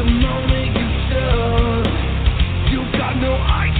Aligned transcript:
The 0.00 0.06
moment 0.06 0.76
you 0.80 0.88
stop. 1.06 1.84
You 2.72 2.80
got 2.96 3.16
no 3.20 3.34
idea 3.36 3.79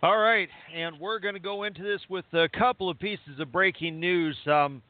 All 0.00 0.16
right, 0.16 0.48
and 0.72 1.00
we're 1.00 1.18
going 1.18 1.34
to 1.34 1.40
go 1.40 1.64
into 1.64 1.82
this 1.82 2.00
with 2.08 2.24
a 2.32 2.48
couple 2.56 2.88
of 2.88 3.00
pieces 3.00 3.40
of 3.40 3.50
breaking 3.50 3.98
news. 3.98 4.36
Um, 4.46 4.80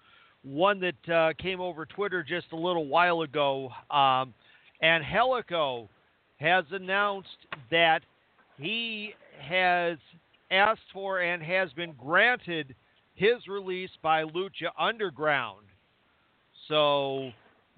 one 0.43 0.81
that 0.81 1.10
uh, 1.10 1.32
came 1.40 1.62
over 1.62 1.87
Twitter 1.87 2.22
just 2.22 2.49
a 2.52 2.56
little 2.56 2.87
while 2.88 3.22
ago. 3.22 3.70
Um, 3.90 4.34
Angelico 4.82 5.88
has 6.37 6.66
announced 6.72 7.38
that 7.70 8.02
he 8.58 9.14
has 9.40 9.96
asked 10.50 10.82
for 10.93 11.20
and 11.20 11.43
has 11.43 11.72
been 11.72 11.94
granted 11.94 12.75
his 13.14 13.49
release 13.49 13.90
by 14.02 14.25
Lucha 14.25 14.69
Underground. 14.78 15.64
So 16.69 17.31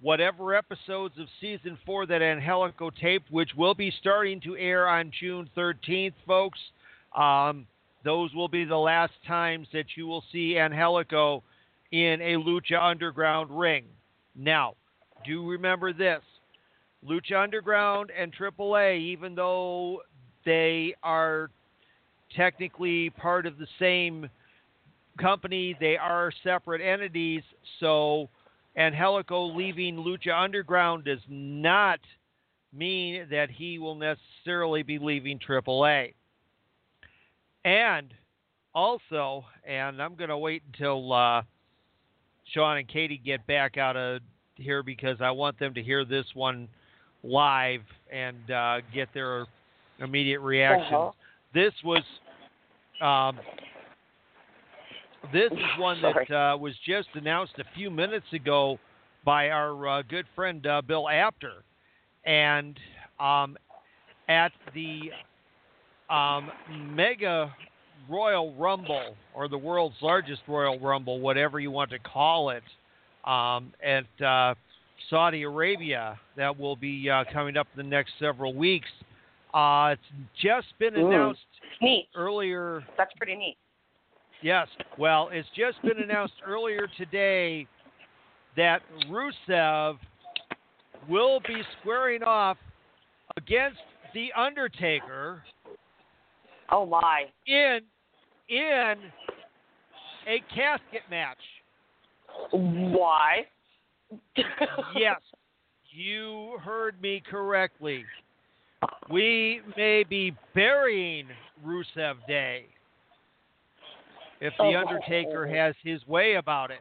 whatever 0.02 0.56
episodes 0.56 1.16
of 1.16 1.28
season 1.40 1.78
four 1.86 2.06
that 2.06 2.22
Angelico 2.22 2.90
taped, 2.90 3.30
which 3.30 3.50
will 3.56 3.74
be 3.74 3.92
starting 4.00 4.40
to 4.40 4.56
air 4.56 4.88
on 4.88 5.12
June 5.20 5.48
13th, 5.56 6.14
folks. 6.26 6.58
Um, 7.16 7.66
those 8.04 8.34
will 8.34 8.48
be 8.48 8.64
the 8.64 8.76
last 8.76 9.12
times 9.26 9.68
that 9.72 9.86
you 9.96 10.06
will 10.06 10.24
see 10.32 10.58
Angelico 10.58 11.42
in 11.92 12.20
a 12.20 12.34
Lucha 12.36 12.80
Underground 12.80 13.50
ring. 13.50 13.84
Now, 14.34 14.74
do 15.24 15.48
remember 15.48 15.92
this 15.92 16.22
Lucha 17.06 17.42
Underground 17.42 18.10
and 18.16 18.32
AAA, 18.34 18.98
even 19.00 19.34
though 19.34 20.02
they 20.44 20.94
are 21.02 21.50
technically 22.36 23.10
part 23.10 23.46
of 23.46 23.58
the 23.58 23.66
same 23.78 24.28
company, 25.18 25.76
they 25.80 25.96
are 25.96 26.32
separate 26.42 26.80
entities. 26.80 27.42
So, 27.80 28.28
Angelico 28.76 29.46
leaving 29.46 29.96
Lucha 29.96 30.32
Underground 30.32 31.04
does 31.04 31.20
not 31.28 32.00
mean 32.72 33.26
that 33.30 33.50
he 33.50 33.78
will 33.78 33.96
necessarily 33.96 34.82
be 34.82 34.98
leaving 34.98 35.38
AAA. 35.38 36.14
And 37.64 38.12
also, 38.74 39.44
and 39.66 40.00
I'm 40.00 40.14
going 40.14 40.30
to 40.30 40.38
wait 40.38 40.62
until 40.72 41.12
uh, 41.12 41.42
Sean 42.52 42.78
and 42.78 42.88
Katie 42.88 43.20
get 43.24 43.46
back 43.46 43.76
out 43.76 43.96
of 43.96 44.20
here 44.54 44.82
because 44.82 45.16
I 45.20 45.30
want 45.30 45.58
them 45.58 45.74
to 45.74 45.82
hear 45.82 46.04
this 46.04 46.26
one 46.34 46.68
live 47.22 47.82
and 48.12 48.50
uh, 48.50 48.78
get 48.94 49.08
their 49.12 49.46
immediate 49.98 50.40
reactions. 50.40 50.92
Uh-huh. 50.92 51.10
This 51.52 51.72
was 51.84 52.02
um, 53.00 53.38
this 55.32 55.50
is 55.52 55.78
one 55.78 56.00
that 56.02 56.30
uh, 56.34 56.56
was 56.56 56.74
just 56.86 57.08
announced 57.14 57.54
a 57.58 57.64
few 57.74 57.90
minutes 57.90 58.26
ago 58.32 58.78
by 59.24 59.50
our 59.50 59.88
uh, 59.88 60.02
good 60.02 60.26
friend 60.34 60.66
uh, 60.66 60.80
Bill 60.82 61.08
Apter, 61.08 61.64
and 62.24 62.78
um, 63.18 63.56
at 64.28 64.52
the 64.74 65.10
um, 66.10 66.50
Mega 66.94 67.54
Royal 68.08 68.54
Rumble 68.54 69.16
or 69.34 69.48
the 69.48 69.58
world's 69.58 69.96
largest 70.02 70.42
Royal 70.48 70.78
Rumble, 70.78 71.20
whatever 71.20 71.60
you 71.60 71.70
want 71.70 71.90
to 71.90 71.98
call 71.98 72.50
it, 72.50 72.62
um, 73.24 73.72
at 73.84 74.24
uh, 74.24 74.54
Saudi 75.08 75.42
Arabia 75.42 76.18
that 76.36 76.58
will 76.58 76.76
be 76.76 77.08
uh, 77.08 77.24
coming 77.32 77.56
up 77.56 77.66
in 77.76 77.84
the 77.84 77.88
next 77.88 78.12
several 78.18 78.54
weeks. 78.54 78.88
Uh, 79.54 79.94
it's 79.94 80.02
just 80.40 80.66
been 80.78 80.96
Ooh. 80.96 81.08
announced 81.08 81.40
Neat. 81.80 82.08
earlier. 82.14 82.84
That's 82.96 83.12
pretty 83.16 83.36
neat. 83.36 83.56
Yes. 84.42 84.68
Well, 84.98 85.28
it's 85.32 85.48
just 85.56 85.82
been 85.82 86.02
announced 86.02 86.34
earlier 86.46 86.88
today 86.96 87.66
that 88.56 88.82
Rusev 89.08 89.98
will 91.08 91.40
be 91.40 91.62
squaring 91.80 92.22
off 92.22 92.56
against 93.36 93.80
The 94.14 94.28
Undertaker 94.36 95.42
Oh 96.70 96.86
my. 96.86 97.24
in 97.46 97.80
in 98.48 98.96
a 100.26 100.42
casket 100.54 101.02
match. 101.10 101.38
Why? 102.52 103.46
Yes, 104.96 105.20
you 105.90 106.58
heard 106.64 107.00
me 107.00 107.22
correctly. 107.28 108.04
We 109.08 109.60
may 109.76 110.04
be 110.04 110.32
burying 110.54 111.28
Rusev 111.64 112.16
Day 112.26 112.66
if 114.40 114.52
The 114.56 114.64
Oh. 114.64 114.76
Undertaker 114.80 115.46
has 115.46 115.74
his 115.84 116.04
way 116.08 116.34
about 116.34 116.70
it. 116.70 116.80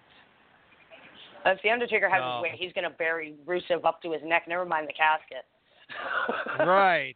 If 1.46 1.62
the 1.62 1.70
Undertaker 1.70 2.10
has 2.10 2.20
No. 2.22 2.36
his 2.36 2.44
way, 2.44 2.58
he's 2.58 2.74
gonna 2.74 2.90
bury 2.90 3.36
Rusev 3.46 3.86
up 3.86 4.02
to 4.02 4.12
his 4.12 4.24
neck. 4.24 4.48
Never 4.48 4.66
mind 4.66 4.88
the 4.88 4.94
casket. 4.94 5.46
right. 6.66 7.16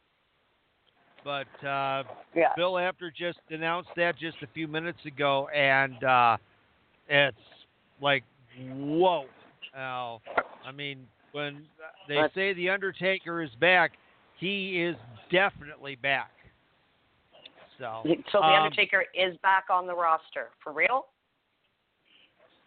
But 1.23 1.47
uh, 1.65 2.03
Yeah. 2.35 2.49
Bill 2.55 2.77
Apter 2.77 3.11
just 3.17 3.39
announced 3.49 3.89
that 3.95 4.17
just 4.17 4.37
a 4.43 4.47
few 4.53 4.67
minutes 4.67 4.99
ago, 5.05 5.47
and 5.49 6.03
uh, 6.03 6.37
it's 7.07 7.37
like, 8.01 8.23
whoa. 8.59 9.25
Now, 9.73 10.21
I 10.65 10.71
mean, 10.71 11.07
when 11.31 11.65
they 12.07 12.15
That's- 12.15 12.33
say 12.35 12.53
The 12.53 12.69
Undertaker 12.69 13.41
is 13.41 13.49
back, 13.59 13.93
he 14.39 14.81
is 14.83 14.95
definitely 15.31 15.95
back. 15.95 16.31
So, 17.79 18.01
So 18.31 18.39
the 18.39 18.45
um, 18.45 18.63
Undertaker 18.63 19.05
is 19.15 19.35
back 19.41 19.65
on 19.71 19.87
the 19.87 19.95
roster 19.95 20.49
for 20.63 20.71
real. 20.73 21.07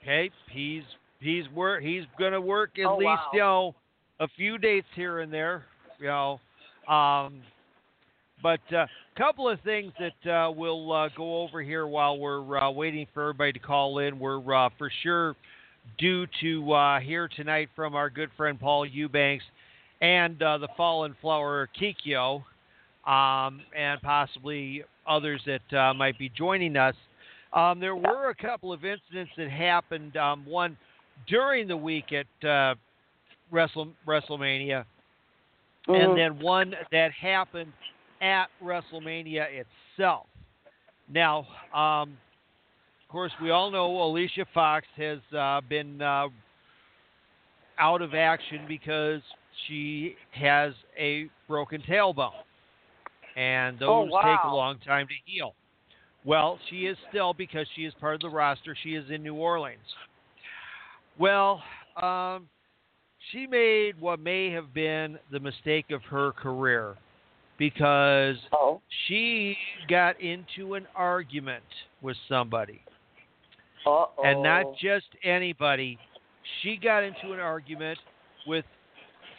Okay, 0.03 0.31
he's 0.51 0.83
he's 1.21 1.49
work 1.51 1.83
he's 1.83 2.05
gonna 2.19 2.41
work 2.41 2.79
at 2.79 2.87
Oh, 2.87 2.97
least 2.97 3.07
wow. 3.07 3.31
you 3.33 3.39
know 3.41 3.75
a 4.21 4.29
few 4.37 4.59
dates 4.59 4.87
here 4.95 5.21
and 5.21 5.33
there, 5.33 5.65
you 5.99 6.07
know. 6.07 6.41
Um, 6.89 7.41
but 8.43 8.61
a 8.73 8.79
uh, 8.79 8.87
couple 9.17 9.49
of 9.49 9.61
things 9.61 9.93
that 9.99 10.31
uh, 10.31 10.51
we'll 10.51 10.93
uh, 10.93 11.09
go 11.17 11.43
over 11.43 11.63
here 11.63 11.87
while 11.87 12.19
we're 12.19 12.59
uh, 12.59 12.71
waiting 12.71 13.07
for 13.15 13.23
everybody 13.23 13.53
to 13.53 13.59
call 13.59 13.99
in. 13.99 14.19
We're 14.19 14.55
uh, 14.55 14.69
for 14.79 14.91
sure 15.03 15.35
due 15.99 16.27
to 16.41 16.73
uh, 16.73 17.01
hear 17.01 17.29
tonight 17.29 17.69
from 17.75 17.95
our 17.95 18.11
good 18.11 18.31
friend 18.37 18.59
Paul 18.59 18.87
Eubanks 18.87 19.45
and 20.01 20.41
uh, 20.43 20.59
the 20.59 20.69
Fallen 20.77 21.17
Flower 21.21 21.69
Kikyo, 21.81 22.43
um, 23.07 23.61
and 23.77 24.01
possibly 24.03 24.85
others 25.09 25.41
that 25.47 25.79
uh, 25.79 25.95
might 25.95 26.19
be 26.19 26.29
joining 26.29 26.77
us. 26.77 26.95
Um, 27.53 27.81
there 27.81 27.97
were 27.97 28.31
a 28.31 28.35
couple 28.35 28.73
of 28.73 28.85
incidents 28.85 29.33
that 29.37 29.51
happened. 29.51 30.17
Um, 30.17 30.45
one 30.45 30.77
during 31.27 31.67
the 31.69 31.77
week 31.77 32.13
at 32.13 32.49
uh, 32.49 32.75
Wrestle, 33.51 33.89
WrestleMania, 34.07 34.85
Mhm. 35.89 36.05
and 36.05 36.19
then 36.19 36.39
one 36.41 36.75
that 36.91 37.13
happened 37.13 37.73
at 38.21 38.47
WrestleMania 38.63 39.47
itself. 39.97 40.27
Now, 41.09 41.47
um, 41.75 42.17
of 43.03 43.13
course, 43.13 43.33
we 43.41 43.51
all 43.51 43.71
know 43.71 44.03
Alicia 44.03 44.47
Fox 44.53 44.87
has 44.97 45.19
uh, 45.37 45.61
been 45.69 46.03
uh, 46.03 46.29
out 47.79 48.03
of 48.03 48.15
action 48.15 48.65
because 48.67 49.21
she 49.67 50.17
has 50.33 50.73
a 50.99 51.29
broken 51.47 51.83
tailbone, 51.83 52.33
and 53.37 53.79
those 53.79 54.11
Oh, 54.13 54.23
take 54.23 54.39
a 54.45 54.55
long 54.55 54.79
time 54.81 55.07
to 55.07 55.15
heal. 55.25 55.55
Well, 56.25 56.59
she 56.69 56.87
is 56.87 56.97
still 57.09 57.33
because 57.33 57.67
she 57.77 57.83
is 57.83 57.95
part 58.01 58.17
of 58.17 58.21
the 58.21 58.29
roster. 58.29 58.77
She 58.83 58.97
is 58.97 59.09
in 59.11 59.23
New 59.23 59.35
Orleans. 59.35 59.79
Well, 61.19 61.63
um, 62.03 62.49
she 63.31 63.47
made 63.47 64.01
what 64.01 64.19
may 64.19 64.51
have 64.51 64.75
been 64.75 65.19
the 65.31 65.39
mistake 65.39 65.93
of 65.93 66.03
her 66.03 66.33
career 66.33 66.97
because 67.59 68.37
Oh. 68.53 68.81
she 69.07 69.57
got 69.89 70.21
into 70.21 70.75
an 70.75 70.87
argument 70.95 71.65
with 72.03 72.17
somebody, 72.29 72.83
Uh 73.87 73.91
oh. 73.91 74.23
and 74.25 74.43
not 74.43 74.77
just 74.77 75.07
anybody. 75.23 75.99
She 76.63 76.77
got 76.77 77.03
into 77.03 77.33
an 77.33 77.41
argument 77.41 77.99
with 78.47 78.65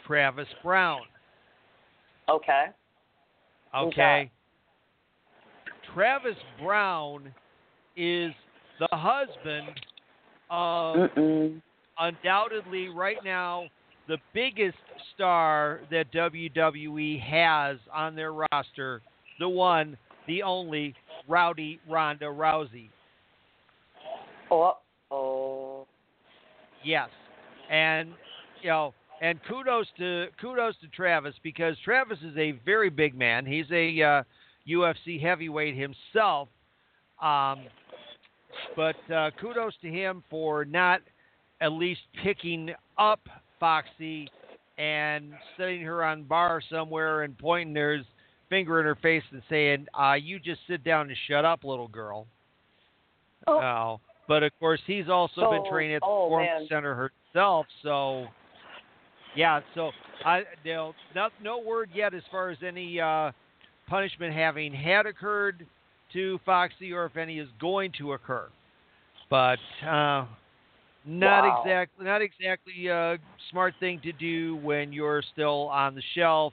Travis 0.06 0.48
Browne. 0.62 1.06
Okay. 2.28 2.66
Okay. 3.74 3.86
Okay. 3.86 4.30
Travis 5.94 6.36
Browne 6.62 7.32
is 7.96 8.32
the 8.78 8.88
husband 8.92 9.68
of 10.50 10.96
Mm-mm. 10.96 11.60
undoubtedly 11.98 12.88
right 12.88 13.16
now 13.24 13.64
the 14.08 14.18
biggest 14.32 14.78
star 15.14 15.80
that 15.90 16.10
WWE 16.12 17.22
has 17.22 17.76
on 17.94 18.16
their 18.16 18.32
roster, 18.32 19.02
the 19.38 19.48
one, 19.48 19.96
the 20.26 20.42
only 20.42 20.94
Rowdy 21.28 21.78
Ronda 21.88 22.24
Rousey. 22.24 22.88
Uh 24.50 24.72
oh. 25.10 25.86
Yes. 26.82 27.10
And 27.70 28.14
you 28.62 28.70
know, 28.70 28.94
and 29.20 29.38
kudos 29.46 29.86
to 29.98 30.26
kudos 30.40 30.74
to 30.80 30.88
Travis 30.88 31.34
because 31.42 31.76
Travis 31.84 32.18
is 32.22 32.36
a 32.38 32.52
very 32.64 32.88
big 32.88 33.16
man. 33.16 33.44
He's 33.44 33.70
a 33.70 34.02
uh, 34.02 34.22
UFC 34.66 35.20
heavyweight 35.20 35.76
himself. 35.76 36.48
Um, 37.22 37.64
but 38.74 38.96
uh, 39.12 39.30
kudos 39.38 39.74
to 39.82 39.88
him 39.88 40.24
for 40.30 40.64
not 40.64 41.02
at 41.60 41.72
least 41.72 42.00
picking 42.22 42.70
up 42.96 43.20
Foxy 43.60 44.28
and 44.78 45.32
setting 45.56 45.82
her 45.82 46.04
on 46.04 46.24
bar 46.24 46.62
somewhere 46.70 47.22
and 47.22 47.36
pointing 47.36 47.74
his 47.74 48.06
finger 48.48 48.80
in 48.80 48.86
her 48.86 48.94
face 48.96 49.24
and 49.32 49.42
saying, 49.48 49.86
uh, 49.98 50.14
"You 50.14 50.38
just 50.38 50.60
sit 50.68 50.84
down 50.84 51.08
and 51.08 51.16
shut 51.26 51.44
up, 51.44 51.64
little 51.64 51.88
girl." 51.88 52.26
Oh. 53.46 53.60
Oh. 53.60 54.00
But 54.26 54.42
of 54.42 54.52
course, 54.60 54.80
he's 54.86 55.08
also 55.08 55.50
been 55.50 55.62
Oh, 55.66 55.70
training 55.70 55.96
at 55.96 56.00
the 56.00 56.06
oh, 56.06 56.24
Performance 56.28 56.60
man. 56.60 56.68
Center 56.68 56.94
herself. 57.34 57.66
So, 57.82 58.26
yeah. 59.34 59.60
So 59.74 59.90
I, 60.24 60.42
you 60.64 60.74
know, 60.74 60.94
not, 61.14 61.32
no 61.42 61.58
word 61.58 61.88
yet 61.94 62.12
as 62.12 62.22
far 62.30 62.50
as 62.50 62.58
any 62.62 63.00
uh, 63.00 63.32
punishment 63.88 64.34
having 64.34 64.72
had 64.72 65.06
occurred 65.06 65.66
to 66.12 66.38
Foxy, 66.44 66.92
or 66.92 67.06
if 67.06 67.16
any 67.16 67.38
is 67.38 67.48
going 67.58 67.92
to 67.98 68.12
occur. 68.12 68.48
But 69.30 69.58
uh, 69.86 70.26
not 71.08 71.44
Wow. 71.44 71.62
exactly 71.64 72.04
not 72.04 72.20
exactly 72.22 72.86
a 72.88 73.18
smart 73.50 73.74
thing 73.80 73.98
to 74.02 74.12
do 74.12 74.56
when 74.56 74.92
you're 74.92 75.22
still 75.32 75.68
on 75.68 75.94
the 75.94 76.02
shelf 76.14 76.52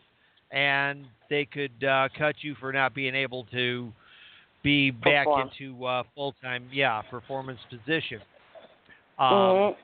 and 0.52 1.06
they 1.30 1.46
could 1.46 1.84
uh, 1.84 2.08
cut 2.18 2.36
you 2.42 2.56
for 2.56 2.72
not 2.72 2.94
being 2.94 3.14
able 3.16 3.44
to 3.46 3.92
be 4.64 4.92
back 4.92 5.28
Perform. 5.28 5.52
into 5.60 5.86
uh, 5.86 6.04
full 6.16 6.34
time 6.42 6.68
yeah 6.72 7.02
performance 7.02 7.60
position. 7.70 8.22
Um, 9.18 9.28
Mhm. 9.32 9.76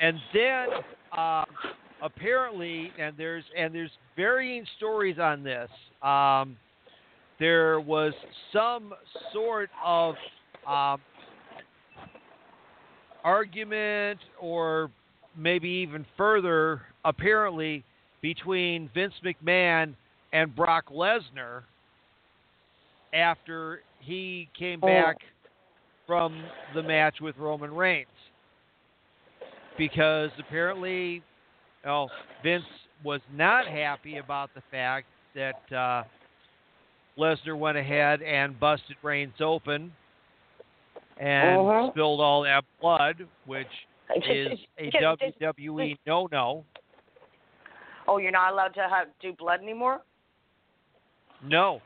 and 0.00 0.20
then 0.32 0.68
um, 1.16 1.44
apparently, 2.00 2.94
and 2.98 3.16
there's 3.16 3.44
and 3.56 3.74
there's 3.74 3.92
varying 4.16 4.66
stories 4.76 5.18
on 5.18 5.42
this. 5.42 5.70
Um, 6.02 6.56
there 7.38 7.80
was 7.80 8.14
some 8.52 8.94
sort 9.32 9.70
of 9.84 10.14
um, 10.66 11.00
argument, 13.24 14.20
or 14.40 14.90
maybe 15.36 15.68
even 15.68 16.04
further, 16.16 16.82
apparently 17.04 17.84
between 18.20 18.88
Vince 18.94 19.14
McMahon 19.24 19.94
and 20.32 20.54
Brock 20.54 20.86
Lesnar 20.90 21.64
after 23.12 23.82
he 23.98 24.48
came 24.58 24.80
Oh. 24.82 24.86
back 24.86 25.16
from 26.06 26.44
the 26.74 26.82
match 26.82 27.20
with 27.20 27.36
Roman 27.36 27.72
Reigns 27.74 28.06
because 29.78 30.30
apparently, 30.38 31.22
oh, 31.86 32.08
Vince 32.42 32.64
was 33.04 33.20
not 33.32 33.66
happy 33.66 34.18
about 34.18 34.50
the 34.54 34.62
fact 34.70 35.06
that 35.34 35.72
uh, 35.72 36.04
Lesnar 37.18 37.56
went 37.56 37.78
ahead 37.78 38.22
and 38.22 38.58
busted 38.58 38.96
Reigns 39.02 39.40
open 39.40 39.92
and 41.22 41.60
Mhm. 41.60 41.90
spilled 41.92 42.20
all 42.20 42.42
that 42.42 42.64
blood, 42.80 43.28
which 43.46 43.68
is 44.16 44.58
a 44.78 44.90
WWE 44.90 45.96
no-no. 46.04 46.64
Oh, 48.08 48.16
you're 48.18 48.32
not 48.32 48.52
allowed 48.52 48.74
to 48.74 48.88
have 48.88 49.08
do 49.20 49.32
blood 49.32 49.60
anymore. 49.60 50.02
No, 51.44 51.80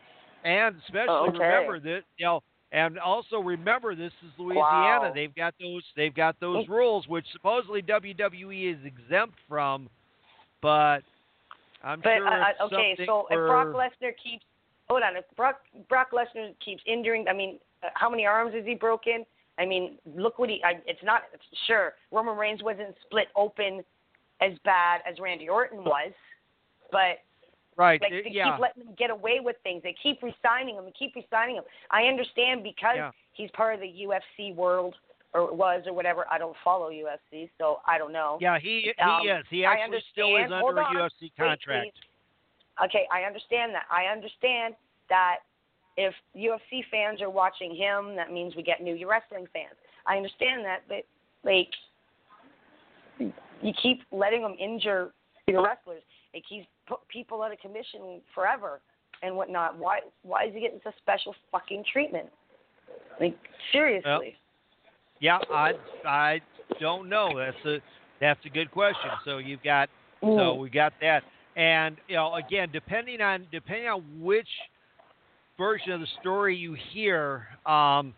and 0.44 0.76
especially 0.86 1.08
Oh, 1.08 1.26
okay. 1.28 1.38
remember 1.38 1.80
that 1.80 2.02
you 2.16 2.26
know, 2.26 2.42
and 2.72 2.98
also 2.98 3.38
remember 3.38 3.94
this 3.94 4.12
is 4.22 4.32
Louisiana. 4.38 5.08
Wow. 5.08 5.12
They've 5.14 5.34
got 5.34 5.54
those 5.60 5.84
they've 5.94 6.14
got 6.14 6.38
those 6.40 6.66
rules 6.68 7.06
which 7.06 7.26
supposedly 7.32 7.82
WWE 7.82 8.72
is 8.72 8.84
exempt 8.84 9.38
from, 9.48 9.88
but 10.62 11.00
I'm 11.84 12.00
But 12.00 12.16
sure 12.16 12.26
uh, 12.26 12.52
uh, 12.60 12.64
okay, 12.66 12.96
so 13.04 13.26
if 13.30 13.36
Brock 13.46 13.68
Lesnar 13.74 14.12
keeps 14.22 14.44
hold 14.88 15.02
on, 15.02 15.16
if 15.16 15.24
Brock 15.36 15.60
Brock 15.88 16.08
Lesnar 16.12 16.54
keeps 16.64 16.82
injuring, 16.86 17.26
I 17.28 17.32
mean, 17.32 17.58
uh, 17.82 17.88
how 17.94 18.08
many 18.10 18.26
arms 18.26 18.54
has 18.54 18.64
he 18.64 18.74
broken? 18.74 19.24
I 19.58 19.66
mean, 19.66 19.98
look 20.14 20.38
what 20.38 20.48
he. 20.50 20.60
I, 20.64 20.74
it's 20.86 21.02
not 21.02 21.22
sure. 21.66 21.94
Roman 22.12 22.36
Reigns 22.36 22.62
wasn't 22.62 22.94
split 23.06 23.28
open 23.36 23.82
as 24.40 24.52
bad 24.64 25.00
as 25.10 25.18
Randy 25.18 25.48
Orton 25.48 25.78
was, 25.78 26.12
but 26.92 27.22
right, 27.76 28.00
like 28.00 28.10
they 28.10 28.30
yeah, 28.30 28.52
keep 28.52 28.60
letting 28.60 28.82
him 28.82 28.94
get 28.98 29.10
away 29.10 29.40
with 29.42 29.56
things. 29.62 29.82
They 29.82 29.94
keep 30.02 30.22
resigning 30.22 30.76
him 30.76 30.84
and 30.84 30.94
keep 30.94 31.14
resigning 31.14 31.56
him. 31.56 31.64
I 31.90 32.02
understand 32.02 32.62
because 32.62 32.96
Yeah. 32.96 33.10
he's 33.32 33.50
part 33.52 33.74
of 33.74 33.80
the 33.80 33.86
UFC 33.88 34.54
world 34.54 34.94
or 35.32 35.54
was 35.54 35.84
or 35.86 35.94
whatever. 35.94 36.26
I 36.30 36.38
don't 36.38 36.56
follow 36.62 36.90
UFC, 36.90 37.48
so 37.58 37.80
I 37.86 37.96
don't 37.96 38.12
know. 38.12 38.38
yeah, 38.40 38.58
he 38.58 38.92
he 38.96 39.02
um, 39.02 39.26
is. 39.26 39.44
He 39.48 39.64
actually 39.64 40.02
still 40.12 40.36
is 40.36 40.50
under 40.52 40.80
a. 40.80 40.84
UFC 40.84 41.32
contract. 41.36 41.94
please. 41.94 42.05
Okay, 42.84 43.06
I 43.12 43.22
understand 43.22 43.72
that. 43.74 43.84
I 43.90 44.12
understand 44.12 44.74
that 45.08 45.36
if 45.96 46.12
UFC 46.36 46.84
fans 46.90 47.22
are 47.22 47.30
watching 47.30 47.74
him, 47.74 48.16
that 48.16 48.32
means 48.32 48.54
we 48.54 48.62
get 48.62 48.82
new 48.82 49.08
wrestling 49.08 49.46
fans. 49.52 49.76
I 50.06 50.16
understand 50.16 50.64
that, 50.64 50.80
but 50.88 51.04
like 51.42 51.70
you 53.18 53.72
keep 53.82 54.02
letting 54.12 54.42
them 54.42 54.56
injure 54.60 55.12
your 55.46 55.64
wrestlers. 55.64 56.02
It 56.34 56.42
keeps 56.46 56.66
put 56.86 57.06
people 57.08 57.42
out 57.42 57.52
of 57.52 57.58
commission 57.60 58.20
forever 58.34 58.80
and 59.22 59.36
whatnot. 59.36 59.78
Why? 59.78 60.00
Why 60.22 60.44
is 60.44 60.54
he 60.54 60.60
getting 60.60 60.80
such 60.84 60.96
special 60.98 61.34
fucking 61.50 61.84
treatment? 61.90 62.26
Like 63.18 63.36
seriously. 63.72 64.36
Yeah, 65.20 65.38
I 65.50 65.72
I 66.04 66.40
don't 66.78 67.08
know. 67.08 67.38
That's 67.38 67.64
a 67.64 67.78
that's 68.20 68.44
a 68.44 68.50
good 68.50 68.70
question. 68.70 69.10
So 69.24 69.38
you've 69.38 69.62
got 69.62 69.88
so 70.20 70.26
Mm. 70.26 70.58
we 70.58 70.70
got 70.70 70.92
that, 71.00 71.22
and 71.56 71.96
you 72.06 72.16
know 72.16 72.34
again 72.34 72.68
depending 72.72 73.20
on 73.20 73.46
depending 73.50 73.88
on 73.88 74.04
which 74.20 74.48
version 75.58 75.92
of 75.92 76.00
the 76.00 76.06
story 76.20 76.56
you 76.56 76.76
hear, 76.92 77.46
um, 77.64 78.14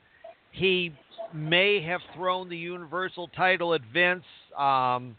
he 0.51 0.93
may 1.33 1.81
have 1.83 2.01
thrown 2.15 2.49
the 2.49 2.57
Universal 2.57 3.29
title 3.37 3.75
at 3.75 3.81
Vince. 3.93 4.25
Um, 4.57 5.17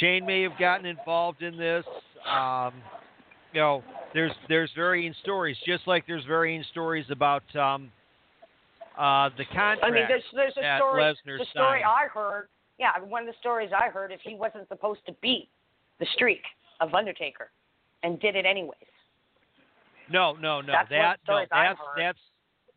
Shane 0.00 0.26
may 0.26 0.42
have 0.42 0.58
gotten 0.58 0.86
involved 0.86 1.42
in 1.42 1.56
this. 1.56 1.84
Um, 2.28 2.72
you 3.52 3.60
know, 3.60 3.84
there's 4.12 4.32
there's 4.48 4.70
varying 4.74 5.14
stories, 5.22 5.56
just 5.66 5.86
like 5.86 6.06
there's 6.06 6.24
varying 6.24 6.64
stories 6.70 7.06
about 7.10 7.44
um, 7.54 7.92
uh, 8.98 9.30
the 9.36 9.44
contract. 9.44 9.84
I 9.84 9.90
mean, 9.90 10.04
there's 10.08 10.22
there's 10.34 10.56
a 10.56 10.78
story. 10.78 11.02
Lesnar 11.02 11.38
the 11.38 11.46
story. 11.50 11.84
I 11.84 12.08
heard. 12.12 12.48
Yeah, 12.78 12.90
one 13.06 13.22
of 13.22 13.28
the 13.28 13.38
stories 13.38 13.70
I 13.72 13.88
heard 13.88 14.10
is 14.10 14.18
he 14.24 14.34
wasn't 14.34 14.66
supposed 14.66 15.00
to 15.06 15.14
beat 15.22 15.48
the 16.00 16.06
streak 16.14 16.42
of 16.84 16.94
Undertaker, 16.94 17.50
and 18.02 18.20
did 18.20 18.36
it 18.36 18.46
anyways. 18.46 18.78
No, 20.10 20.32
no, 20.32 20.60
no. 20.60 20.72
That's 20.72 20.90
that 20.90 21.16
no, 21.26 21.44
that's 21.50 21.78
that's 21.96 22.18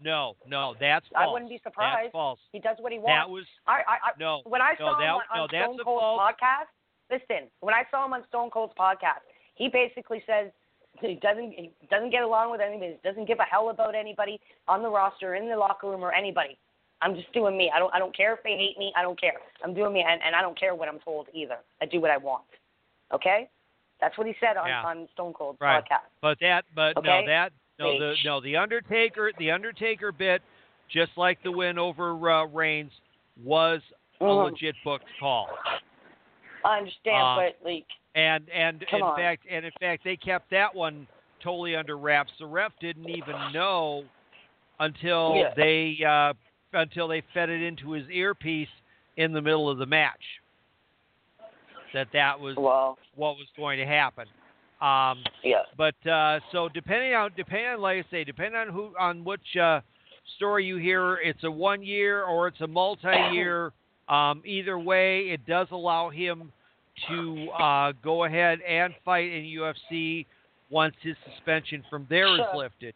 no, 0.02 0.36
no. 0.48 0.76
That's 0.80 1.06
I 1.16 1.28
wouldn't 1.28 1.50
be 1.50 1.60
surprised. 1.64 2.06
That's 2.06 2.12
false. 2.12 2.40
He 2.52 2.60
does 2.60 2.78
what 2.80 2.92
he 2.92 3.00
wants. 3.00 3.12
That 3.12 3.30
was 3.30 3.46
I, 3.68 3.84
I, 3.88 3.96
I 4.10 4.12
no. 4.20 4.42
when 4.46 4.62
I 4.62 4.74
no, 4.80 4.94
saw 4.94 4.98
that, 4.98 5.04
him 5.04 5.20
on, 5.34 5.40
on 5.40 5.50
that's 5.52 5.66
Stone 5.66 5.78
Cold's 5.84 6.02
false. 6.02 6.22
podcast, 6.22 6.70
listen, 7.12 7.50
when 7.60 7.74
I 7.74 7.84
saw 7.92 8.06
him 8.06 8.14
on 8.14 8.24
Stone 8.30 8.50
Cold's 8.52 8.74
podcast, 8.80 9.26
he 9.56 9.68
basically 9.68 10.24
says 10.26 10.52
he 11.02 11.20
doesn't 11.22 11.52
he 11.52 11.72
doesn't 11.90 12.12
get 12.12 12.24
along 12.24 12.52
with 12.52 12.62
anybody, 12.62 12.98
He 13.02 13.08
doesn't 13.08 13.28
give 13.28 13.40
a 13.40 13.50
hell 13.50 13.70
about 13.70 13.96
anybody 13.96 14.40
on 14.68 14.82
the 14.84 14.90
roster, 14.90 15.36
in 15.36 15.50
the 15.50 15.58
locker 15.58 15.90
room, 15.90 16.04
or 16.04 16.14
anybody. 16.14 16.58
I'm 17.02 17.14
just 17.14 17.32
doing 17.34 17.58
me. 17.58 17.72
I 17.74 17.80
don't 17.80 17.94
I 17.94 18.00
don't 18.00 18.16
care 18.16 18.34
if 18.34 18.40
they 18.44 18.56
hate 18.56 18.78
me. 18.78 18.94
I 18.96 19.02
don't 19.02 19.20
care. 19.20 19.38
I'm 19.64 19.74
doing 19.74 19.94
me, 19.94 20.06
and, 20.08 20.22
and 20.24 20.36
I 20.36 20.42
don't 20.42 20.58
care 20.58 20.76
what 20.76 20.88
I'm 20.88 21.00
told 21.00 21.28
either. 21.34 21.58
I 21.82 21.86
do 21.86 22.00
what 22.02 22.12
I 22.12 22.18
want. 22.18 22.46
Okay, 23.14 23.50
that's 24.00 24.18
what 24.18 24.28
he 24.28 24.36
said 24.40 24.58
on 24.58 24.68
Yeah. 24.68 24.84
on 24.84 25.08
Stone 25.14 25.34
Cold's 25.34 25.60
Right. 25.60 25.84
podcast. 25.84 26.06
But 26.22 26.40
that, 26.40 26.66
but 26.76 26.96
no, 27.04 27.26
that, 27.26 27.52
no, 27.80 28.00
the 28.00 28.16
no, 28.24 28.40
the 28.42 28.56
Undertaker, 28.56 29.32
the 29.38 29.52
Undertaker 29.52 30.12
bit, 30.12 30.42
just 30.90 31.12
like 31.18 31.42
the 31.44 31.52
win 31.52 31.78
over 31.78 32.12
uh, 32.30 32.46
Reigns, 32.46 32.92
was 33.44 33.82
a 34.22 34.24
Mhm. 34.24 34.46
legit 34.52 34.76
booked 34.84 35.06
call. 35.20 35.48
I 36.64 36.78
understand, 36.78 37.16
Uh, 37.16 37.36
but 37.36 37.58
like 37.64 37.86
And 38.16 38.50
and 38.50 38.84
in 38.84 39.04
on. 39.04 39.16
fact, 39.16 39.46
and 39.50 39.66
in 39.66 39.72
fact, 39.80 40.04
they 40.04 40.18
kept 40.18 40.50
that 40.50 40.74
one 40.74 41.08
totally 41.40 41.76
under 41.76 41.98
wraps. 41.98 42.32
The 42.40 42.48
ref 42.48 42.74
didn't 42.80 43.10
even 43.10 43.52
know 43.52 44.10
until 44.80 45.36
Yeah. 45.36 45.54
they 45.56 46.04
uh, 46.04 46.34
until 46.74 47.08
they 47.08 47.22
fed 47.34 47.50
it 47.50 47.62
into 47.62 47.92
his 47.92 48.10
earpiece 48.10 48.70
in 49.18 49.32
the 49.34 49.42
middle 49.42 49.70
of 49.70 49.78
the 49.78 49.86
match. 49.86 50.42
That 51.94 52.08
that 52.14 52.40
was 52.40 52.56
well, 52.58 52.98
what 53.16 53.38
was 53.38 53.48
going 53.56 53.80
to 53.80 53.86
happen. 53.86 54.26
Um, 54.80 55.24
yeah. 55.44 55.64
but 55.76 55.96
uh, 56.08 56.40
so 56.52 56.70
depending 56.70 57.14
on 57.16 57.32
depending 57.36 57.68
on 57.68 57.82
like 57.82 58.06
I 58.06 58.12
say, 58.12 58.24
depending 58.24 58.60
on 58.60 58.70
who 58.70 58.92
on 59.00 59.24
which 59.24 59.56
uh, 59.60 59.82
story 60.36 60.66
you 60.66 60.78
hear, 60.78 61.16
it's 61.16 61.44
a 61.44 61.52
one 61.52 61.82
year 61.84 62.24
or 62.24 62.48
it's 62.48 62.62
a 62.62 62.68
multi 62.68 63.08
year. 63.34 63.72
Um, 64.10 64.42
either 64.46 64.80
way, 64.80 65.24
it 65.32 65.46
does 65.46 65.68
allow 65.72 66.10
him 66.10 66.50
to 67.10 67.48
uh, 67.60 67.92
go 68.02 68.24
ahead 68.24 68.60
and 68.62 68.94
fight 69.04 69.30
in 69.30 69.44
UFC 69.44 70.26
once 70.70 70.96
his 71.02 71.18
suspension 71.30 71.84
from 71.90 72.08
there 72.10 72.28
is 72.34 72.38
Sure. 72.38 72.56
lifted. 72.56 72.94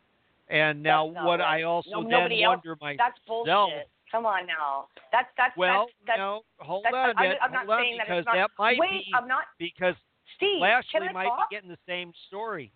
And 0.50 0.82
now, 0.82 1.04
what 1.04 1.40
right. 1.42 1.60
I 1.60 1.64
also 1.64 1.90
No, 1.90 2.02
then 2.04 2.10
nobody 2.12 2.44
else- 2.46 2.62
myself. 2.80 2.98
That's 2.98 3.20
bullshit. 3.28 3.90
Come 4.12 4.26
on 4.26 4.46
now. 4.46 4.88
That's 5.12 5.30
that's 5.38 5.56
well, 5.56 5.88
that's, 6.06 6.08
that's 6.08 6.20
no, 6.20 6.42
hold 6.60 6.84
that's, 6.84 6.94
on 6.94 7.10
a 7.10 7.14
I'm, 7.16 7.30
bit, 7.30 7.38
I'm 7.42 7.52
not 7.52 7.66
hold 7.66 7.80
saying 7.80 7.98
that 7.98 8.08
because 8.08 8.20
it's 8.20 8.26
not. 8.28 8.36
that 8.36 8.50
might 8.60 8.78
wait, 8.78 9.08
be 9.08 9.12
I'm 9.16 9.28
not. 9.28 9.44
because 9.58 9.96
Steve, 10.36 10.62
Lashley 10.62 11.08
might 11.14 11.26
talk? 11.26 11.50
be 11.50 11.56
getting 11.56 11.70
the 11.70 11.80
same 11.88 12.12
story. 12.28 12.72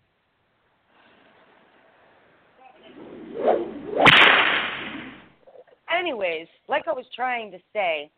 Anyways, 5.92 6.46
like 6.68 6.88
I 6.88 6.92
was 6.92 7.04
trying 7.14 7.50
to 7.52 7.58
say, 7.72 8.10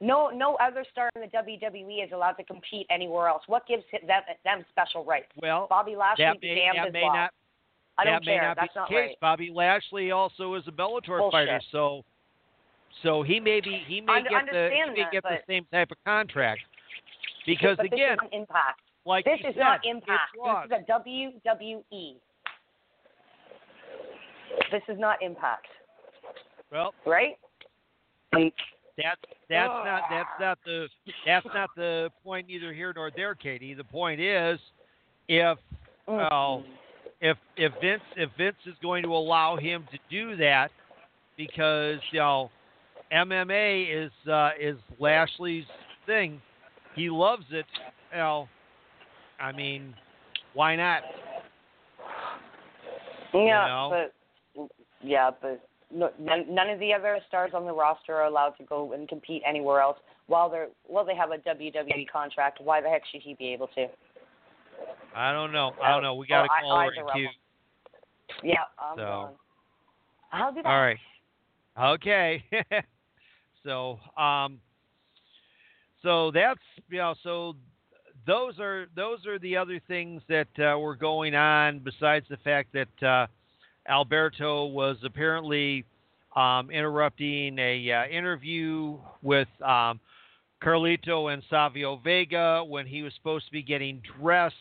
no 0.00 0.28
no 0.28 0.56
other 0.56 0.84
star 0.92 1.10
in 1.16 1.22
the 1.22 1.28
WWE 1.28 2.04
is 2.04 2.12
allowed 2.12 2.32
to 2.32 2.44
compete 2.44 2.86
anywhere 2.90 3.28
else. 3.28 3.42
What 3.46 3.66
gives 3.66 3.82
them 3.92 4.20
them 4.44 4.64
special 4.70 5.04
rights? 5.04 5.28
Well, 5.40 5.66
Bobby 5.68 5.96
Lashley 5.96 6.24
that 6.26 6.36
may, 6.42 6.54
damned 6.54 6.86
that 6.86 6.92
may 6.92 7.02
well. 7.02 7.14
not 7.14 7.30
I 7.98 8.04
don't 8.04 8.24
that 8.24 8.30
may 8.30 8.36
not 8.36 8.56
That's 8.56 8.72
be 8.74 8.78
not 8.78 8.88
the 8.88 8.94
case. 8.94 9.00
right. 9.00 9.16
Bobby 9.20 9.50
Lashley 9.52 10.10
also 10.10 10.54
is 10.54 10.62
a 10.68 10.70
Bellator 10.70 11.18
Bullshit. 11.18 11.32
fighter, 11.32 11.60
so 11.72 12.04
so 13.02 13.22
he 13.22 13.40
may 13.40 13.60
be 13.60 13.82
he 13.86 14.00
may 14.00 14.16
Under- 14.16 14.30
get 14.30 14.46
the 14.46 14.70
he 14.74 14.80
understand 14.82 14.92
may 14.94 15.20
that, 15.20 15.44
the 15.46 15.52
same 15.52 15.66
type 15.72 15.90
of 15.90 15.96
contract 16.04 16.60
because 17.46 17.76
but 17.76 17.86
again, 17.86 17.98
this 17.98 18.10
is 18.12 18.18
not 18.20 18.34
Impact. 18.34 18.80
like 19.06 19.24
This 19.24 19.40
is 19.40 19.54
said, 19.54 19.60
not 19.60 19.80
Impact. 19.84 20.68
This 20.68 20.80
is 20.80 20.84
a 20.88 20.92
WWE. 20.92 22.16
This 24.70 24.82
is 24.88 24.98
not 24.98 25.22
Impact, 25.22 25.66
well, 26.70 26.94
right? 27.06 27.38
Like 28.32 28.54
that's 28.96 29.20
that's 29.48 29.70
ah. 29.72 29.84
not 29.84 30.02
that's 30.10 30.40
not 30.40 30.58
the 30.64 30.88
that's 31.24 31.46
not 31.54 31.70
the 31.76 32.10
point 32.24 32.50
either 32.50 32.72
here 32.72 32.92
nor 32.94 33.10
there, 33.14 33.34
Katie. 33.34 33.74
The 33.74 33.84
point 33.84 34.20
is, 34.20 34.58
if 35.28 35.56
mm. 36.08 36.16
well, 36.16 36.64
if 37.20 37.36
if 37.56 37.72
Vince 37.80 38.02
if 38.16 38.30
Vince 38.36 38.56
is 38.66 38.74
going 38.82 39.02
to 39.04 39.14
allow 39.14 39.56
him 39.56 39.86
to 39.92 39.98
do 40.10 40.36
that, 40.36 40.70
because 41.36 41.98
you 42.10 42.18
know, 42.18 42.50
MMA 43.12 44.04
is 44.06 44.12
uh, 44.30 44.50
is 44.60 44.76
Lashley's 44.98 45.64
thing. 46.06 46.40
He 46.94 47.08
loves 47.10 47.44
it. 47.50 47.66
You 48.12 48.18
know, 48.18 48.48
I 49.40 49.52
mean, 49.52 49.94
why 50.54 50.76
not? 50.76 51.02
Yeah, 53.34 53.66
know? 53.66 54.08
but 54.56 54.68
yeah, 55.02 55.30
but 55.40 55.60
no, 55.94 56.10
none, 56.18 56.44
none 56.52 56.70
of 56.70 56.78
the 56.80 56.92
other 56.92 57.18
stars 57.28 57.52
on 57.54 57.64
the 57.66 57.72
roster 57.72 58.14
are 58.14 58.24
allowed 58.24 58.50
to 58.58 58.64
go 58.64 58.92
and 58.92 59.08
compete 59.08 59.42
anywhere 59.46 59.80
else 59.80 59.98
while 60.26 60.50
they're 60.50 60.68
while 60.84 61.04
they 61.04 61.14
have 61.14 61.30
a 61.30 61.38
WWE 61.38 62.06
contract. 62.10 62.60
Why 62.62 62.80
the 62.80 62.88
heck 62.88 63.02
should 63.10 63.22
he 63.22 63.34
be 63.34 63.52
able 63.52 63.68
to? 63.68 63.86
I 65.14 65.32
don't 65.32 65.52
know. 65.52 65.72
I 65.82 65.90
don't 65.90 66.02
know. 66.02 66.14
We 66.14 66.26
got 66.26 66.42
to 66.42 66.48
Oh, 66.50 66.62
call 66.62 66.72
I- 66.78 66.84
her 66.86 66.90
the 66.94 67.00
in 67.00 67.06
queue. 67.12 67.28
Yeah, 68.42 68.54
I'm 68.78 68.96
So. 68.96 69.04
going. 69.04 69.34
I'll 70.32 70.52
do 70.52 70.62
that. 70.62 70.68
All 70.68 70.80
right. 70.80 70.98
Okay. 71.80 72.44
so, 73.64 73.98
um, 74.16 74.60
so 76.02 76.30
that's 76.30 76.60
you 76.90 76.98
know, 76.98 77.14
so 77.22 77.54
those 78.26 78.58
are 78.58 78.86
those 78.94 79.26
are 79.26 79.38
the 79.38 79.56
other 79.56 79.80
things 79.88 80.22
that 80.28 80.48
uh, 80.58 80.78
were 80.78 80.96
going 80.96 81.34
on 81.34 81.80
besides 81.80 82.26
the 82.28 82.36
fact 82.38 82.74
that 82.74 83.06
uh, 83.06 83.26
Alberto 83.88 84.66
was 84.66 84.96
apparently 85.04 85.84
um, 86.36 86.70
interrupting 86.70 87.58
a 87.58 87.90
uh, 87.90 88.06
interview 88.06 88.98
with 89.22 89.48
um, 89.62 89.98
Carlito 90.62 91.32
and 91.32 91.42
Savio 91.48 91.96
Vega 91.96 92.64
when 92.64 92.86
he 92.86 93.02
was 93.02 93.12
supposed 93.14 93.46
to 93.46 93.52
be 93.52 93.62
getting 93.62 94.02
dressed 94.20 94.54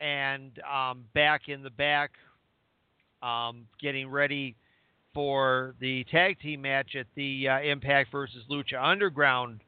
and 0.00 0.60
um, 0.70 1.04
back 1.14 1.48
in 1.48 1.62
the 1.62 1.70
back, 1.70 2.10
um, 3.22 3.66
getting 3.80 4.08
ready 4.08 4.56
for 5.14 5.74
the 5.80 6.04
tag 6.10 6.38
team 6.40 6.62
match 6.62 6.96
at 6.98 7.06
the 7.14 7.48
uh, 7.48 7.60
Impact 7.60 8.10
versus 8.10 8.42
Lucha 8.50 8.82
Underground 8.82 9.60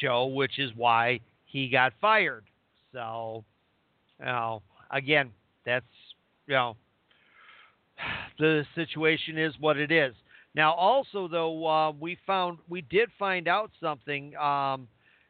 show, 0.00 0.26
which 0.26 0.58
is 0.58 0.72
why 0.74 1.20
he 1.44 1.68
got 1.68 1.92
fired. 2.00 2.44
So, 2.92 3.44
you 4.18 4.26
know, 4.26 4.62
again, 4.90 5.30
that's 5.64 5.84
you 6.46 6.54
know, 6.54 6.76
the 8.38 8.64
situation 8.74 9.38
is 9.38 9.52
what 9.60 9.76
it 9.76 9.92
is. 9.92 10.14
Now, 10.54 10.72
also 10.72 11.28
though, 11.28 11.66
uh, 11.66 11.90
we 11.92 12.16
found 12.26 12.58
we 12.68 12.80
did 12.82 13.10
find 13.18 13.46
out 13.46 13.70
something, 13.80 14.34
um, 14.36 14.88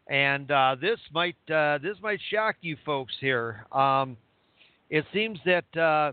and 0.09 0.51
uh, 0.51 0.77
this 0.81 1.01
might 1.13 1.37
uh, 1.53 1.79
this 1.83 1.97
might 2.01 2.21
shock 2.31 2.57
you 2.61 2.77
folks 2.87 3.15
here. 3.21 3.67
Um, 3.73 4.17
it 4.89 5.05
seems 5.13 5.41
that 5.45 5.77
uh, 5.77 6.13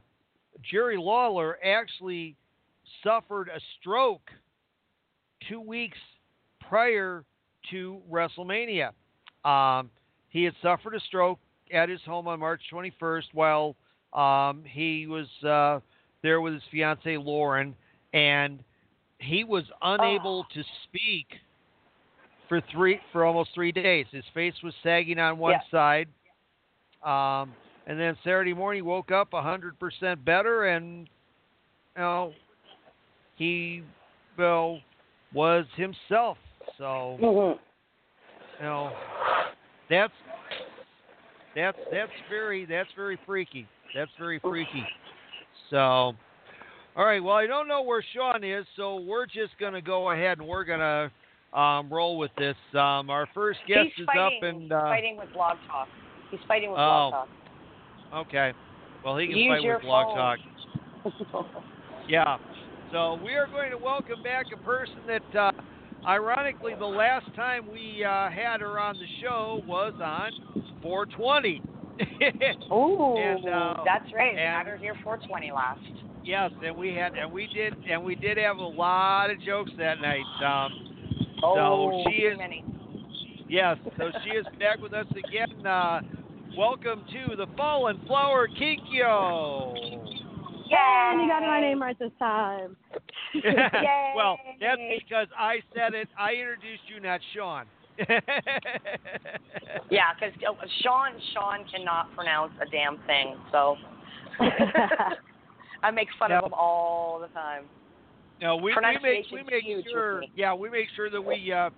Jerry 0.71 0.97
Lawler 0.97 1.59
actually 1.63 2.35
suffered 3.03 3.49
a 3.49 3.59
stroke 3.79 4.29
two 5.49 5.61
weeks 5.61 5.97
prior 6.67 7.23
to 7.71 8.01
WrestleMania. 8.11 8.89
Um, 9.45 9.89
he 10.29 10.43
had 10.43 10.53
suffered 10.61 10.95
a 10.95 10.99
stroke 11.01 11.39
at 11.71 11.89
his 11.89 12.01
home 12.05 12.27
on 12.27 12.39
March 12.39 12.61
21st 12.71 13.23
while 13.33 13.75
um, 14.13 14.63
he 14.65 15.07
was 15.07 15.27
uh, 15.45 15.79
there 16.21 16.41
with 16.41 16.53
his 16.53 16.63
fiancee 16.71 17.17
Lauren, 17.17 17.75
and 18.13 18.63
he 19.19 19.43
was 19.43 19.63
unable 19.81 20.45
to 20.53 20.63
speak 20.83 21.27
for 22.47 22.61
three 22.71 22.99
for 23.11 23.25
almost 23.25 23.51
three 23.53 23.71
days. 23.71 24.05
His 24.11 24.23
face 24.33 24.53
was 24.63 24.73
sagging 24.83 25.19
on 25.19 25.37
one 25.37 25.53
side. 25.71 26.07
Um, 27.03 27.53
and 27.85 27.99
then 27.99 28.15
Saturday 28.23 28.53
morning, 28.53 28.79
he 28.79 28.81
woke 28.81 29.11
up 29.11 29.31
100% 29.31 30.23
better, 30.23 30.65
and 30.65 31.09
you 31.95 32.01
know, 32.01 32.33
he 33.43 33.83
well 34.37 34.79
was 35.33 35.65
himself. 35.75 36.37
So 36.77 37.17
Mhm. 37.21 37.59
you 38.59 38.65
know, 38.65 38.91
that's 39.89 40.13
that's 41.55 41.77
that's 41.91 42.11
very 42.29 42.65
that's 42.65 42.91
very 42.95 43.17
freaky. 43.25 43.67
That's 43.93 44.11
very 44.17 44.39
freaky. 44.39 44.83
So, 45.69 45.77
all 46.95 47.05
right. 47.05 47.21
Well, 47.23 47.35
I 47.35 47.45
don't 47.45 47.67
know 47.67 47.81
where 47.83 48.01
Sean 48.13 48.43
is, 48.43 48.65
so 48.75 48.95
we're 48.95 49.25
just 49.25 49.57
gonna 49.59 49.81
go 49.81 50.11
ahead 50.11 50.39
and 50.39 50.47
we're 50.47 50.63
gonna 50.63 51.11
um, 51.53 51.93
roll 51.93 52.17
with 52.17 52.31
this. 52.37 52.55
Um, 52.73 53.09
our 53.09 53.27
first 53.33 53.59
guest 53.67 53.89
He's 53.95 54.03
is 54.03 54.05
fighting, 54.07 54.21
up, 54.37 54.43
and 54.43 54.71
uh, 54.71 54.81
fighting 54.83 55.17
with 55.17 55.31
Blog 55.33 55.57
Talk. 55.67 55.87
He's 56.31 56.39
fighting 56.47 56.71
with 56.71 56.79
Oh. 56.79 57.09
Blog 57.11 58.27
okay. 58.27 58.53
Well, 59.03 59.17
he 59.17 59.27
can 59.27 59.37
Use 59.37 59.51
fight 59.61 59.67
with 59.73 59.81
Blog 59.83 60.07
phone. 60.07 60.17
Talk. 60.17 60.39
Talk. 61.31 61.63
Yeah. 62.07 62.37
So 62.93 63.19
we 63.25 63.33
are 63.33 63.47
going 63.47 63.71
to 63.71 63.77
welcome 63.77 64.21
back 64.23 64.45
a 64.53 64.57
person 64.63 64.97
that, 65.07 65.35
uh, 65.39 65.51
ironically, 66.07 66.73
the 66.77 66.85
last 66.85 67.25
time 67.35 67.67
we 67.71 68.03
uh, 68.05 68.29
had 68.29 68.61
her 68.61 68.79
on 68.79 68.95
the 68.97 69.07
show 69.19 69.61
was 69.65 69.93
on 69.99 70.31
420. 70.83 71.61
Ooh, 72.71 73.17
And, 73.17 73.49
uh, 73.49 73.83
that's 73.83 74.05
right. 74.13 74.29
and- 74.37 74.39
Had 74.39 74.67
her 74.67 74.77
here 74.77 74.93
420 75.03 75.51
last. 75.51 75.79
yes, 76.23 76.51
and 76.63 76.77
we 76.77 76.93
had, 76.93 77.13
and 77.15 77.31
we 77.31 77.47
did, 77.47 77.73
and 77.89 78.03
we 78.03 78.13
did 78.13 78.37
have 78.37 78.57
a 78.57 78.61
lot 78.61 79.31
of 79.31 79.41
jokes 79.41 79.71
that 79.79 79.99
night. 79.99 80.21
Um, 80.45 80.89
Oh, 81.45 82.03
she 82.07 82.21
too 82.21 82.27
is- 82.33 82.37
many. 82.37 82.63
yes, 83.49 83.77
so 83.97 84.11
she 84.23 84.29
is 84.37 84.45
back 84.59 84.79
with 84.81 84.93
us 84.93 85.07
again. 85.11 85.65
Uh, 85.65 85.99
welcome 86.55 87.03
to 87.11 87.35
the 87.35 87.47
Fallen 87.57 87.99
Flower 88.07 88.47
Kikyo. 88.47 90.02
Yeah, 90.73 91.21
you 91.21 91.27
got 91.27 91.41
my 91.41 91.61
name 91.61 91.81
right 91.81 91.97
this 91.99 92.11
time. 92.19 92.75
well, 94.15 94.37
that's 94.59 94.81
because 94.99 95.27
I 95.37 95.57
said 95.75 95.93
it. 95.93 96.07
I 96.17 96.33
introduced 96.33 96.83
you, 96.93 96.99
not 96.99 97.19
Sean. 97.35 97.65
Yeah, 99.91 100.13
because 100.15 100.33
Sean 100.81 101.11
Sean 101.33 101.65
cannot 101.71 102.13
pronounce 102.15 102.53
a 102.61 102.69
damn 102.71 102.97
thing, 103.05 103.35
so 103.51 103.75
I 105.83 105.91
make 105.91 106.07
fun 106.17 106.31
of 106.31 106.45
him 106.45 106.53
all 106.53 107.19
the 107.19 107.27
time. 107.27 107.65
No, 108.41 108.55
we, 108.55 108.73
we 108.75 108.99
make 109.03 109.25
we 109.31 109.43
make 109.43 109.85
sure. 109.91 110.23
Yeah, 110.35 110.53
we 110.53 110.69
make 110.69 110.87
sure 110.95 111.09
that 111.09 111.21
we 111.21 111.51
uh, 111.51 111.69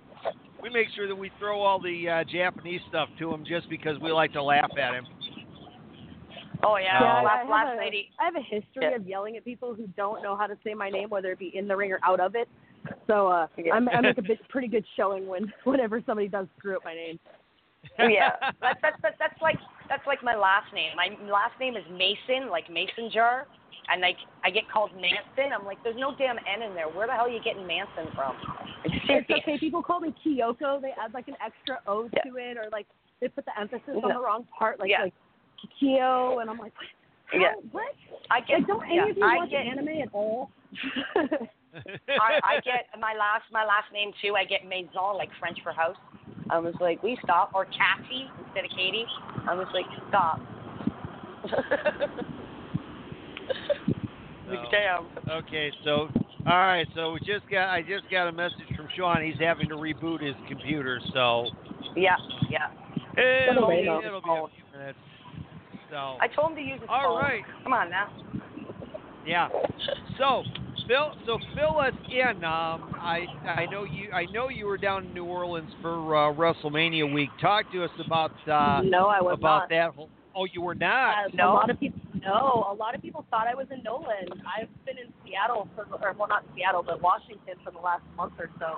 we 0.62 0.70
make 0.70 0.88
sure 0.96 1.08
that 1.08 1.16
we 1.16 1.30
throw 1.40 1.62
all 1.62 1.80
the 1.80 2.08
uh, 2.08 2.24
Japanese 2.32 2.82
stuff 2.90 3.10
to 3.20 3.34
him 3.34 3.44
just 3.46 3.70
because 3.70 4.00
we 4.00 4.12
like 4.12 4.32
to 4.34 4.44
laugh 4.44 4.72
at 4.82 4.94
him. 4.94 5.06
Oh 6.64 6.78
yeah, 6.78 7.00
Yeah, 7.02 7.22
last 7.22 7.50
last 7.50 7.74
a- 7.74 7.76
night 7.78 7.94
he, 7.94 8.10
I 8.20 8.26
have 8.26 8.36
a 8.36 8.42
history 8.42 8.84
Yeah. 8.84 8.96
of 8.96 9.08
yelling 9.08 9.38
at 9.38 9.44
people 9.46 9.74
who 9.74 9.88
don't 9.98 10.22
know 10.24 10.36
how 10.36 10.48
to 10.48 10.58
say 10.64 10.74
my 10.74 10.90
name, 10.90 11.10
whether 11.10 11.32
it 11.32 11.40
be 11.40 11.52
in 11.56 11.68
the 11.68 11.76
ring 11.76 11.92
or 11.92 12.00
out 12.04 12.20
of 12.20 12.36
it. 12.36 12.48
So 13.08 13.28
uh, 13.28 13.48
Yeah. 13.58 13.74
I'm, 13.76 13.90
I 13.90 14.02
make 14.02 14.18
a 14.18 14.22
bit, 14.34 14.40
pretty 14.50 14.68
good 14.68 14.86
showing 14.96 15.28
when 15.28 15.52
whenever 15.64 16.02
somebody 16.06 16.28
does 16.28 16.48
screw 16.58 16.76
up 16.76 16.84
my 16.86 16.94
name. 16.94 17.20
Oh 18.00 18.08
yeah, 18.08 18.32
that's, 18.62 18.80
that's 18.82 18.98
that's 19.02 19.16
that's 19.20 19.42
like 19.42 19.58
that's 19.90 20.06
like 20.08 20.24
my 20.24 20.36
last 20.36 20.74
name. 20.74 20.92
My 20.96 21.10
last 21.32 21.54
name 21.60 21.76
is 21.76 21.84
Mason, 21.92 22.50
like 22.50 22.70
Mason 22.72 23.12
jar, 23.14 23.46
and 23.92 24.02
like 24.02 24.18
I 24.44 24.50
get 24.50 24.64
called 24.72 24.92
Manson. 24.94 25.54
I'm 25.58 25.66
like, 25.66 25.78
there's 25.84 25.98
no 25.98 26.16
damn 26.18 26.38
N 26.40 26.64
in 26.68 26.74
there. 26.74 26.88
Where 26.90 27.06
the 27.08 27.14
hell 27.14 27.26
are 27.26 27.30
you 27.30 27.42
getting 27.44 27.68
Manson 27.68 28.08
from? 28.16 28.36
It's 28.86 29.30
okay. 29.32 29.58
People 29.60 29.84
call 29.84 30.00
me 30.00 30.14
Kyoko. 30.26 30.82
They 30.82 30.94
add 31.00 31.14
like 31.14 31.28
an 31.28 31.36
extra 31.46 31.80
O 31.88 32.10
Yeah. 32.12 32.24
to 32.24 32.38
it, 32.38 32.58
or 32.58 32.70
like 32.72 32.88
they 33.22 33.28
put 33.28 33.46
the 33.46 33.60
emphasis 33.60 33.96
on 34.04 34.10
the 34.14 34.20
wrong 34.20 34.48
part, 34.58 34.80
like 34.80 34.90
Yeah. 34.90 35.04
like 35.04 35.14
Kyo, 35.80 36.40
and 36.40 36.50
I'm 36.50 36.58
like, 36.58 36.74
what? 37.32 37.42
Yeah. 37.42 37.54
What? 37.72 37.94
I 38.30 38.40
get 38.42 38.60
Like, 38.60 38.68
don't 38.68 38.86
any 38.86 38.96
yeah, 38.96 39.10
of 39.10 39.18
you 39.18 39.24
I 39.26 39.36
watch 39.38 39.50
get 39.50 39.66
anime 39.66 39.88
at 40.02 40.10
all? 40.14 40.52
I, 42.08 42.40
I 42.44 42.56
get 42.64 42.88
my 43.00 43.14
last 43.18 43.44
my 43.52 43.66
last 43.66 43.92
name 43.92 44.12
too. 44.22 44.36
I 44.36 44.46
get 44.46 44.66
Maison, 44.68 44.90
like 45.18 45.30
French 45.40 45.58
for 45.64 45.72
house. 45.74 45.98
I 46.50 46.60
was 46.60 46.76
like, 46.80 47.02
we 47.04 47.18
stop, 47.24 47.52
or 47.54 47.66
Cassie 47.66 48.30
instead 48.46 48.66
of 48.66 48.72
Katie. 48.78 49.06
I 49.50 49.54
was 49.56 49.68
like, 49.74 49.86
stop. 50.10 50.40
like, 54.48 54.60
damn. 54.72 55.08
Okay, 55.30 55.72
so 55.84 56.08
all 56.46 56.58
right, 56.58 56.88
so 56.96 57.14
we 57.14 57.20
just 57.20 57.50
got 57.50 57.70
I 57.70 57.82
just 57.82 58.10
got 58.12 58.28
a 58.28 58.32
message 58.32 58.70
from 58.76 58.88
Sean. 58.96 59.24
He's 59.24 59.40
having 59.40 59.68
to 59.70 59.76
reboot 59.76 60.22
his 60.22 60.36
computer, 60.48 61.00
so 61.14 61.46
Yeah, 61.96 62.16
yeah. 62.50 62.70
it'll 63.50 63.68
be, 63.68 63.76
wait 63.76 63.88
on 63.88 64.06
it'll 64.06 64.22
be 64.22 64.30
a 64.30 64.34
phone. 64.42 64.50
few 64.56 64.80
minutes. 64.80 65.00
So 65.92 66.18
I 66.20 66.28
told 66.36 66.52
him 66.52 66.56
to 66.58 66.62
use 66.62 66.80
his 66.82 66.90
All 66.90 67.14
phone. 67.14 67.22
right. 67.22 67.44
Come 67.64 67.74
on 67.74 67.90
now. 67.90 68.10
yeah, 69.26 69.50
so 70.18 70.44
Phil, 70.88 71.14
so 71.26 71.40
fill 71.56 71.80
us 71.80 71.94
in. 72.12 72.44
Um, 72.44 72.94
I 73.00 73.26
I 73.46 73.66
know 73.72 73.84
you 73.84 74.12
I 74.12 74.26
know 74.26 74.50
you 74.50 74.66
were 74.68 74.78
down 74.78 75.06
in 75.06 75.14
New 75.14 75.26
Orleans 75.26 75.72
for 75.82 76.16
uh, 76.16 76.34
WrestleMania 76.34 77.12
week. 77.12 77.30
Talk 77.42 77.72
to 77.72 77.84
us 77.84 77.92
about 78.06 78.32
uh, 78.48 78.82
no, 78.84 79.08
I 79.08 79.22
was 79.22 79.36
about 79.38 79.62
not. 79.62 79.70
that. 79.70 79.92
Whole, 79.96 80.10
oh, 80.36 80.46
you 80.52 80.62
were 80.62 80.76
not. 80.76 81.26
Uh, 81.26 81.30
No? 81.34 81.52
A 81.52 81.54
lot 81.54 81.70
of 81.70 81.80
people. 81.80 82.00
No, 82.24 82.68
a 82.72 82.74
lot 82.74 82.96
of 82.96 83.02
people 83.04 83.26
thought 83.30 83.48
I 83.48 83.54
was 83.54 83.68
in 83.72 83.84
NOLA. 83.84 84.14
I've 84.50 84.70
been 84.86 84.98
in 84.98 85.14
Seattle 85.24 85.68
for, 85.76 85.86
or 86.02 86.14
well, 86.18 86.28
not 86.28 86.44
Seattle, 86.56 86.82
but 86.82 87.00
Washington 87.02 87.54
for 87.64 87.70
the 87.72 87.78
last 87.78 88.02
month 88.18 88.34
or 88.40 88.50
so. 88.58 88.78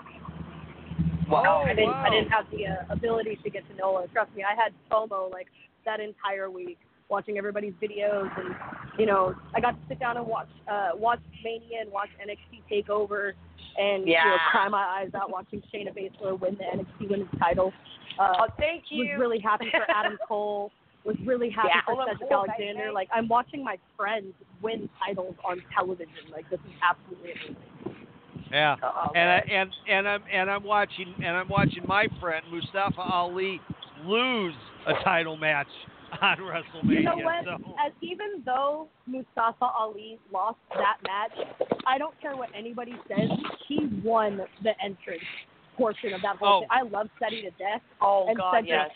Wow. 1.30 1.63
I 1.65 1.70
didn't. 1.74 1.88
wow. 1.91 2.04
I 2.06 2.10
didn't 2.10 2.30
have 2.30 2.46
the 2.52 2.67
uh, 2.67 2.93
ability 2.93 3.39
to 3.43 3.50
get 3.50 3.67
to 3.70 3.76
NOLA. 3.76 4.08
Trust 4.13 4.34
me, 4.36 4.43
I 4.43 4.56
had 4.56 4.74
FOMO 4.91 5.32
like 5.32 5.48
that 5.86 6.00
entire 6.00 6.50
week, 6.50 6.78
watching 7.10 7.38
everybody's 7.38 7.74
videos, 7.82 8.30
and 8.39 8.56
you 9.00 9.06
know, 9.06 9.36
I 9.56 9.60
got 9.60 9.72
to 9.72 9.78
sit 9.88 10.00
down 10.00 10.17
and 10.17 10.26
watch 10.28 10.50
uh, 10.72 10.89
watch 10.96 11.20
Mania 11.43 11.82
and 11.82 11.91
watch 11.91 12.10
NXT 12.22 12.63
Takeover, 12.72 13.34
and 13.78 14.08
you 14.08 14.13
know, 14.13 14.22
Yeah. 14.22 14.38
cry 14.52 14.67
my 14.70 14.84
eyes 15.02 15.10
out 15.15 15.30
watching 15.32 15.62
Shayna 15.74 15.96
Baszler 15.96 16.39
win 16.39 16.58
the 16.58 16.63
NXT 16.65 17.10
Women's 17.10 17.30
title. 17.39 17.72
Uh, 18.20 18.34
Oh, 18.39 18.48
thank 18.58 18.86
you. 18.89 19.06
was 19.06 19.20
really 19.20 19.39
happy 19.39 19.67
for 19.72 19.89
Adam 19.91 20.17
Cole. 20.28 20.72
Was 21.06 21.15
really 21.26 21.50
happy 21.50 21.70
Yeah, 21.72 21.82
for 21.86 21.93
Adam 22.02 22.15
Cedric 22.15 22.30
Cole, 22.30 22.46
Alexander. 22.50 22.91
Like 22.91 23.08
I'm 23.13 23.28
watching 23.30 23.63
my 23.63 23.78
friends 23.96 24.34
win 24.62 24.89
titles 25.00 25.36
on 25.48 25.62
television. 25.74 26.12
Like 26.32 26.50
this 26.50 26.60
is 26.65 26.74
absolutely 26.82 27.32
amazing. 27.32 27.56
Yeah. 28.52 28.76
And 29.15 29.30
I, 29.30 29.43
man. 29.48 29.50
and 29.52 29.70
and 29.89 30.08
I'm 30.08 30.24
and 30.32 30.50
I'm 30.52 30.63
watching 30.63 31.13
and 31.17 31.38
I'm 31.38 31.48
watching 31.50 31.84
my 31.88 32.08
friend 32.20 32.46
Mustafa 32.52 33.00
Ali 33.02 33.62
lose 34.06 34.54
a 34.88 34.93
title 35.04 35.38
match 35.38 35.67
on 36.22 36.38
WrestleMania. 36.38 36.93
You 36.93 37.04
know 37.04 37.17
what? 37.17 37.43
So, 37.46 37.76
As 37.86 37.91
even 38.02 38.43
though 38.46 38.88
Mustafa 39.06 39.65
Ali 39.78 40.20
lost 40.32 40.58
that 40.76 40.98
match, 41.06 41.48
I 41.86 41.98
don't 41.98 42.20
care 42.22 42.36
what 42.36 42.50
anybody 42.58 42.96
says. 43.08 43.30
He 43.67 43.88
won 44.04 44.41
the 44.63 44.72
entrance 44.84 45.22
portion 45.76 46.13
of 46.13 46.22
that 46.24 46.38
whole 46.38 46.58
Oh. 46.58 46.60
thing. 46.62 46.70
I 46.72 46.82
love 46.84 47.08
Seti 47.20 47.41
to 47.43 47.52
death. 47.52 47.82
oh 48.02 48.28
and 48.28 48.38
God, 48.38 48.54
Cedric- 48.56 48.67
yes. 48.70 48.89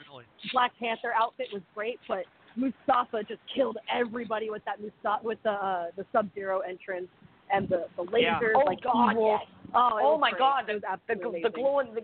Black 0.53 0.71
Panther 0.79 1.13
outfit 1.15 1.47
was 1.53 1.61
great, 1.75 1.99
but 2.07 2.23
Mustafa 2.55 3.23
just 3.23 3.39
killed 3.55 3.77
everybody 3.93 4.49
with 4.49 4.63
that 4.65 4.81
Mustafa 4.81 5.23
with 5.23 5.41
the 5.43 5.51
uh, 5.51 5.85
the 5.95 6.05
Sub 6.11 6.27
Zero 6.33 6.59
entrance 6.61 7.07
and 7.53 7.69
the 7.69 7.85
the 7.97 8.03
Yeah. 8.19 8.39
Oh, 8.55 8.63
like 8.65 8.81
God, 8.81 9.11
evil. 9.11 9.37
yes. 9.39 9.47
Oh, 9.75 9.99
Oh 10.01 10.17
my 10.17 10.31
great. 10.31 10.39
God, 10.39 10.69
it 10.69 10.73
was 10.73 10.81
The, 10.81 10.89
absolutely 10.91 11.41
the 11.43 11.47
amazing. 11.49 11.63
glowing, 11.63 11.93
the, 11.93 12.01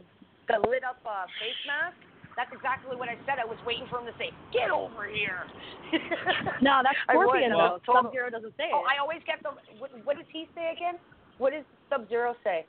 the 0.47 0.69
lit 0.69 0.83
up 0.83 0.99
uh, 1.05 1.25
face 1.39 1.57
mask. 1.65 1.97
That's 2.37 2.53
exactly 2.53 2.95
what 2.95 3.09
I 3.09 3.17
said. 3.25 3.41
I 3.41 3.45
was 3.49 3.57
waiting 3.65 3.89
for 3.89 3.97
him 3.99 4.05
to 4.05 4.13
say, 4.21 4.29
"Get 4.53 4.69
over 4.69 5.09
here." 5.09 5.43
No, 6.61 6.81
that's 6.83 6.97
I 7.09 7.15
would, 7.17 7.25
Scorpion 7.27 7.51
though. 7.51 7.79
Sub 7.85 8.11
Zero 8.11 8.29
doesn't 8.29 8.53
say 8.57 8.69
Oh, 8.71 8.79
it. 8.79 8.85
Oh, 8.85 8.85
I 8.85 9.01
always 9.01 9.19
get 9.25 9.41
the. 9.41 9.49
What, 9.81 9.89
what 10.05 10.15
does 10.17 10.25
he 10.31 10.47
say 10.53 10.71
again? 10.75 10.95
What 11.39 11.51
does 11.53 11.63
Sub 11.89 12.07
Zero 12.09 12.35
say? 12.43 12.65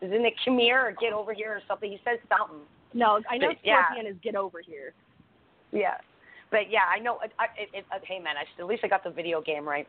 Isn't 0.00 0.24
it 0.24 0.34
come 0.44 0.58
here 0.58 0.80
or 0.86 0.92
get 1.00 1.12
over 1.12 1.32
here 1.34 1.50
or 1.52 1.60
something? 1.66 1.90
He 1.90 1.98
says 2.04 2.18
something. 2.30 2.58
no, 2.94 3.20
I 3.30 3.38
know 3.38 3.48
but, 3.48 3.58
yeah. 3.64 3.86
Scorpion 3.90 4.06
is 4.12 4.18
get 4.22 4.34
over 4.36 4.60
here. 4.64 4.92
Yeah. 5.72 5.94
But 6.50 6.70
yeah, 6.70 6.86
I 6.94 6.98
know. 6.98 7.18
I, 7.38 7.46
it, 7.58 7.68
it, 7.72 7.84
uh, 7.90 7.98
hey 8.06 8.18
man, 8.20 8.34
I, 8.36 8.44
at 8.60 8.66
least 8.68 8.82
I 8.84 8.88
got 8.88 9.02
the 9.04 9.10
video 9.10 9.40
game 9.40 9.66
right. 9.66 9.88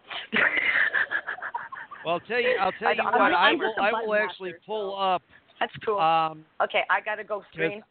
Well, 2.05 2.15
I'll 2.15 2.19
tell 2.21 2.39
you. 2.41 2.55
I'll 2.59 2.71
tell 2.79 2.89
I- 2.89 2.91
you 2.93 3.01
I'm- 3.03 3.19
what. 3.19 3.33
I 3.33 3.49
I'm 3.49 3.59
will. 3.59 3.67
just 3.69 3.77
a 3.79 3.81
I 3.81 3.91
button 3.91 4.07
will 4.09 4.15
actually 4.15 4.51
master, 4.51 4.63
pull 4.65 4.91
so. 4.95 4.99
up. 5.01 5.21
That's 5.59 5.73
cool. 5.85 5.99
Um. 5.99 6.45
okay, 6.63 6.81
I 6.89 6.99
gotta 7.01 7.23
go 7.23 7.43
stream. 7.51 7.83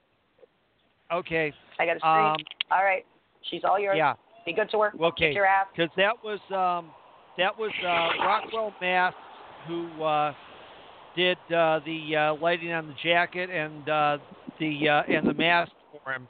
Okay. 1.12 1.52
I 1.78 1.86
gotta 1.86 1.98
stream. 1.98 2.12
Um. 2.12 2.36
all 2.70 2.84
right, 2.84 3.04
she's 3.50 3.62
all 3.64 3.78
yours. 3.78 3.96
Yeah. 3.98 4.14
Be 4.44 4.52
good 4.52 4.70
to 4.70 4.80
her. 4.80 4.92
Okay. 5.00 5.28
Kick 5.28 5.36
your 5.36 5.46
ass. 5.46 5.66
Because 5.76 5.90
that 5.96 6.14
was 6.24 6.40
um, 6.50 6.90
that 7.38 7.56
was 7.56 7.70
uh, 7.84 8.24
Rockwell 8.24 8.74
Math 8.80 9.14
who 9.68 10.02
uh, 10.02 10.32
did 11.16 11.38
uh, 11.54 11.80
the 11.84 12.16
uh, 12.16 12.34
lighting 12.40 12.72
on 12.72 12.88
the 12.88 12.94
jacket 13.02 13.50
and 13.50 13.88
uh, 13.88 14.18
the 14.58 14.88
uh, 14.88 15.02
and 15.12 15.26
the 15.28 15.34
mask 15.34 15.70
for 16.04 16.12
him, 16.12 16.26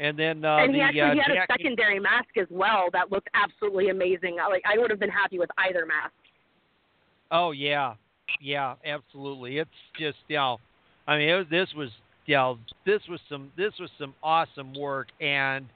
and 0.00 0.18
then 0.18 0.44
uh, 0.44 0.56
and 0.56 0.74
the 0.74 0.78
he 0.78 0.82
actually 0.82 1.00
uh, 1.02 1.12
he 1.12 1.18
had 1.20 1.30
a 1.30 1.46
secondary 1.52 2.00
mask 2.00 2.36
as 2.40 2.48
well 2.50 2.88
that 2.92 3.12
looked 3.12 3.28
absolutely 3.34 3.90
amazing. 3.90 4.38
I- 4.42 4.48
Like 4.48 4.62
I 4.66 4.78
would 4.78 4.90
have 4.90 5.00
been 5.00 5.10
happy 5.10 5.38
with 5.38 5.50
either 5.58 5.86
mask. 5.86 6.12
Oh 7.30 7.52
yeah, 7.52 7.94
yeah, 8.40 8.74
absolutely. 8.84 9.58
It's 9.58 9.70
just 9.98 10.18
you 10.28 10.36
know, 10.36 10.58
I 11.06 11.18
mean, 11.18 11.28
it 11.28 11.34
was, 11.34 11.46
this 11.50 11.68
was 11.76 11.90
know, 12.34 12.58
this 12.84 13.00
was 13.08 13.20
some 13.28 13.50
this 13.56 13.72
was 13.78 13.90
some 13.98 14.14
awesome 14.22 14.74
work, 14.74 15.08
and 15.20 15.66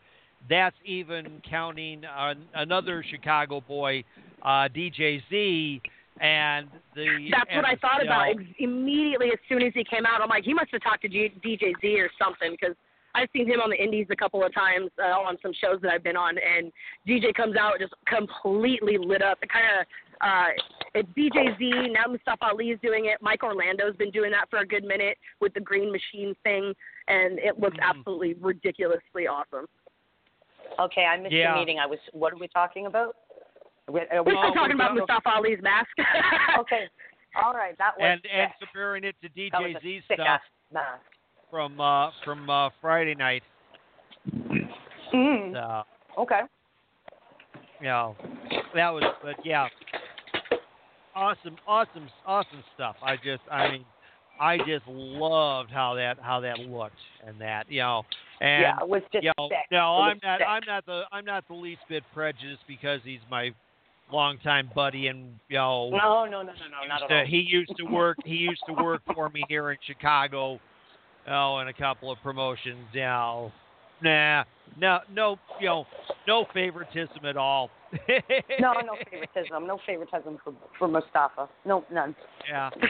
that's 0.49 0.77
even 0.85 1.41
counting 1.49 2.05
uh, 2.05 2.35
another 2.55 3.05
Chicago 3.09 3.61
boy, 3.61 4.05
uh, 4.43 4.69
DJ 4.69 5.23
Z, 5.31 5.83
and 6.21 6.69
the. 6.95 7.29
That's 7.31 7.51
and 7.51 7.63
what 7.63 7.67
I 7.67 7.77
thought 7.77 8.03
about 8.03 8.37
know, 8.37 8.43
immediately 8.59 9.29
as 9.29 9.39
soon 9.49 9.63
as 9.63 9.73
he 9.75 9.85
came 9.85 10.07
out. 10.07 10.21
I'm 10.21 10.29
like, 10.29 10.45
he 10.45 10.55
must 10.55 10.71
have 10.73 10.83
talked 10.83 11.03
to 11.03 11.09
G- 11.09 11.33
DJ 11.45 11.73
Z 11.81 12.01
or 12.01 12.11
something 12.19 12.57
because 12.59 12.75
I've 13.15 13.29
seen 13.33 13.47
him 13.47 13.61
on 13.61 13.71
the 13.71 13.83
Indies 13.83 14.07
a 14.11 14.17
couple 14.17 14.45
of 14.45 14.55
times 14.55 14.91
uh, 14.99 15.07
on 15.07 15.37
some 15.43 15.53
shows 15.61 15.81
that 15.83 15.93
I've 15.93 16.05
been 16.05 16.17
on, 16.17 16.37
and 16.39 16.73
DJ 17.09 17.35
comes 17.35 17.57
out 17.57 17.75
just 17.81 17.95
completely 18.07 18.99
lit 18.99 19.23
up. 19.23 19.39
It 19.43 19.51
kind 19.53 19.67
of 19.81 19.87
uh, 20.21 20.49
it's 20.95 21.09
DJ 21.17 21.57
Z 21.59 21.89
now. 21.93 22.11
Mustafa 22.11 22.47
Ali 22.47 22.71
is 22.71 22.79
doing 22.83 23.07
it. 23.07 23.19
Mike 23.21 23.43
Orlando's 23.43 23.97
been 23.97 24.11
doing 24.11 24.31
that 24.33 24.51
for 24.51 24.59
a 24.61 24.67
good 24.67 24.85
minute 24.85 25.17
with 25.41 25.55
the 25.55 25.61
Green 25.61 25.91
Machine 25.93 26.35
thing, 26.43 26.75
and 27.09 27.39
it 27.39 27.59
looks 27.59 27.77
Mhm. 27.79 27.83
absolutely 27.89 28.35
ridiculously 28.35 29.27
awesome. 29.27 29.67
Okay, 30.79 31.05
I 31.05 31.17
missed 31.17 31.33
Yeah. 31.33 31.53
the 31.55 31.59
meeting. 31.61 31.79
I 31.79 31.87
was. 31.87 31.99
What 32.13 32.33
are 32.33 32.37
we 32.37 32.49
talking 32.49 32.87
about? 32.87 33.17
Are 33.89 33.93
we, 33.93 34.01
are 34.01 34.23
We're 34.23 34.33
we- 34.35 34.39
still 34.39 34.55
talking 34.55 34.75
about 34.75 34.93
we're- 34.95 35.01
Mustafa 35.07 35.31
Ali's 35.37 35.61
mask. 35.63 35.89
okay. 36.59 36.89
All 37.43 37.55
right, 37.55 37.77
that 37.79 37.97
was. 37.97 38.03
and 38.05 38.27
and 38.27 38.51
sick. 38.51 38.69
comparing 38.69 39.05
it 39.05 39.15
to 39.23 39.29
that 39.29 39.35
DJ 39.37 39.77
a 39.77 39.81
Z 39.81 40.03
sick 40.09 40.17
stuff 40.21 40.41
mask. 40.73 41.03
from 41.51 41.81
uh, 41.81 42.11
from 42.25 42.49
uh, 42.51 42.71
Friday 42.81 43.15
night. 43.15 43.43
Mm. 45.13 45.55
Uh, 45.57 45.83
Okay. 46.19 46.41
Yeah, 47.81 48.13
that 48.75 48.91
was, 48.91 49.03
but 49.23 49.37
yeah, 49.45 49.69
awesome, 51.21 51.57
awesome, 51.67 52.09
awesome 52.27 52.65
stuff. 52.75 52.97
I 53.03 53.17
just, 53.17 53.43
I 53.51 53.71
mean, 53.71 53.85
I 54.41 54.57
just 54.59 54.87
loved 54.89 55.71
how 55.71 55.95
that 55.95 56.19
how 56.21 56.41
that 56.41 56.59
looked 56.59 56.95
and 57.27 57.41
that 57.41 57.71
you 57.71 57.81
know, 57.81 58.05
and 58.41 58.63
yeah, 58.63 58.77
it 58.81 58.89
was 58.89 59.03
just 59.13 59.25
you 59.25 59.33
know, 59.39 59.49
sick. 59.49 59.59
no, 59.71 59.99
I'm 59.99 60.19
not, 60.23 60.39
sick. 60.39 60.47
I'm 60.49 60.63
not 60.67 60.87
the, 60.87 61.03
I'm 61.13 61.25
not 61.25 61.47
the 61.47 61.55
least 61.55 61.83
bit 61.89 62.03
prejudiced 62.15 62.63
because 62.67 63.01
he's 63.05 63.21
my 63.31 63.51
longtime 64.11 64.71
buddy 64.75 65.09
and 65.09 65.39
you 65.49 65.59
know. 65.59 65.91
No, 65.91 66.25
no, 66.25 66.43
no, 66.43 66.43
no, 66.43 66.53
no, 66.53 66.89
not 66.89 67.03
used 67.03 67.13
at 67.13 67.17
all. 67.19 67.27
he 67.27 67.37
used 67.37 67.73
to 67.77 67.85
work. 67.85 68.17
He 68.25 68.37
used 68.37 68.63
to 68.67 68.73
work 68.83 69.03
for 69.15 69.29
me 69.29 69.45
here 69.49 69.71
in 69.71 69.79
Chicago. 69.87 70.59
Oh, 71.29 71.59
and 71.59 71.69
a 71.69 71.75
couple 71.75 72.11
of 72.11 72.19
promotions. 72.23 72.87
You 72.95 73.03
know, 73.03 73.53
nah, 74.03 74.45
no, 74.79 75.01
no, 75.13 75.37
you 75.61 75.67
know, 75.67 75.85
no 76.27 76.47
favoritism 76.55 77.27
at 77.27 77.37
all. 77.37 77.71
No, 78.61 78.73
no 78.87 78.95
favoritism. 79.11 79.67
No 79.67 79.79
favoritism 79.87 80.39
for 80.45 80.53
for 80.79 80.89
Mustafa. 80.89 81.49
No, 81.65 81.85
none. 81.93 82.15
Yeah. 82.49 82.71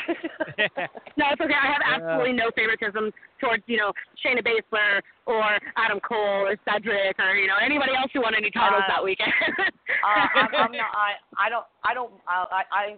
No, 1.16 1.24
it's 1.32 1.40
okay. 1.40 1.54
I 1.54 1.66
have 1.72 1.82
Yeah. 1.84 1.94
absolutely 1.96 2.32
no 2.32 2.50
favoritism 2.54 3.12
towards, 3.40 3.62
you 3.66 3.76
know, 3.78 3.92
Shayna 4.24 4.42
Baszler 4.44 5.00
or 5.26 5.58
Adam 5.76 6.00
Cole 6.00 6.46
or 6.48 6.56
Cedric 6.64 7.18
or, 7.18 7.34
you 7.34 7.46
know, 7.46 7.56
anybody 7.62 7.92
else 7.96 8.10
who 8.12 8.20
won 8.22 8.34
any 8.34 8.50
titles 8.50 8.82
Uh, 8.84 8.92
that 8.94 9.02
weekend. 9.04 9.32
Uh, 9.58 10.26
I'm, 10.34 10.48
I'm 10.54 10.72
not. 10.72 10.92
I 10.94 11.10
I 11.38 11.48
don't. 11.48 11.66
I 11.84 11.94
don't. 11.94 12.12
I 12.28 12.44
I, 12.52 12.62
I 12.72 12.96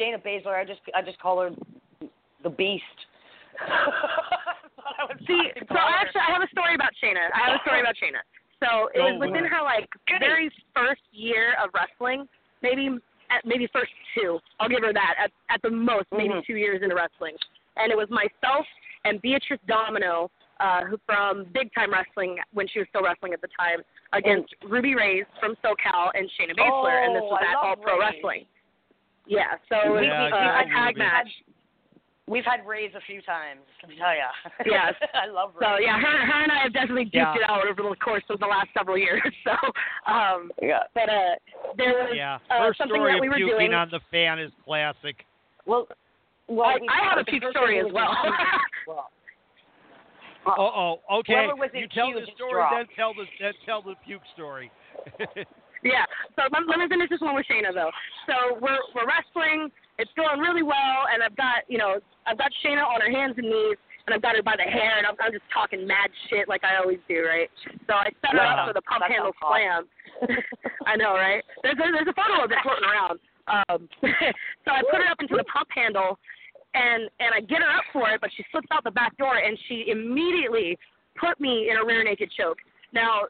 Shayna 0.00 0.22
Baszler. 0.24 0.54
I 0.54 0.64
just 0.64 0.80
I 0.94 1.02
just 1.02 1.18
call 1.18 1.40
her 1.40 1.50
the 2.42 2.50
Beast. 2.50 2.84
Thought 3.58 5.08
I 5.10 5.14
See, 5.26 5.50
so 5.60 5.66
call 5.74 5.88
actually, 5.88 6.20
I 6.28 6.32
have 6.32 6.42
a 6.42 6.48
story 6.48 6.74
about 6.74 6.90
Shayna. 7.02 7.28
I 7.34 7.50
have 7.50 7.60
a 7.60 7.62
story 7.62 7.80
about 7.80 7.94
Shayna. 7.96 8.20
So 8.62 8.88
it 8.94 9.00
was 9.00 9.18
within 9.20 9.44
ahead. 9.44 9.50
her 9.50 9.62
like 9.62 9.88
very 10.20 10.50
first 10.74 11.02
year 11.12 11.54
of 11.62 11.70
wrestling, 11.74 12.28
maybe 12.62 12.88
at 13.30 13.44
maybe 13.44 13.66
first 13.72 13.90
two. 14.14 14.38
I'll 14.60 14.68
give 14.68 14.82
her 14.82 14.92
that. 14.92 15.14
At 15.18 15.30
at 15.50 15.60
the 15.62 15.70
most, 15.70 16.06
maybe 16.12 16.34
Mhm. 16.34 16.46
two 16.46 16.56
years 16.56 16.82
into 16.82 16.94
wrestling. 16.94 17.36
And 17.76 17.90
it 17.90 17.96
was 17.96 18.08
myself 18.10 18.66
and 19.04 19.20
Beatrice 19.20 19.58
Domino, 19.66 20.30
uh, 20.60 20.84
who 20.84 20.96
from 21.06 21.44
Big 21.52 21.72
Time 21.74 21.90
Wrestling 21.92 22.38
when 22.52 22.68
she 22.68 22.78
was 22.78 22.88
still 22.88 23.02
wrestling 23.02 23.32
at 23.32 23.40
the 23.40 23.48
time, 23.58 23.82
against 24.12 24.54
Ruby 24.62 24.94
Raze 24.94 25.24
from 25.40 25.56
SoCal 25.56 26.10
and 26.14 26.30
Shayna 26.38 26.54
Baszler, 26.54 27.04
and 27.06 27.16
this 27.16 27.22
Oh, 27.24 27.30
was 27.30 27.42
I 27.42 27.50
at 27.50 27.56
All 27.56 27.74
Pro 27.76 27.98
Wrestling. 27.98 28.46
Yeah, 29.26 29.56
so 29.68 29.76
it 29.80 29.90
was 29.90 30.04
Yeah, 30.04 30.24
uh, 30.24 30.60
a 30.60 30.64
tag 30.66 30.86
Ruby. 30.96 30.98
match. 30.98 31.42
We've 32.32 32.44
had 32.48 32.64
Raze 32.66 32.92
a 32.96 33.00
few 33.04 33.20
times. 33.22 33.60
Let 33.82 33.90
me 33.90 33.96
tell 34.00 34.16
ya. 34.16 34.32
Yes. 34.64 34.94
I 35.12 35.28
love 35.28 35.52
Raze. 35.54 35.68
So 35.68 35.78
yeah, 35.84 36.00
her, 36.00 36.16
her 36.24 36.42
and 36.42 36.50
I 36.52 36.62
have 36.64 36.72
definitely 36.72 37.04
duked 37.12 37.36
Yeah. 37.36 37.36
it 37.36 37.44
out 37.48 37.68
over 37.68 37.82
the 37.84 37.96
course 37.96 38.24
of 38.30 38.40
the 38.40 38.46
last 38.46 38.68
several 38.76 38.96
years. 38.96 39.20
So, 39.44 39.52
um, 40.10 40.50
Yeah. 40.62 40.88
but 40.94 41.08
uh, 41.12 41.36
there 41.76 41.92
was 41.92 42.12
yeah. 42.16 42.38
uh, 42.48 42.64
Her 42.64 42.74
something 42.78 42.96
story 42.96 43.12
that 43.12 43.20
we 43.20 43.26
of 43.28 43.32
were 43.32 43.36
puking 43.36 43.68
doing. 43.68 43.74
on 43.74 43.90
the 43.90 44.00
fan 44.10 44.38
is 44.40 44.50
classic. 44.64 45.26
Well, 45.66 45.86
well, 46.48 46.66
I, 46.72 46.78
we- 46.80 46.88
I 46.88 47.04
have 47.08 47.18
a 47.18 47.24
puke 47.28 47.44
story 47.50 47.78
as 47.80 47.92
well. 47.92 48.16
well, 48.88 49.10
uh, 50.46 50.54
Oh, 50.58 50.98
oh, 51.08 51.18
okay. 51.20 51.34
Whoever 51.46 51.54
was 51.54 51.70
you 51.72 51.86
tell 51.94 52.10
the 52.12 52.26
story, 52.34 52.58
dropped. 52.58 52.74
then 52.74 52.86
tell 52.96 53.14
the 53.14 53.26
then 53.40 53.52
tell 53.64 53.80
the 53.82 53.94
puke 54.04 54.26
story. 54.34 54.72
yeah. 55.84 56.02
So 56.34 56.42
let, 56.50 56.66
let 56.66 56.78
me 56.82 56.88
finish 56.88 57.10
this 57.10 57.20
one 57.20 57.36
with 57.36 57.46
Shayna 57.46 57.70
though. 57.72 57.90
So 58.26 58.58
we're 58.58 58.82
we're 58.94 59.06
wrestling. 59.06 59.70
It's 59.98 60.10
going 60.16 60.40
really 60.40 60.62
well, 60.62 61.06
and 61.12 61.22
I've 61.22 61.36
got 61.36 61.68
you 61.68 61.78
know 61.78 62.00
I've 62.26 62.38
got 62.38 62.50
Shayna 62.64 62.84
on 62.84 63.00
her 63.00 63.10
hands 63.10 63.34
and 63.36 63.46
knees, 63.48 63.76
and 64.06 64.14
I've 64.14 64.22
got 64.22 64.36
her 64.36 64.42
by 64.42 64.56
the 64.56 64.64
hair, 64.68 64.98
and 64.98 65.06
I'm, 65.06 65.14
I'm 65.20 65.32
just 65.32 65.44
talking 65.52 65.86
mad 65.86 66.10
shit 66.28 66.48
like 66.48 66.64
I 66.64 66.76
always 66.80 66.98
do, 67.08 67.22
right? 67.24 67.50
So 67.86 67.94
I 67.94 68.10
set 68.20 68.32
her 68.32 68.42
Yeah. 68.42 68.64
up 68.64 68.68
for 68.68 68.74
the 68.74 68.82
pump 68.82 69.04
handle 69.06 69.32
slam. 69.40 69.84
I 70.86 70.96
know, 70.96 71.14
right? 71.14 71.42
There's 71.62 71.76
a, 71.78 71.86
there's 71.92 72.08
a 72.08 72.16
photo 72.16 72.44
of 72.44 72.50
it 72.50 72.58
floating 72.62 72.88
around. 72.88 73.18
Um, 73.46 73.88
so 74.64 74.70
I 74.72 74.82
put 74.90 75.02
her 75.02 75.10
up 75.10 75.18
into 75.20 75.36
the 75.36 75.44
pump 75.44 75.68
handle, 75.74 76.18
and 76.74 77.10
and 77.20 77.30
I 77.34 77.40
get 77.40 77.60
her 77.60 77.70
up 77.70 77.84
for 77.92 78.08
it, 78.10 78.20
but 78.20 78.30
she 78.36 78.44
slips 78.50 78.68
out 78.72 78.84
the 78.84 78.90
back 78.90 79.16
door, 79.18 79.36
and 79.36 79.58
she 79.68 79.86
immediately 79.88 80.78
put 81.20 81.38
me 81.40 81.68
in 81.70 81.76
a 81.76 81.84
rear 81.84 82.02
naked 82.02 82.30
choke. 82.38 82.58
Now, 82.92 83.28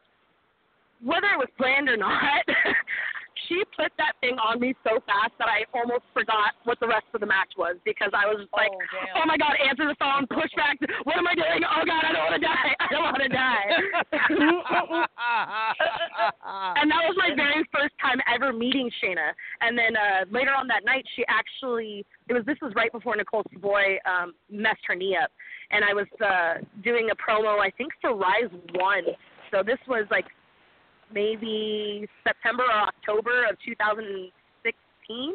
whether 1.02 1.26
it 1.34 1.38
was 1.38 1.48
planned 1.58 1.88
or 1.88 1.96
not, 1.96 2.44
she 3.48 3.62
put 3.76 3.92
that 3.98 4.14
thing 4.20 4.38
on 4.38 4.60
me 4.60 4.74
so 4.84 5.00
fast 5.06 5.32
that 5.38 5.48
I 5.48 5.64
almost 5.74 6.04
forgot 6.14 6.54
what 6.64 6.78
the 6.80 6.88
rest 6.88 7.06
of 7.14 7.20
the 7.20 7.26
match 7.26 7.52
was 7.56 7.76
because 7.84 8.10
I 8.14 8.26
was 8.26 8.40
just 8.42 8.52
like, 8.52 8.70
Oh, 8.72 8.78
oh 9.22 9.26
my 9.26 9.36
god, 9.36 9.56
answer 9.58 9.86
the 9.86 9.94
phone, 9.98 10.26
push 10.26 10.50
back. 10.56 10.78
What 11.04 11.16
am 11.16 11.26
I 11.26 11.34
doing? 11.34 11.64
Oh 11.64 11.84
god, 11.86 12.04
I 12.04 12.12
don't 12.12 12.24
want 12.30 12.40
to 12.40 12.46
die. 12.46 12.74
I 12.80 12.86
don't 12.90 13.04
want 13.04 13.22
to 13.22 13.28
die. 13.32 13.66
and 16.82 16.90
that 16.90 17.02
was 17.06 17.16
my 17.16 17.30
very 17.34 17.64
first 17.72 17.94
time 18.00 18.20
ever 18.32 18.52
meeting 18.52 18.88
Shayna. 19.02 19.32
And 19.60 19.76
then 19.76 19.96
uh 19.96 20.24
later 20.30 20.54
on 20.54 20.68
that 20.68 20.84
night, 20.84 21.04
she 21.16 21.24
actually 21.28 22.06
it 22.28 22.34
was 22.34 22.44
this 22.46 22.58
was 22.62 22.72
right 22.74 22.92
before 22.92 23.16
Nicole 23.16 23.42
Savoy 23.52 23.98
um 24.06 24.34
messed 24.50 24.86
her 24.86 24.94
knee 24.94 25.16
up, 25.16 25.32
and 25.70 25.84
I 25.84 25.94
was 25.94 26.06
uh 26.20 26.54
doing 26.82 27.10
a 27.10 27.16
promo 27.16 27.58
I 27.58 27.70
think 27.70 27.92
for 28.00 28.14
Rise 28.14 28.50
One. 28.74 29.04
So 29.50 29.62
this 29.62 29.78
was 29.86 30.06
like 30.10 30.26
maybe 31.14 32.06
September 32.24 32.64
or 32.64 32.88
October 32.88 33.44
of 33.50 33.56
2016, 33.64 35.32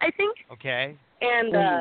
I 0.00 0.10
think 0.16 0.36
okay. 0.52 0.96
and 1.20 1.56
uh 1.56 1.80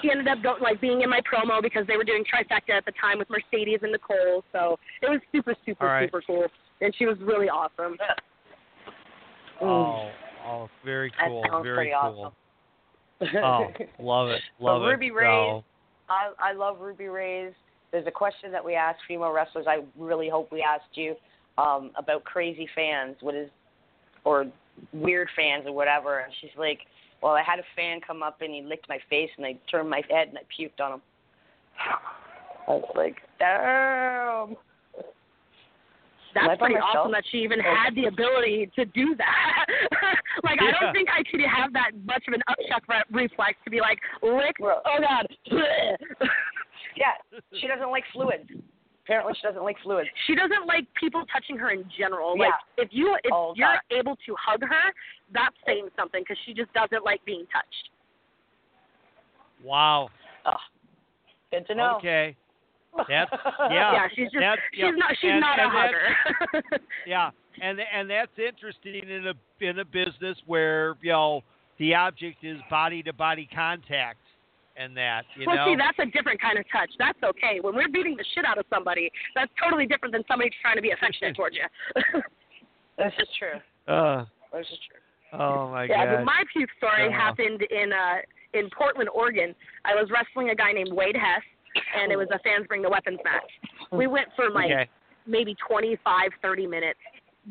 she 0.00 0.10
ended 0.12 0.28
up 0.28 0.42
go, 0.42 0.54
like 0.62 0.80
being 0.80 1.00
in 1.02 1.10
my 1.10 1.20
promo 1.20 1.60
because 1.60 1.84
they 1.88 1.96
were 1.96 2.04
doing 2.04 2.22
trifecta 2.22 2.70
at 2.76 2.84
the 2.84 2.92
time 3.00 3.18
with 3.18 3.28
Mercedes 3.30 3.80
and 3.82 3.90
Nicole, 3.90 4.44
so 4.52 4.78
it 5.02 5.10
was 5.10 5.20
super, 5.32 5.54
super, 5.66 5.86
All 5.86 5.92
right. 5.92 6.06
super 6.08 6.22
cool, 6.24 6.46
and 6.80 6.94
she 6.96 7.04
was 7.06 7.16
really 7.20 7.48
awesome. 7.48 7.96
Oh, 9.60 10.10
oh, 10.46 10.68
very 10.84 11.12
That 11.18 11.26
cool. 11.28 11.42
sounds 11.50 11.64
very 11.64 11.76
pretty 11.76 11.90
cool. 12.00 12.32
awesome. 13.20 13.36
Oh, 13.42 13.66
love 14.04 14.28
it. 14.28 14.40
Love 14.60 14.82
Ruby 14.82 15.08
it. 15.08 15.14
Ray's- 15.14 15.24
So, 15.26 15.64
I, 16.08 16.30
I 16.38 16.52
love 16.52 16.78
Ruby 16.80 17.08
Raze. 17.08 17.52
There's 17.90 18.06
a 18.06 18.10
question 18.12 18.52
that 18.52 18.64
we 18.64 18.74
ask 18.74 18.98
female 19.08 19.32
wrestlers. 19.32 19.66
I 19.68 19.78
really 19.98 20.28
hope 20.28 20.52
we 20.52 20.62
asked 20.62 20.94
you 20.94 21.16
um, 21.58 21.90
about 21.96 22.24
crazy 22.24 22.68
fans. 22.74 23.16
What 23.20 23.34
is, 23.34 23.50
or 24.24 24.46
weird 24.92 25.28
fans 25.36 25.64
or 25.66 25.72
whatever. 25.72 26.20
And 26.20 26.32
she's 26.40 26.50
like, 26.56 26.80
well, 27.22 27.32
I 27.32 27.42
had 27.42 27.58
a 27.58 27.64
fan 27.74 28.00
come 28.06 28.22
up 28.22 28.40
and 28.40 28.54
he 28.54 28.62
licked 28.62 28.88
my 28.88 28.98
face 29.10 29.30
and 29.36 29.46
I 29.46 29.58
turned 29.70 29.90
my 29.90 30.02
head 30.10 30.28
and 30.28 30.38
I 30.38 30.42
puked 30.54 30.80
on 30.84 30.94
him. 30.94 31.02
I 32.68 32.70
was 32.70 32.92
like, 32.94 33.16
damn. 33.38 34.56
That's 36.34 36.60
pretty 36.60 36.76
awesome 36.76 37.10
that 37.12 37.24
she 37.30 37.38
even 37.38 37.58
had 37.58 37.94
the 37.96 38.04
ability 38.04 38.70
to 38.76 38.84
do 38.84 39.16
that. 39.16 39.66
like 40.44 40.58
I 40.60 40.70
don't 40.78 40.92
think 40.92 41.08
I 41.08 41.22
could 41.28 41.40
have 41.40 41.72
that 41.72 41.92
much 42.04 42.22
of 42.28 42.34
an 42.34 42.42
upchuck 42.48 42.86
re- 42.86 43.22
reflex 43.22 43.58
to 43.64 43.70
be 43.70 43.80
like 43.80 43.98
lick. 44.22 44.56
Bro. 44.58 44.80
Oh 44.84 44.98
God. 45.00 45.26
Yeah, 46.96 47.38
she 47.60 47.68
doesn't 47.68 47.90
like 47.90 48.02
fluids. 48.12 48.50
Apparently, 49.08 49.32
she 49.40 49.46
doesn't 49.46 49.62
like 49.64 49.76
fluids. 49.82 50.08
she 50.26 50.34
doesn't 50.34 50.66
like 50.66 50.84
people 51.00 51.24
touching 51.32 51.56
her 51.56 51.70
in 51.70 51.82
general. 51.96 52.38
Like 52.38 52.52
Yeah. 52.76 52.84
if 52.84 52.88
you 52.92 53.16
if 53.24 53.32
Oh, 53.32 53.54
you're 53.56 53.66
God. 53.88 53.98
able 53.98 54.16
to 54.26 54.36
hug 54.38 54.60
her, 54.62 54.92
that's 55.32 55.56
saying 55.64 55.88
something 55.96 56.20
because 56.22 56.36
she 56.44 56.52
just 56.52 56.70
doesn't 56.74 57.02
like 57.04 57.24
being 57.24 57.46
touched. 57.50 57.88
wow. 59.64 60.08
Oh, 60.44 60.52
good 61.50 61.66
to 61.68 61.74
know. 61.74 61.96
Okay. 61.98 62.36
That's 63.08 63.30
yeah. 63.70 63.92
yeah, 63.92 64.08
she's 64.14 64.30
just 64.30 64.40
That's- 64.40 64.58
she's 64.72 64.80
yeah. 64.82 64.90
not 64.90 65.12
she's 65.20 65.30
And- 65.30 65.40
not 65.40 65.58
and 65.58 65.70
a 65.70 65.74
that's- 65.74 66.42
hugger. 66.52 66.80
Yeah, 67.06 67.30
and 67.62 67.80
and 67.80 68.10
that's 68.10 68.32
interesting 68.38 69.08
in 69.08 69.28
a 69.28 69.34
in 69.64 69.78
a 69.78 69.84
business 69.84 70.36
where 70.46 70.96
you 71.00 71.12
know 71.12 71.42
the 71.78 71.94
object 71.94 72.44
is 72.44 72.58
body 72.68 73.02
to 73.04 73.12
body 73.12 73.48
contact, 73.54 74.18
and 74.78 74.96
that 74.96 75.24
you 75.36 75.44
well, 75.46 75.56
know. 75.56 75.66
see, 75.66 75.76
that's 75.76 75.98
a 75.98 76.06
different 76.10 76.40
kind 76.40 76.58
of 76.58 76.64
touch. 76.70 76.90
That's 76.98 77.18
okay. 77.22 77.58
When 77.60 77.74
we're 77.74 77.88
beating 77.88 78.16
the 78.16 78.24
shit 78.34 78.44
out 78.44 78.58
of 78.58 78.64
somebody, 78.72 79.10
that's 79.34 79.50
totally 79.62 79.86
different 79.86 80.12
than 80.14 80.22
somebody 80.28 80.50
trying 80.62 80.76
to 80.76 80.82
be 80.82 80.92
affectionate 80.92 81.34
towards 81.36 81.56
you. 81.56 81.66
This 82.98 83.12
is 83.20 83.28
true. 83.38 83.94
uh, 83.94 84.24
This 84.52 84.66
is 84.66 84.78
true. 84.88 85.38
oh 85.38 85.70
my 85.70 85.84
yeah, 85.84 86.04
god. 86.06 86.16
but 86.16 86.24
my 86.24 86.42
puke 86.52 86.68
story 86.78 87.06
Uh-huh. 87.06 87.16
happened 87.16 87.62
in 87.62 87.92
uh 87.92 88.16
in 88.54 88.68
Portland, 88.76 89.08
Oregon. 89.14 89.54
I 89.84 89.94
was 89.94 90.10
wrestling 90.10 90.50
a 90.50 90.54
guy 90.54 90.72
named 90.72 90.92
Wade 90.92 91.14
Hess, 91.16 91.42
and 92.00 92.10
it 92.10 92.16
was 92.16 92.26
a 92.32 92.38
fans 92.40 92.66
bring 92.66 92.82
the 92.82 92.88
weapons 92.90 93.20
match. 93.22 93.50
We 93.92 94.06
went 94.06 94.28
for 94.34 94.50
like 94.50 94.70
okay. 94.72 94.88
maybe 95.26 95.54
25, 95.68 96.30
30 96.42 96.66
minutes. 96.66 96.98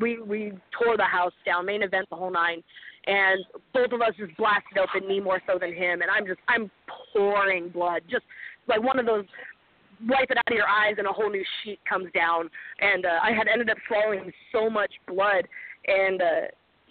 We 0.01 0.19
we 0.21 0.51
tore 0.77 0.97
the 0.97 1.05
house 1.05 1.33
down, 1.45 1.65
main 1.65 1.81
event 1.83 2.07
the 2.09 2.15
whole 2.17 2.31
nine, 2.31 2.61
and 3.07 3.45
both 3.73 3.91
of 3.93 4.01
us 4.01 4.13
just 4.17 4.35
blasted 4.37 4.77
open, 4.77 5.07
me 5.07 5.19
more 5.19 5.41
so 5.47 5.57
than 5.59 5.73
him, 5.73 6.01
and 6.01 6.11
I'm 6.11 6.27
just 6.27 6.39
I'm 6.47 6.69
pouring 7.13 7.69
blood, 7.69 8.01
just 8.09 8.25
like 8.67 8.83
one 8.83 8.99
of 8.99 9.05
those 9.05 9.25
wipe 10.07 10.29
it 10.29 10.37
out 10.37 10.51
of 10.51 10.55
your 10.55 10.67
eyes 10.67 10.95
and 10.99 11.07
a 11.07 11.11
whole 11.11 11.29
new 11.29 11.43
sheet 11.63 11.79
comes 11.89 12.07
down, 12.13 12.49
and 12.79 13.05
uh, 13.05 13.19
I 13.23 13.31
had 13.31 13.47
ended 13.47 13.69
up 13.69 13.77
swallowing 13.87 14.31
so 14.51 14.69
much 14.69 14.91
blood, 15.07 15.47
and 15.87 16.21
uh, 16.21 16.41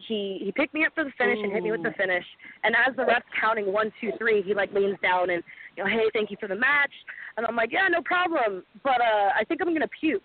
he 0.09 0.41
he 0.43 0.53
picked 0.53 0.75
me 0.75 0.85
up 0.85 0.95
for 0.95 1.05
the 1.05 1.13
finish 1.19 1.39
and 1.43 1.53
hit 1.53 1.63
me 1.63 1.71
with 1.71 1.83
the 1.83 1.93
finish, 1.97 2.25
and 2.65 2.75
as 2.75 2.97
the 2.97 3.05
ref's 3.05 3.27
counting 3.39 3.73
one 3.73 3.93
two 4.01 4.11
three, 4.19 4.43
he 4.43 4.55
like 4.55 4.73
leans 4.73 4.97
down 5.03 5.31
and 5.31 5.43
you 5.77 5.85
know 5.85 5.91
hey 5.91 6.09
thank 6.13 6.31
you 6.31 6.37
for 6.41 6.49
the 6.49 6.57
match, 6.57 6.93
and 7.37 7.47
I'm 7.47 7.57
like 7.57 7.73
yeah 7.73 7.89
no 7.91 8.03
problem, 8.03 8.63
but 8.83 9.01
uh 9.01 9.31
I 9.39 9.45
think 9.47 9.61
I'm 9.61 9.73
gonna 9.73 9.89
puke. 10.01 10.23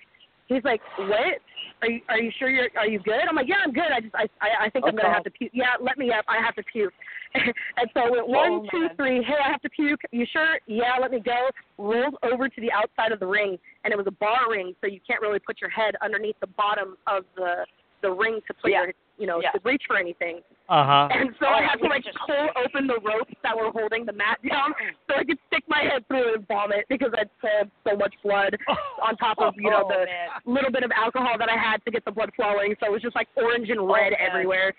He's 0.52 0.64
like, 0.64 0.82
"What? 0.98 1.40
Are 1.82 1.90
you 1.90 2.02
are 2.10 2.20
you 2.20 2.32
sure 2.38 2.50
you're 2.50 2.68
are 2.78 2.88
you 2.88 3.00
good?" 3.00 3.24
I'm 3.28 3.36
like, 3.36 3.48
"Yeah, 3.48 3.64
I'm 3.64 3.72
good. 3.72 3.92
I 3.92 4.02
just 4.02 4.14
I 4.16 4.28
I, 4.42 4.66
I 4.66 4.70
think 4.70 4.86
I'm 4.86 4.96
gonna 4.96 5.14
have 5.14 5.24
to 5.24 5.32
puke. 5.32 5.52
Yeah, 5.54 5.80
let 5.80 5.98
me 5.98 6.12
up. 6.12 6.26
I 6.28 6.44
have 6.44 6.56
to 6.56 6.64
puke." 6.64 6.94
and 7.34 7.90
so 7.94 8.02
I 8.02 8.10
went 8.10 8.26
oh, 8.28 8.32
one, 8.32 8.52
Oh, 8.52 8.68
two, 8.70 8.88
three. 8.98 9.24
Hey, 9.24 9.40
I 9.44 9.50
have 9.50 9.62
to 9.62 9.70
puke. 9.70 10.02
You 10.12 10.26
sure? 10.32 10.60
Yeah, 10.68 10.98
let 11.02 11.12
me 11.12 11.22
go. 11.22 11.50
Rolled 11.78 12.16
over 12.24 12.50
to 12.50 12.62
the 12.62 12.72
outside 12.74 13.14
of 13.14 13.22
the 13.22 13.28
ring, 13.28 13.58
and 13.86 13.94
it 13.94 13.98
was 13.98 14.08
a 14.08 14.12
bar 14.12 14.52
ring, 14.52 14.76
so 14.82 14.88
you 14.88 15.00
can't 15.08 15.22
really 15.22 15.40
put 15.40 15.62
your 15.62 15.70
head 15.70 15.96
underneath 16.04 16.36
the 16.42 16.48
bottom 16.48 16.98
of 17.08 17.24
the 17.36 17.66
the 18.02 18.12
ring 18.12 18.42
to 18.48 18.54
put 18.54 18.72
Yeah. 18.72 18.84
your 18.84 18.94
you 19.18 19.28
know 19.28 19.42
Yeah. 19.42 19.52
to 19.52 19.60
reach 19.64 19.84
for 19.88 19.98
anything. 19.98 20.42
Uh 20.72 20.86
huh. 20.88 21.08
And 21.12 21.36
so 21.38 21.48
Oh, 21.52 21.54
I 21.60 21.62
had 21.68 21.76
to 21.84 21.88
like 21.92 22.04
just- 22.06 22.18
pull 22.26 22.48
open 22.64 22.88
the 22.88 22.96
ropes 23.04 23.34
that 23.44 23.52
were 23.58 23.72
holding 23.76 24.06
the 24.06 24.14
mat 24.14 24.40
down 24.48 24.72
so 25.06 25.16
I 25.20 25.24
could 25.26 25.38
stick 25.52 25.66
my 25.68 25.82
head 25.84 26.08
through 26.08 26.36
and 26.36 26.48
vomit 26.48 26.86
because 26.88 27.12
I'd 27.12 27.28
had 27.44 27.70
so 27.84 27.98
much 27.98 28.14
blood 28.24 28.56
on 29.04 29.18
top 29.18 29.36
of 29.40 29.54
you 29.58 29.70
know 29.70 29.84
Oh, 29.84 29.90
the 29.92 30.06
man. 30.06 30.30
little 30.46 30.72
bit 30.72 30.84
of 30.84 30.92
alcohol 30.96 31.36
that 31.40 31.50
I 31.50 31.58
had 31.60 31.84
to 31.84 31.92
get 31.92 32.06
the 32.06 32.12
blood 32.12 32.32
flowing. 32.38 32.74
So 32.80 32.86
it 32.88 32.92
was 32.92 33.02
just 33.02 33.16
like 33.16 33.28
orange 33.36 33.70
and 33.70 33.82
red 33.86 34.14
man. 34.16 34.22
everywhere. 34.32 34.74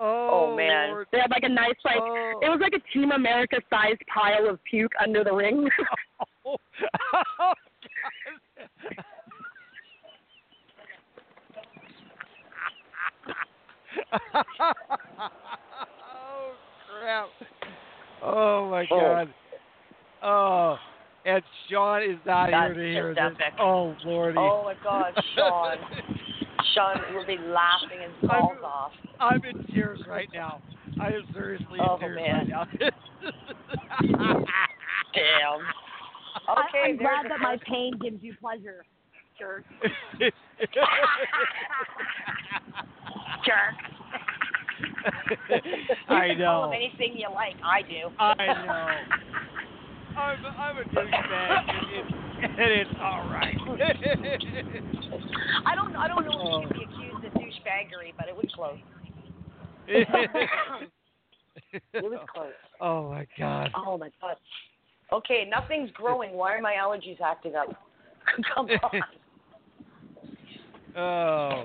Oh, 0.00 0.56
man. 0.56 0.90
Lord. 0.90 1.06
They 1.12 1.18
had 1.20 1.30
like 1.30 1.44
a 1.44 1.48
nice 1.52 1.76
like 1.84 2.00
Oh. 2.00 2.40
it 2.42 2.48
was 2.48 2.60
like 2.62 2.72
a 2.72 2.80
Team 2.98 3.12
America 3.12 3.58
sized 3.68 4.00
pile 4.12 4.48
of 4.48 4.58
puke 4.64 4.92
under 5.02 5.22
the 5.22 5.32
ring. 5.34 5.68
Oh, 6.46 6.56
God. 7.38 7.54
Oh 16.02 16.52
crap! 17.00 17.28
Oh 18.22 18.68
my 18.70 18.86
Oh. 18.90 18.98
god! 19.00 19.34
Oh, 20.22 20.76
and 21.26 21.42
Sean 21.70 22.02
is 22.02 22.16
not 22.24 22.50
That's 22.50 22.74
here 22.74 22.84
to 22.84 22.90
hear 22.92 23.14
just 23.14 23.38
this. 23.38 23.46
epic. 23.46 23.60
Oh 23.60 23.94
lordy! 24.04 24.38
Oh 24.38 24.62
my 24.64 24.74
God, 24.82 25.12
Sean. 25.36 25.76
Sean 26.74 26.96
will 27.14 27.26
be 27.26 27.36
laughing 27.38 28.00
his 28.00 28.28
balls 28.28 28.58
off. 28.64 28.92
I'm 29.20 29.42
in 29.44 29.64
tears 29.74 30.00
right 30.08 30.28
now. 30.32 30.60
I 31.00 31.08
am 31.08 31.22
seriously 31.32 31.78
Oh, 31.80 31.94
in 31.96 32.00
tears 32.00 32.16
man. 32.16 32.34
right 32.34 32.48
now. 32.48 32.66
Damn. 35.14 35.60
Okay, 36.46 36.90
I'm 36.90 36.96
glad 36.98 37.24
that 37.30 37.38
my 37.40 37.56
pain 37.66 37.92
gives 38.02 38.22
you 38.22 38.34
pleasure. 38.38 38.84
Jerk. 39.38 39.64
jerk. 43.44 43.74
I 46.08 46.26
You 46.26 46.34
can 46.34 46.44
call 46.44 46.70
him 46.70 46.74
anything 46.74 47.16
you 47.18 47.28
like. 47.32 47.54
I 47.64 47.82
do. 47.82 48.10
I 48.18 48.46
know. 48.46 48.88
I'm 50.16 50.46
I'm 50.46 50.78
a 50.78 50.82
douchebag, 50.82 51.70
and, 51.70 52.44
and, 52.44 52.60
and 52.60 52.72
it's 52.72 52.90
all 53.00 53.28
right. 53.30 53.56
I 55.66 55.74
don't. 55.74 55.96
I 55.96 56.06
don't 56.06 56.24
know 56.24 56.32
Oh. 56.36 56.62
if 56.62 56.76
you 56.76 56.86
can 56.86 57.00
be 57.00 57.10
oh. 57.12 57.18
accused 57.18 57.24
of 57.24 57.32
douchebaggery, 57.32 58.12
but 58.16 58.28
it 58.28 58.36
was 58.36 58.46
close. 58.54 58.78
It 61.92 62.04
was 62.04 62.20
close. 62.32 62.52
oh 62.80 63.10
my 63.10 63.26
god. 63.36 63.70
Oh 63.74 63.98
my 63.98 64.08
god. 64.20 64.36
Okay, 65.12 65.44
nothing's 65.50 65.90
growing. 65.90 66.32
Why 66.32 66.54
are 66.54 66.60
my 66.60 66.74
allergies 66.74 67.20
acting 67.20 67.56
up? 67.56 67.68
Come 68.54 68.66
on. 68.68 69.02
Oh. 70.96 71.64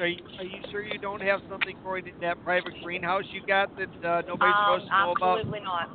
Are 0.00 0.06
you, 0.06 0.18
are 0.38 0.44
you 0.44 0.60
sure 0.70 0.82
you 0.82 0.98
don't 0.98 1.22
have 1.22 1.40
something 1.48 1.76
growing 1.82 2.06
in 2.06 2.14
that 2.20 2.42
private 2.44 2.72
greenhouse 2.82 3.22
you 3.30 3.40
got 3.46 3.70
that 3.78 3.88
uh, 4.04 4.22
nobody's 4.26 4.54
Um, 4.58 4.80
supposed 4.80 4.90
to 4.90 4.98
know 4.98 5.12
about? 5.12 5.38
absolutely 5.38 5.60
not. 5.60 5.88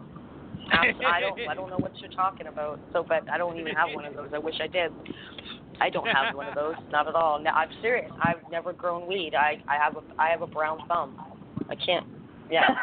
I 0.72 1.19
don't. 1.19 1.39
I 1.50 1.56
don't 1.56 1.69
know 1.69 1.80
what 1.80 1.98
you're 1.98 2.12
talking 2.12 2.48
about. 2.48 2.80
So, 2.93 3.04
but 3.08 3.28
I 3.30 3.38
don't 3.38 3.58
even 3.58 3.74
have 3.76 3.89
one 3.93 4.06
of 4.06 4.13
those. 4.15 4.30
I 4.34 4.38
wish 4.38 4.56
I 4.62 4.67
did. 4.67 4.91
I 5.82 5.89
don't 5.89 6.08
have 6.08 6.36
one 6.36 6.48
of 6.48 6.54
those. 6.56 6.76
Not 6.91 7.08
at 7.08 7.15
all. 7.15 7.39
No, 7.41 7.50
I'm 7.50 7.69
serious. 7.82 8.12
I've 8.22 8.50
never 8.52 8.72
grown 8.72 9.08
weed. 9.08 9.34
I 9.34 9.63
I 9.67 9.78
have 9.84 9.95
a 9.98 10.02
I 10.19 10.30
have 10.30 10.43
a 10.43 10.48
brown 10.48 10.80
thumb. 10.88 11.19
I 11.69 11.76
can't. 11.76 12.06
Yeah. 12.52 12.67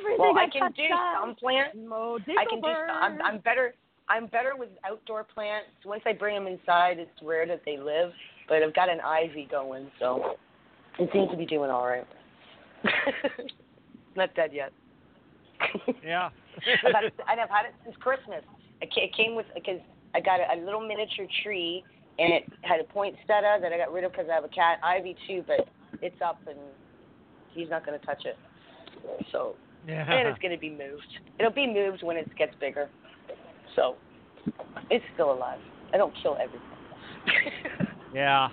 Everything 0.00 0.18
well, 0.18 0.38
I 0.38 0.44
I 0.44 0.48
can 0.50 0.72
do 0.72 0.88
dies. 0.88 1.16
some 1.20 1.34
plants. 1.34 1.76
Mo 1.86 2.18
I 2.28 2.44
can 2.48 2.60
do 2.62 2.72
some. 2.88 2.96
I'm, 2.96 3.20
I'm 3.22 3.38
better. 3.40 3.74
I'm 4.08 4.26
better 4.26 4.52
with 4.56 4.68
outdoor 4.88 5.24
plants. 5.24 5.68
Once 5.84 6.02
I 6.06 6.12
bring 6.12 6.34
them 6.34 6.46
inside, 6.46 6.98
it's 6.98 7.10
rare 7.22 7.46
that 7.46 7.62
they 7.64 7.76
live. 7.78 8.12
But 8.48 8.62
I've 8.62 8.74
got 8.74 8.88
an 8.88 9.00
ivy 9.00 9.48
going, 9.50 9.90
so 9.98 10.36
it 10.98 11.10
seems 11.12 11.30
to 11.30 11.36
be 11.36 11.46
doing 11.46 11.70
all 11.70 11.86
right. 11.86 12.06
Not 14.16 14.34
dead 14.34 14.50
yet. 14.52 14.72
Yeah. 16.04 16.30
I've 16.86 16.94
had 16.94 17.04
it, 17.04 17.14
and 17.28 17.40
I've 17.40 17.50
had 17.50 17.66
it 17.66 17.74
since 17.84 17.96
Christmas. 17.98 18.42
It 18.80 18.90
it 18.96 19.14
came 19.16 19.34
with 19.34 19.46
because 19.54 19.80
I 20.14 20.20
got 20.20 20.38
a, 20.40 20.54
a 20.54 20.64
little 20.64 20.80
miniature 20.80 21.26
tree, 21.42 21.82
and 22.18 22.32
it 22.32 22.44
had 22.62 22.80
a 22.80 22.84
poinsettia 22.84 23.58
that 23.60 23.72
I 23.72 23.78
got 23.78 23.92
rid 23.92 24.04
of 24.04 24.12
because 24.12 24.26
I 24.30 24.34
have 24.34 24.44
a 24.44 24.48
cat 24.48 24.78
ivy 24.82 25.16
too, 25.26 25.42
but 25.46 25.68
it's 26.00 26.20
up 26.24 26.40
and 26.46 26.58
he's 27.52 27.68
not 27.68 27.84
going 27.84 27.98
to 27.98 28.06
touch 28.06 28.24
it. 28.24 28.38
So 29.32 29.56
yeah. 29.86 30.10
and 30.10 30.28
it's 30.28 30.38
going 30.38 30.52
to 30.52 30.60
be 30.60 30.70
moved. 30.70 31.06
It'll 31.38 31.52
be 31.52 31.66
moved 31.66 32.02
when 32.02 32.16
it 32.16 32.28
gets 32.36 32.52
bigger. 32.60 32.88
So 33.76 33.96
it's 34.90 35.04
still 35.14 35.32
alive. 35.32 35.60
I 35.92 35.98
don't 35.98 36.14
kill 36.22 36.36
everything. 36.40 36.60
Yeah. 38.14 38.48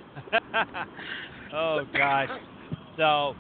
oh 1.53 1.86
gosh. 1.93 2.27
So, 2.97 3.33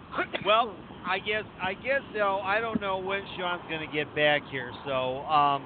well, 0.45 0.73
I 1.05 1.19
guess 1.19 1.43
I 1.61 1.73
guess 1.73 2.01
though 2.13 2.39
I 2.39 2.61
don't 2.61 2.79
know 2.79 2.97
when 2.97 3.21
Sean's 3.37 3.61
going 3.69 3.85
to 3.85 3.93
get 3.93 4.15
back 4.15 4.41
here. 4.49 4.71
So, 4.85 5.17
um, 5.23 5.65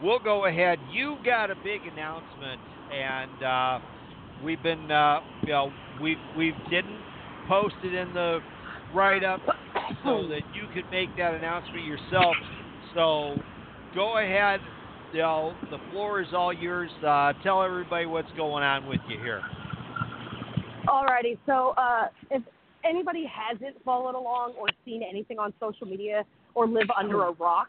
we'll 0.00 0.20
go 0.20 0.46
ahead. 0.46 0.78
You 0.92 1.16
got 1.24 1.50
a 1.50 1.56
big 1.56 1.80
announcement, 1.92 2.60
and 2.92 3.42
uh, 3.42 3.78
we've 4.44 4.62
been, 4.62 4.90
uh, 4.90 5.20
you 5.42 5.48
know, 5.48 5.72
we 6.00 6.16
we 6.36 6.52
didn't 6.70 7.00
post 7.48 7.74
it 7.82 7.94
in 7.94 8.14
the 8.14 8.38
write 8.94 9.24
up 9.24 9.40
so 10.04 10.28
that 10.28 10.42
you 10.54 10.68
could 10.72 10.88
make 10.92 11.08
that 11.16 11.34
announcement 11.34 11.84
yourself. 11.84 12.36
So, 12.94 13.34
go 13.94 14.18
ahead. 14.18 14.60
You 15.14 15.20
know, 15.20 15.54
the 15.70 15.78
floor 15.92 16.20
is 16.20 16.26
all 16.34 16.52
yours. 16.52 16.90
Uh, 17.06 17.34
tell 17.44 17.62
everybody 17.62 18.04
what's 18.04 18.30
going 18.36 18.64
on 18.64 18.88
with 18.88 18.98
you 19.08 19.16
here. 19.20 19.42
Alrighty, 20.88 21.38
so 21.46 21.72
uh, 21.76 22.08
if 22.32 22.42
anybody 22.84 23.24
hasn't 23.24 23.76
followed 23.84 24.16
along 24.16 24.54
or 24.58 24.66
seen 24.84 25.04
anything 25.08 25.38
on 25.38 25.54
social 25.60 25.86
media 25.86 26.24
or 26.56 26.66
live 26.66 26.88
under 26.98 27.26
a 27.26 27.32
rock, 27.34 27.68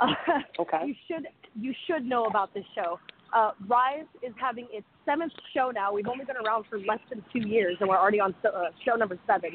uh, 0.00 0.06
Okay. 0.58 0.86
you 0.86 0.94
should 1.06 1.26
you 1.60 1.74
should 1.86 2.06
know 2.06 2.24
about 2.24 2.54
this 2.54 2.64
show. 2.74 2.98
Uh, 3.36 3.50
Rise 3.66 4.06
is 4.22 4.32
having 4.40 4.66
its 4.72 4.86
seventh 5.04 5.32
show 5.52 5.70
now. 5.70 5.92
We've 5.92 6.08
only 6.08 6.24
been 6.24 6.38
around 6.38 6.64
for 6.70 6.78
less 6.78 7.00
than 7.10 7.22
two 7.30 7.46
years, 7.46 7.76
and 7.80 7.88
we're 7.90 7.98
already 7.98 8.18
on 8.18 8.34
so, 8.42 8.48
uh, 8.48 8.70
show 8.86 8.96
number 8.96 9.18
seven. 9.26 9.50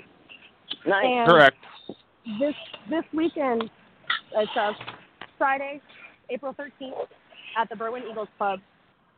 Nice. 0.85 1.03
And 1.03 1.27
Correct. 1.27 1.57
This 2.39 2.53
this 2.91 3.03
weekend, 3.11 3.71
it's 4.35 4.51
uh, 4.55 4.73
Friday, 5.39 5.81
April 6.29 6.53
13th, 6.53 7.07
at 7.57 7.69
the 7.69 7.75
Berwyn 7.75 8.09
Eagles 8.09 8.27
Club. 8.37 8.59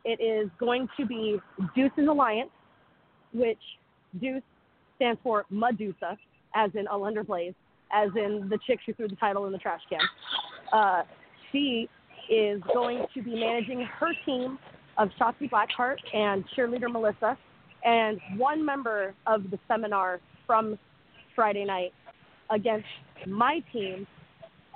It 0.03 0.21
is 0.21 0.49
going 0.59 0.87
to 0.97 1.05
be 1.05 1.39
Deuce 1.75 1.91
and 1.97 2.07
Alliance, 2.07 2.51
which 3.33 3.59
Deuce 4.19 4.43
stands 4.95 5.19
for 5.23 5.45
Medusa, 5.49 6.17
as 6.53 6.71
in 6.75 6.85
Alundra 6.85 7.25
Blaze, 7.25 7.53
as 7.91 8.09
in 8.15 8.47
the 8.49 8.59
chick 8.65 8.79
who 8.85 8.93
threw 8.93 9.07
the 9.07 9.15
title 9.15 9.45
in 9.45 9.51
the 9.51 9.57
trash 9.57 9.81
can. 9.89 9.99
Uh, 10.71 11.03
she 11.51 11.89
is 12.29 12.61
going 12.73 13.05
to 13.13 13.21
be 13.21 13.35
managing 13.35 13.81
her 13.81 14.11
team 14.25 14.57
of 14.97 15.09
Shotzi 15.19 15.49
Blackheart 15.49 15.97
and 16.13 16.43
cheerleader 16.55 16.91
Melissa, 16.91 17.37
and 17.83 18.19
one 18.37 18.65
member 18.65 19.13
of 19.27 19.49
the 19.51 19.59
seminar 19.67 20.19
from 20.47 20.77
Friday 21.35 21.65
night 21.65 21.93
against 22.49 22.87
my 23.27 23.59
team 23.73 24.07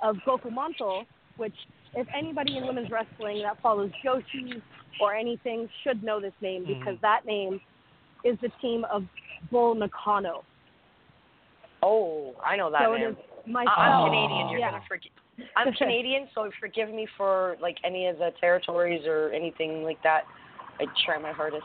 of 0.02 0.16
Goku 0.26 0.52
Manto, 0.52 1.04
which 1.36 1.54
if 1.94 2.06
anybody 2.16 2.56
in 2.56 2.66
women's 2.66 2.90
wrestling 2.90 3.42
that 3.42 3.60
follows 3.62 3.90
Joshi 4.04 4.62
or 5.00 5.14
anything 5.14 5.68
should 5.82 6.02
know 6.02 6.20
this 6.20 6.32
name 6.40 6.64
because 6.66 6.98
that 7.02 7.24
name 7.26 7.60
is 8.24 8.38
the 8.42 8.50
team 8.60 8.84
of 8.92 9.04
Bull 9.50 9.74
Nakano. 9.74 10.44
Oh, 11.82 12.34
I 12.44 12.56
know 12.56 12.70
that 12.70 12.82
so 12.84 12.94
it 12.94 13.00
man. 13.00 13.16
myself. 13.46 13.78
I- 13.78 13.88
I'm 13.88 14.08
Canadian. 14.10 14.48
You're 14.50 14.60
yeah. 14.60 14.70
gonna 14.72 14.84
forgive. 14.86 15.12
I'm 15.56 15.72
Canadian, 15.78 16.28
so 16.34 16.50
forgive 16.60 16.90
me 16.90 17.06
for 17.16 17.56
like 17.60 17.78
any 17.84 18.06
of 18.06 18.18
the 18.18 18.30
territories 18.40 19.02
or 19.06 19.30
anything 19.30 19.82
like 19.82 20.02
that. 20.02 20.22
I 20.78 20.84
try 21.06 21.18
my 21.18 21.32
hardest. 21.32 21.64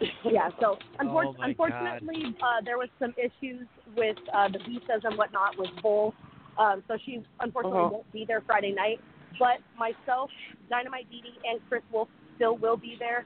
yeah, 0.24 0.50
so 0.60 0.76
unfor- 1.00 1.34
Oh 1.38 1.42
unfortunately, 1.42 2.36
uh, 2.42 2.62
there 2.64 2.78
was 2.78 2.88
some 2.98 3.14
issues 3.16 3.66
with 3.96 4.16
uh, 4.34 4.48
the 4.48 4.58
visas 4.58 5.02
and 5.04 5.16
whatnot 5.16 5.58
with 5.58 5.70
Bull. 5.82 6.14
Um, 6.58 6.82
so 6.88 6.96
she 7.04 7.22
unfortunately 7.40 7.80
Uh-huh. 7.80 7.90
won't 7.92 8.12
be 8.12 8.24
there 8.24 8.40
Friday 8.42 8.72
night. 8.72 9.00
But 9.38 9.58
myself, 9.78 10.30
Dynamite 10.68 11.08
Didi, 11.10 11.32
and 11.44 11.60
Kris 11.68 11.82
Wolf 11.92 12.08
still 12.36 12.56
will 12.56 12.76
be 12.76 12.96
there 12.98 13.24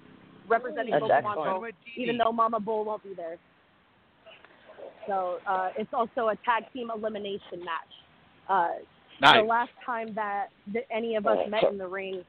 representing 0.48 0.92
That's 0.92 1.02
Pokemon 1.04 1.16
excellent. 1.16 1.34
Go, 1.36 1.44
Dynamite 1.44 1.74
even 1.96 2.18
though 2.18 2.32
Mama 2.32 2.60
Bull 2.60 2.84
won't 2.84 3.02
be 3.02 3.14
there. 3.14 3.38
So 5.06 5.38
uh, 5.46 5.70
it's 5.76 5.92
also 5.92 6.28
a 6.28 6.36
tag 6.44 6.64
team 6.72 6.90
elimination 6.94 7.60
match. 7.60 7.92
Uh, 8.48 8.68
Nice. 9.20 9.36
The 9.42 9.46
last 9.46 9.70
time 9.86 10.12
that, 10.16 10.48
that 10.72 10.82
any 10.90 11.14
of 11.14 11.24
us 11.24 11.38
met 11.48 11.62
in 11.70 11.78
the 11.78 11.86
ring, 11.86 12.24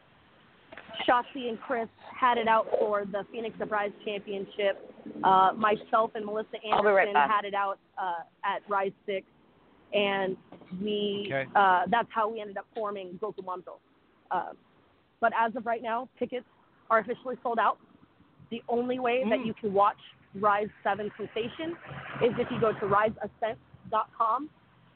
Shotzi 1.09 1.49
and 1.49 1.59
Chris 1.59 1.87
had 2.15 2.37
it 2.37 2.47
out 2.47 2.67
for 2.79 3.05
the 3.05 3.23
Phoenix 3.31 3.55
of 3.59 3.71
Rise 3.71 3.91
Championship. 4.05 4.93
Uh, 5.23 5.51
myself 5.57 6.11
and 6.13 6.23
Melissa 6.23 6.57
I'll 6.71 6.83
right 6.83 7.07
Anderson 7.07 7.29
had 7.29 7.43
it 7.43 7.55
out 7.55 7.79
uh, 7.97 8.19
at 8.43 8.61
Rise 8.69 8.91
Six, 9.07 9.25
and 9.93 10.37
we 10.81 11.25
Okay. 11.27 11.49
uh, 11.55 11.83
that's 11.87 12.09
how 12.11 12.29
we 12.29 12.41
ended 12.41 12.57
up 12.57 12.65
forming 12.73 13.17
Goku 13.21 13.45
Manto. 13.45 13.79
Uh, 14.31 14.51
but 15.19 15.31
as 15.37 15.55
of 15.55 15.65
right 15.65 15.81
now, 15.81 16.09
tickets 16.19 16.45
are 16.89 16.99
officially 16.99 17.35
sold 17.43 17.59
out. 17.59 17.77
The 18.51 18.61
only 18.69 18.99
way 18.99 19.23
that 19.29 19.39
Mm. 19.39 19.45
you 19.45 19.53
can 19.53 19.73
watch 19.73 19.97
Rise 20.35 20.69
Seven 20.83 21.11
Sensation 21.17 21.77
is 22.21 22.33
if 22.37 22.49
you 22.51 22.59
go 22.59 22.73
to 22.73 22.85
riseascent.com, 22.85 24.49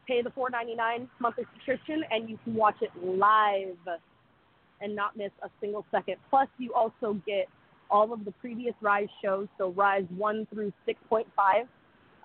pay 0.08 0.22
the 0.22 0.30
$4.99 0.32 1.08
monthly 1.20 1.46
subscription, 1.54 2.04
and 2.12 2.30
you 2.30 2.38
can 2.44 2.56
watch 2.56 2.76
it 2.82 2.92
live 3.04 3.78
and 4.82 4.96
not 4.96 5.16
miss 5.16 5.32
a 5.44 5.50
single 5.60 5.86
second. 5.92 6.18
Plus, 6.30 6.48
you 6.58 6.74
also 6.74 7.14
get 7.26 7.48
all 7.92 8.12
of 8.14 8.24
the 8.26 8.32
previous 8.34 8.74
Rise 8.82 9.10
shows, 9.24 9.48
so 9.58 9.70
Rise 9.72 10.06
1 10.18 10.46
through 10.48 10.72
6.5. 10.88 11.68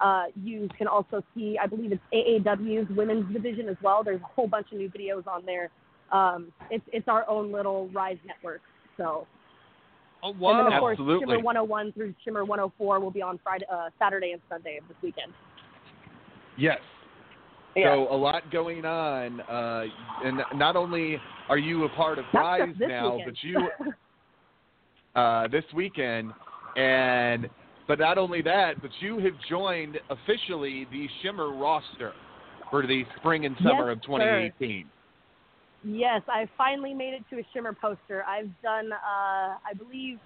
Uh, 0.01 0.25
you 0.43 0.69
can 0.77 0.87
also 0.87 1.23
see, 1.35 1.57
I 1.63 1.67
believe 1.67 1.93
it's 1.93 2.03
AAW's 2.13 2.89
women's 2.97 3.33
division 3.33 3.69
as 3.69 3.77
well. 3.83 4.03
There's 4.05 4.21
a 4.21 4.25
whole 4.25 4.49
bunch 4.49 4.69
of 4.73 4.79
new 4.79 4.91
videos 4.91 5.27
on 5.27 5.45
there. 5.47 5.71
Um, 6.13 6.53
it's 6.71 6.85
it's 6.93 7.09
our 7.09 7.29
own 7.29 7.53
little 7.53 7.89
Rise 7.89 8.19
network. 8.27 8.61
So, 8.97 9.27
Oh 10.23 10.31
and 10.31 10.41
wow! 10.41 10.65
then 10.65 10.73
of 10.73 10.81
course 10.81 10.95
Absolutely. 10.99 11.27
Shimmer 11.27 11.39
101 11.43 11.93
through 11.93 12.15
Shimmer 12.25 12.45
104 12.45 13.01
will 13.01 13.11
be 13.11 13.23
on 13.23 13.39
Friday, 13.43 13.67
uh, 13.73 13.91
Saturday, 13.99 14.33
and 14.33 14.41
Sunday 14.49 14.79
of 14.79 14.89
this 14.89 14.97
weekend. 15.03 15.33
Yes. 16.57 16.79
Yeah. 17.77 17.95
So 17.95 18.15
a 18.15 18.17
lot 18.17 18.51
going 18.53 18.85
on, 18.85 19.41
uh, 19.41 19.85
and 20.25 20.41
not 20.55 20.77
only 20.77 21.21
are 21.49 21.59
you 21.59 21.85
a 21.85 21.89
part 21.91 22.19
of 22.19 22.25
Rise 22.33 22.75
now, 22.79 23.17
weekend. 23.17 23.33
but 23.33 23.43
you 23.43 25.21
uh, 25.21 25.49
this 25.49 25.65
weekend, 25.75 26.33
and 26.77 27.49
but 27.87 27.99
not 27.99 28.19
only 28.19 28.43
that, 28.43 28.81
but 28.81 28.91
you 29.01 29.19
have 29.19 29.35
joined 29.49 29.99
officially 30.11 30.87
the 30.91 31.07
Shimmer 31.23 31.51
roster 31.51 32.13
for 32.71 32.87
the 32.87 33.05
spring 33.17 33.47
and 33.47 33.57
summer 33.59 33.89
Yes, 33.91 33.97
of 33.97 34.03
2018. 34.03 34.91
Yes, 35.85 36.23
I 36.29 36.49
finally 36.57 36.95
made 36.95 37.13
it 37.13 37.25
to 37.31 37.41
a 37.41 37.43
Shimmer 37.53 37.75
poster. 37.75 38.25
I've 38.25 38.49
done, 38.63 38.93
uh, 38.93 38.97
I 38.97 39.75
believe, 39.77 40.19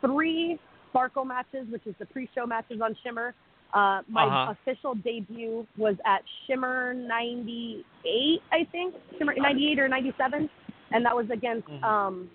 three 0.00 0.58
Sparkle 0.88 1.24
matches, 1.24 1.66
which 1.70 1.86
is 1.86 1.94
the 1.98 2.06
pre-show 2.06 2.46
matches 2.46 2.80
on 2.82 2.94
Shimmer. 3.02 3.34
Uh, 3.74 4.02
my 4.08 4.24
Uh-huh. 4.24 4.52
official 4.52 4.94
debut 4.94 5.66
was 5.78 5.96
at 6.04 6.22
Shimmer 6.46 6.92
98, 6.94 8.42
I 8.52 8.64
think, 8.64 8.94
Shimmer 9.18 9.34
98 9.34 9.78
or 9.78 9.88
97, 9.88 10.48
and 10.90 11.04
that 11.06 11.16
was 11.16 11.30
against. 11.30 11.66
Mhm. 11.68 11.82
Um, 11.82 12.30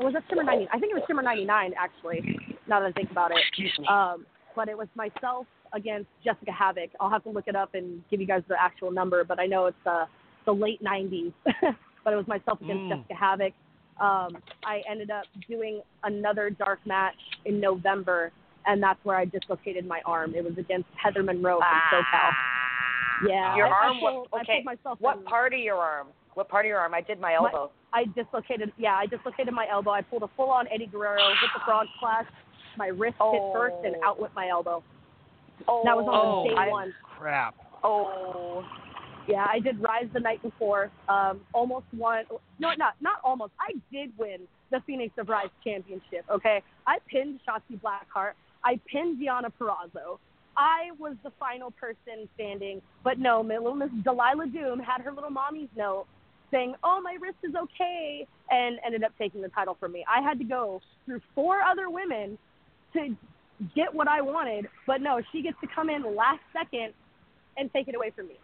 was 0.00 0.14
that 0.14 0.24
Shimmer 0.28 0.42
90? 0.42 0.68
I 0.70 0.78
think 0.78 0.92
it 0.92 0.94
was 0.94 1.04
Shimmer 1.06 1.22
99, 1.22 1.74
actually. 1.76 2.51
Now 2.68 2.80
that 2.80 2.86
I 2.86 2.92
think 2.92 3.10
about 3.10 3.30
it. 3.32 3.38
Excuse 3.48 3.72
me. 3.78 3.86
Um, 3.88 4.26
but 4.54 4.68
it 4.68 4.76
was 4.76 4.88
myself 4.94 5.46
against 5.72 6.08
Jessica 6.24 6.52
Havoc. 6.52 6.90
I'll 7.00 7.10
have 7.10 7.22
to 7.24 7.30
look 7.30 7.48
it 7.48 7.56
up 7.56 7.74
and 7.74 8.02
give 8.10 8.20
you 8.20 8.26
guys 8.26 8.42
the 8.48 8.56
actual 8.60 8.90
number, 8.90 9.24
but 9.24 9.40
I 9.40 9.46
know 9.46 9.66
it's 9.66 9.76
uh, 9.86 10.04
the 10.44 10.52
late 10.52 10.82
90s. 10.82 11.32
but 12.04 12.12
it 12.12 12.16
was 12.16 12.26
myself 12.28 12.60
against 12.60 12.82
Mm. 12.82 12.88
Jessica 12.96 13.14
Havoc. 13.14 13.52
Um, 14.00 14.36
I 14.64 14.82
ended 14.90 15.10
up 15.10 15.24
doing 15.48 15.80
another 16.04 16.50
dark 16.50 16.80
match 16.86 17.14
in 17.44 17.60
November, 17.60 18.32
and 18.66 18.82
that's 18.82 18.98
where 19.04 19.16
I 19.16 19.24
dislocated 19.24 19.86
my 19.86 20.00
arm. 20.04 20.34
It 20.34 20.44
was 20.44 20.54
against 20.58 20.88
Heather 21.02 21.22
Monroe 21.22 21.58
from 21.58 21.80
SoCal. 21.92 22.30
Yeah, 23.28 23.54
Your 23.56 23.66
I, 23.66 23.70
I 23.70 23.86
arm. 23.88 23.96
pulled, 24.00 24.28
I 24.32 24.40
okay. 24.40 24.62
myself 24.64 24.98
what 25.00 25.18
in- 25.18 25.24
part 25.24 25.52
of 25.54 25.60
your 25.60 25.76
arm? 25.76 26.08
What 26.34 26.48
part 26.48 26.64
of 26.64 26.68
your 26.70 26.78
arm? 26.78 26.94
I 26.94 27.02
did 27.02 27.20
my 27.20 27.34
elbow. 27.34 27.70
I 27.92 28.04
dislocated. 28.16 28.72
Yeah, 28.78 28.94
I 28.94 29.04
dislocated 29.06 29.52
my 29.52 29.66
elbow. 29.70 29.90
I 29.90 30.00
pulled 30.00 30.22
a 30.22 30.30
full-on 30.36 30.66
Eddie 30.72 30.86
Guerrero 30.86 31.18
with 31.28 31.50
the 31.54 31.60
frog 31.64 31.86
splash. 31.96 32.24
My 32.76 32.88
wrist 32.88 33.16
hit 33.18 33.42
first 33.52 33.76
and 33.84 33.96
Oh. 34.02 34.08
out 34.08 34.20
with 34.20 34.34
my 34.34 34.48
elbow. 34.48 34.82
oh, 35.68 35.82
That 35.84 35.96
was 35.96 36.06
on 36.06 36.26
Oh, 36.26 36.48
day 36.48 36.56
I- 36.56 36.68
one. 36.68 36.94
Crap! 37.18 37.54
Oh, 37.84 38.64
Yeah, 39.28 39.46
I 39.48 39.60
did 39.60 39.80
Rise 39.80 40.08
the 40.12 40.18
night 40.18 40.42
before. 40.42 40.90
Um, 41.08 41.40
almost 41.52 41.86
won. 41.92 42.24
No, 42.58 42.72
not 42.76 42.94
not 43.00 43.20
almost. 43.22 43.52
I 43.60 43.74
did 43.92 44.16
win 44.18 44.48
the 44.70 44.80
Phoenix 44.80 45.16
of 45.18 45.28
Rise 45.28 45.50
championship. 45.62 46.24
Okay, 46.28 46.60
I 46.88 46.98
pinned 47.06 47.38
Shotzi 47.46 47.78
Blackheart. 47.80 48.32
I 48.64 48.80
pinned 48.86 49.20
Gianna 49.20 49.50
Perrazzo. 49.50 50.18
I 50.56 50.90
was 50.98 51.16
the 51.22 51.30
final 51.38 51.70
person 51.70 52.28
standing, 52.34 52.82
but 53.04 53.18
no, 53.20 53.42
my 53.44 53.58
little 53.58 53.74
Miss 53.76 53.90
Delilah 54.02 54.48
Doom 54.48 54.80
had 54.80 55.00
her 55.02 55.12
little 55.12 55.30
mommy's 55.30 55.68
note 55.76 56.06
saying, 56.50 56.74
"Oh, 56.82 57.00
my 57.00 57.14
wrist 57.20 57.38
is 57.44 57.54
okay," 57.54 58.26
and 58.50 58.80
ended 58.84 59.04
up 59.04 59.12
taking 59.18 59.40
the 59.40 59.48
title 59.50 59.74
from 59.74 59.92
me. 59.92 60.04
I 60.08 60.20
had 60.20 60.36
to 60.40 60.44
go 60.44 60.82
through 61.06 61.20
four 61.34 61.60
other 61.60 61.88
women 61.90 62.36
to 62.94 63.16
get 63.74 63.92
what 63.94 64.08
I 64.08 64.20
wanted, 64.20 64.66
but 64.86 65.00
no, 65.00 65.20
she 65.32 65.42
gets 65.42 65.56
to 65.60 65.68
come 65.74 65.88
in 65.90 66.02
last 66.16 66.40
second 66.52 66.92
and 67.56 67.72
take 67.72 67.88
it 67.88 67.94
away 67.94 68.10
from 68.10 68.28
me. 68.28 68.34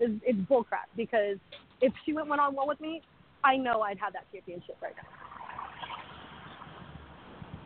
It's, 0.00 0.20
it's 0.24 0.38
bullcrap 0.50 0.90
because 0.96 1.36
if 1.80 1.92
she 2.04 2.12
went 2.12 2.28
one 2.28 2.40
on 2.40 2.54
one 2.54 2.66
with 2.66 2.80
me, 2.80 3.02
I 3.44 3.56
know 3.56 3.82
I'd 3.82 3.98
have 3.98 4.12
that 4.14 4.24
championship 4.32 4.76
right 4.82 4.94
now. 4.96 5.08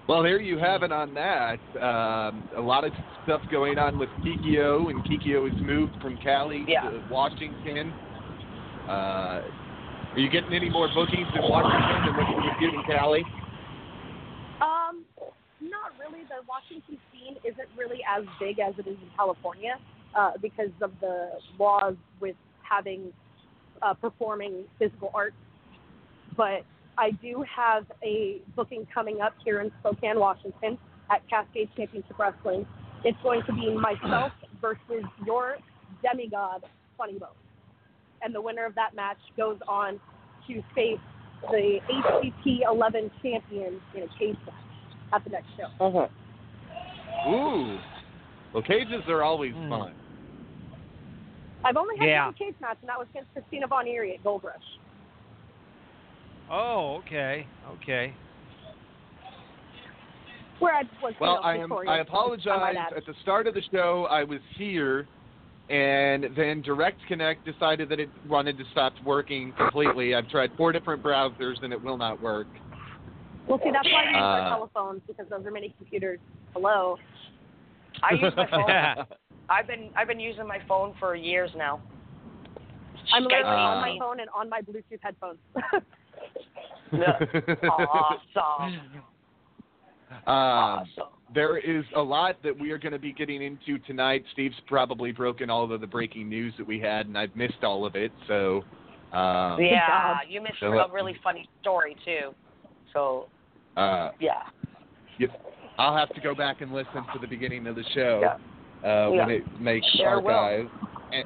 Well, 0.09 0.23
there 0.23 0.41
you 0.41 0.59
have 0.59 0.83
it 0.83 0.91
on 0.91 1.13
that. 1.15 1.59
Um, 1.77 2.49
a 2.57 2.61
lot 2.61 2.85
of 2.85 2.93
stuff 3.25 3.43
going 3.51 3.79
on 3.79 3.99
with 3.99 4.09
Kikyo, 4.25 4.89
and 4.89 5.05
Kikyo 5.05 5.51
has 5.51 5.63
moved 5.63 5.93
from 6.01 6.17
Cali 6.23 6.65
Yeah. 6.67 6.89
to 6.89 7.03
Washington. 7.11 7.93
Uh, 8.89 9.43
are 10.15 10.19
you 10.19 10.31
getting 10.31 10.55
any 10.55 10.71
more 10.71 10.89
bookings 10.95 11.29
in 11.35 11.43
Washington 11.43 12.07
than 12.07 12.17
what 12.17 12.45
you 12.45 12.51
get 12.59 12.75
in 12.75 12.83
Cali? 12.85 13.23
Not 15.71 15.93
really. 15.99 16.25
The 16.25 16.43
Washington 16.49 16.99
scene 17.13 17.37
isn't 17.45 17.69
really 17.77 18.01
as 18.09 18.25
big 18.41 18.59
as 18.59 18.75
it 18.79 18.89
is 18.89 18.97
in 18.97 19.11
California 19.17 19.79
uh, 20.15 20.33
because 20.41 20.71
of 20.83 20.93
the 21.01 21.31
laws 21.59 21.95
with 22.21 22.37
having 22.63 23.13
uh, 23.83 23.95
performing 23.95 24.65
physical 24.79 25.11
arts. 25.15 25.37
But 26.37 26.65
I 26.97 27.11
do 27.23 27.45
have 27.55 27.85
a 28.03 28.41
booking 28.57 28.87
coming 28.93 29.21
up 29.21 29.35
here 29.45 29.61
in 29.61 29.71
Spokane, 29.81 30.19
Washington, 30.19 30.79
at 31.11 31.29
Cascade 31.29 31.69
Championship 31.77 32.19
Wrestling. 32.19 32.67
It's 33.05 33.19
going 33.23 33.43
to 33.47 33.53
be 33.53 33.75
myself 33.75 34.33
versus 34.61 35.05
your 35.25 35.57
demigod, 36.03 36.65
Funny 36.97 37.19
Bone, 37.19 37.29
and 38.23 38.35
the 38.35 38.41
winner 38.41 38.67
of 38.67 38.75
that 38.75 38.95
match 38.95 39.19
goes 39.37 39.59
on 39.69 40.01
to 40.49 40.63
face 40.75 40.99
the 41.51 41.79
HCP 41.89 42.61
11 42.69 43.11
champion 43.23 43.81
in 43.95 44.03
a 44.03 44.09
cage 44.19 44.37
match 44.45 44.68
at 45.13 45.25
the 45.25 45.31
next 45.31 45.49
show. 45.57 46.11
Ooh. 47.29 47.79
Well, 48.53 48.63
cages 48.63 49.03
are 49.09 49.23
always 49.23 49.55
Hmm. 49.55 49.69
fun. 49.69 49.95
I've 51.65 51.77
only 51.77 51.97
had 51.99 52.09
Yeah. 52.09 52.25
one 52.27 52.35
cage 52.35 52.55
match, 52.61 52.79
and 52.81 52.89
that 52.89 52.99
was 52.99 53.09
against 53.11 53.33
Christina 53.33 53.67
Von 53.67 53.87
Eerie 53.87 54.15
at 54.15 54.23
Gold 54.23 54.45
Rush. 54.45 54.79
Oh, 56.51 56.97
okay, 56.97 57.47
okay. 57.75 58.15
Where 60.61 60.75
I 60.75 60.83
was, 61.03 61.15
Well, 61.21 61.41
I 61.43 61.57
am. 61.57 61.73
I 61.73 61.99
apologize. 61.99 62.77
At 62.97 63.05
the 63.05 63.15
start 63.23 63.47
of 63.47 63.55
the 63.55 63.63
show, 63.71 64.07
I 64.11 64.25
was 64.25 64.41
here, 64.57 65.07
and 65.69 66.25
then 66.35 66.63
Direct 66.63 67.05
Connect 67.07 67.45
decided 67.45 67.89
that 67.91 68.01
it 68.01 68.11
wanted 68.27 68.57
to 68.59 68.65
stop 68.73 68.95
working 69.05 69.53
completely. 69.53 70.15
I've 70.15 70.29
tried 70.29 70.53
four 70.57 70.73
different 70.73 71.03
browsers, 71.03 71.63
and 71.63 71.73
it 71.73 71.81
will 71.81 71.99
not 71.99 72.21
work. 72.21 72.49
Well, 73.49 73.59
see, 73.65 73.71
that's 73.73 73.89
why 73.91 74.03
we 74.05 74.11
use 74.11 74.17
our 74.23 74.41
Uh, 74.41 74.49
telephones 74.51 75.01
because 75.07 75.27
those 75.31 75.45
are 75.47 75.51
mini 75.51 75.75
computers. 75.79 76.19
Hello. 76.53 76.99
I 78.03 78.15
use 78.15 78.33
my 78.37 78.47
phone. 78.51 78.65
Yeah. 78.69 79.05
I've 79.49 79.67
been 79.67 79.91
I've 79.97 80.07
been 80.09 80.21
using 80.21 80.47
my 80.47 80.59
phone 80.69 80.95
for 81.01 81.15
years 81.15 81.51
now. 81.57 81.81
I'm 83.13 83.25
literally 83.25 83.45
Skype 83.45 83.77
on 83.77 83.81
my 83.81 83.97
phone 83.99 84.21
and 84.21 84.29
on 84.37 84.51
my 84.51 84.61
Bluetooth 84.61 85.01
headphones. 85.03 85.39
Awesome. 86.93 88.81
Um, 90.11 90.35
Awesome. 90.35 91.05
there 91.35 91.59
is 91.59 91.85
a 91.95 92.01
lot 92.01 92.43
that 92.43 92.59
we 92.59 92.71
are 92.71 92.79
going 92.79 92.95
to 92.95 92.99
be 92.99 93.13
getting 93.13 93.43
into 93.43 93.79
tonight. 93.81 94.25
Steve's 94.33 94.57
probably 94.67 95.13
broken 95.13 95.51
all 95.51 95.71
of 95.71 95.81
the 95.83 95.87
breaking 95.87 96.31
news 96.31 96.55
that 96.57 96.67
we 96.67 96.81
had, 96.81 97.07
and 97.07 97.17
I've 97.19 97.37
missed 97.37 97.63
all 97.63 97.85
of 97.85 97.95
it. 97.95 98.11
So, 98.27 98.65
um, 99.13 99.61
Yeah, 99.61 100.21
you 100.27 100.41
missed 100.41 100.55
So, 100.61 100.73
a 100.79 100.91
really 100.91 101.15
funny 101.23 101.47
story 101.61 101.95
too. 102.07 102.35
So 102.95 103.29
uh, 103.79 104.11
yeah. 104.21 104.43
you- 105.19 105.29
I'll 105.79 105.97
have 105.97 106.13
to 106.15 106.21
go 106.21 106.35
back 106.35 106.61
and 106.61 106.73
listen 106.73 107.05
to 107.13 107.19
the 107.21 107.27
beginning 107.29 107.67
of 107.69 107.77
the 107.77 107.85
show 107.95 108.21
Yeah. 108.83 108.89
uh, 108.89 109.11
when 109.11 109.31
it 109.31 109.61
makes 109.61 109.87
Sure 109.97 110.17
archive. 110.17 110.69
And, 111.13 111.25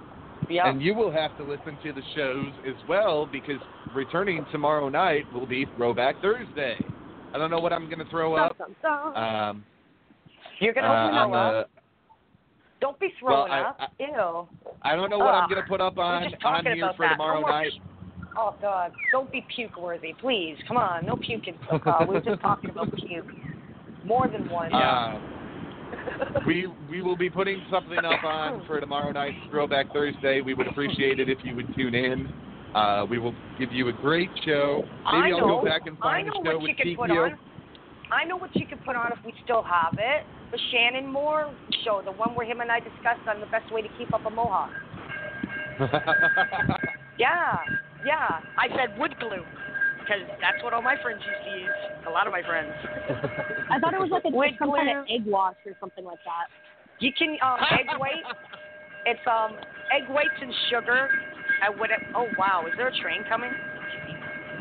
Yeah. 0.48 0.68
and 0.68 0.82
you 0.82 0.94
will 0.94 1.10
have 1.10 1.34
to 1.38 1.42
listen 1.42 1.78
to 1.82 1.92
the 1.94 2.02
shows 2.14 2.52
as 2.66 2.74
well 2.86 3.24
because 3.24 3.60
returning 3.94 4.44
tomorrow 4.52 4.88
night 4.90 5.24
will 5.32 5.46
be 5.46 5.64
Throwback 5.76 6.20
Thursday. 6.20 6.76
I 7.34 7.38
don't 7.38 7.50
know 7.50 7.60
what 7.60 7.72
I'm 7.72 7.86
going 7.86 7.98
to 8.00 8.10
throw 8.10 8.34
up. 8.34 8.54
Um, 9.16 9.64
You're 10.60 10.72
uh, 10.72 10.82
gonna 10.82 10.86
open 10.88 11.18
I'm, 11.18 11.32
up. 11.32 11.54
uh, 11.54 11.64
Don't 12.80 13.00
be 13.00 13.10
well, 13.22 13.46
throwing 13.46 13.52
I- 13.52 13.68
up. 13.70 13.78
Ew. 13.98 14.48
I 14.82 14.96
don't 14.96 15.08
know 15.08 15.18
what 15.18 15.34
I'm 15.34 15.48
going 15.48 15.62
to 15.62 15.68
put 15.68 15.80
up 15.80 15.96
on 15.96 16.24
on 16.44 16.66
here 16.66 16.92
for 16.96 17.06
that. 17.06 17.12
tomorrow 17.12 17.40
night. 17.40 17.72
Oh 18.36 18.54
God! 18.60 18.92
Don't 19.10 19.30
be 19.30 19.44
puke 19.54 19.76
worthy, 19.76 20.14
please. 20.20 20.56
Come 20.66 20.76
on, 20.76 21.06
no 21.06 21.16
puking. 21.16 21.58
Uh, 21.70 22.04
we 22.08 22.14
were 22.14 22.20
just 22.20 22.40
talking 22.40 22.70
about 22.70 22.88
puke. 22.96 23.26
More 24.04 24.28
than 24.28 24.48
one. 24.48 24.72
Uh, 24.72 25.20
we 26.46 26.66
we 26.90 27.02
will 27.02 27.16
be 27.16 27.28
putting 27.28 27.62
something 27.70 27.98
up 27.98 28.24
on 28.24 28.66
for 28.66 28.80
tomorrow 28.80 29.12
night's 29.12 29.36
Throwback 29.50 29.92
Thursday. 29.92 30.40
We 30.40 30.54
would 30.54 30.66
appreciate 30.66 31.20
it 31.20 31.28
if 31.28 31.38
you 31.44 31.54
would 31.56 31.74
tune 31.76 31.94
in. 31.94 32.32
Uh, 32.74 33.04
we 33.08 33.18
will 33.18 33.34
give 33.58 33.70
you 33.70 33.88
a 33.88 33.92
great 33.92 34.30
show. 34.46 34.82
Maybe 35.12 35.26
I 35.26 35.30
know. 35.30 35.60
go 35.60 35.64
back 35.64 35.82
and 35.86 35.98
find 35.98 36.28
I 36.28 36.32
know 36.32 36.40
a 36.40 36.44
show 36.44 36.52
what 36.54 36.62
with 36.62 36.70
you 36.70 36.74
can 36.76 36.96
put 36.96 37.10
on. 37.10 37.38
I 38.10 38.24
know 38.24 38.36
what 38.36 38.54
you 38.56 38.66
can 38.66 38.78
put 38.78 38.96
on 38.96 39.12
if 39.12 39.18
we 39.24 39.32
still 39.44 39.62
have 39.62 39.94
it. 39.98 40.24
The 40.50 40.58
Shannon 40.70 41.10
Moore 41.10 41.52
show, 41.84 42.02
the 42.04 42.12
one 42.12 42.34
where 42.34 42.46
him 42.46 42.60
and 42.60 42.70
I 42.70 42.80
discussed 42.80 43.26
on 43.28 43.40
the 43.40 43.46
best 43.46 43.72
way 43.72 43.82
to 43.82 43.88
keep 43.98 44.12
up 44.12 44.24
a 44.26 44.30
mohawk. 44.30 44.70
Yeah, 47.18 47.58
yeah. 48.04 48.40
I 48.58 48.68
said 48.76 48.96
wood 48.98 49.14
glue 49.18 49.44
because 50.00 50.22
that's 50.40 50.62
what 50.62 50.72
all 50.72 50.82
my 50.82 50.96
friends 51.02 51.20
used 51.24 51.42
to 51.44 51.50
use. 51.60 51.78
A 52.06 52.10
lot 52.10 52.26
of 52.26 52.32
my 52.32 52.42
friends. 52.42 52.72
I 53.70 53.78
thought 53.78 53.94
it 53.94 54.00
was 54.00 54.10
like 54.10 54.24
a, 54.24 54.30
Wood 54.34 54.50
some 54.58 54.72
kind 54.74 54.90
of 54.98 55.06
egg 55.08 55.24
wash 55.26 55.56
or 55.66 55.72
something 55.80 56.04
like 56.04 56.18
that. 56.24 56.46
You 56.98 57.10
can 57.16 57.36
um, 57.42 57.58
egg 57.72 57.86
white. 57.98 58.24
It's 59.06 59.20
um 59.26 59.56
egg 59.94 60.08
whites 60.08 60.38
and 60.40 60.52
sugar. 60.70 61.08
I 61.62 61.70
would. 61.70 61.90
Oh 62.14 62.28
wow, 62.38 62.64
is 62.66 62.72
there 62.76 62.88
a 62.88 62.96
train 63.02 63.24
coming? 63.28 63.50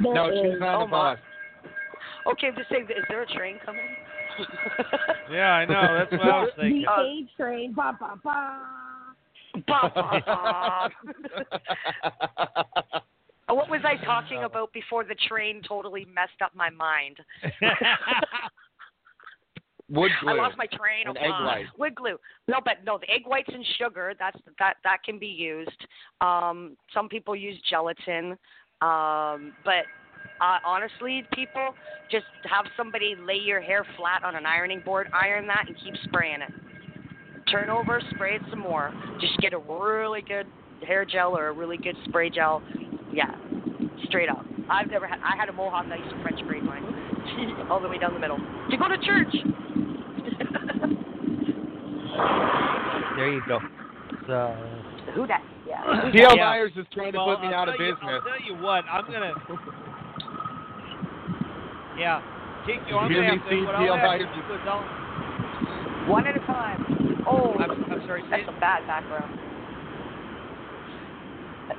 There 0.02 0.14
no, 0.14 0.30
is- 0.30 0.38
she's 0.42 0.62
on 0.62 0.76
Oh, 0.76 0.80
the 0.82 0.88
my. 0.88 1.16
bus. 1.16 1.20
Okay, 2.28 2.48
I'm 2.48 2.56
just 2.56 2.70
saying. 2.70 2.84
Is 2.90 3.04
there 3.10 3.24
a 3.24 3.28
train 3.28 3.58
coming? 3.66 3.86
Yeah, 5.32 5.52
I 5.52 5.66
know. 5.66 5.98
That's 5.98 6.12
what 6.12 6.22
I 6.22 6.40
was 6.42 6.50
thinking. 6.58 6.82
The 6.82 7.04
cage 7.04 7.30
train. 7.38 7.74
Ba, 7.74 7.98
ba, 8.00 8.20
ba. 8.24 8.58
Bah, 9.68 9.90
bah, 9.94 10.90
bah. 13.52 13.56
what 13.56 13.70
was 13.70 13.82
I 13.84 14.04
talking 14.04 14.44
about 14.44 14.74
before 14.74 15.04
the 15.04 15.16
train 15.28 15.62
totally 15.68 16.06
messed 16.06 16.42
up 16.44 16.56
my 16.56 16.70
mind? 16.70 17.18
Wood 19.90 20.12
glue. 20.22 20.32
I 20.32 20.36
lost 20.36 20.58
my 20.58 20.68
train 20.68 21.08
of 21.08 21.18
egg 21.18 21.30
thought. 21.30 21.46
white. 21.46 21.66
Wood 21.78 21.96
glue. 21.96 22.18
No, 22.48 22.60
but 22.64 22.78
no, 22.86 22.98
the 22.98 23.10
egg 23.12 23.24
whites 23.26 23.50
and 23.54 23.66
sugar. 23.78 24.14
That's 24.18 24.38
that 24.58 24.78
that 24.86 25.04
can 25.04 25.20
be 25.20 25.28
used. 25.28 25.70
Um, 26.22 26.78
some 26.94 27.10
people 27.10 27.36
use 27.36 27.58
gelatin, 27.70 28.38
um, 28.82 29.54
but 29.66 29.84
uh, 30.40 30.60
honestly, 30.66 31.24
people 31.34 31.74
just 32.10 32.26
have 32.50 32.66
somebody 32.78 33.16
lay 33.20 33.36
your 33.36 33.60
hair 33.60 33.86
flat 33.98 34.24
on 34.24 34.36
an 34.36 34.46
ironing 34.46 34.82
board, 34.86 35.08
iron 35.14 35.46
that, 35.48 35.66
and 35.68 35.76
keep 35.84 35.94
spraying 36.06 36.42
it. 36.42 36.54
Turn 37.52 37.70
over, 37.70 38.02
spray 38.16 38.36
it 38.36 38.42
some 38.50 38.60
more. 38.60 38.94
Just 39.20 39.38
get 39.40 39.54
a 39.54 39.58
really 39.58 40.22
good 40.22 40.48
hair 40.88 41.06
gel 41.06 41.38
or 41.38 41.48
a 41.48 41.52
really 41.52 41.78
good 41.78 41.96
spray 42.06 42.30
gel. 42.30 42.64
Yeah, 43.14 43.36
straight 44.08 44.30
up. 44.30 44.46
I've 44.70 44.90
never 44.90 45.06
had. 45.08 45.20
I 45.20 45.36
had 45.38 45.50
a 45.50 45.54
mohawk. 45.54 45.86
I 45.92 45.98
used 45.98 46.10
to 46.12 46.22
French 46.22 46.40
braid 46.48 46.64
mine 46.64 46.84
all 47.70 47.80
the 47.82 47.90
way 47.90 47.98
down 47.98 48.14
the 48.14 48.20
middle 48.20 48.38
to 48.38 48.78
go 48.78 48.88
to 48.88 48.98
church. 49.06 49.36
There 53.18 53.30
you 53.34 53.42
go. 53.48 53.60
So, 54.28 54.56
Who 55.16 55.28
that? 55.28 55.44
Yeah. 55.68 55.84
who's 56.02 56.14
T.L. 56.14 56.36
Yeah. 56.38 56.46
Myers 56.46 56.72
is 56.76 56.86
trying 56.94 57.12
to 57.14 57.20
put 57.20 57.42
me 57.42 57.48
I'll 57.48 57.54
out 57.54 57.70
of 57.70 57.76
you- 57.78 57.92
business. 57.94 58.02
I'll 58.02 58.22
tell 58.22 58.42
you 58.42 58.56
what. 58.62 58.84
I'm 58.90 59.06
gonna. 59.12 59.34
Yeah, 61.98 62.22
Kikyo, 62.66 62.98
I'm 62.98 63.12
You 63.12 63.22
hear 63.22 63.28
gonna 63.28 63.36
me, 63.36 63.38
have 63.38 63.44
to. 63.44 63.48
Steve? 63.52 63.66
What 63.68 63.76
T.L. 63.78 63.94
I'll 63.94 64.00
have 64.00 64.08
Myers 64.08 64.26
to 64.34 64.40
is- 64.40 64.64
do 64.66 66.10
One 66.10 66.26
at 66.26 66.36
a 66.36 66.40
time. 66.48 66.80
Oh, 67.28 67.54
I'm, 67.60 67.72
I'm 67.92 68.02
sorry. 68.08 68.24
Say, 68.32 68.42
that's 68.42 68.50
a 68.50 68.60
bad 68.60 68.88
background. 68.88 69.38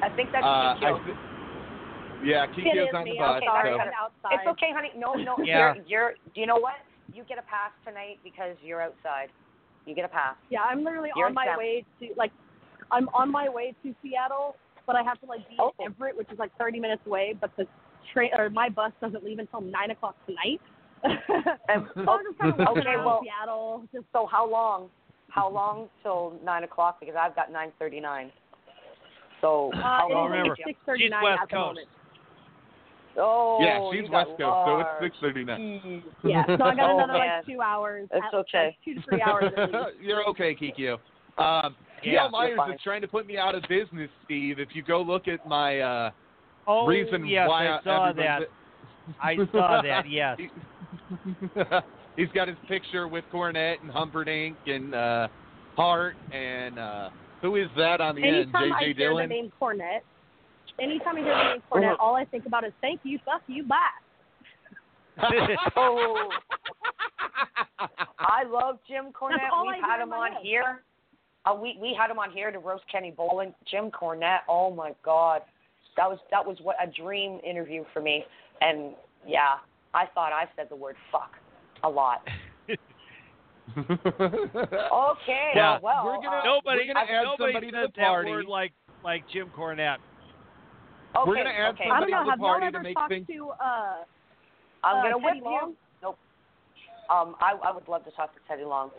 I 0.00 0.08
think 0.14 0.30
that's 0.32 0.44
Uh, 0.44 0.74
Kikyo. 0.78 0.96
I 0.96 2.24
yeah, 2.24 2.44
It 2.44 2.50
Kikyo's 2.54 2.88
is 2.88 2.94
on 2.94 3.04
the 3.04 3.12
me. 3.12 3.18
bus. 3.18 3.36
Okay, 3.38 3.46
sorry, 3.46 3.70
so. 3.70 3.78
I'm 3.80 3.90
outside. 3.98 4.38
It's 4.38 4.48
okay, 4.56 4.70
honey. 4.72 4.92
No, 4.96 5.14
no. 5.14 5.36
Yeah. 5.44 5.74
You're, 5.74 5.84
you're. 5.86 6.10
Do 6.34 6.40
you 6.40 6.46
know 6.46 6.56
what? 6.56 6.74
You 7.12 7.24
get 7.24 7.38
a 7.38 7.42
pass 7.42 7.72
tonight 7.84 8.18
because 8.24 8.56
you're 8.62 8.80
outside. 8.80 9.28
You 9.86 9.94
get 9.94 10.04
a 10.04 10.08
pass. 10.08 10.36
Yeah, 10.50 10.62
I'm 10.62 10.84
literally 10.84 11.10
You're 11.16 11.26
on 11.26 11.34
my 11.34 11.50
in 11.50 11.58
way 11.58 11.84
to 12.00 12.08
like, 12.16 12.30
I'm 12.90 13.08
on 13.10 13.30
my 13.30 13.48
way 13.48 13.74
to 13.82 13.94
Seattle 14.02 14.56
but 14.86 14.96
I 14.96 15.02
have 15.02 15.20
to 15.20 15.26
like 15.26 15.48
be 15.48 15.56
Oh. 15.58 15.72
in 15.78 15.86
Everett, 15.86 16.16
which 16.16 16.30
is 16.32 16.38
like 16.38 16.50
30 16.58 16.80
minutes 16.80 17.02
away. 17.06 17.34
But 17.40 17.50
the 17.56 17.66
train 18.12 18.30
or 18.36 18.50
my 18.50 18.68
bus 18.68 18.92
doesn't 19.00 19.24
leave 19.24 19.38
until 19.38 19.60
nine 19.60 19.90
o'clock 19.90 20.16
tonight. 20.26 20.60
And, 21.04 21.86
so 21.94 22.10
I'm 22.10 22.24
just 22.24 22.38
kind 22.38 22.52
of 22.60 22.68
okay, 22.78 22.96
well, 22.96 23.20
Seattle. 23.22 23.84
Just 23.92 24.06
so 24.12 24.26
how 24.26 24.48
long? 24.48 24.88
How 25.28 25.48
long 25.48 25.88
till 26.02 26.34
nine 26.44 26.64
o'clock? 26.64 26.98
Because 27.00 27.14
I've 27.18 27.34
got 27.34 27.50
nine 27.50 27.72
thirty-nine. 27.78 28.30
So 29.42 29.70
uh, 29.74 29.82
how 29.82 30.08
it 30.10 30.14
long? 30.14 30.30
remember, 30.30 30.56
like 30.66 30.76
6:39 30.86 30.96
she's 30.98 31.10
West 31.12 31.40
at 31.42 31.48
the 31.50 31.54
Coast. 31.56 31.66
moment. 31.66 31.88
Oh, 33.18 33.58
yeah, 33.60 33.90
she's 33.92 34.08
West 34.10 34.30
Coast, 34.30 34.38
so 34.40 34.78
it's 34.80 34.88
large. 34.88 35.02
six 35.02 35.16
thirty 35.20 35.44
nine. 35.44 36.02
Yeah, 36.24 36.46
so 36.46 36.52
I 36.64 36.74
got 36.74 36.78
Oh, 36.90 36.96
another 36.96 37.12
man. 37.12 37.36
like 37.38 37.46
two 37.46 37.60
hours. 37.60 38.08
It's 38.10 38.24
at, 38.26 38.34
okay. 38.38 38.66
Like, 38.68 38.76
two 38.86 38.94
to 38.94 39.02
three 39.02 39.20
hours. 39.20 39.44
At 39.54 39.62
least. 39.72 39.76
You're 40.00 40.24
okay, 40.30 40.54
Kikyo. 40.56 40.94
Um, 41.36 41.76
Yeah, 42.02 42.28
Myers 42.32 42.56
fine. 42.56 42.72
is 42.72 42.80
trying 42.82 43.02
to 43.02 43.08
put 43.08 43.26
me 43.26 43.36
out 43.36 43.54
of 43.54 43.62
business, 43.68 44.08
Steve. 44.24 44.58
If 44.58 44.70
you 44.72 44.82
go 44.82 45.02
look 45.02 45.28
at 45.28 45.46
my 45.46 45.80
uh, 45.80 46.10
Oh, 46.66 46.86
reason 46.86 47.26
yes, 47.26 47.48
why 47.48 47.66
I 47.68 47.80
saw 47.84 48.08
everyone's- 48.08 48.46
that. 49.08 49.20
I 49.20 49.36
saw 49.52 49.82
that. 49.82 50.04
Yes. 50.08 50.38
He's 52.16 52.28
got 52.34 52.48
his 52.48 52.56
picture 52.68 53.08
with 53.08 53.24
Cornette 53.32 53.80
and 53.82 53.90
Humperdink 53.90 54.54
and 54.66 54.94
uh, 54.94 55.28
Hart 55.76 56.14
and 56.32 56.78
uh, 56.78 57.08
who 57.42 57.56
is 57.56 57.68
that 57.76 58.00
on 58.00 58.14
the 58.14 58.22
Anytime 58.22 58.62
end? 58.62 58.72
I 58.72 58.84
J.J. 58.84 58.98
hear 58.98 59.14
the 59.14 59.26
name 59.26 59.52
Cornette, 59.60 60.00
anytime 60.80 61.16
I 61.16 61.20
hear 61.20 61.36
the 61.36 61.52
name 61.54 61.62
Cornette, 61.70 61.96
all 61.98 62.16
I 62.16 62.24
think 62.24 62.46
about 62.46 62.64
is 62.64 62.72
thank 62.80 63.00
you, 63.02 63.18
fuck 63.24 63.42
you, 63.48 63.64
bye. 63.64 63.76
Oh, 65.76 66.30
I 68.18 68.44
love 68.44 68.78
Jim 68.88 69.12
Cornette. 69.12 69.50
We've 69.62 69.84
had 69.84 69.96
in 69.96 70.08
him 70.08 70.12
on 70.14 70.32
head. 70.32 70.40
here. 70.42 70.82
Uh, 71.44 71.54
we 71.54 71.76
we 71.80 71.94
had 71.98 72.10
him 72.10 72.18
on 72.18 72.30
here 72.30 72.50
to 72.50 72.58
roast 72.58 72.84
Kenny 72.90 73.12
Bolin. 73.16 73.52
Jim 73.70 73.90
Cornette. 73.90 74.40
Oh 74.48 74.72
my 74.72 74.92
God, 75.04 75.42
that 75.96 76.08
was 76.08 76.18
that 76.30 76.46
was 76.46 76.56
what 76.62 76.76
a 76.82 76.90
dream 76.90 77.40
interview 77.48 77.84
for 77.92 78.00
me. 78.00 78.24
And 78.60 78.94
yeah, 79.26 79.56
I 79.92 80.06
thought 80.14 80.32
I 80.32 80.44
said 80.56 80.68
the 80.70 80.76
word 80.76 80.96
fuck 81.10 81.32
a 81.84 81.88
lot. 81.88 82.22
Okay, 83.76 85.52
Yeah. 85.54 85.78
well, 85.82 86.04
We're 86.04 86.16
gonna- 86.16 86.38
uh, 86.38 86.44
nobody, 86.44 86.80
we're 86.88 86.94
gonna 86.94 87.06
add 87.08 87.22
nobody 87.24 87.52
somebody 87.52 87.70
to 87.70 87.72
the 87.72 87.88
party. 88.00 88.30
that 88.30 88.36
word 88.36 88.46
like 88.46 88.72
like 89.04 89.28
Jim 89.28 89.50
Cornette. 89.56 89.98
okay, 91.16 91.28
We're 91.28 91.36
gonna 91.36 91.50
add 91.50 91.74
okay. 91.74 91.84
I 91.90 92.00
don't 92.00 92.10
somebody 92.10 92.12
know. 92.12 92.24
to 92.24 92.30
the 92.30 92.42
party 92.42 92.70
to 92.72 92.80
make 92.80 92.98
things- 93.08 93.26
to 93.28 93.50
uh, 93.50 94.04
I'm 94.84 94.96
uh, 94.98 95.02
gonna 95.02 95.14
Teddy 95.26 95.40
whip 95.40 95.44
Long? 95.44 95.68
you. 95.70 95.76
Nope. 96.02 96.18
Um, 97.10 97.36
I 97.40 97.52
I 97.64 97.70
would 97.72 97.86
love 97.88 98.04
to 98.04 98.10
talk 98.12 98.34
to 98.34 98.40
Teddy 98.48 98.64
Long. 98.64 98.90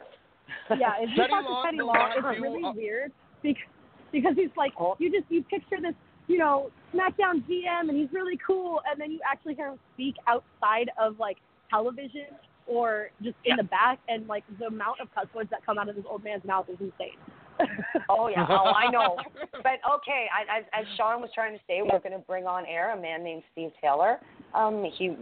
Yeah, 0.70 0.94
if 1.00 1.10
you 1.10 1.16
Teddy 1.16 1.30
talk 1.34 1.46
Long 1.46 1.64
to 1.64 1.68
Teddy 1.68 1.78
will 1.82 1.88
Long, 1.88 2.12
it's 2.16 2.42
really 2.42 2.64
uh, 2.64 2.72
weird 2.74 3.12
because 3.42 3.64
because 4.12 4.36
he's 4.36 4.50
like 4.56 4.72
Oh. 4.80 4.96
you 5.00 5.12
just 5.12 5.30
you 5.32 5.44
picture 5.44 5.78
this 5.82 5.96
you 6.28 6.38
know 6.38 6.72
SmackDown 6.94 7.44
GM 7.50 7.90
and 7.90 7.98
he's 7.98 8.12
really 8.14 8.38
cool, 8.46 8.82
and 8.90 9.00
then 9.00 9.12
you 9.12 9.20
actually 9.30 9.56
hear 9.56 9.68
him 9.70 9.80
speak 9.94 10.16
outside 10.28 10.90
of 11.00 11.20
like 11.20 11.38
television 11.70 12.28
or 12.68 13.10
just 13.22 13.36
in 13.46 13.58
the 13.58 13.64
back, 13.64 14.00
and 14.08 14.28
like 14.28 14.44
the 14.60 14.66
amount 14.66 15.00
of 15.02 15.08
cuss 15.14 15.28
words 15.36 15.50
that 15.50 15.66
come 15.66 15.78
out 15.78 15.90
of 15.90 15.96
this 15.96 16.06
old 16.10 16.24
man's 16.24 16.44
mouth 16.46 16.66
is 16.70 16.78
insane. 16.80 17.18
Oh 18.10 18.28
yeah, 18.28 18.46
oh 18.50 18.72
I 18.76 18.90
know. 18.90 19.16
But 19.52 19.80
okay, 19.96 20.26
I, 20.34 20.60
as 20.60 20.64
as 20.74 20.86
Sean 20.98 21.22
was 21.22 21.30
trying 21.36 21.54
to 21.54 21.60
say, 21.68 21.82
we're 21.82 22.00
going 22.00 22.12
to 22.12 22.26
bring 22.28 22.46
on 22.46 22.66
air 22.66 22.92
a 22.98 23.00
man 23.00 23.24
named 23.24 23.44
Steve 23.52 23.70
Taylor. 23.80 24.20
Um, 24.56 24.84
he 24.98 25.16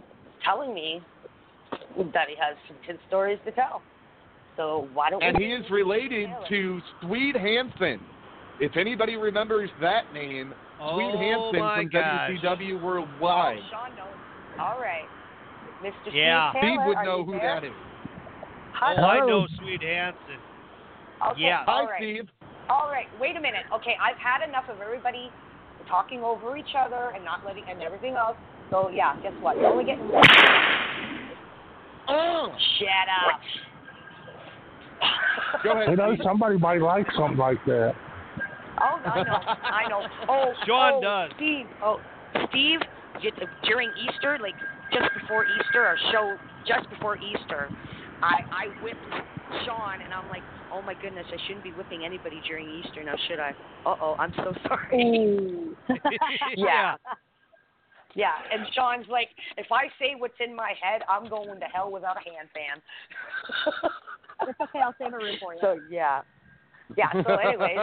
telling 0.44 0.72
me 0.74 1.00
that 2.12 2.28
he 2.28 2.34
has 2.40 2.56
some 2.66 2.76
good 2.86 2.98
stories 3.08 3.38
to 3.44 3.52
tell. 3.52 3.82
So 4.56 4.88
why 4.94 5.10
don't 5.10 5.22
and 5.22 5.36
we? 5.36 5.44
And 5.44 5.60
he 5.60 5.64
is 5.64 5.70
related 5.70 6.28
to 6.48 6.80
Swede 7.02 7.36
Hansen. 7.36 8.00
If 8.60 8.76
anybody 8.76 9.16
remembers 9.16 9.70
that 9.80 10.12
name, 10.12 10.54
Swede 10.78 11.14
Oh, 11.14 11.18
Hansen 11.18 11.60
from 11.60 11.88
gosh. 11.88 12.30
WCW 12.42 12.82
Worldwide. 12.82 13.58
Oh, 13.58 13.68
Sean 13.70 13.96
knows. 13.96 14.60
All 14.60 14.78
right, 14.78 15.08
Mr. 15.82 16.12
Yeah. 16.12 16.50
Steve 16.52 16.62
Steve 16.62 16.78
would 16.86 16.98
know 17.04 17.24
who 17.24 17.32
there? 17.32 17.60
that 17.60 17.64
is. 17.64 17.72
Hi, 18.74 18.94
Oh, 18.98 19.04
I 19.04 19.26
know 19.26 19.46
Swede 19.58 19.82
Hansen. 19.82 20.38
Okay, 21.32 21.42
Yeah. 21.42 21.64
Hi, 21.66 21.84
right. 21.84 21.98
Steve. 21.98 22.28
All 22.70 22.88
right, 22.88 23.06
wait 23.20 23.36
a 23.36 23.40
minute. 23.40 23.64
Okay, 23.74 23.94
I've 24.00 24.16
had 24.16 24.46
enough 24.48 24.64
of 24.70 24.80
everybody 24.80 25.30
talking 25.88 26.22
over 26.22 26.56
each 26.56 26.74
other 26.78 27.12
and 27.14 27.24
not 27.24 27.44
letting 27.44 27.64
and 27.68 27.82
everything 27.82 28.14
else. 28.14 28.36
So 28.70 28.88
yeah, 28.88 29.14
guess 29.22 29.32
what? 29.40 29.56
You're 29.56 29.66
only 29.66 29.84
getting 29.84 30.08
one. 30.08 30.22
Oh, 32.08 32.48
Shut 32.78 33.08
up. 33.28 33.40
go 35.62 35.72
ahead. 35.72 35.90
You 35.90 35.96
know, 35.96 36.14
Steve. 36.14 36.24
somebody 36.24 36.58
might 36.58 36.80
like 36.80 37.06
something 37.16 37.36
like 37.38 37.62
that. 37.66 37.92
Oh, 38.80 38.98
I 39.04 39.22
know, 39.22 39.38
I 39.62 39.88
know. 39.88 40.02
Oh, 40.28 40.52
Sean 40.66 40.92
oh, 40.94 41.00
does. 41.02 41.30
Steve, 41.36 41.66
oh, 41.84 42.00
Steve, 42.48 42.80
you- 43.20 43.30
during 43.64 43.90
Easter, 44.08 44.38
like 44.40 44.54
just 44.92 45.10
before 45.20 45.44
Easter, 45.44 45.82
or 45.86 45.96
show 46.12 46.36
just 46.66 46.88
before 46.90 47.16
Easter, 47.16 47.68
I 48.22 48.40
I 48.52 48.82
whipped 48.82 49.04
Sean, 49.64 50.00
and 50.04 50.12
I'm 50.12 50.28
like, 50.28 50.42
oh 50.72 50.82
my 50.82 50.94
goodness, 50.94 51.26
I 51.32 51.36
shouldn't 51.46 51.64
be 51.64 51.70
whipping 51.72 52.04
anybody 52.04 52.40
during 52.46 52.68
Easter 52.68 53.02
now, 53.04 53.14
should 53.28 53.40
I? 53.40 53.50
Uh 53.84 53.96
oh, 54.00 54.16
I'm 54.18 54.32
so 54.36 54.52
sorry. 54.68 55.74
Yeah. 56.56 56.96
Yeah, 58.14 58.32
and 58.52 58.66
Sean's 58.74 59.06
like, 59.08 59.28
if 59.56 59.72
I 59.72 59.84
say 59.98 60.14
what's 60.18 60.36
in 60.38 60.54
my 60.54 60.74
head, 60.82 61.00
I'm 61.08 61.30
going 61.30 61.58
to 61.58 61.66
hell 61.66 61.90
without 61.90 62.16
a 62.18 62.28
hand 62.28 62.48
fan. 62.52 62.82
it's 64.48 64.60
okay. 64.60 64.80
I'll 64.84 64.94
save 65.00 65.14
a 65.14 65.16
room 65.16 65.36
for 65.40 65.54
you. 65.54 65.60
so 65.62 65.78
yeah, 65.90 66.20
yeah. 66.94 67.10
So 67.26 67.36
anyways, 67.36 67.78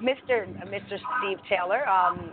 Mr. 0.00 0.46
Mr. 0.68 0.98
Steve 1.18 1.38
Taylor, 1.48 1.88
um, 1.88 2.30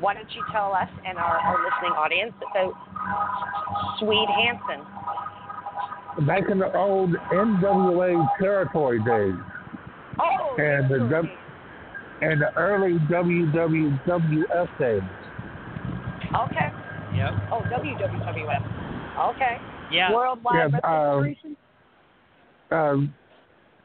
why 0.00 0.14
don't 0.14 0.30
you 0.34 0.42
tell 0.52 0.72
us 0.74 0.88
and 1.06 1.18
our, 1.18 1.36
our 1.38 1.56
listening 1.64 1.92
audience 1.92 2.32
about 2.50 2.74
Swede 3.98 4.28
Hansen? 4.28 4.84
Back 6.26 6.44
in 6.50 6.58
the 6.58 6.76
old 6.76 7.10
NWA 7.32 8.26
territory 8.40 8.98
days 9.00 9.34
Oh, 10.20 10.56
and 10.58 10.88
the? 10.90 10.98
W- 10.98 11.28
and 12.22 12.40
the 12.40 12.54
early 12.56 12.94
WWF 13.10 14.78
days. 14.78 15.02
okay. 16.46 16.70
Yep. 17.16 17.30
Oh, 17.52 17.62
WWF. 17.70 19.34
Okay. 19.34 19.56
Yeah. 19.90 20.12
Worldwide 20.12 20.72
Yeah, 20.72 20.80
Wrestling 21.22 21.56
um, 22.70 23.14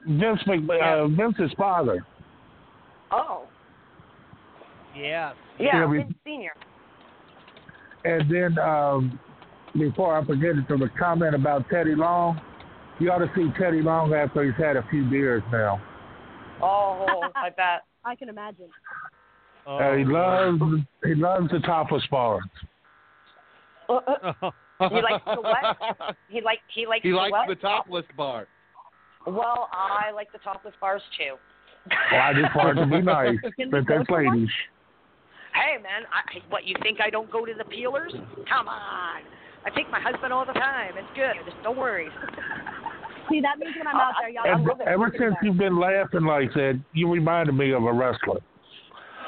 Uh, 0.06 0.08
Vince 0.08 0.40
Mc, 0.48 0.60
uh, 0.82 1.08
Vince's 1.08 1.52
father. 1.58 2.06
Oh, 3.12 3.48
Yeah. 4.96 5.34
Yeah, 5.60 5.80
Yeah, 5.82 5.86
we- 5.86 6.06
Senior. 6.24 6.54
And 8.06 8.32
then 8.32 8.58
um, 8.60 9.20
before 9.78 10.18
I 10.18 10.26
forget 10.26 10.52
it, 10.56 10.68
from 10.68 10.82
a 10.84 10.90
comment 10.90 11.36
about 11.36 11.70
Teddy 11.70 11.96
Long, 11.96 12.40
you 13.00 13.12
ought 13.12 13.20
to 13.20 13.32
see 13.36 13.50
Teddy 13.60 13.82
Long 13.82 14.14
after 14.14 14.44
he's 14.44 14.54
had 14.58 14.78
a 14.78 14.86
few 14.90 15.04
beers 15.10 15.44
now. 15.52 15.82
Oh, 16.62 17.22
I 17.36 17.50
bet. 17.58 17.84
I 18.06 18.16
can 18.16 18.30
imagine. 18.30 18.70
Oh, 19.68 19.78
Uh, 19.78 19.96
he 19.98 20.06
loves 20.06 20.62
he 21.04 21.16
loves 21.16 21.50
the 21.52 21.60
topless 21.60 22.04
bars. 22.10 22.42
Oh. 23.90 24.00
He 24.80 24.86
likes 25.02 25.24
the 25.26 25.42
what? 25.42 26.16
He 26.30 26.42
like 26.42 26.60
he 26.74 26.86
likes 26.88 27.04
he 27.04 27.10
the 27.12 27.16
likes 27.18 27.32
what? 27.32 27.48
the 27.50 27.56
topless 27.56 28.06
bar. 28.16 28.48
Well, 29.28 29.68
I 29.74 30.12
like 30.12 30.32
the 30.32 30.38
topless 30.40 30.74
bars 30.80 31.02
too. 31.18 31.36
Well, 32.12 32.22
I 32.22 32.34
just 32.34 32.56
wanted 32.56 32.86
to 32.86 32.88
be 32.88 33.02
nice, 33.04 33.36
but 33.44 33.54
we 33.58 33.66
go 33.84 33.98
that's 33.98 34.08
for 34.08 34.24
one? 34.24 34.48
Ladies. 35.60 35.78
Hey 35.78 35.84
man, 35.84 36.08
I, 36.12 36.40
what 36.50 36.66
you 36.66 36.76
think 36.82 37.00
I 37.02 37.10
don't 37.10 37.32
go 37.32 37.46
to 37.46 37.54
the 37.58 37.66
peelers? 37.66 38.12
Come 38.48 38.68
on. 38.68 39.22
I 39.66 39.70
take 39.76 39.90
my 39.92 40.00
husband 40.00 40.32
all 40.32 40.46
the 40.46 40.54
time. 40.54 40.94
It's 40.98 41.08
good. 41.16 41.36
Just 41.46 41.62
don't 41.64 41.78
worry. 41.78 42.08
See, 43.30 43.42
that 43.42 43.60
means 43.60 43.76
when 43.78 43.88
I'm 43.88 43.96
out 43.96 44.14
there, 44.20 44.30
y'all. 44.30 44.52
And 44.52 44.64
love 44.64 44.82
it. 44.82 44.88
ever 44.88 45.12
since 45.12 45.36
that. 45.36 45.46
you've 45.46 45.58
been 45.58 45.80
laughing 45.80 46.24
like 46.26 46.52
that, 46.54 46.82
you 46.94 47.12
reminded 47.12 47.54
me 47.54 47.72
of 47.74 47.84
a 47.84 47.94
wrestler. 47.94 48.40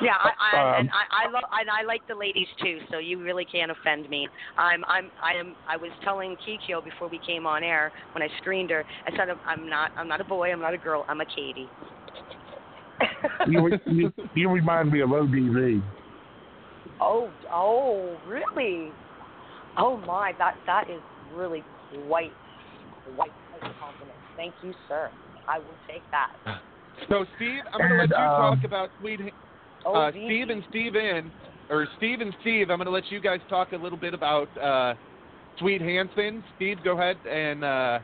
Yeah, 0.02 0.18
I, 0.18 0.32
I 0.58 0.80
and 0.80 0.90
Um, 0.90 0.96
I, 0.96 1.28
I 1.28 1.32
love 1.32 1.44
and 1.52 1.70
I 1.70 1.84
like 1.84 2.02
the 2.08 2.16
ladies 2.16 2.48
too. 2.60 2.80
So 2.90 2.98
you 2.98 3.22
really 3.22 3.46
can't 3.46 3.70
offend 3.70 4.10
me. 4.10 4.28
I'm 4.58 4.84
I'm 4.86 5.12
I 5.22 5.34
am 5.34 5.56
I 5.68 5.78
was 5.78 5.92
telling 6.04 6.36
Kikyo 6.38 6.84
before 6.84 7.08
we 7.08 7.20
came 7.20 7.46
on 7.46 7.64
air 7.64 7.92
when 8.14 8.24
I 8.24 8.28
screened 8.40 8.72
her. 8.72 8.84
I 9.06 9.12
said 9.12 9.30
I'm, 9.30 9.40
I'm 9.46 9.70
not 9.70 9.92
I'm 9.96 10.08
not 10.08 10.20
a 10.20 10.24
boy. 10.24 10.52
I'm 10.52 10.62
not 10.62 10.74
a 10.74 10.80
girl. 10.80 11.06
I'm 11.08 11.22
a 11.22 11.26
Katie. 11.26 11.68
You 13.48 13.70
you, 13.86 14.14
you 14.34 14.50
remind 14.50 14.92
me 14.92 15.02
of 15.02 15.10
ODZ. 15.10 15.84
Oh, 17.02 17.30
oh, 17.52 18.18
really? 18.28 18.92
Oh 19.78 19.98
my, 20.06 20.34
that 20.38 20.56
that 20.68 20.90
is 20.90 21.02
really 21.36 21.64
quite 22.08 22.32
quite 23.18 23.32
a 23.58 23.60
compliment. 23.80 24.18
Thank 24.38 24.54
you, 24.62 24.74
sir. 24.88 25.10
I 25.48 25.58
will 25.58 25.66
take 25.88 26.04
that. 26.12 26.62
So, 27.10 27.26
Steve, 27.36 27.64
I'm 27.74 27.80
going 27.80 27.92
to 27.92 27.98
let 27.98 28.10
you 28.10 28.16
um, 28.16 28.56
talk 28.56 28.64
about 28.64 28.90
Swede. 29.00 29.32
Oh, 29.86 29.96
uh, 29.96 30.12
gee. 30.12 30.26
Steve 30.28 30.50
and 30.50 30.64
Steve 30.70 30.96
in, 30.96 31.32
or 31.70 31.88
Steve 31.98 32.22
and 32.22 32.34
Steve. 32.42 32.70
I'm 32.70 32.78
going 32.78 32.86
to 32.86 32.92
let 32.92 33.10
you 33.10 33.20
guys 33.20 33.40
talk 33.50 33.72
a 33.72 33.78
little 33.78 33.98
bit 33.98 34.14
about 34.14 34.56
uh, 34.58 34.94
Swede 35.58 35.82
Hansen. 35.82 36.44
Steve, 36.56 36.78
go 36.84 36.98
ahead 36.98 37.18
and 37.26 37.64
uh, 37.64 38.00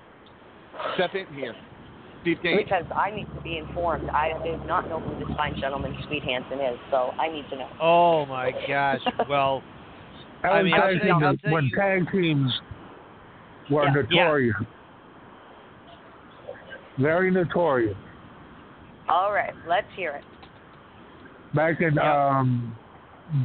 step 0.95 1.11
in 1.13 1.31
here. 1.35 1.53
Steve 2.21 2.37
Gaines. 2.43 2.63
Because 2.63 2.85
I 2.95 3.11
need 3.15 3.27
to 3.35 3.41
be 3.41 3.57
informed. 3.57 4.09
I 4.09 4.31
do 4.43 4.57
not 4.65 4.89
know 4.89 4.99
who 4.99 5.15
this 5.23 5.33
fine 5.37 5.55
gentleman, 5.59 5.95
Swede 6.07 6.23
Hansen, 6.23 6.59
is, 6.59 6.77
so 6.91 7.11
I 7.19 7.29
need 7.29 7.45
to 7.49 7.57
know. 7.57 7.69
Oh 7.81 8.25
my 8.25 8.51
gosh. 8.67 8.99
Well, 9.29 9.63
That 10.43 10.51
I 10.51 10.57
was 10.61 10.65
mean, 10.65 10.73
I'll 10.75 10.81
tell 10.81 10.93
you- 10.93 11.25
I'll 11.25 11.37
tell 11.37 11.51
when 11.51 11.65
you- 11.65 11.75
tag 11.75 12.11
teams 12.11 12.51
were 13.71 13.85
Yeah. 13.85 13.91
notorious. 13.93 14.55
Very 16.99 17.31
notorious. 17.31 17.95
All 19.09 19.31
right, 19.31 19.53
let's 19.67 19.87
hear 19.95 20.11
it. 20.11 20.23
Back 21.55 21.79
in 21.81 21.97
um, 21.99 22.75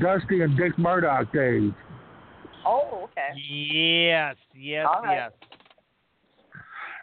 Dusty 0.01 0.43
and 0.43 0.57
Dick 0.57 0.77
Murdoch 0.79 1.33
days. 1.33 1.70
Oh, 2.66 3.05
okay. 3.11 3.29
yes, 3.39 4.37
yes, 4.57 4.87
All 4.89 5.03
right. 5.03 5.14
yes. 5.16 5.33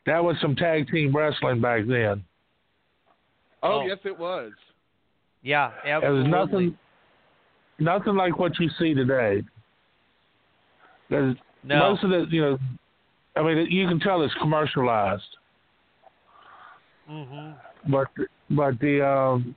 That 0.05 0.23
was 0.23 0.35
some 0.41 0.55
tag 0.55 0.89
team 0.89 1.15
wrestling 1.15 1.61
back 1.61 1.81
then. 1.87 2.23
Oh, 3.61 3.81
Oh. 3.81 3.85
yes, 3.85 3.97
it 4.05 4.17
was. 4.17 4.51
Yeah, 5.41 5.71
absolutely. 5.85 6.07
It 6.07 6.23
was 6.23 6.27
nothing, 6.27 6.77
nothing 7.79 8.15
like 8.15 8.37
what 8.39 8.57
you 8.59 8.69
see 8.79 8.93
today. 8.93 9.43
There's 11.09 11.35
No. 11.63 11.79
most 11.91 12.03
of 12.03 12.09
the, 12.09 12.25
you 12.29 12.41
know, 12.41 12.59
I 13.35 13.41
mean, 13.43 13.67
you 13.69 13.87
can 13.87 13.99
tell 13.99 14.21
it's 14.21 14.33
commercialized, 14.35 15.37
Mm-hmm. 17.09 17.91
but 17.91 18.07
but 18.51 18.79
the 18.79 19.05
um, 19.07 19.55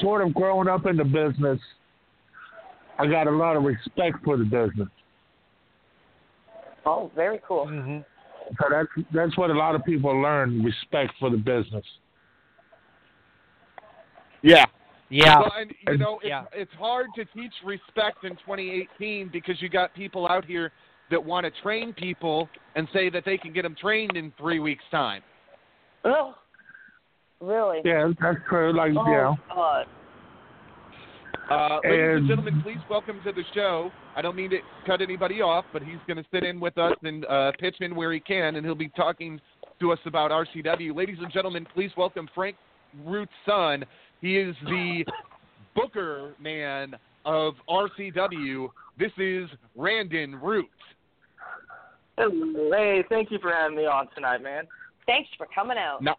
sort 0.00 0.22
of 0.26 0.34
growing 0.34 0.68
up 0.68 0.84
in 0.86 0.96
the 0.96 1.04
business, 1.04 1.58
I 2.98 3.06
got 3.06 3.26
a 3.26 3.30
lot 3.30 3.56
of 3.56 3.62
respect 3.64 4.16
for 4.24 4.36
the 4.36 4.44
business. 4.44 4.88
Oh, 6.84 7.10
very 7.14 7.40
cool. 7.46 7.66
hmm 7.66 7.98
So 8.60 8.66
that's 8.70 9.08
that's 9.12 9.38
what 9.38 9.50
a 9.50 9.54
lot 9.54 9.74
of 9.74 9.84
people 9.84 10.10
learn 10.20 10.62
respect 10.62 11.12
for 11.18 11.30
the 11.30 11.36
business. 11.36 11.84
Yeah. 14.42 14.64
Yeah. 15.08 15.40
Well, 15.40 15.52
and 15.58 15.74
you 15.86 15.98
know, 15.98 16.18
it's, 16.20 16.28
Yeah. 16.28 16.44
it's 16.52 16.72
hard 16.78 17.08
to 17.16 17.24
teach 17.26 17.52
respect 17.64 18.24
in 18.24 18.32
2018 18.36 19.28
because 19.32 19.60
you 19.60 19.68
got 19.68 19.94
people 19.94 20.26
out 20.26 20.44
here 20.44 20.72
that 21.10 21.22
want 21.22 21.44
to 21.44 21.52
train 21.62 21.92
people 21.92 22.48
and 22.74 22.88
say 22.92 23.10
that 23.10 23.24
they 23.24 23.36
can 23.36 23.52
get 23.52 23.62
them 23.62 23.76
trained 23.78 24.16
in 24.16 24.32
three 24.38 24.58
weeks' 24.58 24.84
time. 24.90 25.22
Oh, 26.04 26.34
really? 27.40 27.80
Yeah, 27.84 28.10
that's 28.20 28.38
true. 28.48 28.72
Like 28.72 28.92
Oh, 28.96 29.10
yeah, 29.10 29.34
God. 29.54 29.86
Uh, 31.50 31.80
ladies 31.84 32.00
and 32.00 32.18
And- 32.18 32.28
gentlemen, 32.28 32.62
please 32.62 32.78
welcome 32.88 33.20
to 33.24 33.32
the 33.32 33.44
show. 33.54 33.90
I 34.16 34.22
don't 34.22 34.36
mean 34.36 34.50
to 34.50 34.58
cut 34.86 35.00
anybody 35.00 35.40
off, 35.42 35.64
but 35.72 35.82
he's 35.82 35.98
going 36.06 36.16
to 36.16 36.24
sit 36.30 36.44
in 36.44 36.60
with 36.60 36.78
us 36.78 36.96
and 37.02 37.24
uh, 37.26 37.52
pitch 37.58 37.76
in 37.80 37.94
where 37.94 38.12
he 38.12 38.20
can, 38.20 38.56
and 38.56 38.64
he'll 38.64 38.74
be 38.74 38.88
talking 38.90 39.40
to 39.80 39.92
us 39.92 39.98
about 40.06 40.30
RCW. 40.30 40.94
Ladies 40.94 41.18
and 41.20 41.32
gentlemen, 41.32 41.66
please 41.74 41.90
welcome 41.96 42.28
Frank 42.34 42.56
Root's 43.04 43.32
son. 43.46 43.84
He 44.20 44.38
is 44.38 44.54
the 44.66 45.04
booker 45.74 46.34
man 46.40 46.94
of 47.24 47.54
RCW. 47.68 48.68
This 48.98 49.12
is 49.18 49.48
Brandon 49.76 50.36
Root. 50.36 50.68
Hey, 52.16 53.02
thank 53.08 53.30
you 53.30 53.38
for 53.40 53.50
having 53.52 53.76
me 53.76 53.86
on 53.86 54.06
tonight, 54.14 54.42
man. 54.42 54.64
Thanks 55.06 55.30
for 55.36 55.46
coming 55.52 55.78
out. 55.78 56.02
Not, 56.02 56.18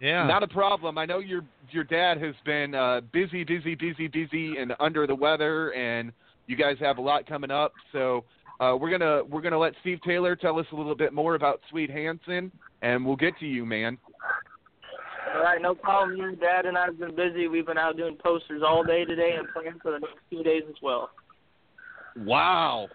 Yeah. 0.00 0.26
not 0.26 0.42
a 0.42 0.48
problem. 0.48 0.96
I 0.98 1.04
know 1.04 1.18
your 1.18 1.42
your 1.70 1.84
dad 1.84 2.20
has 2.22 2.34
been 2.44 2.74
uh, 2.74 3.02
busy, 3.12 3.44
busy, 3.44 3.74
busy, 3.74 4.08
busy, 4.08 4.56
and 4.56 4.74
under 4.80 5.06
the 5.06 5.14
weather, 5.14 5.72
and 5.74 6.12
you 6.46 6.56
guys 6.56 6.76
have 6.80 6.98
a 6.98 7.02
lot 7.02 7.26
coming 7.26 7.50
up. 7.50 7.72
So 7.92 8.24
uh, 8.60 8.76
we're 8.80 8.90
gonna 8.90 9.22
we're 9.24 9.42
gonna 9.42 9.58
let 9.58 9.74
Steve 9.80 9.98
Taylor 10.04 10.34
tell 10.36 10.58
us 10.58 10.66
a 10.72 10.76
little 10.76 10.96
bit 10.96 11.12
more 11.12 11.34
about 11.34 11.60
Swede 11.70 11.90
Hansen, 11.90 12.50
and 12.82 13.04
we'll 13.04 13.16
get 13.16 13.38
to 13.40 13.46
you, 13.46 13.64
man. 13.66 13.98
All 15.34 15.42
right, 15.42 15.62
no 15.62 15.74
problem. 15.74 16.16
Your 16.16 16.32
dad 16.32 16.66
and 16.66 16.76
I 16.76 16.86
have 16.86 16.98
been 16.98 17.14
busy. 17.14 17.46
We've 17.46 17.66
been 17.66 17.78
out 17.78 17.96
doing 17.96 18.16
posters 18.16 18.62
all 18.66 18.82
day 18.82 19.04
today 19.04 19.36
and 19.38 19.46
planning 19.52 19.78
for 19.80 19.92
the 19.92 20.00
next 20.00 20.16
few 20.28 20.42
days 20.42 20.62
as 20.68 20.74
well. 20.82 21.10
Wow. 22.16 22.88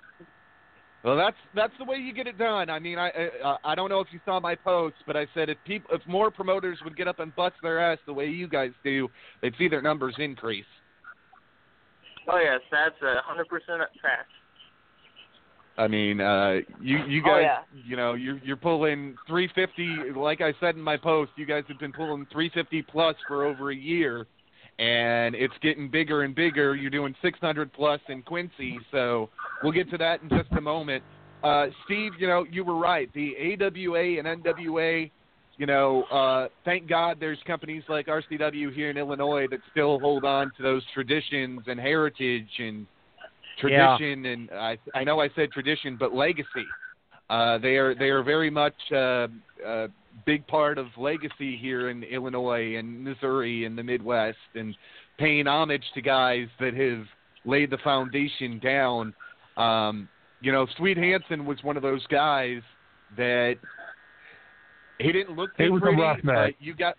Well, 1.06 1.16
that's 1.16 1.38
that's 1.54 1.74
the 1.78 1.86
way 1.86 1.98
you 1.98 2.14
get 2.14 2.26
it 2.26 2.38
done. 2.40 2.70
I 2.72 2.80
mean, 2.80 2.98
I 2.98 3.12
I, 3.44 3.58
I 3.64 3.76
don't 3.76 3.90
know 3.90 4.00
if 4.00 4.08
you 4.12 4.20
saw 4.26 4.40
my 4.40 4.56
post, 4.56 4.96
but 5.06 5.16
I 5.16 5.28
said 5.36 5.50
if 5.50 5.58
people 5.66 5.94
if 5.94 6.02
more 6.08 6.32
promoters 6.32 6.80
would 6.84 6.98
get 6.98 7.08
up 7.08 7.20
and 7.20 7.34
bust 7.36 7.56
their 7.62 7.80
ass 7.80 8.00
the 8.08 8.14
way 8.14 8.26
you 8.28 8.48
guys 8.48 8.72
do, 8.84 9.08
they'd 9.42 9.54
see 9.60 9.68
their 9.68 9.84
numbers 9.84 10.16
increase. 10.18 10.66
Oh 12.28 12.40
yes, 12.40 12.60
that's 12.72 13.00
a 13.04 13.22
hundred 13.24 13.48
percent 13.48 13.82
fact. 14.02 14.32
I 15.78 15.88
mean, 15.88 16.22
uh, 16.22 16.62
you 16.82 16.98
you 17.06 17.22
Oh, 17.24 17.28
guys, 17.28 17.42
yeah. 17.44 17.60
you 17.86 17.96
know, 17.98 18.14
you're 18.14 18.40
you're 18.40 18.56
pulling 18.58 19.16
350. 19.28 20.18
Like 20.20 20.42
I 20.42 20.54
said 20.60 20.76
in 20.76 20.82
my 20.82 20.98
post, 20.98 21.32
you 21.36 21.46
guys 21.46 21.66
have 21.68 21.78
been 21.78 21.92
pulling 21.92 22.26
350 22.32 22.82
plus 22.84 23.16
for 23.28 23.46
over 23.46 23.70
a 23.72 23.76
year, 23.76 24.26
and 24.80 25.36
it's 25.36 25.54
getting 25.62 25.90
bigger 25.90 26.24
and 26.24 26.36
bigger. 26.36 26.76
You're 26.76 26.90
doing 26.90 27.16
600 27.22 27.72
plus 27.74 28.02
in 28.10 28.22
Quincy, 28.24 28.80
so 28.92 29.30
we'll 29.64 29.72
get 29.72 29.90
to 29.92 29.98
that 29.98 30.22
in 30.22 30.30
just 30.30 30.52
a 30.58 30.62
moment. 30.62 31.04
Uh, 31.44 31.68
Steve, 31.86 32.14
you 32.20 32.28
know, 32.28 32.46
you 32.52 32.64
were 32.64 32.78
right. 32.78 33.10
The 33.14 33.36
AWA 33.38 34.20
and 34.20 34.44
NWA, 34.44 35.12
you 35.58 35.66
know, 35.66 36.04
uh, 36.12 36.48
thank 36.66 36.90
God 36.90 37.18
there's 37.20 37.38
companies 37.46 37.84
like 37.88 38.08
RCW 38.08 38.74
here 38.74 38.90
in 38.90 38.98
Illinois 38.98 39.48
that 39.50 39.60
still 39.72 40.00
hold 40.00 40.26
on 40.26 40.52
to 40.58 40.64
those 40.64 40.84
traditions 40.94 41.62
and 41.68 41.80
heritage 41.80 42.50
and 42.60 42.88
Yeah. 43.64 43.96
tradition 43.98 44.26
and 44.26 44.52
I 44.52 44.78
I 44.94 45.06
know 45.06 45.22
I 45.22 45.30
said 45.30 45.52
tradition, 45.52 45.96
but 45.96 46.14
legacy. 46.14 46.68
Uh, 47.30 47.58
they 47.60 47.78
are 47.78 47.96
they 47.96 48.10
are 48.10 48.22
very 48.22 48.50
much 48.50 48.76
uh, 48.92 49.28
a 49.66 49.90
big 50.26 50.46
part 50.48 50.78
of 50.78 50.88
legacy 50.98 51.58
here 51.58 51.90
in 51.90 52.04
Illinois 52.04 52.76
and 52.78 53.04
Missouri 53.04 53.66
and 53.66 53.78
the 53.78 53.84
Midwest, 53.84 54.38
and 54.56 54.76
paying 55.18 55.48
homage 55.48 55.84
to 55.94 56.02
guys 56.02 56.48
that 56.60 56.74
have 56.74 57.06
laid 57.46 57.70
the 57.70 57.78
foundation 57.84 58.60
down. 58.60 59.14
Um, 59.58 60.08
you 60.42 60.52
know, 60.52 60.68
Swede 60.78 60.98
Hansen 60.98 61.46
was 61.46 61.58
one 61.64 61.78
of 61.78 61.84
those 61.84 62.06
guys 62.08 62.62
that 63.18 63.56
he 65.00 65.12
didn't 65.12 65.36
look 65.36 65.56
too 65.58 65.64
He 65.64 65.70
was 65.70 65.82
a 65.82 65.86
pretty, 65.86 66.02
roughneck. 66.02 66.56
you 66.60 66.74
got. 66.74 66.96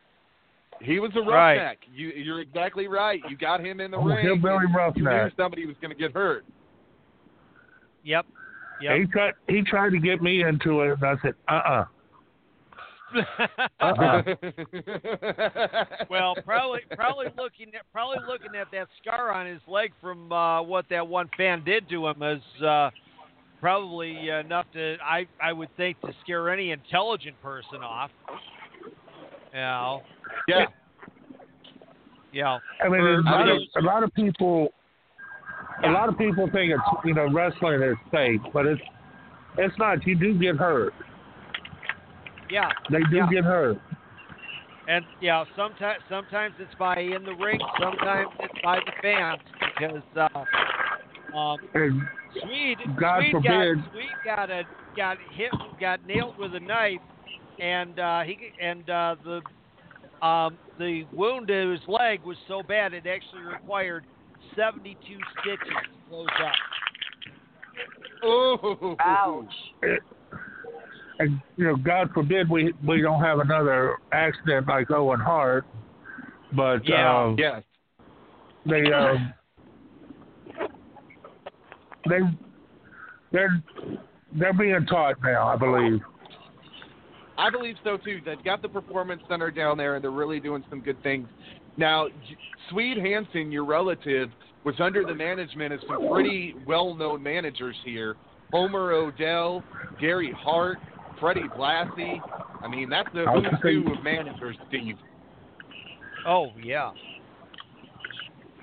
He 0.83 0.99
was 1.01 1.11
a 1.17 1.21
Right. 1.21 1.57
roughneck. 1.57 1.79
You, 1.91 2.09
you're 2.09 2.41
exactly 2.41 2.87
right. 2.87 3.21
You 3.31 3.37
got 3.37 3.61
him 3.64 3.81
in 3.81 3.91
the 3.91 3.97
Oh, 3.97 4.05
ring. 4.05 4.19
hillbilly 4.27 4.67
and 4.67 4.97
You 4.97 5.05
knew 5.05 5.31
somebody 5.37 5.64
was 5.67 5.77
going 5.81 5.91
to 5.91 5.99
get 5.99 6.12
hurt. 6.12 6.45
Yep. 8.05 8.27
Yep. 8.83 8.97
He 8.99 9.07
tried 9.07 9.35
he 9.49 9.62
tried 9.62 9.91
to 9.91 9.99
get 9.99 10.21
me 10.23 10.43
into 10.43 10.83
it, 10.83 10.93
and 10.93 11.05
I 11.05 11.14
said, 11.23 11.35
uh 11.49 11.53
uh 11.55 11.85
Uh-uh. 13.80 14.22
well, 16.11 16.34
probably 16.44 16.80
probably 16.94 17.26
looking 17.36 17.68
at 17.74 17.82
probably 17.92 18.18
looking 18.26 18.54
at 18.61 18.66
that 18.72 18.88
scar 19.00 19.32
on 19.32 19.46
his 19.46 19.61
leg 19.68 19.92
from 20.00 20.32
uh, 20.32 20.62
what 20.62 20.86
that 20.90 21.07
one 21.07 21.30
fan 21.36 21.62
did 21.64 21.88
to 21.88 22.07
him 22.09 22.22
is 22.22 22.62
uh, 22.62 22.90
probably 23.61 24.28
enough 24.28 24.66
to 24.72 24.96
I 25.02 25.26
I 25.42 25.52
would 25.52 25.74
think 25.76 26.00
to 26.00 26.12
scare 26.22 26.50
any 26.50 26.72
intelligent 26.72 27.40
person 27.42 27.82
off. 27.82 28.11
You 29.52 29.61
know. 29.61 30.02
Yeah. 30.48 30.66
Yeah. 32.32 32.59
I 32.84 32.88
mean, 32.88 33.00
For- 33.00 33.20
a 33.20 33.28
I 33.28 33.30
lot, 33.30 33.48
of, 33.48 33.57
mean, 33.57 33.68
a 33.76 33.80
lot 33.82 34.02
of 34.02 34.12
people, 34.14 34.68
a 35.84 35.88
lot 35.90 36.09
of 36.09 36.18
people 36.18 36.48
think 36.52 36.72
it's 36.72 36.82
you 37.04 37.14
know 37.14 37.30
wrestling 37.32 37.82
is 37.82 37.96
fake, 38.11 38.40
but 38.52 38.66
it's 38.66 38.82
it's 39.59 39.78
not. 39.78 40.07
You 40.07 40.16
do 40.18 40.38
get 40.38 40.57
hurt. 40.57 40.92
Yeah. 42.51 42.70
They 42.90 43.01
do 43.11 43.16
Yeah. 43.16 43.28
get 43.30 43.44
hurt. 43.44 43.78
And 44.88 45.05
yeah, 45.20 45.44
sometimes 45.57 46.01
sometimes 46.09 46.55
it's 46.61 46.74
by 46.78 46.99
in 47.01 47.24
the 47.24 47.34
ring, 47.34 47.59
sometimes 47.80 48.28
it's 48.38 48.55
by 48.62 48.78
the 48.78 48.92
fans 49.03 49.40
because 49.61 50.03
uh, 50.16 51.36
um, 51.36 51.59
And 51.74 52.03
Swede, 52.42 52.78
God 52.99 53.18
Swede 53.20 53.32
forbid- 53.32 53.82
got 53.82 53.92
Swede 53.92 54.09
got 54.24 54.51
a 54.51 54.62
got 54.97 55.18
hit 55.32 55.51
got 55.80 56.07
nailed 56.07 56.38
with 56.38 56.55
a 56.55 56.61
knife, 56.61 57.01
and 57.59 57.99
uh, 57.99 58.20
he 58.22 58.38
and 58.62 58.88
uh, 58.88 59.16
the 59.24 59.42
um, 60.24 60.57
the 60.78 61.05
wound 61.12 61.49
to 61.49 61.70
his 61.72 61.80
leg 61.88 62.22
was 62.24 62.36
so 62.47 62.62
bad 62.62 62.94
it 62.94 63.07
actually 63.07 63.42
required 63.42 64.05
72 64.55 64.97
stitches 65.40 65.66
to 65.66 66.09
close 66.09 66.26
up. 66.40 66.53
Oh. 68.22 68.97
Ouch. 69.01 69.53
And 71.19 71.41
you 71.57 71.64
know, 71.64 71.77
God 71.77 72.11
forbid 72.12 72.49
we 72.49 72.75
we 72.87 73.01
don't 73.01 73.23
have 73.23 73.39
another 73.39 73.97
accident 74.12 74.69
like 74.69 74.91
Owen 74.91 75.21
Hart, 75.21 75.64
but 76.53 76.87
Yeah. 76.87 77.25
um, 77.25 77.37
Yes. 77.39 77.62
they 78.67 78.93
um, 78.93 79.33
they 82.09 82.21
they're 83.33 83.62
they're 84.33 84.53
being 84.53 84.85
taught 84.87 85.17
now, 85.23 85.47
I 85.47 85.57
believe. 85.57 86.01
I 87.39 87.51
believe 87.51 87.77
so 87.85 87.97
too. 87.97 88.21
They've 88.25 88.43
got 88.45 88.62
the 88.62 88.69
performance 88.69 89.23
center 89.29 89.51
down 89.51 89.77
there, 89.77 89.95
and 89.95 90.05
they're 90.05 90.11
really 90.11 90.41
doing 90.41 90.64
some 90.71 90.81
good 90.81 91.03
things. 91.03 91.29
Now, 91.77 92.09
Swede 92.71 92.97
Hansen, 92.97 93.53
your 93.53 93.64
relative, 93.64 94.31
was 94.64 94.75
under 94.81 95.05
the 95.05 95.14
management 95.14 95.75
of 95.75 95.81
some 95.87 96.11
pretty 96.11 96.55
well-known 96.67 97.23
managers 97.23 97.77
here: 97.85 98.17
Homer 98.53 98.93
O'Dell, 98.93 99.62
Gary 100.01 100.33
Hart, 100.33 100.79
Freddie 101.21 101.49
Blassie. 101.57 102.21
I 102.62 102.69
mean, 102.69 102.89
that's 102.89 103.09
the 103.14 103.21
I 103.23 103.35
was 103.35 103.45
who's 103.62 103.85
who 103.85 103.93
of 103.93 104.03
managers, 104.05 104.57
Steve. 104.69 104.97
Oh 106.27 106.49
yeah. 106.62 106.91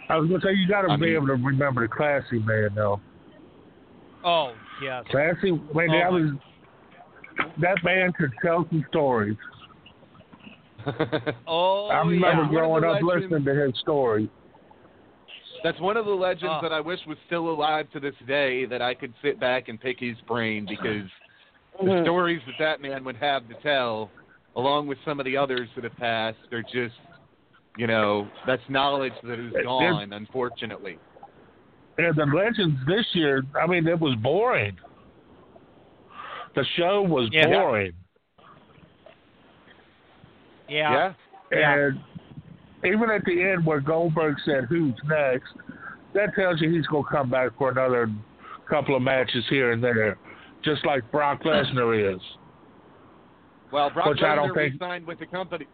I 0.10 0.18
was 0.18 0.30
gonna 0.30 0.42
say 0.42 0.54
you 0.54 0.68
got 0.68 0.82
to 0.84 0.92
I 0.92 0.96
be 0.98 1.04
mean- 1.08 1.16
able 1.16 1.28
to 1.28 1.34
remember 1.34 1.82
the 1.88 1.94
classy 1.94 2.40
man 2.40 2.70
though. 2.76 3.00
Oh 4.24 4.54
yes. 4.82 5.04
Classy, 5.10 5.52
man, 5.52 5.90
Oh, 5.90 6.00
that 6.00 6.12
was 6.12 6.30
that 7.62 7.78
man 7.84 8.12
could 8.14 8.32
tell 8.44 8.66
some 8.70 8.86
stories. 8.90 9.38
Oh 11.48 11.88
I 11.88 12.00
remember 12.00 12.44
yeah. 12.44 12.50
growing 12.50 12.84
up 12.84 13.02
legends- 13.02 13.32
listening 13.32 13.46
to 13.46 13.54
his 13.68 13.80
story. 13.80 14.30
That's 15.64 15.80
one 15.80 15.96
of 15.96 16.06
the 16.06 16.12
legends 16.12 16.56
Oh. 16.58 16.60
that 16.62 16.74
I 16.74 16.82
wish 16.82 17.00
was 17.08 17.18
still 17.26 17.50
alive 17.50 17.90
to 17.94 18.00
this 18.02 18.16
day 18.28 18.66
that 18.66 18.82
I 18.82 18.94
could 18.94 19.14
sit 19.22 19.40
back 19.40 19.70
and 19.70 19.80
pick 19.80 19.98
his 20.02 20.18
brain 20.28 20.66
because 20.68 21.08
the 21.80 21.86
Mhm. 21.90 22.04
stories 22.04 22.42
that 22.46 22.58
that 22.60 22.82
man 22.82 23.04
would 23.04 23.16
have 23.18 23.48
to 23.50 23.56
tell, 23.56 24.12
along 24.56 24.88
with 24.88 24.98
some 25.04 25.20
of 25.20 25.26
the 25.26 25.36
others 25.38 25.70
that 25.76 25.84
have 25.84 25.98
passed, 25.98 26.52
are 26.52 26.64
just, 26.64 26.96
you 27.78 27.88
know, 27.88 28.28
that's 28.46 28.68
knowledge 28.70 29.14
that 29.24 29.40
is 29.40 29.54
It- 29.54 29.64
gone, 29.64 30.14
unfortunately. 30.14 31.00
And 31.98 32.16
the 32.16 32.26
legends 32.26 32.86
this 32.86 33.14
year, 33.14 33.44
I 33.60 33.68
mean, 33.68 33.88
it 33.88 34.00
was 34.00 34.16
boring. 34.16 34.78
The 36.56 36.64
show 36.66 37.02
was 37.02 37.30
Yeah. 37.32 37.48
boring. 37.48 37.94
Yeah. 40.68 41.14
Yeah. 41.52 41.76
And 41.76 42.00
even 42.84 43.10
at 43.10 43.24
the 43.26 43.44
end 43.44 43.66
where 43.66 43.80
Goldberg 43.80 44.40
said, 44.42 44.66
"Who's 44.66 44.96
next?" 45.06 45.54
that 46.14 46.34
tells 46.36 46.62
you 46.62 46.70
he's 46.70 46.88
going 46.88 47.04
to 47.04 47.10
come 47.10 47.30
back 47.30 47.52
for 47.58 47.70
another 47.72 48.10
couple 48.68 48.96
of 48.96 49.02
matches 49.02 49.46
here 49.50 49.72
and 49.72 49.84
there, 49.84 50.18
just 50.64 50.86
like 50.86 51.10
Brock 51.12 51.42
Lesnar 51.44 52.16
is. 52.16 52.22
Well, 53.72 53.90
Brock 53.90 54.08
Which 54.08 54.22
I 54.22 54.36
don't 54.36 54.50
Lesnar 54.50 54.56
think- 54.56 54.74
re-signed 54.74 55.08
with 55.08 55.20
the 55.20 55.26
company. 55.26 55.66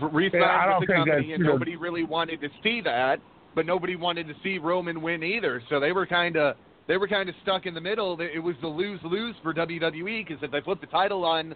Re-signed 0.00 0.32
Yeah, 0.42 0.78
with 0.78 0.88
the 0.88 0.94
company, 0.94 1.26
that, 1.28 1.34
and 1.34 1.42
know- 1.44 1.52
nobody 1.52 1.76
really 1.76 2.04
wanted 2.04 2.40
to 2.40 2.48
see 2.62 2.80
that. 2.82 3.20
But 3.54 3.66
nobody 3.66 3.96
wanted 3.96 4.28
to 4.28 4.34
see 4.42 4.56
Roman 4.56 5.02
win 5.02 5.22
either. 5.22 5.62
So 5.68 5.78
they 5.78 5.92
were 5.92 6.06
kind 6.06 6.36
of 6.38 6.56
they 6.88 6.96
were 6.96 7.06
kind 7.06 7.28
of 7.28 7.34
stuck 7.42 7.66
in 7.66 7.74
the 7.74 7.80
middle. 7.82 8.18
It 8.20 8.38
was 8.42 8.56
the 8.62 8.66
lose 8.66 8.98
lose 9.04 9.36
for 9.42 9.52
WWE 9.52 10.26
because 10.26 10.42
if 10.42 10.50
they 10.50 10.62
put 10.62 10.80
the 10.80 10.86
title 10.86 11.24
on 11.26 11.54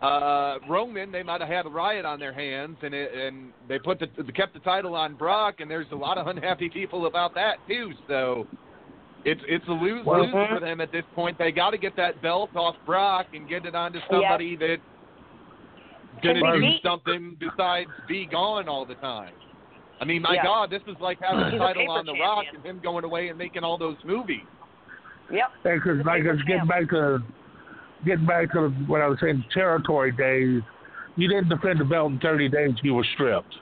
uh, 0.00 0.58
Roman, 0.68 1.12
they 1.12 1.22
might 1.22 1.40
have 1.42 1.50
had 1.50 1.66
a 1.66 1.68
riot 1.68 2.06
on 2.06 2.18
their 2.18 2.32
hands, 2.32 2.78
and 2.82 2.94
it, 2.94 3.12
and 3.14 3.52
they 3.68 3.78
put 3.78 3.98
the 3.98 4.06
they 4.16 4.32
kept 4.32 4.54
the 4.54 4.60
title 4.60 4.94
on 4.94 5.14
Brock, 5.14 5.56
and 5.60 5.70
there's 5.70 5.86
a 5.92 5.94
lot 5.96 6.16
of 6.16 6.26
unhappy 6.26 6.70
people 6.70 7.04
about 7.06 7.34
that 7.34 7.56
too. 7.68 7.92
So 8.08 8.46
it's 9.26 9.40
it's 9.48 9.66
a 9.68 9.72
lose 9.72 10.06
lose 10.06 10.30
for 10.30 10.60
them 10.60 10.80
at 10.80 10.92
this 10.92 11.04
point. 11.14 11.36
They 11.36 11.50
got 11.52 11.70
to 11.70 11.78
get 11.78 11.96
that 11.96 12.22
belt 12.22 12.50
off 12.56 12.76
Brock 12.86 13.26
and 13.34 13.48
get 13.48 13.66
it 13.66 13.74
onto 13.74 13.98
somebody 14.10 14.56
that 14.56 14.76
going 16.22 16.36
Can 16.36 16.44
to 16.44 16.52
do 16.54 16.60
beat- 16.60 16.82
something 16.82 17.36
besides 17.38 17.90
be 18.08 18.24
gone 18.26 18.68
all 18.68 18.86
the 18.86 18.94
time. 18.96 19.32
I 20.00 20.04
mean, 20.04 20.22
my 20.22 20.34
Yeah. 20.34 20.44
God, 20.44 20.70
this 20.70 20.82
is 20.86 20.96
like 21.00 21.18
having 21.20 21.40
the 21.40 21.56
a 21.56 21.58
title 21.58 21.82
paper 21.82 21.92
on 21.92 22.06
the 22.06 22.14
Rock 22.14 22.44
and 22.54 22.64
him 22.64 22.80
going 22.82 23.04
away 23.04 23.28
and 23.28 23.36
making 23.38 23.64
all 23.64 23.76
those 23.78 23.96
movies. 24.04 24.44
Yep. 25.30 25.50
Because 25.64 25.98
The 25.98 26.04
like 26.04 26.22
paper 26.22 26.34
it's 26.34 26.42
getting 26.44 26.66
back 26.66 26.88
to 26.90 27.18
getting 28.04 28.26
back 28.26 28.52
to 28.52 28.68
what 28.86 29.00
I 29.00 29.08
was 29.08 29.18
saying, 29.20 29.44
territory 29.52 30.12
days. 30.12 30.62
You 31.16 31.28
didn't 31.28 31.48
defend 31.48 31.80
the 31.80 31.84
belt 31.84 32.12
in 32.12 32.18
30 32.20 32.48
days. 32.50 32.74
You 32.82 32.94
were 32.94 33.06
stripped. 33.14 33.54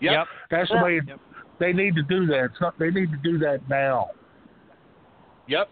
Yep. 0.00 0.26
That's 0.50 0.68
the 0.68 0.74
Yeah. 0.76 0.82
way 0.84 1.00
Yep. 1.06 1.20
they 1.60 1.72
need 1.72 1.94
to 1.94 2.02
do 2.02 2.26
that. 2.26 2.50
So 2.58 2.72
they 2.78 2.90
need 2.90 3.10
to 3.12 3.16
do 3.18 3.38
that 3.38 3.66
now. 3.68 4.10
Yep. 5.48 5.68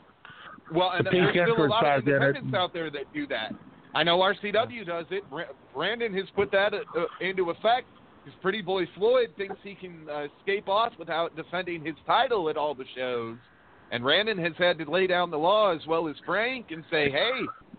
Well, 0.75 0.91
and 0.93 1.07
The 1.07 1.11
there's 1.11 1.31
still 1.35 1.64
a 1.64 1.68
lot 1.68 1.85
of 1.85 1.89
entrance 1.89 2.03
side 2.03 2.05
did 2.05 2.14
it. 2.14 2.16
independents 2.23 2.57
out 2.57 2.73
there 2.73 2.91
that 2.91 3.12
do 3.12 3.27
that. 3.29 3.53
I 3.95 4.03
know 4.03 4.18
RCW 4.18 4.87
does 4.87 5.07
it. 5.11 5.29
Bra- 5.29 5.45
Brandon 5.75 6.14
has 6.14 6.25
put 6.35 6.51
that 6.53 6.73
uh, 6.73 6.79
uh, 6.99 7.05
into 7.20 7.51
effect. 7.51 7.87
His 8.25 8.33
pretty 8.41 8.62
boy 8.62 8.87
Floyd 8.97 9.31
thinks 9.37 9.57
he 9.62 9.75
can 9.75 10.07
uh, 10.09 10.27
escape 10.39 10.68
off 10.68 10.93
without 10.99 11.35
defending 11.37 11.85
his 11.85 11.95
title 12.07 12.49
at 12.49 12.57
all 12.57 12.75
the 12.75 12.85
shows. 12.97 13.37
And 13.91 14.03
Brandon 14.03 14.39
has 14.39 14.53
had 14.57 14.79
to 14.79 14.91
lay 14.91 15.07
down 15.07 15.31
the 15.31 15.37
law 15.39 15.75
as 15.75 15.81
well 15.87 16.09
as 16.09 16.14
Frank 16.25 16.66
and 16.70 16.83
say, 16.91 17.11
hey, 17.11 17.33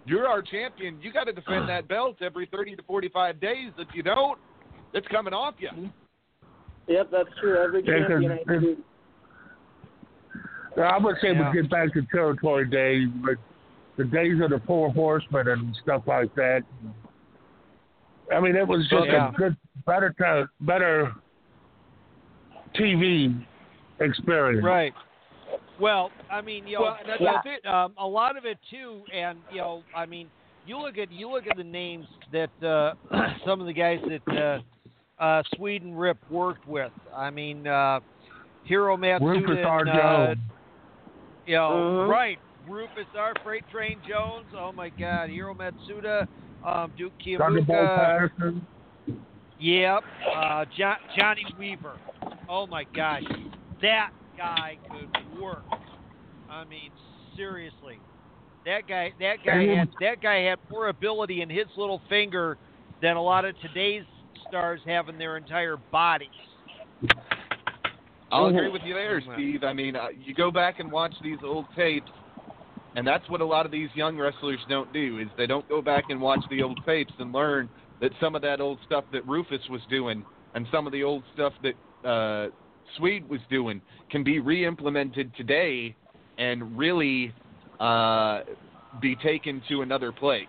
you're 0.06 0.28
our 0.28 0.42
champion. 0.44 1.00
You 1.02 1.12
got 1.12 1.24
to 1.24 1.34
defend 1.34 1.68
that 1.70 1.88
belt 1.88 2.18
every 2.22 2.46
30 2.52 2.76
to 2.76 2.84
45 2.84 3.40
days. 3.42 3.72
If 3.80 3.88
you 3.96 4.04
don't, 4.04 4.38
it's 4.94 5.08
coming 5.08 5.34
off 5.34 5.56
you. 5.58 5.90
Yep, 6.88 7.10
that's 7.12 7.30
true. 7.42 7.58
Every 7.64 7.82
champion 7.82 8.30
has 8.30 8.40
to 8.46 8.60
do 8.60 8.78
I 10.82 10.98
would 10.98 11.16
say 11.22 11.34
Yeah. 11.34 11.52
we 11.52 11.62
get 11.62 11.70
back 11.70 11.94
to 11.94 12.02
territory 12.12 12.68
days, 12.68 13.08
but 13.24 13.36
the 13.98 14.06
days 14.06 14.42
of 14.42 14.50
the 14.50 14.60
four 14.66 14.92
horsemen 14.92 15.48
and 15.48 15.76
stuff 15.84 16.04
like 16.08 16.34
that. 16.36 16.64
I 18.34 18.40
mean, 18.40 18.56
it 18.56 18.68
was 18.68 18.88
just 18.90 19.06
Yeah. 19.08 19.30
a 19.30 19.32
good, 19.34 19.56
better, 19.86 20.12
time, 20.14 20.50
better 20.62 21.14
TV 22.74 23.36
experience. 24.00 24.64
Right. 24.64 24.94
Well, 25.80 26.12
I 26.32 26.42
mean, 26.42 26.66
you 26.68 26.78
know, 26.78 26.84
Well, 26.84 26.98
that's- 27.06 27.20
with 27.20 27.30
that's 27.44 27.48
it, 27.48 27.66
um, 27.68 27.94
a 27.98 28.08
lot 28.08 28.38
of 28.38 28.46
it 28.46 28.58
too, 28.70 29.04
and 29.12 29.40
you 29.52 29.58
know, 29.58 29.84
I 29.96 30.06
mean, 30.06 30.30
you 30.66 30.78
look 30.78 30.98
at 30.98 31.12
you 31.12 31.30
look 31.30 31.46
at 31.48 31.58
the 31.58 31.64
names 31.64 32.08
that 32.32 32.50
uh, 32.64 32.94
some 33.46 33.60
of 33.60 33.68
the 33.68 33.74
guys 33.74 34.00
that 34.08 34.62
uh, 35.20 35.22
uh, 35.22 35.44
Sweden 35.56 35.96
Rip 35.96 36.18
worked 36.30 36.68
with. 36.68 36.92
I 37.14 37.30
mean, 37.30 37.68
uh, 37.68 38.00
Hiro 38.64 38.96
Matsuda, 38.98 39.22
Rufus 39.22 39.66
R. 39.66 40.36
you 41.46 41.56
know, 41.56 41.72
Mhm. 41.72 42.10
right? 42.10 42.40
Rufus 42.68 43.08
R. 43.16 43.34
Freight 43.44 43.68
Train 43.70 44.02
Jones. 44.08 44.48
Oh 44.54 44.72
my 44.72 44.90
God, 44.90 45.30
Hiro 45.30 45.54
Matsuda, 45.54 46.28
um, 46.64 46.92
Duke 46.98 47.14
Keomuka. 47.20 47.66
Patterson. 47.68 48.66
Yep. 49.60 50.04
Uh, 50.34 50.66
jo- 50.66 50.96
Johnny 51.18 51.46
Weaver. 51.58 51.98
Oh 52.50 52.66
my 52.68 52.86
gosh, 52.86 53.24
that 53.82 54.12
guy 54.38 54.78
could 54.90 55.40
work. 55.40 55.64
I 56.50 56.64
mean, 56.66 56.92
seriously, 57.36 58.00
that 58.66 58.88
guy. 58.88 59.14
That 59.20 59.44
guy 59.44 59.66
had 59.76 59.90
that 60.00 60.22
guy 60.22 60.40
had 60.40 60.60
more 60.70 60.88
ability 60.88 61.42
in 61.42 61.50
his 61.50 61.68
little 61.76 62.00
finger 62.10 62.58
than 63.02 63.18
a 63.18 63.22
lot 63.22 63.44
of 63.46 63.60
today's 63.60 64.06
stars 64.48 64.82
have 64.86 65.10
in 65.10 65.18
their 65.18 65.36
entire 65.38 65.78
bodies. 65.92 66.30
I'll 68.34 68.48
agree 68.48 68.70
with 68.70 68.82
you 68.84 68.96
there, 68.96 69.22
Steve. 69.36 69.64
I 69.64 69.74
mean, 69.74 69.96
uh, 69.96 70.08
you 70.26 70.34
go 70.34 70.50
back 70.50 70.80
and 70.80 70.92
watch 70.92 71.14
these 71.24 71.38
old 71.44 71.68
tapes, 71.76 72.10
and 72.96 73.06
that's 73.06 73.28
what 73.30 73.42
a 73.42 73.46
lot 73.46 73.66
of 73.66 73.72
these 73.72 73.90
young 73.94 74.18
wrestlers 74.18 74.60
don't 74.68 74.92
do 74.92 75.20
is 75.20 75.28
they 75.38 75.46
don't 75.46 75.68
go 75.70 75.82
back 75.82 76.06
and 76.10 76.20
watch 76.20 76.44
the 76.50 76.64
old 76.64 76.80
tapes 76.86 77.14
and 77.20 77.32
learn 77.32 77.70
that 78.02 78.12
some 78.20 78.36
of 78.36 78.42
that 78.42 78.60
old 78.60 78.80
stuff 78.88 79.04
that 79.12 79.26
Rufus 79.28 79.62
was 79.70 79.82
doing 79.90 80.24
and 80.56 80.66
some 80.72 80.88
of 80.88 80.94
the 80.94 81.04
old 81.04 81.24
stuff 81.34 81.54
that 81.62 82.10
uh, 82.10 82.50
Swede 82.98 83.28
was 83.30 83.40
doing 83.50 83.82
can 84.10 84.24
be 84.24 84.40
re-implemented 84.40 85.32
today 85.36 85.96
and 86.38 86.78
really 86.78 87.32
uh, 87.80 88.42
be 89.00 89.16
taken 89.18 89.62
to 89.70 89.84
another 89.84 90.12
place. 90.12 90.48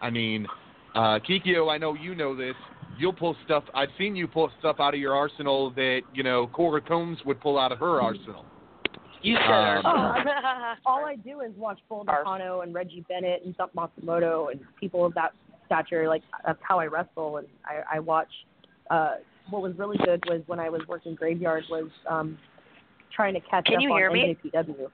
I 0.00 0.10
mean, 0.10 0.46
uh, 0.94 1.18
Kikyo, 1.28 1.70
I 1.70 1.78
know 1.78 1.94
you 1.94 2.14
know 2.14 2.36
this. 2.36 2.54
You'll 3.00 3.14
pull 3.14 3.34
stuff. 3.46 3.64
I've 3.74 3.88
seen 3.96 4.14
you 4.14 4.28
pull 4.28 4.50
stuff 4.58 4.76
out 4.78 4.92
of 4.92 5.00
your 5.00 5.14
arsenal 5.14 5.70
that 5.70 6.02
you 6.12 6.22
know 6.22 6.46
Cora 6.48 6.82
Combs 6.82 7.18
would 7.24 7.40
pull 7.40 7.58
out 7.58 7.72
of 7.72 7.78
her 7.78 8.00
arsenal. 8.02 8.44
You 9.22 9.36
said 9.36 9.78
Um, 9.78 9.86
our- 9.86 10.76
All 10.86 11.04
I 11.06 11.16
do 11.16 11.40
is 11.40 11.52
watch 11.56 11.78
Bull 11.88 12.04
Nakano 12.04 12.60
and 12.60 12.74
Reggie 12.74 13.04
Bennett 13.08 13.42
and 13.44 13.56
Dump 13.56 13.72
Matsumoto 13.74 14.50
and 14.52 14.60
people 14.78 15.04
of 15.06 15.14
that 15.14 15.32
stature. 15.66 16.08
Like 16.08 16.22
that's 16.44 16.58
how 16.62 16.78
I 16.78 16.86
wrestle, 16.86 17.38
and 17.38 17.46
I, 17.64 17.96
I 17.96 17.98
watch. 18.00 18.28
Uh, 18.90 19.14
what 19.48 19.62
was 19.62 19.72
really 19.78 19.96
good 20.04 20.22
was 20.28 20.42
when 20.46 20.60
I 20.60 20.68
was 20.68 20.82
working 20.86 21.14
graveyard 21.14 21.64
was 21.70 21.88
um, 22.08 22.36
trying 23.16 23.32
to 23.34 23.40
catch 23.40 23.64
Can 23.66 23.76
up 23.76 23.82
you 23.82 23.90
on 23.92 23.98
hear 23.98 24.10
me? 24.12 24.36
NJPW. 24.44 24.88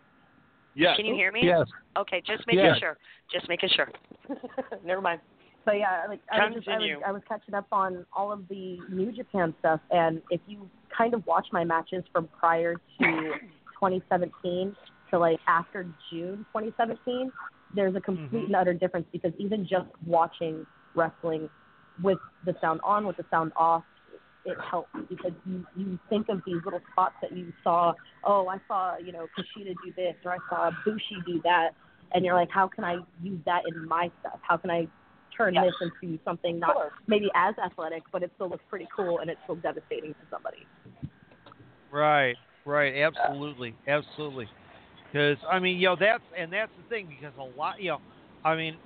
Yeah. 0.74 0.94
Can 0.94 1.07
you 1.07 1.14
hear 1.14 1.32
me? 1.32 1.40
Yes. 1.42 1.66
Okay, 1.96 2.22
just 2.26 2.46
making 2.46 2.64
Yes. 2.64 2.78
sure. 2.78 2.96
Just 3.32 3.48
making 3.48 3.70
sure. 3.74 3.90
Never 4.84 5.00
mind. 5.00 5.20
But 5.66 5.78
yeah, 5.78 6.04
like 6.08 6.20
I 6.30 6.46
was, 6.46 6.54
just, 6.54 6.68
I 6.68 6.78
was 6.78 7.02
I 7.08 7.12
was 7.12 7.22
catching 7.28 7.52
up 7.52 7.66
on 7.72 8.06
all 8.16 8.30
of 8.30 8.46
the 8.48 8.78
New 8.88 9.10
Japan 9.10 9.52
stuff, 9.58 9.80
and 9.90 10.22
if 10.30 10.40
you 10.46 10.70
kind 10.96 11.12
of 11.12 11.26
watch 11.26 11.48
my 11.52 11.64
matches 11.64 12.04
from 12.12 12.28
prior 12.38 12.74
to 12.74 12.80
2017 13.80 14.76
to 15.10 15.18
like 15.18 15.40
after 15.48 15.82
June 16.08 16.46
2017, 16.54 17.32
there's 17.74 17.96
a 17.96 18.00
complete 18.00 18.28
mm-hmm. 18.28 18.46
and 18.46 18.54
utter 18.54 18.74
difference 18.74 19.06
because 19.10 19.32
even 19.38 19.66
just 19.66 19.88
watching 20.06 20.64
wrestling 20.94 21.50
with 22.00 22.18
the 22.44 22.54
sound 22.60 22.80
on, 22.84 23.04
with 23.04 23.16
the 23.16 23.24
sound 23.28 23.50
off, 23.56 23.82
it 24.44 24.56
helps 24.70 24.90
because 25.08 25.32
you 25.44 25.66
you 25.76 25.98
think 26.08 26.28
of 26.28 26.42
these 26.46 26.62
little 26.64 26.80
spots 26.92 27.16
that 27.22 27.36
you 27.36 27.52
saw. 27.64 27.92
Oh, 28.22 28.46
I 28.46 28.58
saw 28.68 28.98
you 28.98 29.10
know 29.10 29.26
Kushida 29.36 29.74
do 29.84 29.92
this, 29.96 30.14
or 30.24 30.30
I 30.30 30.38
saw 30.48 30.70
Bushi 30.84 31.16
do 31.26 31.40
that, 31.42 31.70
and 32.12 32.24
you're 32.24 32.34
like, 32.34 32.50
how 32.52 32.68
can 32.68 32.84
I 32.84 32.98
use 33.20 33.40
that 33.46 33.62
in 33.66 33.88
my 33.88 34.12
stuff? 34.20 34.38
How 34.42 34.56
can 34.56 34.70
I 34.70 34.86
turn 35.37 35.55
Yes. 35.55 35.66
this 35.80 35.91
into 36.03 36.18
something 36.24 36.59
not 36.59 36.76
maybe 37.07 37.30
as 37.34 37.55
athletic, 37.59 38.03
but 38.12 38.22
it 38.22 38.30
still 38.34 38.49
looks 38.49 38.64
pretty 38.68 38.89
cool 38.95 39.20
and 39.20 39.30
it's 39.30 39.41
still 39.45 39.57
devastating 39.57 40.14
to 40.14 40.20
somebody. 40.30 40.66
Right, 41.91 42.37
right, 42.64 42.95
absolutely, 42.97 43.74
absolutely. 43.87 44.49
Because 45.12 45.39
I 45.51 45.59
mean, 45.59 45.78
you 45.78 45.89
know, 45.89 45.97
that's 45.99 46.24
and 46.37 46.53
that's 46.53 46.72
the 46.76 46.82
thing 46.84 47.07
because 47.09 47.32
a 47.39 47.43
lot, 47.43 47.80
you 47.80 47.91
know, 47.91 48.01
I 48.45 48.57
mean, 48.57 48.78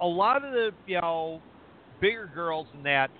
a 0.00 0.06
lot 0.06 0.44
of 0.44 0.52
the 0.52 0.72
you 0.86 1.00
know 1.00 1.42
bigger 2.00 2.30
girls 2.34 2.66
in 2.74 2.82
that 2.84 3.10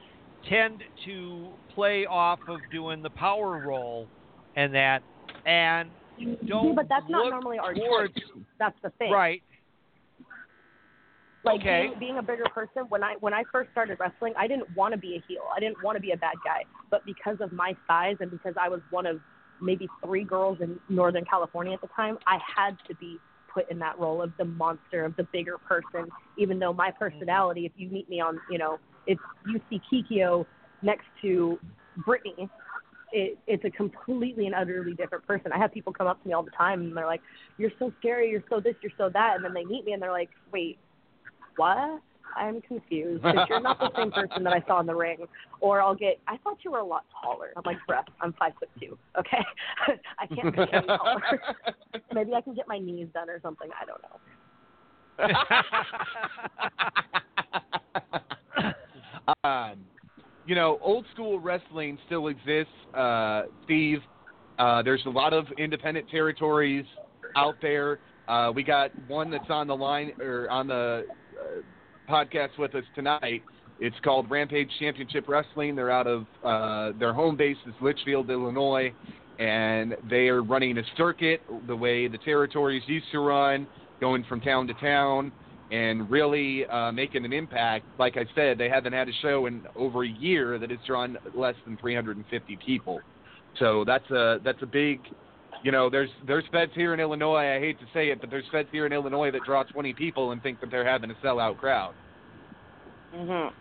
tend 0.48 0.82
to 1.04 1.52
play 1.74 2.06
off 2.06 2.40
of 2.48 2.60
doing 2.70 3.02
the 3.02 3.10
power 3.10 3.58
role 3.58 4.08
and 4.54 4.74
that 4.74 5.02
and 5.44 5.90
don't 6.48 6.70
See, 6.70 6.72
but 6.74 6.88
that's 6.88 7.08
not 7.08 7.30
normally 7.30 7.58
our 7.58 7.74
towards 7.74 8.14
choice. 8.14 8.44
That's 8.58 8.76
the 8.82 8.90
thing. 8.98 9.12
right 9.12 9.42
Like 11.46 11.60
Okay. 11.60 11.86
being, 11.86 11.98
being 11.98 12.18
a 12.18 12.22
bigger 12.22 12.44
person, 12.52 12.86
when 12.88 13.04
I 13.04 13.14
when 13.20 13.32
I 13.32 13.44
first 13.52 13.70
started 13.70 13.98
wrestling, 14.00 14.34
I 14.36 14.48
didn't 14.48 14.74
want 14.76 14.92
to 14.92 14.98
be 14.98 15.14
a 15.14 15.22
heel. 15.28 15.42
I 15.56 15.60
didn't 15.60 15.82
want 15.82 15.96
to 15.96 16.02
be 16.02 16.10
a 16.10 16.16
bad 16.16 16.34
guy. 16.44 16.64
But 16.90 17.06
because 17.06 17.36
of 17.40 17.52
my 17.52 17.76
size 17.86 18.16
and 18.18 18.30
because 18.30 18.54
I 18.60 18.68
was 18.68 18.80
one 18.90 19.06
of 19.06 19.20
maybe 19.62 19.88
three 20.04 20.24
girls 20.24 20.58
in 20.60 20.78
Northern 20.88 21.24
California 21.24 21.72
at 21.72 21.80
the 21.80 21.88
time, 21.94 22.18
I 22.26 22.38
had 22.56 22.76
to 22.88 22.94
be 22.96 23.18
put 23.52 23.70
in 23.70 23.78
that 23.78 23.98
role 23.98 24.20
of 24.20 24.32
the 24.38 24.44
monster, 24.44 25.04
of 25.04 25.14
the 25.16 25.22
bigger 25.32 25.56
person. 25.56 26.10
Even 26.36 26.58
though 26.58 26.72
my 26.72 26.90
mm-hmm. 26.90 26.98
personality, 26.98 27.64
if 27.64 27.72
you 27.76 27.88
meet 27.88 28.08
me 28.10 28.20
on, 28.20 28.40
you 28.50 28.58
know, 28.58 28.78
if 29.06 29.18
you 29.46 29.60
see 29.70 29.80
Kikyo 29.90 30.44
next 30.82 31.06
to 31.22 31.58
Brittany, 32.04 32.50
it, 33.12 33.38
it's 33.46 33.64
a 33.64 33.70
completely 33.70 34.46
and 34.46 34.54
utterly 34.54 34.94
different 34.94 35.24
person. 35.26 35.52
I 35.52 35.58
have 35.58 35.72
people 35.72 35.92
come 35.92 36.08
up 36.08 36.20
to 36.22 36.28
me 36.28 36.34
all 36.34 36.42
the 36.42 36.50
time 36.50 36.80
and 36.80 36.96
they're 36.96 37.06
like, 37.06 37.22
"You're 37.56 37.70
so 37.78 37.92
scary. 38.00 38.30
You're 38.30 38.42
so 38.50 38.58
this. 38.58 38.74
You're 38.82 38.92
so 38.98 39.08
that." 39.10 39.36
And 39.36 39.44
then 39.44 39.54
they 39.54 39.64
meet 39.64 39.84
me 39.84 39.92
and 39.92 40.02
they're 40.02 40.12
like, 40.12 40.30
"Wait, 40.52 40.78
what? 41.56 42.00
I'm 42.36 42.60
confused 42.60 43.24
you're 43.48 43.60
not 43.60 43.78
the 43.78 43.90
same 43.96 44.10
person 44.10 44.44
that 44.44 44.52
I 44.52 44.60
saw 44.66 44.80
in 44.80 44.86
the 44.86 44.94
ring. 44.94 45.18
Or 45.60 45.80
I'll 45.80 45.94
get, 45.94 46.18
I 46.28 46.36
thought 46.38 46.58
you 46.64 46.70
were 46.70 46.80
a 46.80 46.84
lot 46.84 47.04
taller. 47.22 47.52
I'm 47.56 47.62
like, 47.64 47.78
bruh, 47.88 48.04
I'm 48.20 48.34
five 48.34 48.52
foot 48.58 48.68
two. 48.78 48.98
Okay, 49.18 49.38
I 50.18 50.26
can't 50.26 50.54
be 50.54 50.62
any 50.72 50.86
taller. 50.86 51.22
Maybe 52.14 52.34
I 52.34 52.42
can 52.42 52.54
get 52.54 52.68
my 52.68 52.78
knees 52.78 53.08
done 53.14 53.30
or 53.30 53.40
something. 53.40 53.70
I 53.80 53.84
don't 53.86 54.02
know. 54.02 54.20
um, 59.44 59.78
you 60.46 60.54
know, 60.54 60.78
old 60.82 61.06
school 61.14 61.40
wrestling 61.40 61.98
still 62.06 62.28
exists, 62.28 62.72
uh, 62.94 63.44
Steve. 63.64 64.00
Uh, 64.58 64.82
there's 64.82 65.02
a 65.06 65.10
lot 65.10 65.32
of 65.32 65.46
independent 65.58 66.08
territories 66.10 66.84
out 67.34 67.56
there. 67.62 67.98
Uh, 68.28 68.52
we 68.54 68.62
got 68.62 68.90
one 69.08 69.30
that's 69.30 69.50
on 69.50 69.66
the 69.66 69.76
line 69.76 70.12
or 70.20 70.50
on 70.50 70.66
the 70.66 71.06
uh, 71.38 72.10
podcast 72.10 72.58
with 72.58 72.74
us 72.74 72.84
tonight. 72.94 73.42
It's 73.78 73.96
called 74.02 74.30
Rampage 74.30 74.70
Championship 74.78 75.28
Wrestling. 75.28 75.76
They're 75.76 75.90
out 75.90 76.06
of 76.06 76.26
uh, 76.42 76.98
their 76.98 77.12
home 77.12 77.36
base 77.36 77.58
is 77.66 77.74
Litchfield, 77.80 78.30
Illinois, 78.30 78.92
and 79.38 79.94
they 80.08 80.28
are 80.28 80.42
running 80.42 80.78
a 80.78 80.82
circuit 80.96 81.42
the 81.66 81.76
way 81.76 82.08
the 82.08 82.18
territories 82.18 82.82
used 82.86 83.06
to 83.12 83.20
run, 83.20 83.66
going 84.00 84.24
from 84.24 84.40
town 84.40 84.66
to 84.68 84.74
town 84.74 85.30
and 85.70 86.08
really 86.10 86.64
uh, 86.66 86.92
making 86.92 87.24
an 87.24 87.32
impact. 87.32 87.84
Like 87.98 88.16
I 88.16 88.24
said, 88.34 88.56
they 88.56 88.68
haven't 88.68 88.92
had 88.92 89.08
a 89.08 89.12
show 89.20 89.46
in 89.46 89.62
over 89.74 90.04
a 90.04 90.08
year 90.08 90.58
that 90.58 90.70
has 90.70 90.78
drawn 90.86 91.18
less 91.34 91.56
than 91.64 91.76
350 91.76 92.58
people. 92.64 93.00
So 93.58 93.84
that's 93.84 94.08
a 94.10 94.38
that's 94.44 94.62
a 94.62 94.66
big, 94.66 95.00
you 95.62 95.72
know, 95.72 95.90
there's 95.90 96.10
there's 96.26 96.44
feds 96.52 96.72
here 96.74 96.94
in 96.94 97.00
Illinois. 97.00 97.56
I 97.56 97.60
hate 97.60 97.78
to 97.80 97.86
say 97.92 98.10
it, 98.10 98.20
but 98.20 98.30
there's 98.30 98.44
feds 98.52 98.68
here 98.72 98.86
in 98.86 98.92
Illinois 98.92 99.30
that 99.30 99.42
draw 99.44 99.62
20 99.64 99.92
people 99.94 100.32
and 100.32 100.42
think 100.42 100.60
that 100.60 100.70
they're 100.70 100.86
having 100.86 101.10
a 101.10 101.14
sellout 101.14 101.58
crowd. 101.58 101.94
Mhm. 103.14 103.52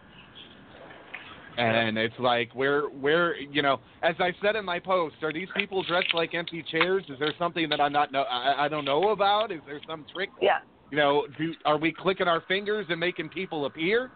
And 1.58 1.98
it's 1.98 2.20
like, 2.20 2.54
where, 2.54 2.82
where, 2.90 3.38
you 3.38 3.62
know, 3.62 3.80
as 4.04 4.16
I 4.20 4.34
said 4.42 4.58
in 4.58 4.66
my 4.66 4.78
post, 4.78 5.16
are 5.24 5.32
these 5.32 5.48
people 5.56 5.84
dressed 5.84 6.14
like 6.14 6.34
empty 6.34 6.62
chairs? 6.70 7.06
Is 7.08 7.18
there 7.18 7.32
something 7.40 7.70
that 7.70 7.80
I'm 7.80 7.94
not 7.94 8.12
know, 8.12 8.24
I, 8.24 8.66
I 8.66 8.68
don't 8.68 8.84
know 8.84 9.12
about? 9.12 9.54
Is 9.54 9.62
there 9.66 9.80
some 9.88 10.06
trick? 10.14 10.30
Yeah. 10.42 10.58
You 10.92 10.98
know, 10.98 11.26
do 11.38 11.54
are 11.64 11.78
we 11.78 11.94
clicking 11.94 12.28
our 12.28 12.42
fingers 12.42 12.88
and 12.90 13.00
making 13.00 13.30
people 13.30 13.66
appear? 13.66 14.12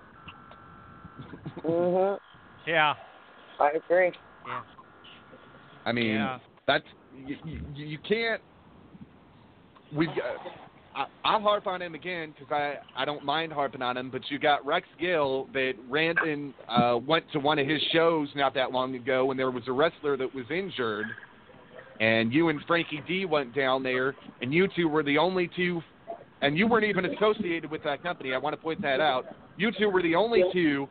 Mhm. 1.63 2.19
yeah 2.67 2.93
I 3.59 3.71
agree. 3.71 4.11
yeah 4.47 4.61
I 5.86 5.91
mean, 5.91 6.15
Yeah. 6.15 6.39
that's 6.67 6.86
you, 7.26 7.61
you, 7.76 7.97
can't. 8.07 8.41
We, 9.95 10.07
uh, 10.07 10.11
I, 10.95 11.05
I 11.24 11.39
harp 11.39 11.67
on 11.67 11.82
him 11.82 11.95
again 11.95 12.34
because 12.38 12.51
I 12.51 12.76
I 12.95 13.05
don't 13.05 13.24
mind 13.24 13.53
harping 13.53 13.82
on 13.82 13.97
him, 13.97 14.09
but 14.09 14.22
you 14.30 14.39
got 14.39 14.65
Rex 14.65 14.88
Gill 14.99 15.47
that 15.53 15.74
ran 15.89 16.15
and 16.17 16.53
uh, 16.67 16.97
went 16.97 17.26
to 17.34 17.39
one 17.39 17.59
of 17.59 17.67
his 17.67 17.82
shows 17.93 18.28
not 18.36 18.53
that 18.55 18.72
long 18.72 18.95
ago 18.95 19.26
when 19.26 19.38
there 19.38 19.51
was 19.51 19.63
a 19.67 19.72
wrestler 19.72 20.17
that 20.17 20.34
was 20.34 20.45
injured, 20.49 21.05
and 21.99 22.34
you 22.34 22.49
and 22.49 22.59
Frankie 22.67 23.03
D 23.07 23.26
went 23.26 23.55
down 23.55 23.84
there, 23.84 24.15
and 24.41 24.53
you 24.53 24.67
two 24.76 24.88
were 24.88 25.03
the 25.03 25.17
only 25.17 25.49
two, 25.55 25.82
and 26.41 26.57
you 26.57 26.67
weren't 26.67 26.86
even 26.86 27.05
associated 27.05 27.70
with 27.70 27.84
that 27.84 28.03
company. 28.03 28.34
I 28.34 28.38
want 28.38 28.53
to 28.53 28.61
point 28.61 28.82
that 28.82 28.99
out. 28.99 29.26
You 29.57 29.72
two 29.78 29.89
were 29.89 30.01
the 30.01 30.15
only 30.15 30.43
two 30.53 30.88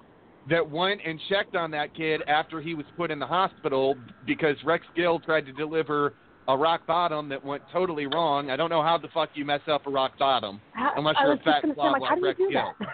that 0.48 0.68
went 0.70 1.00
and 1.04 1.20
checked 1.28 1.54
on 1.56 1.70
that 1.72 1.94
kid 1.94 2.22
after 2.26 2.60
he 2.60 2.74
was 2.74 2.86
put 2.96 3.10
in 3.10 3.18
the 3.18 3.26
hospital 3.26 3.94
because 4.26 4.56
Rex 4.64 4.84
Gill 4.96 5.18
tried 5.20 5.46
to 5.46 5.52
deliver 5.52 6.14
a 6.48 6.56
rock 6.56 6.86
bottom 6.86 7.28
that 7.28 7.44
went 7.44 7.62
totally 7.72 8.06
wrong. 8.06 8.48
I 8.50 8.56
don't 8.56 8.70
know 8.70 8.82
how 8.82 8.96
the 8.96 9.08
fuck 9.08 9.30
you 9.34 9.44
mess 9.44 9.60
up 9.70 9.86
a 9.86 9.90
rock 9.90 10.18
bottom 10.18 10.60
How- 10.72 10.92
unless 10.96 11.16
you're 11.22 11.32
a 11.34 11.38
fat 11.38 11.62
gonna 11.62 11.74
slob 11.74 12.00
like, 12.00 12.08
how 12.08 12.14
do 12.14 12.20
you 12.22 12.26
Rex 12.26 12.38
Gill. 12.50 12.74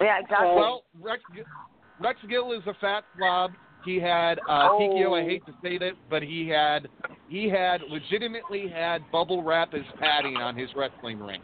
Yeah, 0.00 0.20
exactly. 0.20 0.48
Well, 0.54 0.84
Rex, 1.00 1.20
Rex 2.00 2.20
Gill 2.30 2.52
is 2.52 2.62
a 2.68 2.74
fat 2.80 3.02
slob. 3.16 3.50
He 3.84 3.98
had 3.98 4.38
uh, 4.48 4.68
Oh. 4.70 4.78
Kikyo. 4.80 5.20
I 5.20 5.24
hate 5.24 5.44
to 5.46 5.52
say 5.60 5.76
that, 5.78 5.92
but 6.08 6.22
he 6.22 6.46
had 6.48 6.86
he 7.28 7.48
had 7.48 7.80
legitimately 7.88 8.68
had 8.68 9.02
bubble 9.10 9.42
wrap 9.42 9.74
as 9.74 9.80
padding 9.98 10.36
on 10.36 10.56
his 10.56 10.68
wrestling 10.76 11.18
ring. 11.18 11.40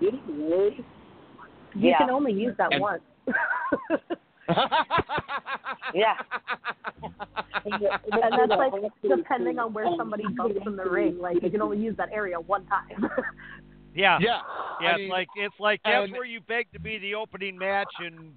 You 0.00 0.72
Yeah. 1.74 1.98
can 1.98 2.10
only 2.10 2.32
use 2.32 2.54
that 2.58 2.72
And- 2.72 2.82
once. 2.82 3.02
Yeah. 5.94 6.14
and 7.64 8.50
that's 8.50 8.58
like 8.58 8.72
depending 9.02 9.58
on 9.58 9.72
where 9.72 9.86
somebody 9.96 10.24
bumps 10.36 10.60
in 10.66 10.76
the 10.76 10.84
ring. 10.84 11.18
Like 11.18 11.42
you 11.42 11.50
can 11.50 11.62
only 11.62 11.78
use 11.78 11.96
that 11.96 12.10
area 12.12 12.38
one 12.38 12.66
time. 12.66 13.10
yeah 13.94 14.18
yeah, 14.20 14.40
yeah 14.80 14.88
I 14.88 14.90
it's 14.90 14.98
mean, 14.98 15.08
like 15.08 15.28
it's 15.36 15.54
like 15.60 15.80
that's 15.84 16.10
where 16.10 16.24
you 16.24 16.40
beg 16.40 16.66
to 16.72 16.80
be 16.80 16.98
the 16.98 17.14
opening 17.14 17.56
match 17.56 17.92
and 18.00 18.32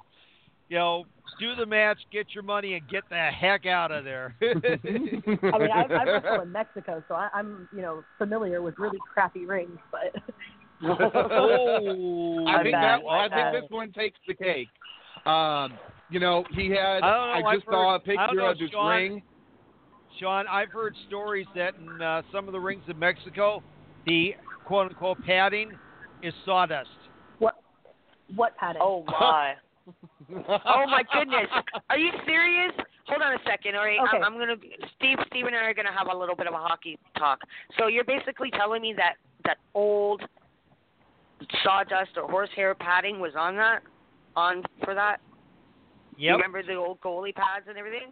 you 0.69 0.77
know 0.77 1.05
do 1.39 1.55
the 1.55 1.65
match 1.65 1.97
get 2.11 2.27
your 2.35 2.43
money 2.43 2.75
and 2.75 2.88
get 2.88 3.03
the 3.09 3.15
heck 3.15 3.65
out 3.65 3.91
of 3.91 4.03
there 4.03 4.35
I 4.39 4.53
mean, 4.53 5.31
I, 5.51 5.85
I 5.89 6.03
wrestle 6.03 6.41
in 6.41 6.51
Mexico, 6.51 7.03
so 7.07 7.15
I, 7.15 7.29
I'm 7.33 7.67
you 7.73 7.81
know 7.81 8.03
familiar 8.19 8.61
with 8.61 8.77
really 8.77 8.99
crappy 9.13 9.45
rings, 9.45 9.79
but. 9.91 10.21
Oh 10.84 12.45
I 12.47 12.63
think 12.63 12.73
that 12.73 12.99
I 13.09 13.25
I 13.25 13.30
think 13.51 13.63
this 13.63 13.71
one 13.71 13.91
takes 13.91 14.19
the 14.28 14.34
cake. 14.34 14.67
Um, 15.25 15.78
you 16.09 16.19
know, 16.19 16.43
he 16.55 16.69
had. 16.69 17.01
I 17.03 17.34
don't 17.34 17.41
know, 17.43 17.49
I've 17.49 17.55
just 17.55 17.65
saw 17.65 17.95
a 17.95 17.99
heard- 17.99 18.01
I 18.01 18.05
picture 18.28 18.36
know, 18.36 18.45
of 18.51 18.59
his 18.59 18.69
Sean. 18.71 18.89
ring. 18.95 19.21
Sean, 20.19 20.45
I've 20.47 20.71
heard 20.71 20.95
stories 21.07 21.45
that 21.55 21.73
in 21.75 22.01
uh, 22.01 22.21
some 22.32 22.47
of 22.47 22.53
the 22.53 22.59
rings 22.59 22.84
in 22.88 22.97
Mexico, 22.97 23.61
the 24.05 24.36
quote 24.65 24.89
unquote 24.89 25.23
padding 25.25 25.71
is 26.23 26.34
sawdust. 26.45 26.89
What 27.39 27.55
what 28.36 28.55
padding? 28.57 28.82
Oh 28.84 29.03
my. 29.05 29.53
oh 30.65 30.86
my 30.88 31.03
goodness. 31.13 31.47
Are 31.89 31.97
you 31.97 32.11
serious? 32.25 32.73
Hold 33.07 33.21
on 33.21 33.34
a 33.34 33.38
second. 33.49 33.75
All 33.75 33.84
right, 33.86 33.99
Okay. 33.99 34.17
I'm, 34.17 34.34
I'm 34.34 34.39
gonna. 34.39 34.55
Steve, 34.97 35.17
Steve 35.28 35.45
and 35.45 35.55
I 35.55 35.59
are 35.59 35.73
gonna 35.73 35.93
have 35.97 36.07
a 36.13 36.17
little 36.17 36.36
bit 36.36 36.47
of 36.47 36.53
a 36.53 36.57
hockey 36.57 36.97
talk. 37.17 37.39
So 37.80 37.88
you're 37.88 38.03
basically 38.03 38.51
telling 38.51 38.82
me 38.82 38.93
that 38.97 39.13
that 39.45 39.57
old 39.73 40.23
sawdust 41.63 42.11
or 42.17 42.29
horsehair 42.29 42.75
padding 42.75 43.19
was 43.19 43.33
on 43.37 43.55
that, 43.57 43.81
on 44.35 44.63
for 44.83 44.93
that. 44.93 45.17
You 46.17 46.27
Yep. 46.29 46.35
remember 46.37 46.63
the 46.63 46.75
old 46.75 46.99
goalie 47.01 47.33
pads 47.35 47.67
and 47.67 47.77
everything? 47.77 48.11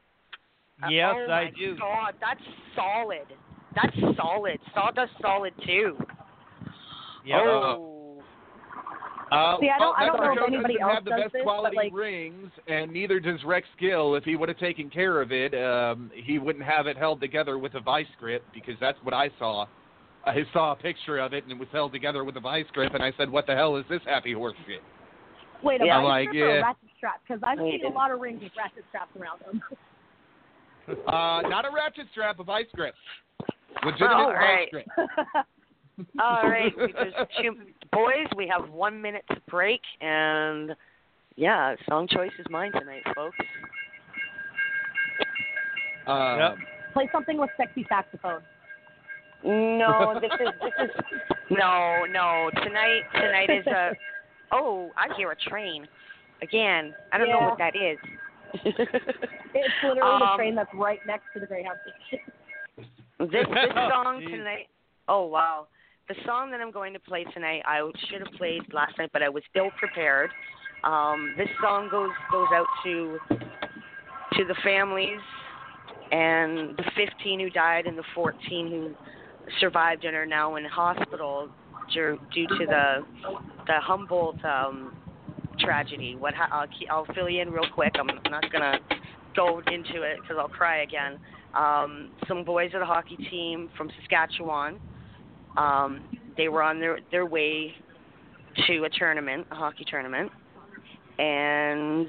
Uh, 0.84 0.88
Yes, 0.90 1.14
oh 1.18 1.24
I 1.32 1.46
my 1.46 1.52
do. 1.52 1.76
God, 1.78 2.16
that's 2.20 2.42
solid. 2.76 3.26
That's 3.76 3.96
solid. 4.18 4.60
Sawdust 4.74 5.12
solid 5.22 5.54
too. 5.66 5.98
Yeah. 7.26 7.40
Oh. 7.42 8.22
Uh, 9.32 9.58
See, 9.60 9.70
I 9.70 9.80
don't- 9.80 9.80
well, 9.80 9.94
I 9.98 10.06
don't 10.06 10.36
know 10.36 10.44
if 10.44 10.48
anybody 10.50 10.76
doesn't 10.76 10.82
else 10.84 10.94
have 10.94 11.04
the 11.04 11.10
does 11.10 11.20
best 11.24 11.34
this, 11.34 11.42
quality 11.44 11.76
like- 11.78 11.94
rings, 11.94 12.52
and 12.68 12.92
neither 12.92 13.20
does 13.20 13.44
Rex 13.44 13.68
Gill. 13.80 14.14
If 14.16 14.24
he 14.24 14.36
would 14.36 14.50
have 14.50 14.60
taken 14.60 14.90
care 14.90 15.20
of 15.20 15.32
it, 15.32 15.54
um, 15.56 16.12
he 16.14 16.38
wouldn't 16.38 16.64
have 16.64 16.86
it 16.86 16.96
held 16.96 17.20
together 17.22 17.58
with 17.58 17.74
a 17.74 17.80
vice 17.80 18.08
grip 18.20 18.46
because 18.54 18.78
that's 18.80 19.02
what 19.04 19.16
I 19.16 19.30
saw. 19.40 19.66
I 20.26 20.44
saw 20.54 20.72
a 20.72 20.76
picture 20.76 21.20
of 21.20 21.34
it 21.34 21.44
and 21.44 21.52
it 21.52 21.60
was 21.60 21.68
held 21.72 21.94
together 21.94 22.24
with 22.24 22.36
a 22.38 22.40
vice 22.40 22.66
grip, 22.74 22.94
and 22.94 23.04
I 23.04 23.12
said, 23.18 23.30
"What 23.30 23.46
the 23.46 23.56
hell 23.56 23.76
is 23.78 23.86
this 23.90 24.02
happy 24.06 24.34
horse 24.34 24.56
shit?" 24.66 24.82
Wait, 25.64 25.82
a 25.82 25.86
Yeah, 25.86 26.02
vice 26.02 26.06
like, 26.06 26.30
grip 26.30 26.44
or 26.44 26.50
a 26.50 26.56
yeah. 26.56 26.62
ratchet 26.62 26.90
strap? 26.98 27.22
Because 27.28 27.42
I've 27.44 27.60
seen 27.60 27.86
a 27.86 27.90
lot 27.90 28.12
of 28.12 28.20
rings 28.20 28.42
with 28.42 28.52
ratchet 28.58 28.86
straps 28.90 29.16
around 29.18 29.40
them. 29.46 29.62
Uh, 30.88 31.42
not 31.50 31.66
a 31.66 31.72
ratchet 31.74 32.06
strap, 32.12 32.40
a 32.40 32.44
vice 32.44 32.68
grip. 32.76 32.94
Legitimate 33.84 34.14
All 34.14 34.34
vice 34.34 34.70
grip. 34.70 34.86
All 36.20 36.48
right, 36.48 36.72
there's 36.78 37.14
two, 37.42 37.56
boys, 37.92 38.28
we 38.36 38.48
have 38.48 38.70
one 38.70 39.02
minute 39.02 39.24
to 39.32 39.42
break, 39.50 39.82
and 40.00 40.76
yeah, 41.38 41.76
song 41.90 42.08
choice 42.08 42.30
is 42.38 42.46
mine 42.52 42.72
tonight, 42.74 43.02
folks. 43.16 43.36
Um, 46.06 46.38
Yep. 46.38 46.56
Play 46.94 47.10
something 47.12 47.38
with 47.40 47.50
sexy 47.58 47.84
saxophone. 47.90 48.42
No, 49.46 50.20
this 50.22 50.32
is 50.40 50.48
this 50.62 50.90
is 50.90 51.02
no, 51.52 52.06
no. 52.12 52.50
Tonight, 52.64 53.02
tonight 53.14 53.50
is 53.50 53.68
a 53.68 53.92
Oh, 54.52 54.92
I 54.98 55.14
hear 55.16 55.32
a 55.32 55.36
train. 55.36 55.88
Again, 56.42 56.94
I 57.12 57.18
don't 57.18 57.30
know 57.30 57.40
what 57.40 57.58
that 57.58 57.76
is. 57.76 57.98
It's 58.54 59.74
literally 59.84 60.00
the 60.20 60.26
Um, 60.26 60.38
train 60.38 60.56
that's 60.56 60.74
right 60.74 61.00
next 61.08 61.26
to 61.34 61.40
the 61.40 61.46
Greyhound 61.46 61.78
station. 62.10 62.32
This 63.20 63.46
this 63.48 63.74
song 63.92 64.22
Jeez. 64.22 64.30
tonight. 64.32 64.68
Oh 65.08 65.26
wow, 65.28 65.68
the 66.10 66.16
song 66.26 66.52
that 66.52 66.62
I'm 66.62 66.72
going 66.72 66.94
to 66.94 67.00
play 67.00 67.24
tonight, 67.34 67.62
I 67.66 67.80
should 68.10 68.22
have 68.22 68.34
played 68.38 68.62
last 68.74 68.98
night, 68.98 69.10
but 69.14 69.22
I 69.24 69.30
was 69.30 69.44
still 69.50 69.70
prepared. 69.78 70.30
Um, 70.84 71.34
this 71.38 71.50
song 71.62 71.88
goes 71.90 72.12
goes 72.32 72.48
out 72.54 72.68
to 72.84 73.18
to 74.34 74.46
the 74.46 74.56
families 74.64 75.20
and 76.12 76.76
the 76.78 76.84
15 76.96 77.40
who 77.40 77.50
died 77.50 77.86
and 77.88 77.98
the 77.98 78.04
14 78.14 78.68
who 78.70 78.94
survived 79.60 80.06
and 80.06 80.16
are 80.16 80.26
now 80.26 80.56
in 80.56 80.66
hospital 80.66 81.50
due, 81.94 82.20
due 82.34 82.48
to 82.48 82.66
the 82.66 83.06
the 83.68 83.80
Humboldt 83.80 84.44
um, 84.46 84.96
tragedy. 85.60 86.16
What 86.16 86.34
ha- 86.34 86.50
I'll, 86.52 86.68
I'll 86.92 87.14
fill 87.14 87.30
you 87.30 87.42
in 87.42 87.50
real 87.50 87.66
quick. 87.74 87.94
I'm 88.00 88.08
not 88.30 88.52
gonna 88.52 88.78
go 89.36 89.60
into 89.72 90.04
it 90.04 90.18
because 90.22 90.38
I'll 90.40 90.48
cry 90.48 90.84
again. 90.84 91.20
Um, 91.56 92.12
some 92.28 92.44
boys 92.44 92.72
of 92.74 92.80
the 92.80 92.86
hockey 92.86 93.18
team 93.30 93.70
from 93.78 93.90
Saskatchewan. 94.00 94.80
Um, 95.58 96.04
they 96.38 96.50
were 96.50 96.62
on 96.62 96.80
their 96.80 97.00
their 97.12 97.26
way 97.26 97.74
to 98.68 98.84
a 98.84 98.90
tournament, 98.90 99.48
a 99.52 99.56
hockey 99.56 99.86
tournament, 99.90 100.32
and 101.18 102.08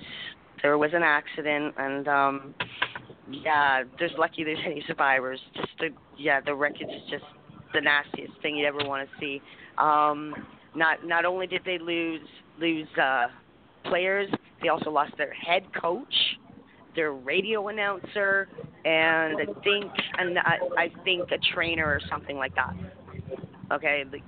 there 0.63 0.79
was 0.79 0.91
an 0.95 1.03
accident. 1.03 1.75
And 1.79 2.09
um, 2.09 2.55
yeah, 3.31 3.83
there's 3.99 4.13
lucky 4.19 4.45
there's 4.45 4.59
any 4.65 4.83
survivors. 4.87 5.41
Just 5.55 5.69
the 5.79 5.89
yeah, 6.19 6.41
the 6.41 6.55
wreckage 6.55 6.89
is 6.89 7.11
just 7.11 7.25
the 7.75 7.81
nastiest 7.81 8.33
thing 8.43 8.57
you'd 8.57 8.67
ever 8.67 8.79
want 8.85 9.09
to 9.09 9.17
see. 9.19 9.41
Um, 9.79 10.35
not 10.75 11.05
not 11.05 11.25
only 11.25 11.47
did 11.47 11.63
they 11.65 11.79
lose 11.79 12.21
lose 12.61 12.89
uh, 13.01 13.27
players, 13.85 14.29
they 14.63 14.69
also 14.69 14.91
lost 14.91 15.13
their 15.19 15.33
head 15.33 15.63
coach, 15.81 16.15
their 16.95 17.13
radio 17.13 17.69
announcer, 17.69 18.49
and 18.85 19.37
I 19.41 19.61
think 19.63 19.91
and 20.19 20.39
I, 20.39 20.59
I 20.77 20.93
think 21.05 21.31
a 21.31 21.39
trainer 21.55 21.87
or 21.87 22.01
something 22.09 22.37
like 22.37 22.55
that. 22.55 22.75
Okay, 23.73 24.05
like 24.13 24.23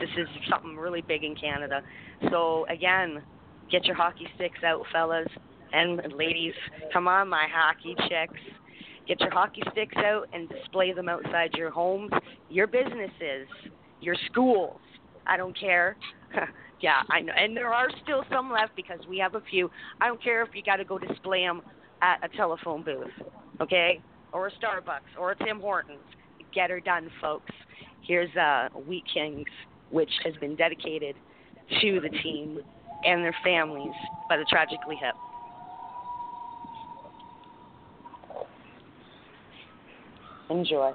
this 0.00 0.10
is 0.16 0.26
something 0.50 0.76
really 0.76 1.02
big 1.02 1.22
in 1.22 1.36
Canada. 1.36 1.82
So 2.30 2.66
again, 2.68 3.22
get 3.70 3.84
your 3.84 3.94
hockey 3.94 4.26
sticks 4.34 4.62
out, 4.64 4.82
fellas 4.92 5.28
and 5.72 6.12
ladies. 6.16 6.54
Come 6.92 7.08
on, 7.08 7.28
my 7.28 7.46
hockey 7.52 7.94
chicks. 8.08 8.40
Get 9.06 9.20
your 9.20 9.30
hockey 9.30 9.62
sticks 9.72 9.96
out 9.96 10.28
and 10.32 10.48
display 10.48 10.92
them 10.92 11.08
outside 11.08 11.54
your 11.54 11.70
homes, 11.70 12.12
your 12.48 12.66
businesses, 12.66 13.48
your 14.00 14.14
schools. 14.30 14.78
I 15.26 15.36
don't 15.36 15.58
care. 15.58 15.96
yeah, 16.80 17.02
I 17.10 17.20
know. 17.20 17.32
And 17.36 17.56
there 17.56 17.72
are 17.72 17.88
still 18.02 18.24
some 18.30 18.50
left 18.50 18.76
because 18.76 19.00
we 19.08 19.18
have 19.18 19.34
a 19.34 19.42
few. 19.50 19.70
I 20.00 20.06
don't 20.06 20.22
care 20.22 20.42
if 20.42 20.50
you 20.54 20.62
got 20.62 20.76
to 20.76 20.84
go 20.84 20.98
display 20.98 21.44
them 21.44 21.62
at 22.00 22.18
a 22.24 22.36
telephone 22.36 22.82
booth, 22.82 23.10
okay? 23.60 24.00
Or 24.32 24.48
a 24.48 24.50
Starbucks 24.52 25.18
or 25.18 25.32
a 25.32 25.36
Tim 25.44 25.60
Hortons. 25.60 25.98
Get 26.54 26.70
her 26.70 26.80
done, 26.80 27.10
folks. 27.20 27.52
Here's 28.02 28.34
uh, 28.36 28.68
Wheat 28.86 29.04
Kings, 29.12 29.46
which 29.90 30.10
has 30.24 30.34
been 30.36 30.56
dedicated 30.56 31.16
to 31.80 32.00
the 32.00 32.10
team 32.22 32.58
and 33.04 33.22
their 33.22 33.34
families 33.44 33.94
by 34.28 34.36
the 34.36 34.44
Tragically 34.48 34.96
Hip. 34.96 35.14
Enjoy. 40.52 40.92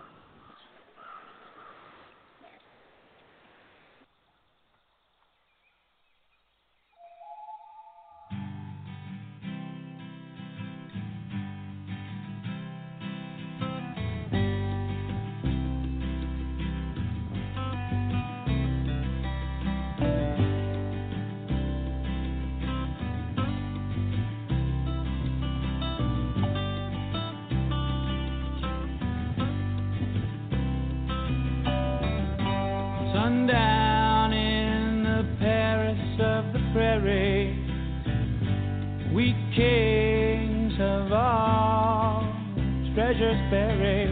Treasures 43.17 43.49
buried, 43.49 44.09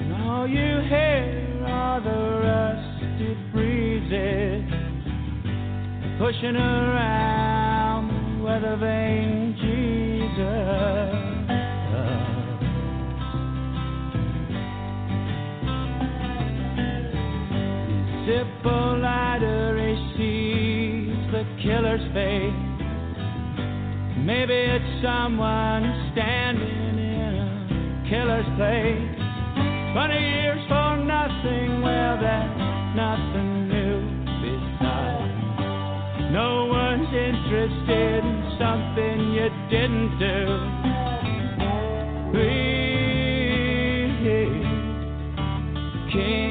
and 0.00 0.12
all 0.22 0.46
you 0.46 0.80
hear 0.88 1.64
are 1.66 2.00
the 2.00 2.10
rusty 2.44 3.34
breezes 3.52 4.70
pushing 6.18 6.56
around 6.56 8.08
the 8.08 8.44
weather 8.44 8.76
vane 8.76 9.56
Jesus. 9.56 11.20
Sees 20.16 21.16
the 21.32 21.44
killer's 21.62 22.06
face. 22.12 22.54
Maybe 24.18 24.54
it's 24.54 25.02
someone 25.02 26.10
standing 26.12 26.83
killer's 28.14 28.46
place. 28.54 29.18
Twenty 29.92 30.22
years 30.22 30.62
for 30.68 30.96
nothing, 31.02 31.82
well, 31.82 32.16
that's 32.22 32.58
nothing 32.94 33.68
new 33.74 33.98
besides. 34.38 35.34
No 36.30 36.66
one's 36.66 37.10
interested 37.10 38.22
in 38.22 38.38
something 38.62 39.16
you 39.34 39.50
didn't 39.68 40.18
do. 40.22 40.38
Wheat 42.32 42.84
kings 46.12 46.43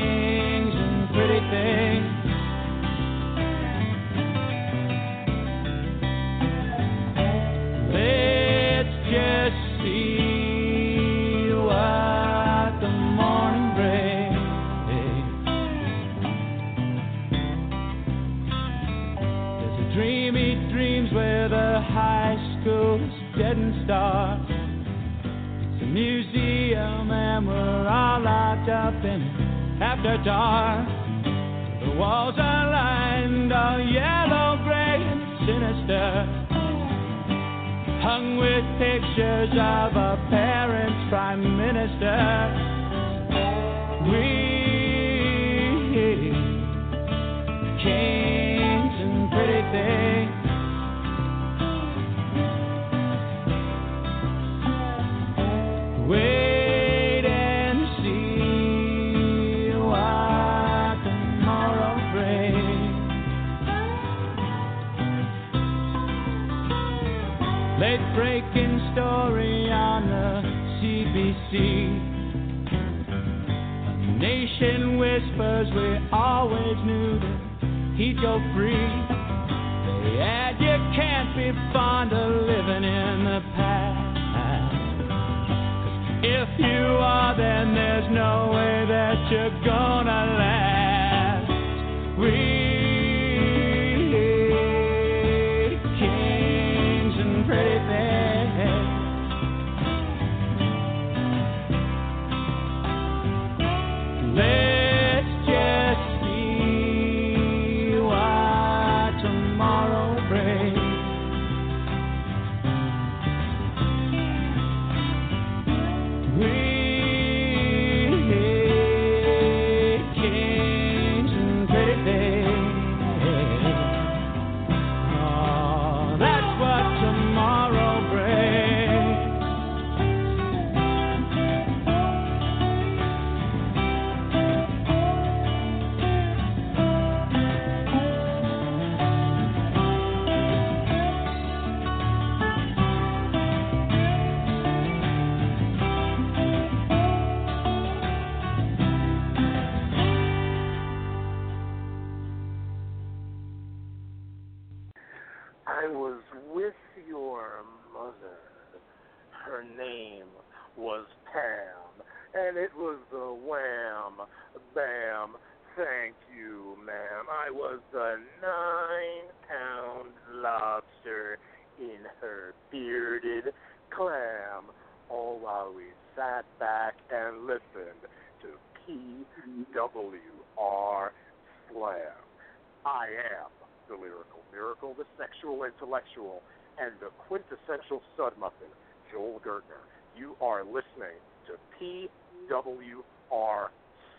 PWR 192.66 193.68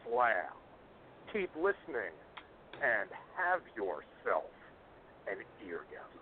Slam. 0.07 0.35
Keep 1.33 1.51
listening 1.57 2.13
and 2.83 3.09
have 3.37 3.61
yourself 3.77 4.45
an 5.29 5.39
eargasm. 5.67 6.21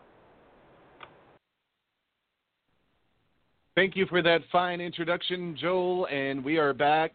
Thank 3.74 3.96
you 3.96 4.06
for 4.06 4.22
that 4.22 4.40
fine 4.50 4.80
introduction, 4.80 5.56
Joel, 5.58 6.06
and 6.06 6.44
we 6.44 6.58
are 6.58 6.74
back 6.74 7.12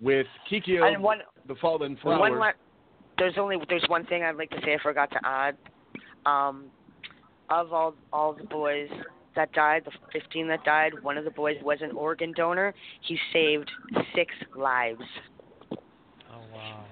with 0.00 0.26
Kikyo, 0.50 0.82
And 0.86 1.02
one- 1.02 1.22
the 1.46 1.54
Fallen 1.56 1.92
One 2.02 2.18
Flower. 2.18 2.38
la- 2.38 2.52
there's 3.16 3.38
only 3.38 3.56
there's 3.68 3.88
one 3.88 4.04
thing 4.06 4.22
I'd 4.22 4.36
like 4.36 4.50
to 4.50 4.60
say 4.60 4.74
I 4.74 4.78
forgot 4.78 5.10
to 5.10 5.20
add. 5.26 5.56
Um, 6.26 6.70
of 7.48 7.72
all 7.72 7.94
all 8.12 8.34
the 8.34 8.44
boys 8.44 8.90
that 9.38 9.52
died, 9.52 9.82
the 9.84 9.92
15 10.12 10.48
that 10.48 10.64
died, 10.64 10.92
one 11.02 11.16
of 11.16 11.24
the 11.24 11.30
boys 11.30 11.56
was 11.62 11.78
an 11.80 11.92
organ 11.92 12.32
donor. 12.36 12.74
He 13.02 13.16
saved 13.32 13.70
six 14.14 14.34
lives. 14.56 15.00
Oh 15.72 16.42
wow. 16.52 16.84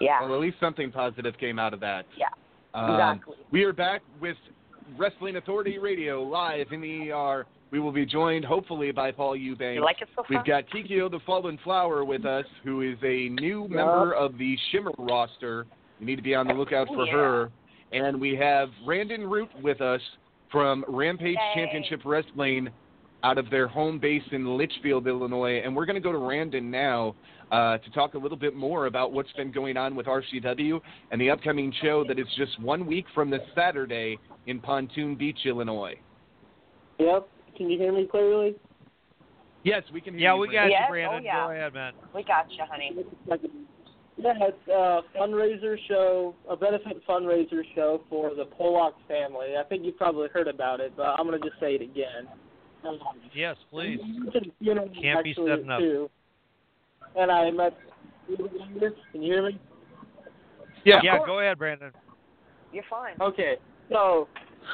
Yeah. 0.00 0.22
Well, 0.22 0.34
at 0.34 0.40
least 0.40 0.56
something 0.58 0.90
positive 0.90 1.34
came 1.38 1.58
out 1.58 1.74
of 1.74 1.80
that. 1.80 2.06
Yeah. 2.16 2.26
Um, 2.74 2.90
Exactly. 2.94 3.36
We 3.50 3.64
are 3.64 3.72
back 3.74 4.00
with 4.18 4.36
Wrestling 4.96 5.36
Authority 5.36 5.78
Radio 5.78 6.22
live 6.22 6.68
in 6.72 6.80
the 6.80 7.10
ER. 7.12 7.46
We 7.70 7.80
will 7.80 7.92
be 7.92 8.06
joined 8.06 8.44
hopefully 8.46 8.90
by 8.90 9.12
Paul 9.12 9.36
Eubanks. 9.36 9.76
You 9.76 9.84
like 9.84 10.00
it 10.00 10.08
so 10.16 10.22
far? 10.22 10.26
We've 10.30 10.46
got 10.46 10.64
Kikyo 10.70 11.10
the 11.10 11.20
Fallen 11.26 11.58
Flower 11.62 12.04
with 12.04 12.24
us, 12.24 12.46
who 12.64 12.80
is 12.80 12.96
a 13.02 13.28
new 13.28 13.68
member 13.68 14.14
of 14.14 14.36
the 14.38 14.56
Shimmer 14.70 14.92
roster. 14.98 15.66
You 16.00 16.06
need 16.06 16.16
to 16.16 16.22
be 16.22 16.34
on 16.34 16.46
the 16.46 16.54
lookout 16.54 16.88
for 16.88 17.04
Yeah. 17.06 17.12
her. 17.12 17.50
And 17.92 18.18
we 18.18 18.34
have 18.36 18.70
Brandon 18.86 19.28
Root 19.28 19.50
with 19.62 19.82
us 19.82 20.00
from 20.52 20.84
Rampage 20.86 21.36
Yay. 21.36 21.52
Championship 21.54 22.02
Wrestling 22.04 22.68
out 23.24 23.38
of 23.38 23.48
their 23.50 23.66
home 23.66 23.98
base 23.98 24.22
in 24.32 24.56
Litchfield, 24.56 25.06
Illinois. 25.06 25.62
And 25.64 25.74
we're 25.74 25.86
going 25.86 25.94
to 25.94 26.00
go 26.00 26.12
to 26.12 26.18
Brandon 26.18 26.70
now 26.70 27.14
uh, 27.50 27.78
to 27.78 27.90
talk 27.90 28.14
a 28.14 28.18
little 28.18 28.36
bit 28.36 28.54
more 28.54 28.86
about 28.86 29.12
what's 29.12 29.32
been 29.32 29.50
going 29.52 29.76
on 29.76 29.94
with 29.94 30.06
RCW 30.06 30.80
and 31.10 31.20
the 31.20 31.30
upcoming 31.30 31.72
show 31.82 32.04
that 32.08 32.18
is 32.18 32.26
just 32.36 32.60
one 32.60 32.84
week 32.86 33.06
from 33.14 33.30
this 33.30 33.40
Saturday 33.54 34.18
in 34.46 34.60
Pontoon 34.60 35.14
Beach, 35.14 35.38
Illinois. 35.44 35.94
Yep. 36.98 37.28
Can 37.56 37.70
you 37.70 37.78
hear 37.78 37.92
me 37.92 38.06
clearly? 38.10 38.54
Yes, 39.64 39.84
we 39.92 40.00
can 40.00 40.14
hear 40.14 40.22
Yeah, 40.22 40.34
you. 40.34 40.40
we 40.40 40.46
got 40.48 40.64
Yes? 40.68 40.70
you, 40.70 40.84
Oh, 40.86 40.90
Brandon. 40.90 41.24
yeah. 41.24 41.46
Go 41.46 41.52
ahead, 41.52 41.74
man. 41.74 41.92
We 42.14 42.24
got 42.24 42.50
you, 42.50 42.64
honey. 42.68 42.92
Yeah, 44.18 44.34
it's 44.40 44.68
a 44.68 45.00
fundraiser 45.18 45.76
show, 45.88 46.34
a 46.48 46.56
benefit 46.56 47.02
fundraiser 47.08 47.62
show 47.74 48.02
for 48.10 48.34
the 48.34 48.44
Pollock 48.44 48.94
family. 49.08 49.56
I 49.58 49.64
think 49.64 49.84
you've 49.84 49.96
probably 49.96 50.28
heard 50.28 50.48
about 50.48 50.80
it, 50.80 50.92
but 50.96 51.04
I'm 51.18 51.26
going 51.26 51.40
to 51.40 51.48
just 51.48 51.58
say 51.60 51.74
it 51.74 51.82
again. 51.82 52.28
Um, 52.86 52.98
Yes, 53.34 53.56
please. 53.70 53.98
you 54.60 54.74
know, 54.74 54.88
Can't 55.00 55.24
be 55.24 55.30
actually, 55.30 55.50
setting 55.50 55.70
up. 55.70 55.80
Too. 55.80 56.10
And 57.16 57.30
I 57.30 57.50
met. 57.50 57.76
Can 58.26 59.22
you 59.22 59.32
hear 59.32 59.46
me? 59.46 59.58
Yeah. 60.84 61.00
Yeah, 61.02 61.18
go 61.24 61.38
ahead, 61.40 61.58
Brandon. 61.58 61.92
You're 62.72 62.84
fine. 62.88 63.14
Okay, 63.20 63.56
so 63.90 64.28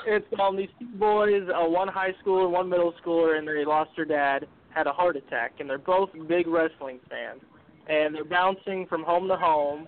it's 0.07 0.27
um 0.41 0.57
these 0.57 0.69
two 0.79 0.87
boys, 0.99 1.43
uh, 1.49 1.69
one 1.69 1.89
high 1.89 2.15
schooler, 2.25 2.49
one 2.51 2.69
middle 2.69 2.95
schooler, 3.05 3.39
and 3.39 3.47
they 3.47 3.65
lost 3.65 3.91
their 3.97 4.05
dad, 4.05 4.47
had 4.71 4.87
a 4.87 4.93
heart 4.93 5.17
attack, 5.17 5.55
and 5.59 5.69
they're 5.69 5.79
both 5.79 6.11
big 6.29 6.47
wrestling 6.47 7.01
fans, 7.11 7.41
and 7.89 8.15
they're 8.15 8.25
bouncing 8.25 8.87
from 8.87 9.03
home 9.03 9.29
to 9.29 9.37
home. 9.37 9.87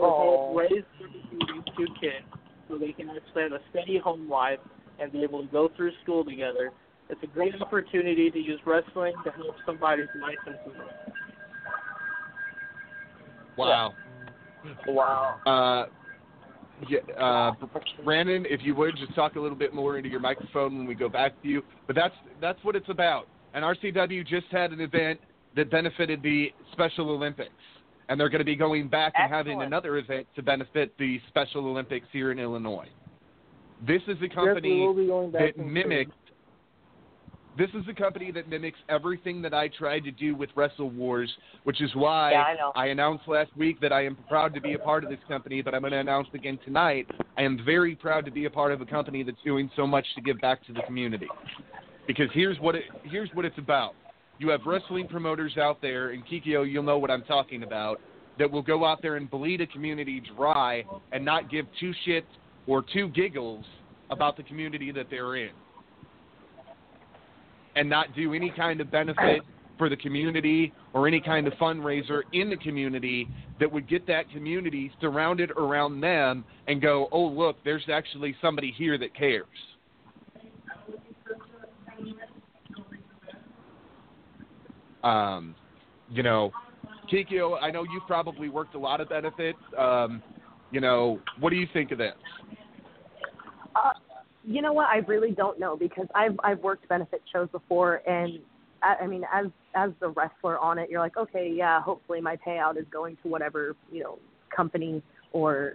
Oh. 0.00 0.54
Raise 0.54 0.84
these 0.98 1.48
two 1.76 1.86
kids 2.00 2.24
so 2.68 2.78
they 2.78 2.92
can 2.92 3.10
actually 3.10 3.42
have 3.42 3.52
a 3.52 3.60
steady 3.70 3.98
home 3.98 4.28
life 4.28 4.58
and 4.98 5.12
be 5.12 5.22
able 5.22 5.42
to 5.42 5.48
go 5.48 5.70
through 5.76 5.92
school 6.02 6.24
together. 6.24 6.70
It's 7.08 7.22
a 7.22 7.26
great 7.26 7.54
opportunity 7.60 8.30
to 8.30 8.38
use 8.38 8.60
wrestling 8.64 9.14
to 9.24 9.30
help 9.32 9.56
somebody's 9.66 10.06
life 10.20 10.38
improve. 10.46 10.76
Wow. 13.56 13.94
Wow. 14.86 15.40
Uh, 15.46 15.86
yeah, 16.88 17.00
uh, 17.22 17.52
Brandon, 18.04 18.46
if 18.48 18.60
you 18.62 18.74
would 18.74 18.96
just 18.96 19.14
talk 19.14 19.36
a 19.36 19.40
little 19.40 19.56
bit 19.56 19.74
more 19.74 19.98
into 19.98 20.08
your 20.08 20.20
microphone 20.20 20.78
when 20.78 20.86
we 20.86 20.94
go 20.94 21.08
back 21.08 21.40
to 21.42 21.48
you. 21.48 21.62
But 21.86 21.96
that's 21.96 22.14
that's 22.40 22.58
what 22.62 22.76
it's 22.76 22.88
about. 22.88 23.26
And 23.52 23.64
RCW 23.64 24.26
just 24.26 24.46
had 24.50 24.72
an 24.72 24.80
event 24.80 25.20
that 25.56 25.70
benefited 25.70 26.22
the 26.22 26.52
Special 26.72 27.10
Olympics, 27.10 27.50
and 28.08 28.18
they're 28.18 28.28
going 28.28 28.40
to 28.40 28.44
be 28.44 28.56
going 28.56 28.88
back 28.88 29.12
and 29.16 29.32
having 29.32 29.62
another 29.62 29.98
event 29.98 30.26
to 30.36 30.42
benefit 30.42 30.96
the 30.98 31.20
Special 31.28 31.66
Olympics 31.66 32.06
here 32.12 32.32
in 32.32 32.38
Illinois. 32.38 32.88
This 33.86 34.02
is 34.08 34.16
a 34.22 34.28
company 34.28 34.80
will 34.80 34.94
be 34.94 35.06
going 35.06 35.30
back 35.30 35.56
that 35.56 35.64
mimics. 35.64 36.12
This 37.58 37.70
is 37.70 37.82
a 37.88 37.94
company 37.94 38.30
that 38.30 38.48
mimics 38.48 38.78
everything 38.88 39.42
that 39.42 39.52
I 39.52 39.68
tried 39.68 40.04
to 40.04 40.12
do 40.12 40.34
with 40.36 40.50
Wrestle 40.54 40.90
Wars, 40.90 41.30
which 41.64 41.82
is 41.82 41.90
why 41.94 42.30
Yeah, 42.30 42.42
I 42.42 42.54
know. 42.54 42.72
announced 42.90 43.26
last 43.26 43.54
week 43.56 43.80
that 43.80 43.92
I 43.92 44.04
am 44.06 44.16
proud 44.28 44.54
to 44.54 44.60
be 44.60 44.74
a 44.74 44.78
part 44.78 45.02
of 45.02 45.10
this 45.10 45.18
company, 45.26 45.60
but 45.60 45.74
I'm 45.74 45.80
going 45.80 45.92
to 45.92 45.98
announce 45.98 46.28
again 46.32 46.58
tonight. 46.64 47.10
I 47.36 47.42
am 47.42 47.60
very 47.64 47.96
proud 47.96 48.24
to 48.26 48.30
be 48.30 48.44
a 48.44 48.50
part 48.50 48.72
of 48.72 48.80
a 48.80 48.86
company 48.86 49.24
that's 49.24 49.42
doing 49.44 49.68
so 49.74 49.86
much 49.86 50.06
to 50.14 50.20
give 50.20 50.40
back 50.40 50.64
to 50.66 50.72
the 50.72 50.82
community. 50.82 51.28
Because 52.06 52.28
here's 52.32 52.58
what 52.60 52.76
it 52.76 52.84
here's 53.04 53.30
what 53.34 53.44
it's 53.44 53.58
about. 53.58 53.94
You 54.40 54.48
have 54.48 54.62
wrestling 54.64 55.06
promoters 55.06 55.58
out 55.58 55.82
there, 55.82 56.12
and 56.12 56.26
Kikyo, 56.26 56.64
you'll 56.64 56.82
know 56.82 56.96
what 56.96 57.10
I'm 57.10 57.24
talking 57.24 57.62
about, 57.62 58.00
that 58.38 58.50
will 58.50 58.62
go 58.62 58.86
out 58.86 59.02
there 59.02 59.16
and 59.16 59.30
bleed 59.30 59.60
a 59.60 59.66
community 59.66 60.22
dry 60.34 60.82
and 61.12 61.22
not 61.22 61.50
give 61.50 61.66
two 61.78 61.92
shits 62.08 62.22
or 62.66 62.82
two 62.90 63.08
giggles 63.08 63.66
about 64.08 64.38
the 64.38 64.42
community 64.42 64.92
that 64.92 65.08
they're 65.10 65.36
in. 65.36 65.50
And 67.76 67.90
not 67.90 68.16
do 68.16 68.32
any 68.32 68.50
kind 68.56 68.80
of 68.80 68.90
benefit 68.90 69.42
for 69.76 69.90
the 69.90 69.96
community 69.96 70.72
or 70.94 71.06
any 71.06 71.20
kind 71.20 71.46
of 71.46 71.52
fundraiser 71.54 72.22
in 72.32 72.48
the 72.48 72.56
community 72.56 73.28
that 73.60 73.70
would 73.70 73.86
get 73.90 74.06
that 74.06 74.30
community 74.30 74.90
surrounded 75.02 75.50
around 75.50 76.00
them 76.00 76.46
and 76.66 76.80
go, 76.80 77.10
oh, 77.12 77.26
look, 77.26 77.56
there's 77.62 77.84
actually 77.92 78.34
somebody 78.40 78.72
here 78.74 78.96
that 78.96 79.14
cares. 79.14 79.44
Um, 85.02 85.54
you 86.10 86.22
know, 86.22 86.52
Kikyo, 87.10 87.60
I 87.60 87.70
know 87.70 87.84
you've 87.84 88.06
probably 88.06 88.48
worked 88.48 88.74
a 88.74 88.78
lot 88.78 89.00
of 89.00 89.08
benefits. 89.08 89.58
Um, 89.78 90.22
you 90.70 90.80
know, 90.80 91.20
what 91.38 91.50
do 91.50 91.56
you 91.56 91.66
think 91.72 91.90
of 91.90 91.98
this? 91.98 92.14
Uh, 93.74 93.92
you 94.44 94.62
know 94.62 94.72
what? 94.72 94.86
I 94.86 94.98
really 94.98 95.32
don't 95.32 95.58
know 95.58 95.76
because 95.76 96.06
I've 96.14 96.38
I've 96.42 96.60
worked 96.60 96.88
benefit 96.88 97.22
shows 97.32 97.48
before, 97.50 98.02
and 98.08 98.40
I, 98.82 99.04
I 99.04 99.06
mean, 99.06 99.22
as 99.32 99.46
as 99.74 99.90
the 100.00 100.08
wrestler 100.08 100.58
on 100.58 100.78
it, 100.78 100.90
you're 100.90 101.00
like, 101.00 101.16
okay, 101.16 101.52
yeah, 101.54 101.80
hopefully 101.82 102.20
my 102.20 102.36
payout 102.36 102.78
is 102.78 102.86
going 102.90 103.16
to 103.22 103.28
whatever 103.28 103.76
you 103.92 104.02
know 104.02 104.18
company 104.54 105.02
or 105.32 105.74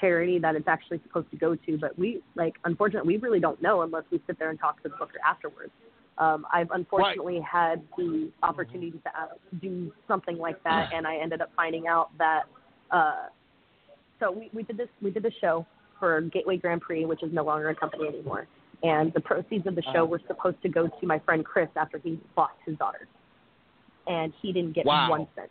charity 0.00 0.38
that 0.38 0.54
it's 0.54 0.68
actually 0.68 1.00
supposed 1.06 1.30
to 1.30 1.36
go 1.36 1.54
to. 1.54 1.78
But 1.78 1.98
we 1.98 2.22
like, 2.34 2.54
unfortunately, 2.64 3.16
we 3.16 3.20
really 3.20 3.40
don't 3.40 3.60
know 3.62 3.82
unless 3.82 4.04
we 4.10 4.20
sit 4.26 4.38
there 4.38 4.50
and 4.50 4.58
talk 4.58 4.82
to 4.82 4.88
the 4.88 4.96
booker 4.96 5.18
afterwards. 5.26 5.72
Um, 6.20 6.46
I've 6.52 6.70
unfortunately 6.72 7.40
had 7.40 7.82
the 7.96 8.30
opportunity 8.42 8.90
to 8.92 9.08
uh, 9.08 9.26
do 9.60 9.90
something 10.06 10.36
like 10.36 10.62
that, 10.64 10.90
and 10.94 11.06
I 11.06 11.16
ended 11.16 11.40
up 11.40 11.50
finding 11.56 11.86
out 11.88 12.10
that. 12.18 12.42
Uh, 12.90 13.28
so 14.20 14.30
we, 14.30 14.50
we 14.52 14.62
did 14.62 14.76
this 14.76 14.88
we 15.00 15.10
did 15.10 15.22
this 15.22 15.32
show 15.40 15.66
for 15.98 16.20
Gateway 16.20 16.58
Grand 16.58 16.82
Prix, 16.82 17.06
which 17.06 17.22
is 17.22 17.32
no 17.32 17.42
longer 17.42 17.70
a 17.70 17.74
company 17.74 18.06
anymore. 18.06 18.46
And 18.82 19.12
the 19.14 19.20
proceeds 19.20 19.66
of 19.66 19.74
the 19.74 19.82
show 19.94 20.04
were 20.04 20.20
supposed 20.26 20.60
to 20.62 20.68
go 20.68 20.88
to 20.88 21.06
my 21.06 21.18
friend 21.20 21.44
Chris 21.44 21.68
after 21.76 21.98
he 21.98 22.20
lost 22.36 22.54
his 22.66 22.76
daughter, 22.76 23.08
and 24.06 24.32
he 24.42 24.52
didn't 24.52 24.74
get 24.74 24.84
Wow. 24.84 25.08
one 25.10 25.26
cent. 25.34 25.50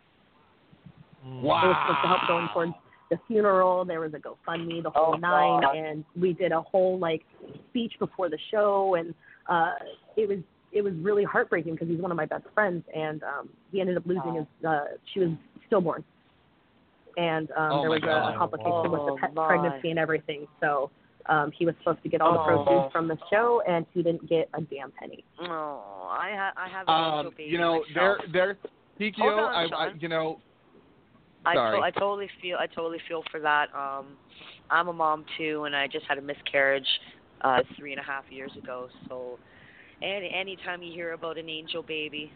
Wow. 1.26 1.64
It 1.64 1.68
was 1.68 1.78
supposed 1.82 2.02
to 2.04 2.08
help 2.08 2.28
going 2.28 2.48
towards 2.54 2.74
the 3.10 3.20
funeral. 3.28 3.86
There 3.86 4.00
was 4.02 4.14
a 4.14 4.20
GoFundMe, 4.20 4.84
the 4.84 4.90
whole 4.92 5.16
Oh, 5.16 5.18
nine, 5.18 5.62
God. 5.62 5.76
and 5.76 6.06
we 6.20 6.34
did 6.34 6.52
a 6.52 6.62
whole 6.62 6.98
like 7.00 7.24
speech 7.70 7.94
before 8.00 8.30
the 8.30 8.38
show, 8.52 8.96
and 8.96 9.14
uh, 9.48 9.74
it 10.16 10.28
was 10.30 10.40
it 10.72 10.82
was 10.84 10.94
really 11.02 11.24
heartbreaking 11.24 11.74
because 11.74 11.88
he's 11.88 12.00
one 12.00 12.12
of 12.12 12.18
my 12.18 12.26
best 12.26 12.44
friends, 12.54 12.84
and 12.96 13.24
um, 13.24 13.50
he 13.72 13.82
ended 13.82 13.98
up 13.98 14.04
losing 14.06 14.36
his. 14.36 14.46
Uh, 14.68 14.86
she 15.14 15.20
was 15.20 15.30
stillborn, 15.68 16.04
and 17.18 17.50
um, 17.52 17.72
Oh, 17.72 17.82
there 17.82 17.90
was 17.90 18.02
a, 18.04 18.08
a 18.36 18.38
complication 18.38 18.92
with 18.92 19.02
the 19.06 19.12
Oh, 19.14 19.18
pet 19.20 19.34
my. 19.34 19.48
pregnancy 19.48 19.90
and 19.90 20.00
everything. 20.00 20.48
So 20.62 20.92
Um, 21.28 21.52
he 21.52 21.64
was 21.66 21.76
supposed 21.80 22.02
to 22.02 22.10
get 22.10 22.22
all 22.22 22.34
the 22.34 22.40
Oh. 22.40 22.64
proceeds 22.66 22.92
from 22.92 23.08
the 23.08 23.18
show, 23.30 23.62
and 23.68 23.86
he 23.94 24.02
didn't 24.02 24.28
get 24.28 24.50
a 24.56 24.62
damn 24.62 24.92
penny. 24.92 25.24
Oh, 25.42 26.08
I 26.10 26.32
ha- 26.36 26.54
I 26.58 26.68
have 26.70 26.88
an 26.88 27.28
Um, 27.28 27.30
baby 27.38 27.52
you 27.52 27.58
know, 27.60 27.84
they're 27.94 28.16
myself. 28.18 28.32
they're 28.34 28.58
PKO. 29.00 29.38
On, 29.38 29.74
I, 29.74 29.78
I 29.78 29.92
you 30.00 30.08
know, 30.08 30.40
I, 31.46 31.54
sorry. 31.56 31.78
to- 31.80 31.86
I 31.86 31.92
totally 31.92 32.30
feel 32.42 32.58
I 32.60 32.66
totally 32.68 33.00
feel 33.08 33.22
for 33.32 33.40
that. 33.42 33.68
Um, 33.76 34.18
I'm 34.72 34.88
a 34.88 34.94
mom 34.94 35.26
too, 35.38 35.66
and 35.66 35.76
I 35.76 35.88
just 35.88 36.06
had 36.08 36.18
a 36.18 36.22
miscarriage 36.22 36.88
uh, 37.42 37.62
three 37.78 37.92
and 37.92 38.00
a 38.00 38.04
half 38.04 38.24
years 38.32 38.52
ago. 38.58 38.90
So, 39.08 39.38
any 40.02 40.32
anytime 40.34 40.82
you 40.82 40.92
hear 40.94 41.14
about 41.14 41.38
an 41.38 41.50
angel 41.50 41.84
baby, 41.84 42.32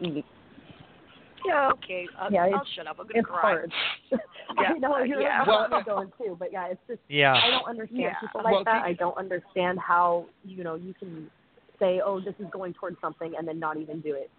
yeah, 0.00 1.70
okay, 1.72 2.06
I'll, 2.18 2.32
yeah, 2.32 2.44
I'll 2.54 2.66
shut 2.76 2.86
up. 2.86 2.98
I'm 3.00 3.06
gonna 3.06 3.22
cry. 3.22 3.40
hard. 3.40 3.72
Yeah, 4.58 4.70
I 4.74 4.78
know 4.78 4.98
you're 5.04 5.20
yeah. 5.20 5.44
well, 5.46 5.68
Well, 5.70 5.82
going 5.84 6.10
too, 6.16 6.34
but 6.38 6.50
yeah, 6.50 6.68
it's 6.68 6.80
just 6.88 7.00
Yeah. 7.08 7.34
I 7.34 7.50
don't 7.50 7.68
understand 7.68 8.00
Yeah. 8.00 8.14
people 8.18 8.40
like 8.42 8.54
Well, 8.54 8.64
that. 8.64 8.82
I 8.82 8.94
don't 8.94 9.16
understand 9.18 9.78
how 9.78 10.24
you 10.42 10.64
know 10.64 10.74
you 10.74 10.94
can 10.94 11.30
say, 11.78 12.00
oh, 12.04 12.18
this 12.18 12.34
is 12.40 12.46
going 12.50 12.72
towards 12.72 12.96
something, 13.00 13.34
and 13.36 13.46
then 13.46 13.58
not 13.60 13.76
even 13.76 14.00
do 14.00 14.14
it. 14.14 14.30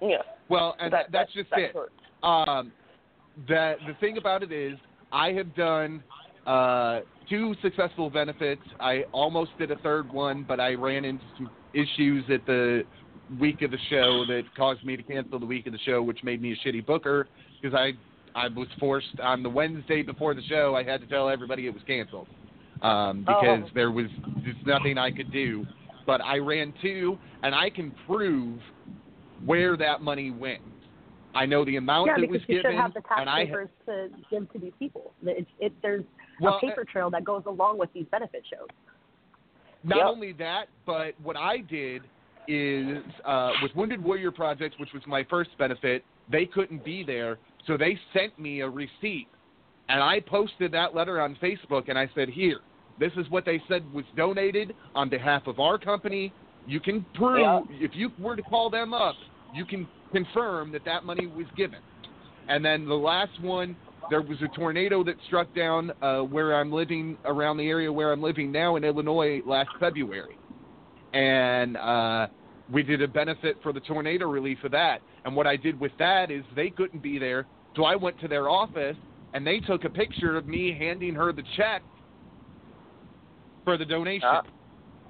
Yeah. 0.00 0.22
Well, 0.48 0.76
and 0.78 0.92
That- 0.92 1.10
that's 1.10 1.32
that- 1.34 1.38
just 1.40 1.50
that 1.50 1.58
it. 1.58 1.74
hurts. 1.74 1.92
Um, 2.22 2.72
the 3.48 3.76
the 3.88 3.94
thing 3.94 4.16
about 4.16 4.44
it 4.44 4.52
is, 4.52 4.78
I 5.12 5.32
have 5.32 5.52
done 5.56 6.02
uh, 6.46 7.00
two 7.28 7.54
successful 7.62 8.10
benefits. 8.10 8.62
I 8.80 9.04
almost 9.12 9.50
did 9.58 9.70
a 9.70 9.76
third 9.76 10.12
one, 10.12 10.44
but 10.46 10.60
I 10.60 10.74
ran 10.74 11.04
into 11.04 11.24
some 11.36 11.50
issues 11.74 12.24
at 12.32 12.46
the 12.46 12.82
week 13.40 13.62
of 13.62 13.70
the 13.72 13.78
show 13.90 14.24
that 14.28 14.42
caused 14.56 14.84
me 14.84 14.96
to 14.96 15.02
cancel 15.02 15.38
the 15.40 15.46
week 15.46 15.66
of 15.66 15.72
the 15.72 15.78
show, 15.84 16.02
which 16.02 16.22
made 16.22 16.40
me 16.40 16.52
a 16.52 16.68
shitty 16.68 16.86
booker 16.86 17.28
because 17.60 17.74
I 17.76 17.92
I 18.38 18.48
was 18.48 18.68
forced 18.78 19.18
on 19.22 19.42
the 19.42 19.48
Wednesday 19.48 20.02
before 20.02 20.34
the 20.34 20.42
show. 20.42 20.74
I 20.76 20.84
had 20.84 21.00
to 21.00 21.06
tell 21.06 21.28
everybody 21.28 21.66
it 21.66 21.72
was 21.74 21.82
canceled 21.86 22.28
um, 22.82 23.20
because 23.20 23.64
Oh. 23.64 23.70
there 23.74 23.90
was 23.90 24.06
just 24.44 24.64
nothing 24.66 24.98
I 24.98 25.10
could 25.10 25.32
do. 25.32 25.66
But 26.06 26.20
I 26.22 26.38
ran 26.38 26.72
two, 26.82 27.18
and 27.42 27.54
I 27.54 27.70
can 27.70 27.92
prove 28.06 28.60
where 29.44 29.76
that 29.78 30.02
money 30.02 30.30
went. 30.30 30.60
I 31.34 31.44
know 31.46 31.64
the 31.64 31.76
amount 31.76 32.08
yeah, 32.08 32.20
that 32.20 32.30
was 32.30 32.40
you 32.46 32.56
given, 32.56 32.72
should 32.72 32.80
have 32.80 32.94
the 32.94 33.00
tax 33.00 33.20
and 33.20 33.28
I 33.28 33.44
papers 33.44 33.68
to 33.86 34.08
give 34.30 34.50
to 34.52 34.58
these 34.58 34.72
people. 34.78 35.12
It, 35.24 35.46
it, 35.60 35.72
there's 35.82 36.04
Well, 36.40 36.56
a 36.56 36.60
paper 36.60 36.84
trail 36.84 37.10
that 37.10 37.24
goes 37.24 37.42
along 37.46 37.78
with 37.78 37.92
these 37.92 38.06
benefit 38.10 38.42
shows. 38.50 38.68
Not 39.82 39.98
Yep. 39.98 40.06
only 40.06 40.32
that, 40.32 40.68
but 40.84 41.14
what 41.22 41.36
I 41.36 41.58
did 41.58 42.02
is 42.48 43.02
uh, 43.24 43.52
with 43.62 43.74
Wounded 43.74 44.02
Warrior 44.02 44.30
Projects, 44.30 44.78
which 44.78 44.92
was 44.92 45.02
my 45.06 45.24
first 45.24 45.50
benefit, 45.58 46.04
they 46.30 46.46
couldn't 46.46 46.84
be 46.84 47.02
there, 47.02 47.38
so 47.66 47.76
they 47.76 47.98
sent 48.12 48.38
me 48.38 48.60
a 48.60 48.68
receipt, 48.68 49.28
and 49.88 50.02
I 50.02 50.20
posted 50.20 50.72
that 50.72 50.94
letter 50.94 51.20
on 51.20 51.36
Facebook, 51.36 51.88
and 51.88 51.98
I 51.98 52.08
said, 52.14 52.28
"Here, 52.28 52.60
this 52.98 53.12
is 53.16 53.28
what 53.30 53.44
they 53.44 53.62
said 53.68 53.82
was 53.92 54.04
donated 54.16 54.74
on 54.94 55.08
behalf 55.08 55.46
of 55.46 55.60
our 55.60 55.78
company. 55.78 56.32
You 56.66 56.80
can 56.80 57.04
prove 57.14 57.38
Yeah. 57.40 57.60
if 57.70 57.94
you 57.94 58.10
were 58.18 58.36
to 58.36 58.42
call 58.42 58.70
them 58.70 58.92
up, 58.92 59.14
you 59.54 59.64
can 59.64 59.86
confirm 60.12 60.72
that 60.72 60.84
that 60.84 61.04
money 61.04 61.26
was 61.26 61.46
given." 61.56 61.80
And 62.48 62.64
then 62.64 62.86
the 62.86 62.94
last 62.94 63.40
one, 63.40 63.76
there 64.10 64.22
was 64.22 64.38
a 64.42 64.48
tornado 64.56 65.02
that 65.04 65.16
struck 65.26 65.52
down 65.54 65.92
uh, 66.02 66.20
where 66.20 66.54
I'm 66.54 66.72
living, 66.72 67.16
around 67.24 67.56
the 67.56 67.68
area 67.68 67.92
where 67.92 68.12
I'm 68.12 68.22
living 68.22 68.52
now 68.52 68.76
in 68.76 68.84
Illinois 68.84 69.42
last 69.44 69.70
February. 69.80 70.38
And 71.12 71.76
uh, 71.76 72.28
we 72.72 72.82
did 72.82 73.02
a 73.02 73.08
benefit 73.08 73.56
for 73.62 73.72
the 73.72 73.80
tornado 73.80 74.28
relief 74.28 74.58
of 74.64 74.70
that. 74.72 75.00
And 75.24 75.34
what 75.34 75.46
I 75.46 75.56
did 75.56 75.78
with 75.80 75.92
that 75.98 76.30
is 76.30 76.44
they 76.54 76.70
couldn't 76.70 77.02
be 77.02 77.18
there, 77.18 77.46
so 77.74 77.84
I 77.84 77.96
went 77.96 78.20
to 78.20 78.28
their 78.28 78.48
office 78.48 78.96
and 79.34 79.46
they 79.46 79.58
took 79.60 79.84
a 79.84 79.90
picture 79.90 80.36
of 80.36 80.46
me 80.46 80.74
handing 80.78 81.14
her 81.14 81.32
the 81.32 81.42
check 81.56 81.82
for 83.64 83.76
the 83.76 83.84
donation. 83.84 84.28
Ah. 84.30 84.42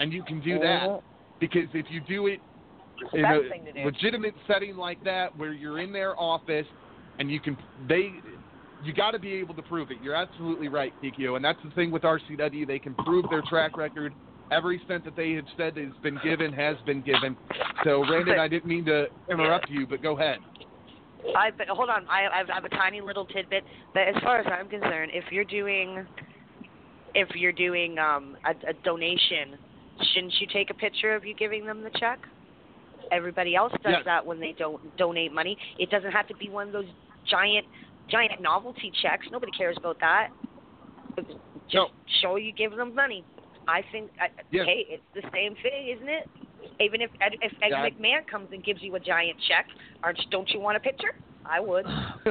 And 0.00 0.12
you 0.12 0.22
can 0.22 0.40
do 0.40 0.58
that 0.58 0.88
Mhm. 0.88 1.02
because 1.38 1.68
if 1.74 1.90
you 1.90 2.00
do 2.00 2.26
it 2.26 2.40
in 3.12 3.24
a 3.24 3.48
thing 3.48 3.64
to 3.66 3.72
do. 3.72 3.84
legitimate 3.84 4.34
setting 4.46 4.76
like 4.76 5.02
that 5.04 5.36
where 5.36 5.52
you're 5.52 5.78
in 5.78 5.92
their 5.92 6.18
office 6.18 6.66
and 7.18 7.30
you 7.30 7.40
can 7.40 7.56
they 7.88 8.20
you 8.84 8.92
got 8.92 9.12
to 9.12 9.18
be 9.18 9.32
able 9.34 9.54
to 9.54 9.62
prove 9.62 9.90
it. 9.90 9.98
You're 10.02 10.14
absolutely 10.14 10.68
right, 10.68 10.92
Kikyo, 11.02 11.36
and 11.36 11.44
that's 11.44 11.58
the 11.64 11.70
thing 11.70 11.90
with 11.90 12.02
RCW. 12.02 12.66
They 12.66 12.78
can 12.78 12.94
prove 12.94 13.24
their 13.30 13.42
track 13.42 13.76
record. 13.76 14.12
Every 14.50 14.80
cent 14.86 15.04
that 15.04 15.16
they 15.16 15.32
have 15.32 15.46
said 15.56 15.76
has 15.76 15.92
been 16.02 16.20
given 16.22 16.52
has 16.52 16.76
been 16.84 17.02
given. 17.02 17.36
So, 17.84 18.04
Brandon, 18.06 18.38
I 18.38 18.48
didn't 18.48 18.66
mean 18.66 18.84
to 18.84 19.06
interrupt 19.30 19.70
you, 19.70 19.86
but 19.86 20.02
go 20.02 20.16
ahead. 20.16 20.38
I 21.36 21.50
but 21.56 21.68
hold 21.68 21.88
on. 21.88 22.06
I 22.08 22.26
I 22.32 22.54
have 22.54 22.64
a 22.64 22.68
tiny 22.68 23.00
little 23.00 23.24
tidbit. 23.26 23.64
But 23.94 24.08
as 24.08 24.14
far 24.22 24.38
as 24.38 24.46
I'm 24.50 24.68
concerned, 24.68 25.10
if 25.14 25.24
you're 25.30 25.44
doing 25.44 26.06
if 27.14 27.28
you're 27.34 27.52
doing 27.52 27.98
um 27.98 28.36
a, 28.44 28.50
a 28.70 28.72
donation, 28.84 29.58
shouldn't 30.12 30.34
you 30.40 30.46
take 30.52 30.70
a 30.70 30.74
picture 30.74 31.14
of 31.14 31.24
you 31.24 31.34
giving 31.34 31.66
them 31.66 31.82
the 31.82 31.90
check? 31.98 32.20
Everybody 33.10 33.56
else 33.56 33.72
does 33.82 33.92
Yes. 33.92 34.02
that 34.04 34.24
when 34.24 34.38
they 34.38 34.54
don't 34.58 34.96
donate 34.96 35.32
money. 35.32 35.56
It 35.78 35.90
doesn't 35.90 36.10
have 36.12 36.28
to 36.28 36.34
be 36.36 36.48
one 36.48 36.68
of 36.68 36.72
those 36.72 36.86
giant 37.30 37.66
giant 38.08 38.40
novelty 38.40 38.92
checks. 39.02 39.26
Nobody 39.30 39.52
cares 39.52 39.76
about 39.78 39.98
that. 40.00 40.28
Just 41.70 41.90
show 42.22 42.36
you 42.36 42.52
give 42.52 42.72
them 42.76 42.94
money. 42.94 43.24
I 43.68 43.82
think 43.90 44.10
Yes. 44.50 44.66
hey, 44.66 44.86
it's 44.88 45.02
the 45.14 45.22
same 45.32 45.56
thing, 45.62 45.88
isn't 45.96 46.08
it? 46.08 46.28
Even 46.80 47.00
if 47.00 47.10
Ed, 47.20 47.32
if 47.40 47.52
Ed 47.62 47.70
Yeah. 47.70 47.88
McMahon 47.88 48.26
comes 48.26 48.48
and 48.52 48.62
gives 48.62 48.82
you 48.82 48.94
a 48.94 49.00
giant 49.00 49.36
check, 49.48 49.66
aren't 50.02 50.18
don't 50.30 50.48
you 50.50 50.60
want 50.60 50.76
a 50.76 50.80
picture? 50.80 51.14
I 51.44 51.60
would. 51.60 51.86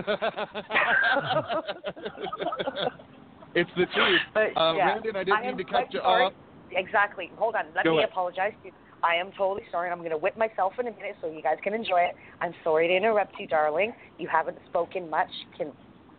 it's 3.55 3.69
the 3.77 3.85
truth. 3.93 4.22
But, 4.34 4.55
uh, 4.57 4.73
yeah, 4.76 4.91
Brandon, 4.99 5.15
I 5.15 5.23
didn't 5.23 5.38
I 5.39 5.47
mean 5.47 5.57
to 5.57 5.63
cut 5.63 5.93
you 5.93 5.99
sorry. 6.01 6.26
off. 6.26 6.34
Exactly. 6.72 7.31
Hold 7.38 7.55
on. 7.55 7.65
Let 7.76 7.85
Go 7.85 7.91
me 7.91 7.97
ahead. 7.99 8.09
apologize 8.09 8.53
to 8.63 8.67
you. 8.69 8.73
I 9.06 9.15
am 9.15 9.32
totally 9.38 9.61
sorry. 9.72 9.91
I'm 9.91 9.99
going 9.99 10.10
to 10.10 10.18
whip 10.18 10.36
myself 10.36 10.73
in 10.80 10.88
a 10.88 10.91
minute 10.91 11.15
so 11.22 11.30
you 11.30 11.44
guys 11.44 11.57
can 11.64 11.73
enjoy 11.76 11.99
it. 11.99 12.15
I'm 12.41 12.53
sorry 12.64 12.88
to 12.88 12.95
interrupt 12.95 13.40
you, 13.40 13.45
darling. 13.45 13.94
You 14.18 14.27
haven't 14.27 14.57
spoken 14.69 15.07
much. 15.10 15.30
Can 15.57 15.72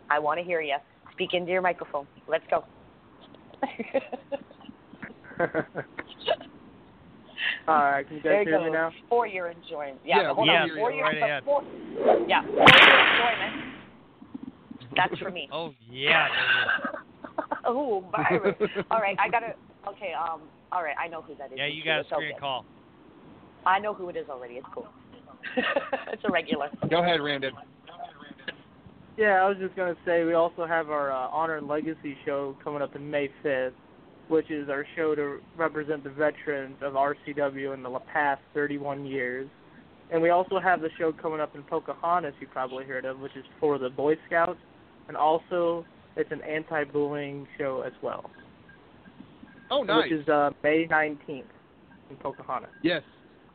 I 0.09 0.19
want 0.19 0.39
to 0.39 0.45
hear 0.45 0.61
you? 0.61 0.77
Speak 1.11 1.33
into 1.33 1.51
your 1.51 1.61
microphone. 1.61 2.07
Let's 2.29 2.45
go. 2.49 2.63
All 7.67 7.75
right, 7.75 8.07
can 8.07 8.17
you 8.17 8.23
guys 8.23 8.43
you 8.45 8.51
hear 8.51 8.59
go. 8.59 8.65
me 8.65 8.71
now? 8.71 8.91
For 9.09 9.27
your 9.27 9.47
enjoyment. 9.47 9.99
Yeah, 10.05 10.21
Yeah, 10.21 10.33
hold 10.33 10.47
we 10.47 10.53
on. 10.53 10.69
For 10.69 10.91
your, 10.91 11.03
Right 11.03 11.17
ahead. 11.17 11.43
for, 11.43 11.61
yeah, 12.27 12.41
for 12.43 12.51
your 12.53 12.63
enjoyment. 12.63 13.73
That's 14.95 15.17
for 15.19 15.31
me. 15.31 15.49
Oh 15.53 15.73
yeah. 15.91 16.27
oh, 17.65 18.01
Byron. 18.13 18.55
All 18.89 18.99
right, 18.99 19.17
I 19.19 19.27
gotta. 19.29 19.55
Okay, 19.89 20.13
um. 20.13 20.41
All 20.71 20.83
right, 20.83 20.95
I 21.01 21.07
know 21.07 21.21
who 21.21 21.35
that 21.35 21.51
is. 21.51 21.57
Yeah, 21.57 21.67
you 21.67 21.83
got 21.83 22.01
a 22.01 22.03
screen 22.05 22.31
okay. 22.31 22.39
call. 22.39 22.65
I 23.67 23.79
know 23.79 23.93
who 23.93 24.07
it 24.09 24.15
is 24.15 24.27
already. 24.29 24.55
It's 24.55 24.67
cool. 24.73 24.87
it's 26.11 26.23
a 26.25 26.31
regular. 26.31 26.69
Go 26.89 27.03
ahead, 27.03 27.19
Brandon. 27.19 27.53
Yeah, 29.17 29.41
I 29.43 29.49
was 29.49 29.57
just 29.59 29.75
gonna 29.75 29.95
say 30.05 30.23
we 30.23 30.33
also 30.33 30.65
have 30.65 30.89
our 30.89 31.11
uh, 31.11 31.27
Honor 31.29 31.57
and 31.57 31.67
Legacy 31.67 32.15
show 32.23 32.55
coming 32.63 32.81
up 32.81 32.95
in 32.95 33.09
May 33.09 33.29
5th, 33.43 33.71
which 34.29 34.49
is 34.51 34.69
our 34.69 34.85
show 34.95 35.15
to 35.15 35.39
represent 35.57 36.03
the 36.03 36.11
veterans 36.11 36.75
of 36.81 36.93
RCW 36.93 37.73
in 37.73 37.83
the 37.83 37.99
past 38.13 38.41
31 38.53 39.05
years. 39.05 39.49
And 40.11 40.21
we 40.21 40.29
also 40.29 40.59
have 40.59 40.81
the 40.81 40.89
show 40.97 41.11
coming 41.11 41.41
up 41.41 41.55
in 41.55 41.63
Pocahontas, 41.63 42.35
you 42.39 42.47
probably 42.47 42.85
heard 42.85 43.03
of, 43.05 43.19
which 43.19 43.35
is 43.35 43.43
for 43.59 43.77
the 43.77 43.89
Boy 43.89 44.15
Scouts, 44.27 44.59
and 45.07 45.17
also 45.17 45.83
it's 46.15 46.31
an 46.31 46.41
anti-bullying 46.43 47.47
show 47.57 47.81
as 47.85 47.91
well, 48.01 48.29
Oh, 49.69 49.83
nice. 49.83 50.03
which 50.09 50.21
is 50.21 50.29
uh, 50.29 50.51
May 50.63 50.87
19th 50.87 51.43
in 52.09 52.15
Pocahontas. 52.21 52.69
Yes, 52.83 53.01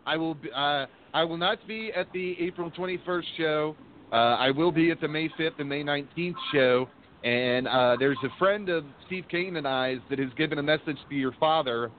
I 0.07 0.17
will. 0.17 0.35
Be, 0.35 0.51
uh, 0.55 0.87
I 1.15 1.25
will 1.25 1.37
not 1.37 1.59
be 1.69 1.93
at 1.95 2.13
the 2.13 2.37
April 2.41 2.71
21st 2.71 3.25
show. 3.37 3.77
Uh, 4.13 4.17
I 4.17 4.51
will 4.51 4.73
be 4.73 4.91
at 4.91 5.01
the 5.01 5.09
May 5.09 5.29
5th 5.29 5.59
and 5.59 5.69
May 5.69 5.83
19th 5.83 6.35
show. 6.53 6.89
And 7.25 7.69
uh, 7.69 7.97
there's 7.99 8.19
a 8.25 8.39
friend 8.39 8.69
of 8.69 8.85
Steve 9.07 9.25
Kane 9.31 9.57
and 9.57 9.67
I's 9.67 9.99
that 10.11 10.19
has 10.19 10.31
given 10.37 10.59
a 10.59 10.63
message 10.63 10.99
to 11.09 11.15
your 11.15 11.33
father 11.39 11.91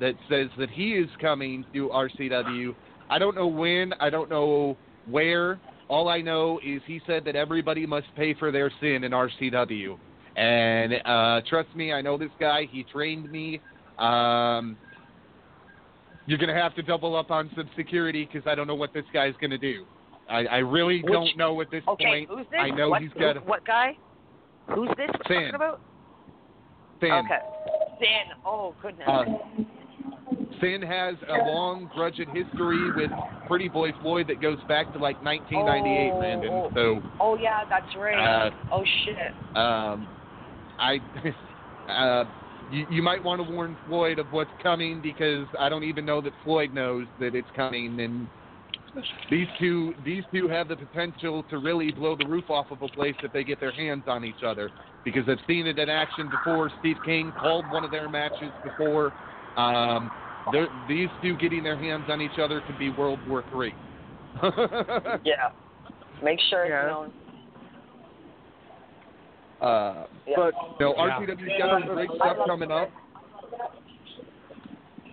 that 0.00 0.14
says 0.28 0.48
that 0.58 0.70
he 0.70 0.94
is 0.94 1.08
coming 1.20 1.64
to 1.72 1.88
RCW. 1.88 2.74
I 3.08 3.18
don't 3.18 3.34
know 3.34 3.46
when. 3.46 3.92
I 4.00 4.10
don't 4.10 4.28
know 4.28 4.76
where. 5.08 5.60
All 5.88 6.08
I 6.08 6.20
know 6.20 6.58
is 6.64 6.80
he 6.86 7.00
said 7.06 7.24
that 7.26 7.36
everybody 7.36 7.86
must 7.86 8.06
pay 8.16 8.34
for 8.34 8.50
their 8.50 8.72
sin 8.80 9.04
in 9.04 9.12
RCW. 9.12 9.98
And 10.36 10.94
uh, 11.04 11.42
trust 11.48 11.68
me, 11.76 11.92
I 11.92 12.00
know 12.00 12.16
this 12.16 12.30
guy. 12.40 12.66
He 12.70 12.84
trained 12.84 13.30
me. 13.30 13.60
Um, 13.98 14.76
you're 16.26 16.38
going 16.38 16.54
to 16.54 16.60
have 16.60 16.74
to 16.76 16.82
double 16.82 17.16
up 17.16 17.30
on 17.30 17.50
some 17.56 17.68
security 17.76 18.28
because 18.30 18.46
I 18.50 18.54
don't 18.54 18.66
know 18.66 18.74
what 18.74 18.92
this 18.94 19.04
guy's 19.12 19.34
going 19.40 19.50
to 19.50 19.58
do. 19.58 19.84
I, 20.30 20.44
I 20.46 20.56
really 20.58 21.02
Which- 21.02 21.12
don't 21.12 21.36
know 21.36 21.60
at 21.60 21.70
this 21.70 21.82
Okay, 21.88 22.04
point. 22.26 22.28
who's 22.30 22.46
this? 22.50 22.60
I 22.60 22.70
know 22.70 22.90
what, 22.90 23.02
he's 23.02 23.10
got 23.12 23.36
who- 23.36 23.42
a 23.42 23.44
what 23.44 23.64
guy? 23.66 23.96
Who's 24.74 24.88
this 24.96 25.10
Syn. 25.26 25.36
talking 25.50 25.54
about? 25.56 25.80
Syn. 27.00 27.10
Okay. 27.10 27.38
Syn. 27.98 28.36
Oh 28.46 28.74
goodness. 28.80 29.08
Uh, 29.08 29.24
Syn 30.60 30.80
has 30.82 31.16
a 31.28 31.38
long 31.50 31.90
grudged 31.94 32.20
history 32.32 32.92
with 32.92 33.10
Pretty 33.48 33.68
Boy 33.68 33.90
Floyd 34.00 34.28
that 34.28 34.40
goes 34.40 34.58
back 34.68 34.92
to 34.92 34.98
like 35.00 35.20
1998, 35.24 36.12
Oh. 36.12 36.18
Landon. 36.18 36.70
So 36.74 37.02
oh 37.20 37.36
yeah, 37.36 37.64
that's 37.68 37.94
right. 37.96 38.46
uh, 38.46 38.50
oh 38.72 38.84
shit. 39.04 39.56
um, 39.56 40.06
I 40.78 40.98
uh, 41.90 42.24
you, 42.72 42.86
you 42.90 43.02
might 43.02 43.22
want 43.22 43.44
to 43.46 43.52
warn 43.52 43.76
Floyd 43.86 44.18
of 44.18 44.26
what's 44.30 44.50
coming 44.62 45.00
because 45.02 45.46
I 45.58 45.68
don't 45.68 45.84
even 45.84 46.04
know 46.04 46.20
that 46.20 46.32
Floyd 46.42 46.72
knows 46.72 47.06
that 47.20 47.34
it's 47.34 47.48
coming, 47.54 48.00
and 48.00 48.26
these 49.30 49.46
two 49.58 49.94
these 50.04 50.22
two 50.32 50.48
have 50.48 50.68
the 50.68 50.76
potential 50.76 51.44
to 51.50 51.58
really 51.58 51.92
blow 51.92 52.16
the 52.16 52.26
roof 52.26 52.50
off 52.50 52.66
of 52.70 52.82
a 52.82 52.88
place 52.88 53.14
if 53.22 53.32
they 53.32 53.44
get 53.44 53.60
their 53.60 53.72
hands 53.72 54.04
on 54.06 54.24
each 54.24 54.42
other. 54.44 54.70
Because 55.04 55.24
I've 55.28 55.44
seen 55.46 55.66
it 55.66 55.78
in 55.78 55.88
action 55.88 56.30
before. 56.30 56.70
Steve 56.80 56.96
King 57.04 57.32
called 57.38 57.64
one 57.70 57.84
of 57.84 57.90
their 57.90 58.08
matches 58.08 58.52
before. 58.62 59.12
Um, 59.56 60.10
they're- 60.52 60.68
these 60.88 61.08
two 61.22 61.36
getting 61.36 61.62
their 61.62 61.76
hands 61.76 62.04
on 62.08 62.20
each 62.20 62.38
other 62.38 62.60
could 62.66 62.78
be 62.78 62.90
World 62.90 63.18
War 63.28 63.44
Three. 63.50 63.74
yeah. 65.24 65.50
Make 66.22 66.38
sure 66.50 66.66
Yeah. 66.66 66.82
it's 66.82 66.90
known. 66.90 67.12
Uh, 69.62 70.06
But 70.36 70.54
no, 70.80 70.94
Yeah. 70.96 71.18
RCW's 71.20 71.58
got 71.58 71.80
some 71.80 71.88
great 71.94 72.10
stuff 72.16 72.36
coming 72.46 72.70
up. 72.72 72.90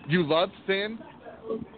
You 0.08 0.24
love 0.24 0.50
Syn? 0.66 0.98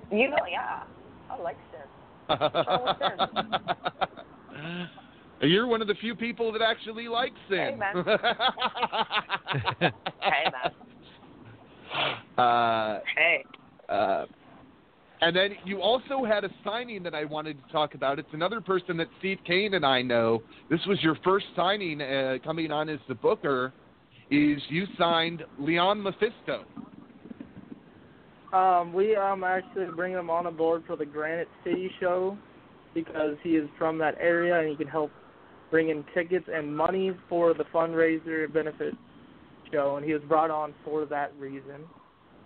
You 0.10 0.30
know, 0.30 0.38
yeah. 0.50 0.84
I 1.30 1.38
like 1.42 1.58
Syn. 1.72 1.82
You're 5.42 5.68
one 5.68 5.82
of 5.82 5.88
the 5.88 5.96
few 5.96 6.16
people 6.16 6.52
that 6.54 6.62
actually 6.62 7.08
like 7.10 7.34
Syn. 7.50 7.74
Hey, 7.74 7.76
man. 7.76 7.96
hey, 10.22 10.46
man. 10.52 10.72
uh, 12.38 13.00
Hey. 13.18 13.44
uh, 13.90 14.26
and 15.22 15.36
then 15.36 15.52
you 15.66 15.82
also 15.82 16.26
had 16.26 16.44
a 16.44 16.50
signing 16.64 17.04
that 17.04 17.14
I 17.14 17.26
wanted 17.26 17.64
to 17.64 17.72
talk 17.72 17.94
about. 17.94 18.18
It's 18.18 18.34
another 18.34 18.60
person 18.60 18.98
that 18.98 19.08
Steve 19.20 19.38
Kane 19.46 19.76
and 19.76 19.86
I 19.86 20.02
know. 20.02 20.42
This 20.70 20.80
was 20.88 21.02
your 21.04 21.16
first 21.24 21.46
signing 21.56 22.02
uh, 22.02 22.38
coming 22.44 22.72
on 22.72 22.90
as 22.90 23.00
the 23.08 23.14
booker. 23.14 23.72
Is 24.32 24.60
you 24.70 24.88
signed 24.98 25.44
Leon 25.60 26.02
Mephisto? 26.02 26.66
Um, 28.52 28.92
we 28.94 29.16
um 29.16 29.44
actually 29.44 29.86
bring 29.96 30.14
him 30.14 30.30
on 30.30 30.54
board 30.58 30.84
for 30.86 30.96
the 30.98 31.06
Granite 31.06 31.48
City 31.64 31.90
show 32.00 32.38
because 32.94 33.38
he 33.44 33.52
is 33.52 33.70
from 33.78 33.98
that 34.00 34.16
area 34.20 34.60
and 34.60 34.70
he 34.70 34.76
can 34.76 34.88
help 34.88 35.12
bring 35.70 35.90
in 35.90 36.04
tickets 36.14 36.46
and 36.54 36.76
money 36.76 37.12
for 37.30 37.54
the 37.54 37.64
fundraiser 37.74 38.52
benefit 38.52 38.94
show. 39.72 39.96
And 39.96 40.06
he 40.06 40.14
was 40.14 40.22
brought 40.24 40.52
on 40.52 40.74
for 40.84 41.06
that 41.06 41.32
reason. 41.40 41.86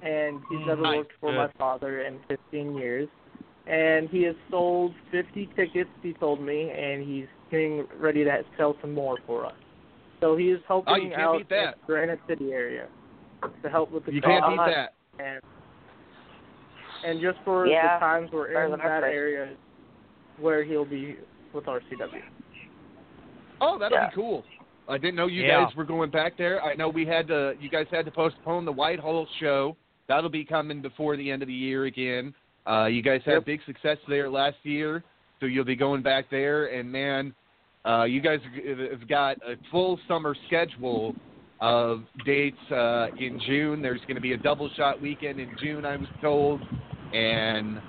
And 0.01 0.41
he's 0.49 0.59
mm. 0.59 0.67
never 0.67 0.81
Nice. 0.81 0.97
worked 0.97 1.13
for 1.19 1.31
my 1.31 1.49
father 1.57 2.01
in 2.01 2.19
15 2.27 2.75
years. 2.75 3.09
And 3.67 4.09
he 4.09 4.23
has 4.23 4.35
sold 4.51 4.93
50 5.11 5.49
tickets, 5.55 5.89
he 6.03 6.13
told 6.13 6.39
me, 6.39 6.69
and 6.69 7.03
he's 7.03 7.25
getting 7.49 7.87
ready 7.99 8.23
to 8.23 8.43
sell 8.57 8.75
some 8.81 8.93
more 8.93 9.17
for 9.25 9.45
us. 9.45 9.55
So 10.19 10.37
he 10.37 10.51
is 10.51 10.61
helping 10.67 11.13
Oh, 11.13 11.19
out 11.19 11.41
in 11.41 11.47
the 11.47 11.73
Granite 11.87 12.19
City 12.27 12.51
area 12.51 12.87
to 13.63 13.69
help 13.69 13.91
with 13.91 14.05
the 14.05 14.13
You 14.13 14.21
can't 14.21 14.45
beat 14.47 14.57
that. 14.57 14.93
And 15.19 15.41
and 17.03 17.21
just 17.21 17.37
for 17.43 17.67
Yeah, 17.67 17.99
the 17.99 18.05
times 18.05 18.29
we're 18.31 18.47
better 18.47 18.65
in 18.65 18.71
that 18.71 18.81
our 18.81 19.05
area 19.05 19.55
where 20.39 20.63
he'll 20.63 20.85
be 20.85 21.17
with 21.53 21.65
RCW. 21.65 22.21
Oh, 23.61 23.77
that'll 23.77 23.97
Yeah. 23.97 24.09
be 24.09 24.15
cool. 24.15 24.43
I 24.87 24.97
didn't 24.97 25.15
know 25.15 25.27
you 25.27 25.43
Yeah. 25.43 25.65
guys 25.65 25.75
were 25.75 25.83
going 25.83 26.09
back 26.09 26.35
there. 26.37 26.63
I 26.63 26.75
know 26.75 26.89
we 26.89 27.05
had 27.05 27.27
to. 27.27 27.55
You 27.59 27.69
guys 27.69 27.87
had 27.89 28.05
to 28.05 28.11
postpone 28.11 28.65
the 28.65 28.71
Whitehall 28.71 29.27
show. 29.39 29.75
That'll 30.07 30.29
be 30.29 30.45
coming 30.45 30.81
before 30.81 31.17
the 31.17 31.31
end 31.31 31.41
of 31.41 31.47
the 31.47 31.53
year 31.53 31.85
again. 31.85 32.33
Uh, 32.67 32.85
you 32.85 33.01
guys 33.01 33.21
had 33.25 33.33
Yep. 33.33 33.45
big 33.45 33.63
success 33.65 33.97
there 34.07 34.29
last 34.29 34.57
year, 34.63 35.03
so 35.39 35.45
you'll 35.45 35.65
be 35.65 35.75
going 35.75 36.01
back 36.01 36.29
there. 36.29 36.67
And 36.67 36.91
man, 36.91 37.33
uh, 37.85 38.03
you 38.03 38.21
guys 38.21 38.39
have 38.89 39.07
got 39.07 39.37
a 39.37 39.55
full 39.71 39.99
summer 40.07 40.35
schedule 40.47 41.15
of 41.59 42.03
dates 42.25 42.57
uh, 42.71 43.07
in 43.19 43.39
June. 43.45 43.81
There's 43.81 44.01
going 44.01 44.15
to 44.15 44.21
be 44.21 44.33
a 44.33 44.37
double 44.37 44.69
shot 44.75 44.99
weekend 45.01 45.39
in 45.39 45.55
June, 45.61 45.85
I 45.85 45.95
was 45.95 46.07
told, 46.21 46.61
and 47.13 47.79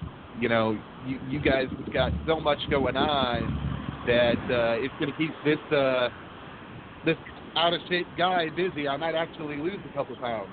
you 0.40 0.48
know, 0.48 0.78
you, 1.06 1.18
you 1.30 1.40
guys 1.40 1.66
have 1.70 1.92
got 1.92 2.12
so 2.26 2.38
much 2.40 2.58
going 2.70 2.96
on 2.96 4.04
that 4.06 4.36
uh, 4.50 4.76
it's 4.84 4.94
going 5.00 5.10
to 5.10 5.18
keep 5.18 5.30
this 5.44 5.76
uh, 5.76 6.08
this 7.04 7.16
out 7.56 7.72
of 7.72 7.80
shape 7.88 8.06
guy 8.18 8.48
busy. 8.54 8.86
I 8.86 8.96
might 8.96 9.14
actually 9.14 9.56
lose 9.56 9.78
a 9.90 9.96
couple 9.96 10.16
pounds. 10.16 10.48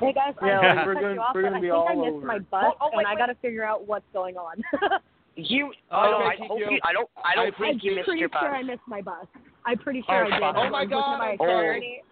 Hey 0.00 0.12
guys, 0.12 0.34
Yeah, 0.42 0.58
I'm 0.60 0.76
gonna 0.76 0.86
we're 0.86 0.94
gonna- 0.94 1.14
you 1.14 1.20
off, 1.20 1.34
we're 1.34 1.42
but 1.42 1.48
gonna 1.48 1.56
I 1.56 1.60
be 1.60 1.66
think 1.68 1.74
all 1.74 1.88
I 1.88 1.94
missed 1.94 2.16
over. 2.16 2.26
my 2.26 2.38
butt, 2.38 2.64
Oh, 2.64 2.74
oh, 2.80 2.90
wait, 2.92 3.06
and 3.06 3.06
I 3.06 3.14
got 3.16 3.26
to 3.26 3.34
figure 3.36 3.64
out 3.64 3.86
what's 3.86 4.04
going 4.12 4.36
on. 4.36 4.62
You. 5.38 5.70
Oh, 5.92 6.00
Oh, 6.00 6.10
no, 6.12 6.16
I 6.24 6.36
hope 6.48 6.58
Kikyo. 6.58 6.70
you. 6.72 6.80
I 6.82 6.94
don't. 6.94 7.10
I 7.22 7.32
I 7.32 7.34
don't 7.36 7.48
appreciate 7.48 7.70
think 7.72 7.84
you 7.84 7.98
I'm 7.98 8.04
pretty 8.06 8.24
sure 8.40 8.56
I 8.56 8.62
missed 8.62 8.88
my 8.88 9.02
bus. 9.02 9.26
I'm 9.66 9.76
pretty 9.76 10.00
Oh, 10.08 10.12
sure 10.12 10.24
I 10.24 10.30
did. 10.32 10.40
Oh, 10.40 10.40
my 10.40 10.48
I 10.48 10.62
was 10.62 10.72
looking 10.72 10.88
God. 10.96 11.18
my 11.18 11.36
Oh. 11.38 11.44
itinerary, 11.44 12.02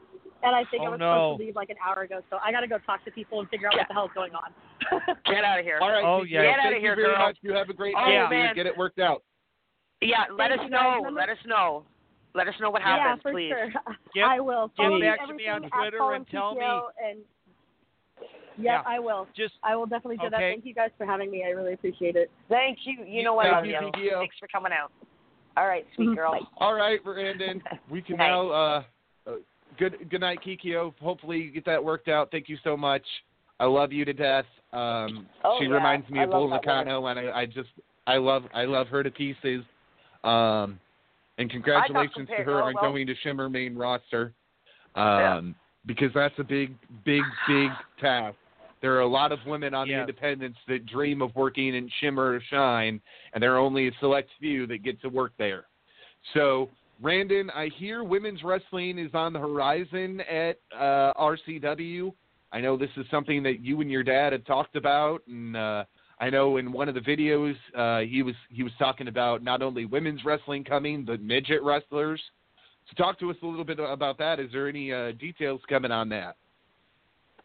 and 0.44 0.54
I 0.54 0.64
think 0.70 0.82
Oh, 0.82 0.86
I 0.86 0.88
was 0.90 1.00
no. 1.00 1.08
supposed 1.08 1.40
to 1.40 1.44
leave 1.46 1.56
like 1.56 1.70
an 1.70 1.76
hour 1.80 2.02
ago, 2.02 2.20
so 2.28 2.36
I 2.44 2.52
got 2.52 2.60
to 2.60 2.66
go 2.68 2.76
talk 2.84 3.02
to 3.06 3.10
people 3.12 3.40
and 3.40 3.48
figure 3.48 3.68
out 3.68 3.78
what 3.80 3.88
the 3.88 3.94
hell's 3.94 4.10
going 4.14 4.34
on. 4.34 4.52
Get 5.24 5.40
out 5.42 5.58
of 5.58 5.64
here. 5.64 5.78
All 5.80 5.88
right, 5.88 6.04
Oh, 6.04 6.20
yeah. 6.22 6.42
Get 6.42 6.56
thank 6.60 6.66
outta 6.68 6.80
here, 6.84 6.90
you 6.90 6.96
very 7.00 7.16
girl. 7.16 7.26
much. 7.28 7.38
You 7.40 7.54
have 7.54 7.70
a 7.70 7.72
great 7.72 7.94
Oh, 7.96 8.04
day. 8.04 8.28
man. 8.28 8.54
Get 8.54 8.66
it 8.66 8.76
worked 8.76 8.98
out. 8.98 9.22
Yeah, 10.02 10.24
let 10.30 10.52
us 10.52 10.60
know. 10.68 11.08
Let 11.10 11.30
us 11.30 11.38
know. 11.46 11.86
Let 12.34 12.46
us 12.46 12.54
know 12.60 12.68
what 12.68 12.82
happens, 12.82 13.00
yeah, 13.00 13.08
happens, 13.08 13.22
for 13.22 13.32
please. 13.32 13.48
sure. 13.48 13.72
Get- 14.14 14.24
I 14.28 14.40
will. 14.40 14.68
get 14.76 14.84
back 15.00 15.16
to 15.16 15.22
everything 15.32 15.36
me 15.38 15.48
on 15.48 15.64
at 15.64 15.72
Twitter 15.72 16.12
and 16.12 16.28
tell 16.28 16.54
me- 16.56 16.60
And 16.60 17.18
yep, 17.20 17.24
Yeah. 18.58 18.82
I 18.86 18.98
will. 18.98 19.26
Just 19.36 19.54
I 19.62 19.76
will 19.76 19.86
definitely 19.86 20.18
do 20.18 20.30
that. 20.30 20.38
Thank 20.38 20.64
you 20.64 20.74
guys 20.74 20.90
for 20.96 21.06
having 21.06 21.30
me. 21.30 21.44
I 21.46 21.50
really 21.50 21.72
appreciate 21.74 22.16
it. 22.16 22.30
Thank 22.48 22.78
you. 22.84 23.04
You 23.04 23.22
know 23.22 23.34
what? 23.34 23.46
Thank 23.50 23.66
you, 23.66 23.72
love 23.74 23.92
you. 23.98 24.12
Thanks 24.18 24.36
for 24.38 24.48
coming 24.48 24.72
out. 24.72 24.92
All 25.56 25.66
right, 25.66 25.86
sweet 25.94 26.08
Mhm. 26.08 26.16
girl. 26.16 26.32
Bye. 26.32 26.40
All 26.58 26.74
right, 26.74 27.02
Brandon. 27.02 27.62
We 27.90 28.02
can 28.02 28.16
now. 28.16 28.48
Uh, 28.50 28.82
uh, 29.26 29.32
good 29.78 30.08
good 30.10 30.20
night, 30.20 30.40
Kikyo. 30.44 30.94
Hopefully 31.00 31.38
you 31.42 31.50
get 31.50 31.64
that 31.66 31.82
worked 31.82 32.08
out. 32.08 32.30
Thank 32.30 32.48
you 32.48 32.56
so 32.64 32.76
much. 32.76 33.04
I 33.60 33.66
love 33.66 33.92
you 33.92 34.04
to 34.04 34.12
death. 34.12 34.46
Um, 34.72 35.28
Oh, 35.44 35.56
she 35.60 35.66
yeah. 35.66 35.74
reminds 35.74 36.08
me 36.10 36.18
I 36.18 36.24
of 36.24 36.30
love 36.30 36.40
Bull. 36.40 36.48
Nakano, 36.48 37.06
and 37.06 37.18
I, 37.18 37.40
I 37.40 37.46
just 37.46 37.70
I 38.06 38.16
love 38.16 38.44
I 38.52 38.64
love 38.64 38.88
her 38.88 39.02
to 39.02 39.10
pieces. 39.10 39.64
Um, 40.24 40.80
and 41.38 41.50
congratulations 41.50 42.28
to 42.28 42.42
her 42.44 42.62
oh, 42.62 42.66
on 42.66 42.74
well. 42.74 42.90
going 42.90 43.06
to 43.06 43.14
Shimmer 43.22 43.48
main 43.48 43.76
roster. 43.76 44.32
Um, 44.94 45.54
because 45.86 46.10
that's 46.14 46.34
a 46.38 46.44
big 46.44 46.74
big 47.04 47.22
big 47.48 47.70
task. 48.00 48.36
There 48.84 48.94
are 48.96 49.00
a 49.00 49.06
lot 49.06 49.32
of 49.32 49.38
women 49.46 49.72
on 49.72 49.88
the 49.88 49.92
Yes. 49.92 50.00
independents 50.00 50.58
that 50.68 50.84
dream 50.84 51.22
of 51.22 51.34
working 51.34 51.74
in 51.74 51.88
Shimmer 52.00 52.34
or 52.34 52.40
Shine, 52.40 53.00
and 53.32 53.42
there 53.42 53.54
are 53.54 53.58
only 53.58 53.88
a 53.88 53.92
select 53.92 54.28
few 54.38 54.66
that 54.66 54.82
get 54.82 55.00
to 55.00 55.08
work 55.08 55.32
there. 55.38 55.68
So, 56.34 56.68
Brandon, 57.00 57.48
I 57.52 57.68
hear 57.68 58.04
women's 58.04 58.44
wrestling 58.44 58.98
is 58.98 59.14
on 59.14 59.32
the 59.32 59.38
horizon 59.38 60.20
at 60.20 60.58
uh, 60.70 61.14
RCW. 61.14 62.12
I 62.52 62.60
know 62.60 62.76
this 62.76 62.90
is 62.98 63.06
something 63.10 63.42
that 63.44 63.60
you 63.60 63.80
and 63.80 63.90
your 63.90 64.02
dad 64.02 64.34
had 64.34 64.44
talked 64.44 64.76
about, 64.76 65.26
and 65.28 65.56
uh, 65.56 65.86
I 66.20 66.28
know 66.28 66.58
in 66.58 66.70
one 66.70 66.86
of 66.90 66.94
the 66.94 67.00
videos 67.00 67.56
uh, 67.74 68.00
he 68.00 68.22
was 68.22 68.34
he 68.50 68.62
was 68.62 68.72
talking 68.78 69.08
about 69.08 69.42
not 69.42 69.62
only 69.62 69.86
women's 69.86 70.26
wrestling 70.26 70.62
coming, 70.62 71.06
but 71.06 71.22
midget 71.22 71.62
wrestlers. 71.62 72.20
So, 72.90 73.02
talk 73.02 73.18
to 73.20 73.30
us 73.30 73.36
a 73.42 73.46
little 73.46 73.64
bit 73.64 73.78
about 73.78 74.18
that. 74.18 74.40
Is 74.40 74.52
there 74.52 74.68
any 74.68 74.92
uh, 74.92 75.12
details 75.12 75.62
coming 75.70 75.90
on 75.90 76.10
that? 76.10 76.36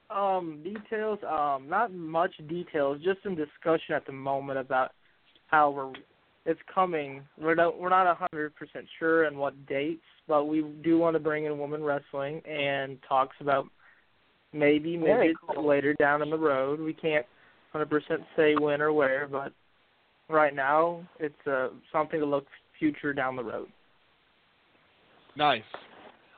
Um, 0.10 0.64
details, 0.64 1.20
um, 1.30 1.70
not 1.70 1.94
much 1.94 2.32
details, 2.48 3.00
just 3.04 3.22
some 3.22 3.36
discussion 3.36 3.94
at 3.94 4.08
the 4.08 4.12
moment 4.12 4.58
about 4.58 4.92
how 5.48 5.70
we're 5.70 5.94
it's 6.46 6.60
coming. 6.74 7.22
We're 7.40 7.56
not 7.56 7.80
we're 7.80 7.90
not 7.90 8.08
a 8.08 8.16
hundred 8.16 8.56
percent 8.56 8.86
sure 8.98 9.28
on 9.28 9.38
what 9.38 9.68
dates, 9.68 10.02
but 10.28 10.46
we 10.46 10.64
do 10.84 10.98
want 10.98 11.16
to 11.16 11.20
bring 11.20 11.46
in 11.46 11.60
women 11.60 11.84
wrestling 11.84 12.42
and 12.48 12.98
talks 13.08 13.36
about 13.40 13.68
maybe 14.52 14.98
maybe 14.98 15.34
cool. 15.48 15.68
later 15.68 15.94
down 16.00 16.24
in 16.24 16.30
the 16.32 16.38
road. 16.38 16.80
We 16.80 16.94
can't 16.94 17.26
hundred 17.72 17.90
percent 17.90 18.22
say 18.36 18.56
when 18.56 18.82
or 18.82 18.92
where, 18.94 19.28
but 19.28 19.54
right 20.28 20.56
now 20.56 21.04
it's 21.20 21.48
uh, 21.48 21.68
something 21.92 22.20
to 22.20 22.26
look 22.26 22.48
future 22.80 23.14
down 23.14 23.36
the 23.36 23.44
road. 23.44 23.68
Nice. 25.36 25.62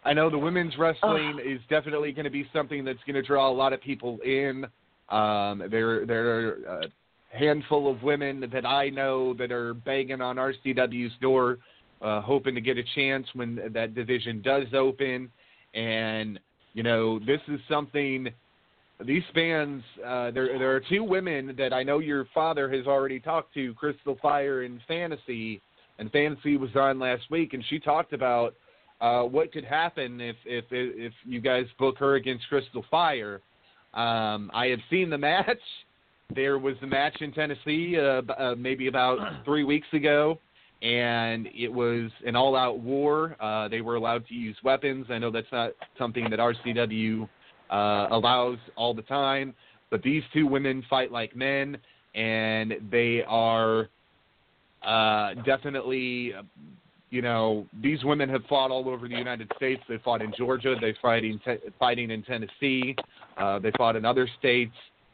I 0.03 0.13
know 0.13 0.29
the 0.29 0.37
women's 0.37 0.77
wrestling 0.77 1.39
is 1.43 1.59
definitely 1.69 2.11
going 2.11 2.25
to 2.25 2.31
be 2.31 2.47
something 2.53 2.83
that's 2.83 2.99
going 3.05 3.15
to 3.15 3.21
draw 3.21 3.49
a 3.49 3.53
lot 3.53 3.71
of 3.71 3.81
people 3.81 4.19
in. 4.25 4.65
Um, 5.09 5.63
there, 5.69 6.05
there 6.05 6.29
are 6.29 6.51
a 6.81 7.37
handful 7.37 7.91
of 7.91 8.01
women 8.01 8.49
that 8.51 8.65
I 8.65 8.89
know 8.89 9.33
that 9.35 9.51
are 9.51 9.73
banging 9.73 10.21
on 10.21 10.37
RCW's 10.37 11.13
door, 11.21 11.59
uh, 12.01 12.21
hoping 12.21 12.55
to 12.55 12.61
get 12.61 12.77
a 12.77 12.83
chance 12.95 13.27
when 13.33 13.59
that 13.73 13.93
division 13.93 14.41
does 14.41 14.67
open. 14.73 15.29
And 15.73 16.39
you 16.73 16.83
know, 16.83 17.19
this 17.19 17.41
is 17.47 17.59
something. 17.69 18.29
These 19.05 19.23
fans, 19.33 19.83
uh, 20.05 20.29
there, 20.31 20.59
there 20.59 20.75
are 20.75 20.81
two 20.87 21.03
women 21.03 21.55
that 21.57 21.73
I 21.73 21.81
know 21.81 21.99
your 21.99 22.27
father 22.33 22.69
has 22.71 22.85
already 22.85 23.19
talked 23.19 23.53
to, 23.55 23.73
Crystal 23.73 24.17
Fire 24.21 24.61
and 24.61 24.79
Fantasy, 24.87 25.59
and 25.97 26.11
Fantasy 26.11 26.55
was 26.55 26.69
on 26.75 26.99
last 26.99 27.23
week, 27.31 27.53
and 27.53 27.63
she 27.67 27.79
talked 27.79 28.13
about 28.13 28.53
uh, 29.01 29.23
what 29.23 29.51
could 29.51 29.65
happen 29.65 30.21
if 30.21 30.35
if 30.45 30.65
if 30.69 31.13
you 31.25 31.41
guys 31.41 31.65
book 31.77 31.97
her 31.97 32.15
against 32.15 32.47
Crystal 32.47 32.85
Fire. 32.89 33.41
Um, 33.93 34.49
I 34.53 34.67
have 34.67 34.79
seen 34.89 35.09
the 35.09 35.17
match. 35.17 35.57
There 36.33 36.59
was 36.59 36.75
a 36.81 36.87
match 36.87 37.17
in 37.19 37.33
Tennessee 37.33 37.97
uh, 37.99 38.21
uh, 38.31 38.55
maybe 38.57 38.87
about 38.87 39.17
three 39.43 39.65
weeks 39.65 39.87
ago, 39.91 40.39
and 40.81 41.45
it 41.53 41.67
was 41.67 42.09
an 42.25 42.37
all-out 42.37 42.79
war. 42.79 43.35
Uh, 43.41 43.67
they 43.67 43.81
were 43.81 43.95
allowed 43.95 44.25
to 44.27 44.33
use 44.33 44.55
weapons. 44.63 45.07
I 45.09 45.17
know 45.17 45.29
that's 45.29 45.51
not 45.51 45.71
something 45.97 46.29
that 46.29 46.39
RCW 46.39 47.27
uh, 47.69 48.07
allows 48.11 48.59
all 48.77 48.93
the 48.93 49.01
time. 49.01 49.53
But 49.89 50.03
these 50.03 50.23
two 50.33 50.47
women 50.47 50.85
fight 50.89 51.11
like 51.11 51.35
men, 51.35 51.77
and 52.15 52.75
they 52.89 53.23
are 53.27 53.89
uh, 54.83 55.33
definitely, 55.45 56.33
you 57.11 57.21
know, 57.21 57.67
these 57.83 58.03
women 58.05 58.29
have 58.29 58.43
fought 58.45 58.71
all 58.71 58.89
over 58.89 59.07
the 59.07 59.17
United 59.17 59.51
States. 59.57 59.83
They 59.87 59.97
fought 59.97 60.21
in 60.21 60.33
Georgia. 60.37 60.75
They 60.79 60.95
fighting 61.01 61.39
te- 61.45 61.57
fighting 61.77 62.09
in 62.09 62.23
Tennessee. 62.23 62.95
Uh, 63.37 63.59
they 63.59 63.71
fought 63.77 63.97
in 63.97 64.05
other 64.05 64.29
states. 64.39 64.71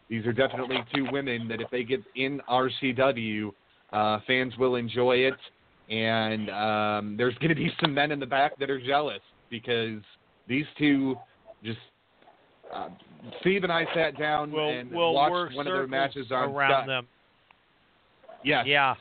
These 0.08 0.26
are 0.28 0.32
definitely 0.32 0.78
two 0.96 1.08
women 1.12 1.48
that 1.48 1.60
if 1.60 1.70
they 1.72 1.84
get 1.84 2.02
in 2.16 2.40
RCW, 2.48 3.52
uh, 3.92 4.20
fans 4.28 4.54
will 4.58 4.76
enjoy 4.76 5.18
it. 5.18 5.34
And 5.90 6.50
um, 6.52 7.18
there's 7.18 7.36
going 7.36 7.50
to 7.50 7.56
be 7.56 7.74
some 7.82 7.94
men 7.94 8.12
in 8.12 8.20
the 8.20 8.26
back 8.26 8.58
that 8.60 8.70
are 8.70 8.80
jealous 8.80 9.22
because 9.50 10.00
these 10.48 10.66
two 10.78 11.18
just. 11.64 11.80
Uh, 12.72 12.90
Steve 13.40 13.64
and 13.64 13.72
I 13.72 13.86
sat 13.96 14.20
down 14.20 14.52
We'll, 14.52 14.70
and 14.70 14.92
we'll 14.92 15.14
watched 15.14 15.56
one 15.56 15.66
of 15.66 15.74
their 15.74 15.88
matches 15.88 16.28
on 16.32 16.50
around 16.50 16.72
Skype. 16.72 16.88
them. 16.88 17.08
Yeah. 18.44 18.64
Yeah. 18.66 18.96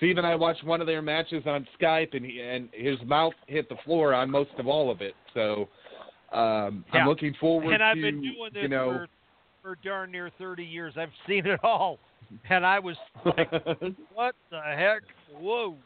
Steve 0.00 0.16
and 0.16 0.26
I 0.26 0.34
watched 0.34 0.64
one 0.64 0.80
of 0.80 0.86
their 0.86 1.02
matches 1.02 1.42
on 1.44 1.68
Skype, 1.78 2.16
and 2.16 2.24
he, 2.24 2.40
and 2.40 2.70
his 2.72 2.96
mouth 3.04 3.34
hit 3.46 3.68
the 3.68 3.76
floor 3.84 4.14
on 4.14 4.30
most 4.30 4.48
of 4.56 4.66
all 4.66 4.90
of 4.90 5.02
it. 5.02 5.14
So 5.34 5.68
um, 6.32 6.86
Yeah. 6.94 7.00
I'm 7.00 7.06
looking 7.06 7.34
forward 7.38 7.74
and 7.74 7.82
I've 7.82 7.96
to 7.96 8.00
been 8.02 8.22
doing 8.22 8.50
this 8.54 8.62
you 8.62 8.68
know. 8.68 9.06
for, 9.62 9.74
for 9.74 9.78
darn 9.84 10.10
near 10.10 10.30
30 10.38 10.64
years. 10.64 10.94
I've 10.96 11.12
seen 11.28 11.44
it 11.46 11.60
all. 11.62 11.98
And 12.48 12.64
I 12.64 12.78
was 12.78 12.96
like, 13.26 13.52
what 14.14 14.34
the 14.50 14.62
heck? 14.62 15.02
Whoa. 15.38 15.76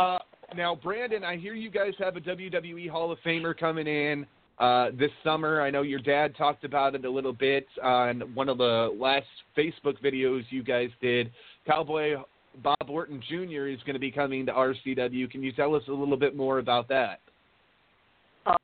Uh, 0.00 0.18
now, 0.56 0.74
Brandon, 0.74 1.22
I 1.22 1.36
hear 1.36 1.54
you 1.54 1.70
guys 1.70 1.92
have 2.00 2.16
a 2.16 2.20
WWE 2.20 2.90
Hall 2.90 3.12
of 3.12 3.18
Famer 3.24 3.56
coming 3.56 3.86
in 3.86 4.26
uh, 4.58 4.90
this 4.98 5.10
summer. 5.22 5.60
I 5.60 5.70
know 5.70 5.82
your 5.82 6.00
dad 6.00 6.34
talked 6.36 6.64
about 6.64 6.96
it 6.96 7.04
a 7.04 7.10
little 7.10 7.32
bit 7.32 7.68
on 7.84 8.22
one 8.34 8.48
of 8.48 8.58
the 8.58 8.92
last 8.98 9.26
Facebook 9.56 10.02
videos 10.02 10.42
you 10.50 10.64
guys 10.64 10.88
did. 11.00 11.30
Cowboy 11.66 12.16
Bob 12.62 12.88
Orton 12.88 13.22
Jr. 13.28 13.66
is 13.66 13.78
going 13.84 13.94
to 13.94 14.00
be 14.00 14.10
coming 14.10 14.46
to 14.46 14.52
RCW. 14.52 15.30
Can 15.30 15.42
you 15.42 15.52
tell 15.52 15.74
us 15.74 15.82
a 15.88 15.92
little 15.92 16.16
bit 16.16 16.36
more 16.36 16.58
about 16.58 16.88
that? 16.88 17.20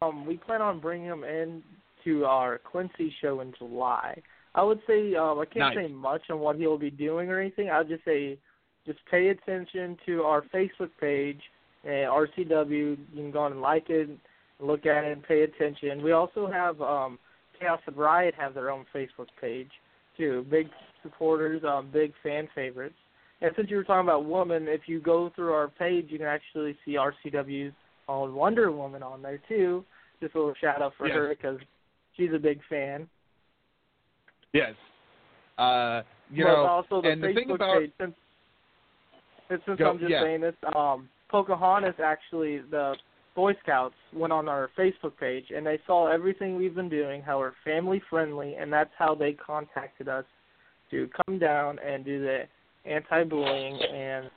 Um, 0.01 0.27
we 0.27 0.37
plan 0.37 0.63
on 0.63 0.81
bringing 0.81 1.07
him 1.07 1.25
in 1.25 1.63
to 2.05 2.25
our 2.25 2.59
Quincy 2.59 3.15
show 3.21 3.41
in 3.41 3.53
July. 3.59 4.21
I 4.55 4.63
would 4.63 4.81
say 4.87 5.15
um, 5.15 5.39
I 5.41 5.45
can't 5.47 5.75
Nice. 5.75 5.87
say 5.87 5.93
much 5.93 6.23
on 6.31 6.39
what 6.39 6.57
he'll 6.57 6.79
be 6.79 6.91
doing 6.91 7.29
or 7.29 7.41
anything. 7.41 7.71
I'll 7.71 7.85
just 7.85 8.05
say 8.05 8.39
just 8.87 8.99
pay 9.11 9.29
attention 9.29 9.97
to 10.07 10.23
our 10.23 10.43
Facebook 10.43 10.91
page 11.01 11.41
and 11.85 12.07
RCW. 12.09 12.71
You 12.71 12.99
can 13.15 13.31
go 13.31 13.41
on 13.41 13.53
and 13.53 13.61
like 13.61 13.91
it, 13.91 14.09
look 14.61 14.87
at 14.87 15.05
it, 15.05 15.13
and 15.13 15.23
pay 15.23 15.43
attention. 15.43 16.03
We 16.03 16.13
also 16.13 16.51
have 16.51 16.81
um, 16.81 17.19
Chaos 17.59 17.81
and 17.87 17.97
Riot 17.97 18.35
have 18.39 18.55
their 18.55 18.71
own 18.71 18.85
Facebook 18.95 19.29
page 19.41 19.71
too. 20.17 20.47
Big 20.51 20.69
supporters, 21.03 21.63
um, 21.65 21.89
big 21.93 22.13
fan 22.23 22.49
favorites. 22.55 22.95
And 23.45 23.53
since 23.57 23.71
you 23.71 23.77
were 23.77 23.85
talking 23.85 24.09
about 24.09 24.25
woman, 24.25 24.69
if 24.69 24.83
you 24.87 25.01
go 25.01 25.31
through 25.37 25.53
our 25.53 25.69
page, 25.69 26.07
you 26.09 26.17
can 26.17 26.27
actually 26.27 26.75
see 26.83 26.93
RCW's 26.97 27.75
own 28.09 28.35
Wonder 28.35 28.73
Woman 28.73 29.03
on 29.03 29.21
there 29.21 29.39
too. 29.47 29.85
Just 30.23 30.35
a 30.35 30.39
little 30.39 30.55
shout 30.59 30.81
out 30.81 30.95
for 30.97 31.07
Yes. 31.07 31.15
her 31.17 31.29
because 31.29 31.59
she's 32.17 32.33
a 32.33 32.39
big 32.39 32.65
fan. 32.71 33.07
Yes. 34.55 34.75
Uh, 35.59 36.03
you 36.31 36.45
but 36.45 36.53
know, 36.53 36.67
also 36.67 37.03
the 37.03 37.11
and 37.11 37.23
the 37.23 37.35
thing 37.35 37.51
about 37.51 37.81
page, 37.81 37.93
since, 38.01 38.15
since 39.51 39.79
Go- 39.79 39.91
I'm 39.91 39.99
just 39.99 40.11
yeah. 40.11 40.23
saying 40.23 40.41
this, 40.41 40.55
um, 40.75 41.11
Pocahontas 41.29 42.01
actually 42.03 42.61
the 42.71 42.97
Boy 43.35 43.53
Scouts 43.63 43.95
went 44.15 44.33
on 44.33 44.49
our 44.49 44.71
Facebook 44.79 45.19
page 45.21 45.51
and 45.55 45.67
they 45.67 45.79
saw 45.87 46.07
everything 46.07 46.57
we've 46.57 46.75
been 46.75 46.89
doing, 46.89 47.21
how 47.21 47.41
we're 47.41 47.53
family 47.63 48.01
friendly, 48.09 48.55
and 48.55 48.73
that's 48.73 48.93
how 48.97 49.15
they 49.15 49.35
contacted 49.35 50.09
us 50.09 50.25
to 50.91 51.11
come 51.27 51.39
down 51.39 51.79
and 51.81 52.07
do 52.07 52.21
the 52.23 52.45
anti-bullying 52.85 53.81
and 53.83 54.31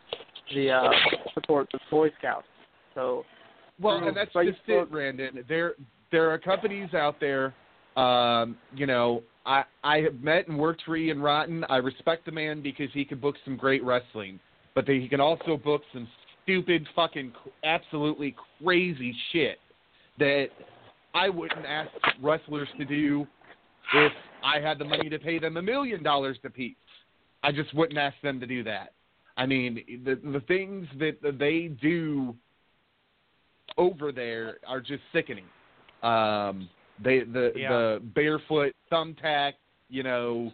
the 0.54 0.72
uh, 0.72 0.90
support 1.34 1.68
the 1.72 1.80
Boy 1.92 2.10
Scouts. 2.20 2.48
So 2.96 3.26
Well, 3.80 3.98
and 3.98 4.16
that's 4.16 4.34
Facebook, 4.34 4.46
just 4.48 4.60
it, 4.68 4.92
Brandon. 4.92 5.44
There, 5.48 5.74
there 6.12 6.32
are 6.32 6.38
companies 6.38 6.94
out 6.94 7.20
there. 7.20 7.54
Um, 7.96 8.58
you 8.76 8.86
know, 8.86 9.24
I 9.46 9.64
I 9.84 9.98
have 10.02 10.22
met 10.22 10.48
and 10.48 10.58
worked 10.58 10.84
for 10.86 10.96
Ian 10.96 11.22
Rotten. 11.22 11.64
I 11.66 11.78
respect 11.78 12.26
the 12.26 12.32
man 12.32 12.62
because 12.62 12.90
he 12.94 13.04
can 13.06 13.20
book 13.20 13.36
some 13.44 13.58
great 13.58 13.84
wrestling, 13.84 14.40
but 14.76 14.86
they, 14.86 15.00
he 15.00 15.08
can 15.08 15.20
also 15.20 15.58
book 15.58 15.82
some 15.94 16.08
stupid, 16.44 16.88
fucking, 16.96 17.34
absolutely 17.64 18.36
crazy 18.64 19.16
shit 19.32 19.58
that 20.20 20.48
I 21.14 21.30
wouldn't 21.30 21.66
ask 21.66 21.90
wrestlers 22.22 22.70
to 22.78 22.86
do 22.86 23.28
if 23.94 24.12
I 24.44 24.60
had 24.60 24.80
the 24.80 24.86
money 24.86 25.10
to 25.10 25.20
pay 25.20 25.40
them 25.40 25.58
a 25.58 25.62
million 25.62 26.04
dollars 26.04 26.38
a 26.44 26.50
piece. 26.50 26.76
I 27.44 27.52
just 27.52 27.74
wouldn't 27.74 27.98
ask 27.98 28.16
them 28.22 28.40
to 28.40 28.48
do 28.48 28.64
that. 28.64 28.94
I 29.38 29.46
mean, 29.46 29.84
the 30.04 30.16
the 30.16 30.42
things 30.42 30.88
that 31.00 31.18
they 31.38 31.68
do 31.82 32.36
over 33.78 34.12
there 34.12 34.58
are 34.66 34.82
just 34.82 35.04
sickening. 35.14 35.46
Um, 36.02 36.70
they 37.00 37.20
the 37.20 37.54
Yeah. 37.56 37.70
the 37.70 38.02
barefoot 38.16 38.76
thumbtack, 38.92 39.54
you 39.90 40.04
know, 40.04 40.52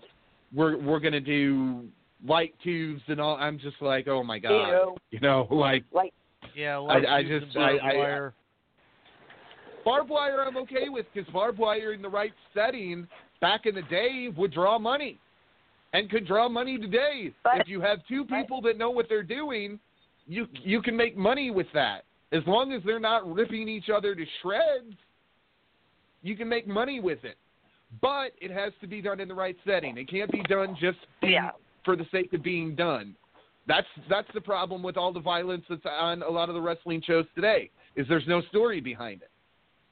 we're 0.54 0.78
we're 0.78 1.00
gonna 1.00 1.20
do 1.22 1.88
light 2.26 2.54
tubes 2.64 3.02
and 3.08 3.20
all. 3.22 3.38
I'm 3.38 3.58
just 3.60 3.82
like, 3.82 4.08
oh 4.08 4.24
my 4.24 4.40
god, 4.40 4.72
Ew. 4.72 4.98
you 5.12 5.20
know, 5.20 5.48
like 5.50 5.86
Like 5.92 6.14
Yeah, 6.54 6.78
I, 6.78 6.82
light 6.82 7.06
I 7.08 7.24
tubes 7.24 7.46
just 7.46 7.56
and 7.56 7.64
I, 7.64 7.70
barbed 7.70 7.84
I 7.84 7.96
wire. 7.96 8.34
barbed 9.86 10.10
wire 10.10 10.42
I'm 10.42 10.58
okay 10.58 10.90
with 10.90 11.06
because 11.14 11.32
barbed 11.32 11.58
wire 11.60 11.94
in 11.94 12.02
the 12.02 12.10
right 12.10 12.34
setting 12.54 13.08
back 13.40 13.66
in 13.66 13.76
the 13.76 13.82
day 13.84 14.30
would 14.36 14.54
draw 14.54 14.78
money 14.78 15.20
and 15.94 16.10
could 16.10 16.28
draw 16.28 16.50
money 16.50 16.78
today. 16.78 17.32
But- 17.44 17.62
if 17.62 17.68
you 17.68 17.80
have 17.82 18.06
two 18.08 18.26
people 18.26 18.62
that 18.62 18.78
know 18.78 18.90
what 18.90 19.08
they're 19.08 19.24
doing, 19.24 19.80
you 20.28 20.48
you 20.54 20.82
can 20.82 20.96
make 20.96 21.16
money 21.16 21.52
with 21.52 21.68
that. 21.74 22.06
As 22.32 22.42
long 22.48 22.74
as 22.74 22.82
they're 22.84 23.00
not 23.00 23.32
ripping 23.32 23.70
each 23.70 23.90
other 23.90 24.16
to 24.16 24.26
shreds, 24.42 24.96
you 26.24 26.36
can 26.36 26.50
make 26.50 26.68
money 26.68 27.00
with 27.00 27.24
it. 27.24 27.38
But 28.02 28.32
it 28.42 28.50
has 28.50 28.74
to 28.82 28.88
be 28.88 29.02
done 29.02 29.20
in 29.20 29.28
the 29.28 29.36
right 29.36 29.56
setting. 29.66 29.98
It 29.98 30.08
can't 30.08 30.32
be 30.32 30.42
done 30.44 30.76
just 30.80 30.98
Yeah. 31.22 31.52
for 31.84 31.96
the 31.96 32.06
sake 32.06 32.34
of 32.34 32.42
being 32.42 32.74
done. 32.76 33.16
That's 33.68 33.88
that's 34.10 34.32
the 34.34 34.42
problem 34.42 34.82
with 34.82 34.98
all 34.98 35.14
the 35.14 35.20
violence 35.20 35.66
that's 35.70 35.86
on 35.86 36.24
a 36.24 36.30
lot 36.30 36.50
of 36.50 36.56
the 36.56 36.62
wrestling 36.62 37.02
shows 37.02 37.26
today. 37.36 37.70
Is 37.96 38.08
there's 38.08 38.28
no 38.28 38.42
story 38.42 38.82
behind 38.82 39.22
it, 39.22 39.30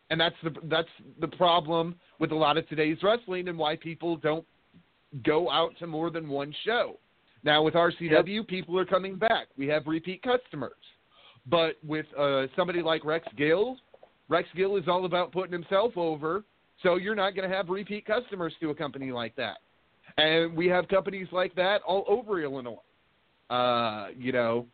and 0.09 0.19
that's 0.19 0.35
the 0.41 0.49
that's 0.63 0.89
the 1.19 1.27
problem 1.27 1.99
with 2.19 2.31
a 2.31 2.35
lot 2.35 2.57
of 2.57 2.67
today's 2.69 2.97
wrestling 3.03 3.47
and 3.49 3.57
why 3.57 3.75
people 3.75 4.15
don't 4.17 4.45
go 5.23 5.49
out 5.49 5.71
to 5.79 5.88
more 5.88 6.09
than 6.09 6.29
one 6.29 6.53
show. 6.65 6.97
Now 7.43 7.63
with 7.63 7.73
RCW, 7.73 8.47
people 8.47 8.77
are 8.77 8.85
coming 8.85 9.15
back. 9.15 9.47
We 9.57 9.67
have 9.67 9.88
repeat 9.88 10.21
customers, 10.21 10.73
but 11.47 11.77
with 11.83 12.05
uh, 12.17 12.47
somebody 12.55 12.81
like 12.81 13.03
Rex 13.03 13.27
Gill, 13.35 13.77
Rex 14.29 14.47
Gill 14.55 14.77
is 14.77 14.88
all 14.88 15.05
about 15.05 15.31
putting 15.31 15.51
himself 15.51 15.93
over. 15.97 16.43
So 16.83 16.95
you're 16.95 17.15
not 17.15 17.35
going 17.35 17.49
to 17.49 17.55
have 17.55 17.69
repeat 17.69 18.05
customers 18.05 18.53
to 18.61 18.69
a 18.69 18.75
company 18.75 19.11
like 19.11 19.35
that. 19.35 19.57
And 20.17 20.55
we 20.55 20.67
have 20.67 20.88
companies 20.88 21.27
like 21.31 21.53
that 21.55 21.81
all 21.85 22.05
over 22.07 22.41
Illinois. 22.41 22.77
Uh, 23.49 24.07
you 24.17 24.31
know, 24.31 24.65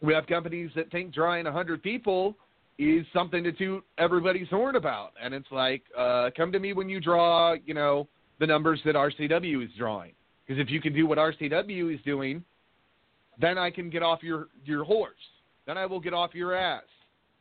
we 0.00 0.14
have 0.14 0.26
companies 0.26 0.70
that 0.76 0.90
think 0.90 1.12
drawing 1.12 1.46
a 1.46 1.50
100 1.50 1.82
people 1.82 2.36
is 2.78 3.04
something 3.12 3.44
to 3.44 3.52
toot 3.52 3.84
everybody's 3.98 4.48
horn 4.48 4.76
about. 4.76 5.12
And 5.22 5.34
it's 5.34 5.50
like, 5.50 5.82
uh, 5.96 6.30
come 6.36 6.50
to 6.52 6.58
me 6.58 6.72
when 6.72 6.88
you 6.88 7.00
draw, 7.00 7.54
you 7.64 7.74
know, 7.74 8.08
the 8.40 8.46
numbers 8.46 8.80
that 8.84 8.96
RCW 8.96 9.64
is 9.64 9.70
drawing. 9.78 10.12
Because 10.44 10.60
if 10.60 10.70
you 10.70 10.80
can 10.80 10.92
do 10.92 11.06
what 11.06 11.18
RCW 11.18 11.94
is 11.94 12.00
doing, 12.04 12.42
then 13.40 13.56
I 13.56 13.70
can 13.70 13.88
get 13.88 14.02
off 14.02 14.22
your, 14.22 14.48
your 14.64 14.82
horse. 14.82 15.14
Then 15.66 15.78
I 15.78 15.86
will 15.86 16.00
get 16.00 16.12
off 16.12 16.34
your 16.34 16.54
ass 16.54 16.82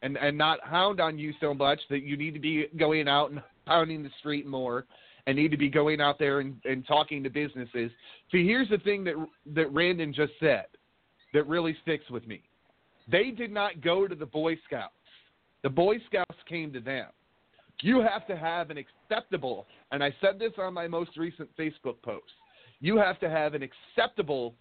and, 0.04 0.18
and 0.18 0.38
not 0.38 0.60
hound 0.64 1.00
on 1.00 1.18
you 1.18 1.34
so 1.42 1.54
much 1.54 1.80
that 1.90 2.04
you 2.04 2.16
need 2.16 2.34
to 2.36 2.40
be 2.40 2.68
going 2.78 3.08
out 3.08 3.32
and 3.32 3.42
pounding 3.66 4.04
the 4.04 4.12
street 4.20 4.46
more 4.46 4.86
and 5.26 5.36
need 5.38 5.52
to 5.52 5.58
be 5.58 5.70
going 5.70 6.02
out 6.02 6.20
there 6.20 6.40
and, 6.42 6.56
and 6.66 6.86
talking 6.86 7.24
to 7.24 7.30
businesses. 7.30 7.92
See, 8.32 8.46
here's 8.46 8.70
the 8.70 8.78
thing 8.80 9.04
that 9.06 9.16
that 9.56 9.74
Brandon 9.74 10.14
just 10.14 10.34
said 10.40 10.66
that 11.34 11.48
really 11.48 11.76
sticks 11.82 12.10
with 12.10 12.28
me. 12.28 12.42
They 13.12 13.32
did 13.32 13.52
not 13.52 13.82
go 13.82 14.08
to 14.08 14.16
the 14.16 14.26
Boy 14.26 14.58
Scouts. 14.66 14.94
The 15.64 15.70
Boy 15.70 15.98
Scouts 16.08 16.40
came 16.48 16.72
to 16.74 16.80
them. 16.80 17.08
You 17.82 18.02
have 18.02 18.28
to 18.28 18.36
have 18.36 18.70
an 18.70 18.78
acceptable, 18.78 19.66
and 19.92 20.04
I 20.04 20.14
said 20.22 20.38
this 20.38 20.52
on 20.58 20.74
my 20.74 20.88
most 20.88 21.18
recent 21.18 21.50
Facebook 21.58 22.02
post. 22.04 22.32
You 22.82 22.98
have 22.98 23.20
to 23.20 23.30
have 23.30 23.54
an 23.54 23.62
acceptable, 23.64 24.54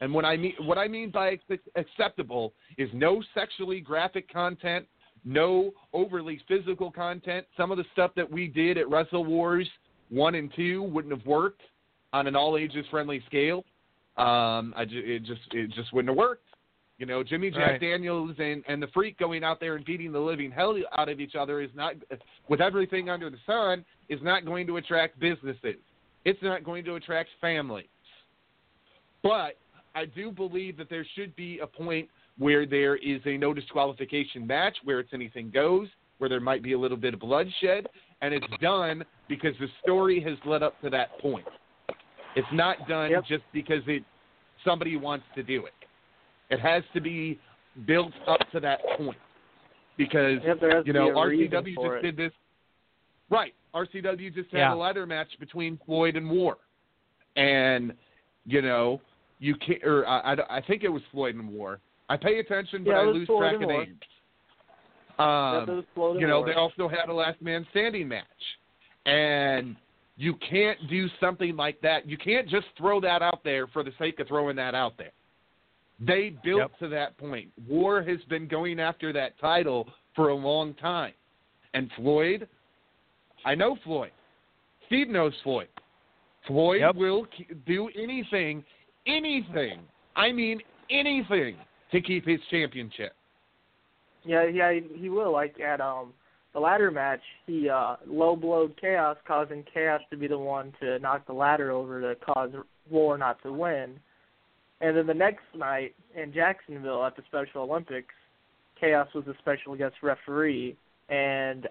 and 0.00 0.12
what 0.12 0.24
I 0.24 0.36
mean 0.36 0.54
what 0.60 0.78
I 0.78 0.88
mean 0.88 1.10
by 1.10 1.38
acceptable 1.76 2.52
is 2.78 2.88
no 2.92 3.22
sexually 3.34 3.80
graphic 3.80 4.32
content, 4.32 4.86
no 5.24 5.72
overly 5.92 6.40
physical 6.46 6.90
content. 6.90 7.46
Some 7.56 7.70
of 7.70 7.78
the 7.78 7.84
stuff 7.92 8.12
that 8.16 8.30
we 8.30 8.46
did 8.48 8.78
at 8.78 8.88
Wrestle 8.88 9.24
Wars 9.24 9.68
one 10.10 10.34
and 10.34 10.52
two 10.54 10.82
wouldn't 10.82 11.16
have 11.16 11.26
worked 11.26 11.62
on 12.12 12.26
an 12.26 12.36
all 12.36 12.56
ages 12.56 12.86
friendly 12.90 13.22
scale. 13.26 13.64
Um, 14.16 14.72
I 14.76 14.84
it 14.88 15.24
just 15.24 15.40
it 15.52 15.70
just 15.72 15.92
wouldn't 15.92 16.10
have 16.10 16.16
worked. 16.16 16.46
You 16.98 17.06
know, 17.06 17.24
Jimmy 17.24 17.50
Jack 17.50 17.72
Right. 17.72 17.80
Daniels 17.80 18.36
and 18.38 18.62
and 18.68 18.80
the 18.80 18.86
Freak 18.88 19.18
going 19.18 19.42
out 19.42 19.58
there 19.58 19.74
and 19.74 19.84
beating 19.84 20.12
the 20.12 20.20
living 20.20 20.50
hell 20.50 20.76
out 20.96 21.08
of 21.08 21.18
each 21.20 21.34
other 21.34 21.60
is 21.60 21.70
not, 21.74 21.94
with 22.48 22.60
everything 22.60 23.10
under 23.10 23.30
the 23.30 23.38
sun, 23.46 23.84
is 24.08 24.20
not 24.22 24.44
going 24.44 24.66
to 24.68 24.76
attract 24.76 25.18
businesses. 25.18 25.76
It's 26.24 26.42
not 26.42 26.62
going 26.62 26.84
to 26.84 26.94
attract 26.94 27.30
families. 27.40 27.86
But 29.22 29.56
I 29.94 30.04
do 30.04 30.30
believe 30.30 30.76
that 30.76 30.88
there 30.88 31.06
should 31.14 31.34
be 31.34 31.58
a 31.58 31.66
point 31.66 32.08
where 32.38 32.66
there 32.66 32.96
is 32.96 33.20
a 33.26 33.36
no 33.36 33.54
disqualification 33.54 34.46
match, 34.46 34.76
where 34.84 35.00
it's 35.00 35.12
anything 35.12 35.50
goes, 35.50 35.88
where 36.18 36.28
there 36.28 36.40
might 36.40 36.62
be 36.62 36.72
a 36.72 36.78
little 36.78 36.96
bit 36.96 37.14
of 37.14 37.20
bloodshed, 37.20 37.88
and 38.22 38.32
it's 38.32 38.46
done 38.60 39.04
because 39.28 39.54
the 39.60 39.68
story 39.82 40.20
has 40.20 40.36
led 40.44 40.62
up 40.62 40.80
to 40.82 40.90
that 40.90 41.18
point. 41.20 41.46
It's 42.36 42.48
not 42.52 42.88
done 42.88 43.10
just 43.28 43.44
because 43.52 43.82
it 43.86 44.04
somebody 44.64 44.96
wants 44.96 45.24
to 45.34 45.42
do 45.42 45.66
it. 45.66 45.72
It 46.50 46.60
has 46.60 46.82
to 46.94 47.00
be 47.00 47.38
built 47.86 48.12
up 48.26 48.40
to 48.52 48.60
that 48.60 48.80
point 48.96 49.16
because 49.96 50.38
Yep, 50.44 50.58
you 50.86 50.92
know 50.92 51.12
be 51.12 51.20
a 51.20 51.26
reason 51.26 51.52
RCW 51.58 51.74
just 51.74 51.94
it. 51.96 52.02
did 52.02 52.16
this. 52.16 52.32
Right, 53.30 53.54
RCW 53.74 54.34
just 54.34 54.50
had 54.50 54.58
Yeah. 54.58 54.74
a 54.74 54.76
ladder 54.76 55.06
match 55.06 55.28
between 55.40 55.78
Floyd 55.86 56.16
and 56.16 56.30
War, 56.30 56.58
and 57.36 57.94
you 58.44 58.62
know 58.62 59.00
you 59.38 59.54
can't. 59.56 59.82
Or 59.84 60.06
I, 60.06 60.34
I, 60.34 60.56
I 60.58 60.60
think 60.60 60.84
it 60.84 60.88
was 60.88 61.02
Floyd 61.10 61.34
and 61.34 61.48
War. 61.48 61.80
I 62.08 62.16
pay 62.16 62.38
attention, 62.38 62.84
but 62.84 62.90
Yeah, 62.90 62.98
I 62.98 63.04
lose 63.04 63.26
Floyd 63.26 63.40
track 63.52 63.54
of 63.62 63.68
War. 63.68 63.84
names. 63.84 63.96
Um, 65.18 65.60
Yep, 65.60 65.68
it 65.68 65.72
was 65.72 65.84
Floyd 65.94 66.10
and 66.12 66.20
you 66.20 66.26
know, 66.26 66.38
War. 66.40 66.46
they 66.48 66.54
also 66.54 66.88
had 66.88 67.08
a 67.08 67.12
last 67.14 67.40
man 67.40 67.66
standing 67.70 68.08
match. 68.08 68.24
And 69.06 69.76
you 70.16 70.34
can't 70.48 70.78
do 70.88 71.08
something 71.20 71.56
like 71.56 71.80
that. 71.82 72.08
You 72.08 72.16
can't 72.16 72.48
just 72.48 72.66
throw 72.78 73.00
that 73.00 73.22
out 73.22 73.40
there 73.44 73.66
for 73.68 73.82
the 73.82 73.92
sake 73.98 74.18
of 74.20 74.28
throwing 74.28 74.56
that 74.56 74.74
out 74.74 74.96
there. 74.98 75.12
They 76.00 76.30
built 76.42 76.60
Yep. 76.72 76.78
to 76.80 76.88
that 76.88 77.16
point. 77.16 77.52
War 77.68 78.02
has 78.02 78.22
been 78.24 78.48
going 78.48 78.80
after 78.80 79.12
that 79.12 79.38
title 79.38 79.88
for 80.14 80.28
a 80.28 80.34
long 80.34 80.74
time. 80.74 81.14
And 81.72 81.90
Floyd, 81.92 82.48
I 83.44 83.54
know 83.54 83.76
Floyd. 83.76 84.12
Steve 84.86 85.08
knows 85.08 85.34
Floyd. 85.42 85.68
Floyd 86.46 86.80
Yep. 86.80 86.96
will 86.96 87.26
do 87.66 87.88
anything, 87.96 88.64
anything, 89.06 89.86
I 90.16 90.30
mean 90.32 90.60
anything, 90.90 91.56
to 91.90 92.00
keep 92.00 92.26
his 92.26 92.40
championship. 92.50 93.14
Yeah, 94.24 94.44
yeah, 94.44 94.72
he, 94.72 94.82
he 94.94 95.08
will. 95.08 95.32
Like 95.32 95.58
at 95.60 95.80
um 95.80 96.12
the 96.52 96.60
ladder 96.60 96.90
match, 96.90 97.22
he 97.46 97.68
uh 97.68 97.96
low 98.06 98.36
blowed 98.36 98.76
Chaos, 98.80 99.16
causing 99.26 99.64
Chaos 99.72 100.00
to 100.10 100.16
be 100.16 100.26
the 100.26 100.38
one 100.38 100.72
to 100.80 100.98
knock 100.98 101.26
the 101.26 101.32
ladder 101.32 101.70
over 101.70 102.00
to 102.00 102.14
cause 102.16 102.50
War 102.90 103.16
not 103.16 103.42
to 103.42 103.52
win. 103.52 103.98
And 104.80 104.96
then 104.96 105.06
the 105.06 105.14
next 105.14 105.44
night 105.56 105.94
in 106.14 106.32
Jacksonville 106.32 107.04
at 107.04 107.16
the 107.16 107.22
Special 107.28 107.62
Olympics, 107.62 108.14
Chaos 108.78 109.08
was 109.14 109.26
a 109.28 109.34
special 109.38 109.76
guest 109.76 109.94
referee, 110.02 110.76
and 111.08 111.68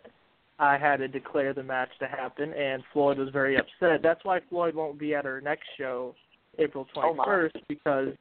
I 0.57 0.77
had 0.77 0.97
to 0.97 1.07
declare 1.07 1.53
the 1.53 1.63
match 1.63 1.89
to 1.99 2.07
happen, 2.07 2.53
and 2.53 2.83
Floyd 2.93 3.17
was 3.17 3.29
very 3.29 3.57
upset. 3.57 4.01
That's 4.01 4.23
why 4.23 4.39
Floyd 4.49 4.73
won't 4.73 4.97
be 4.97 5.13
at 5.13 5.25
our 5.25 5.41
next 5.41 5.65
show, 5.77 6.15
April 6.57 6.87
Oh, 6.95 7.13
21st, 7.13 7.61
because 7.67 8.13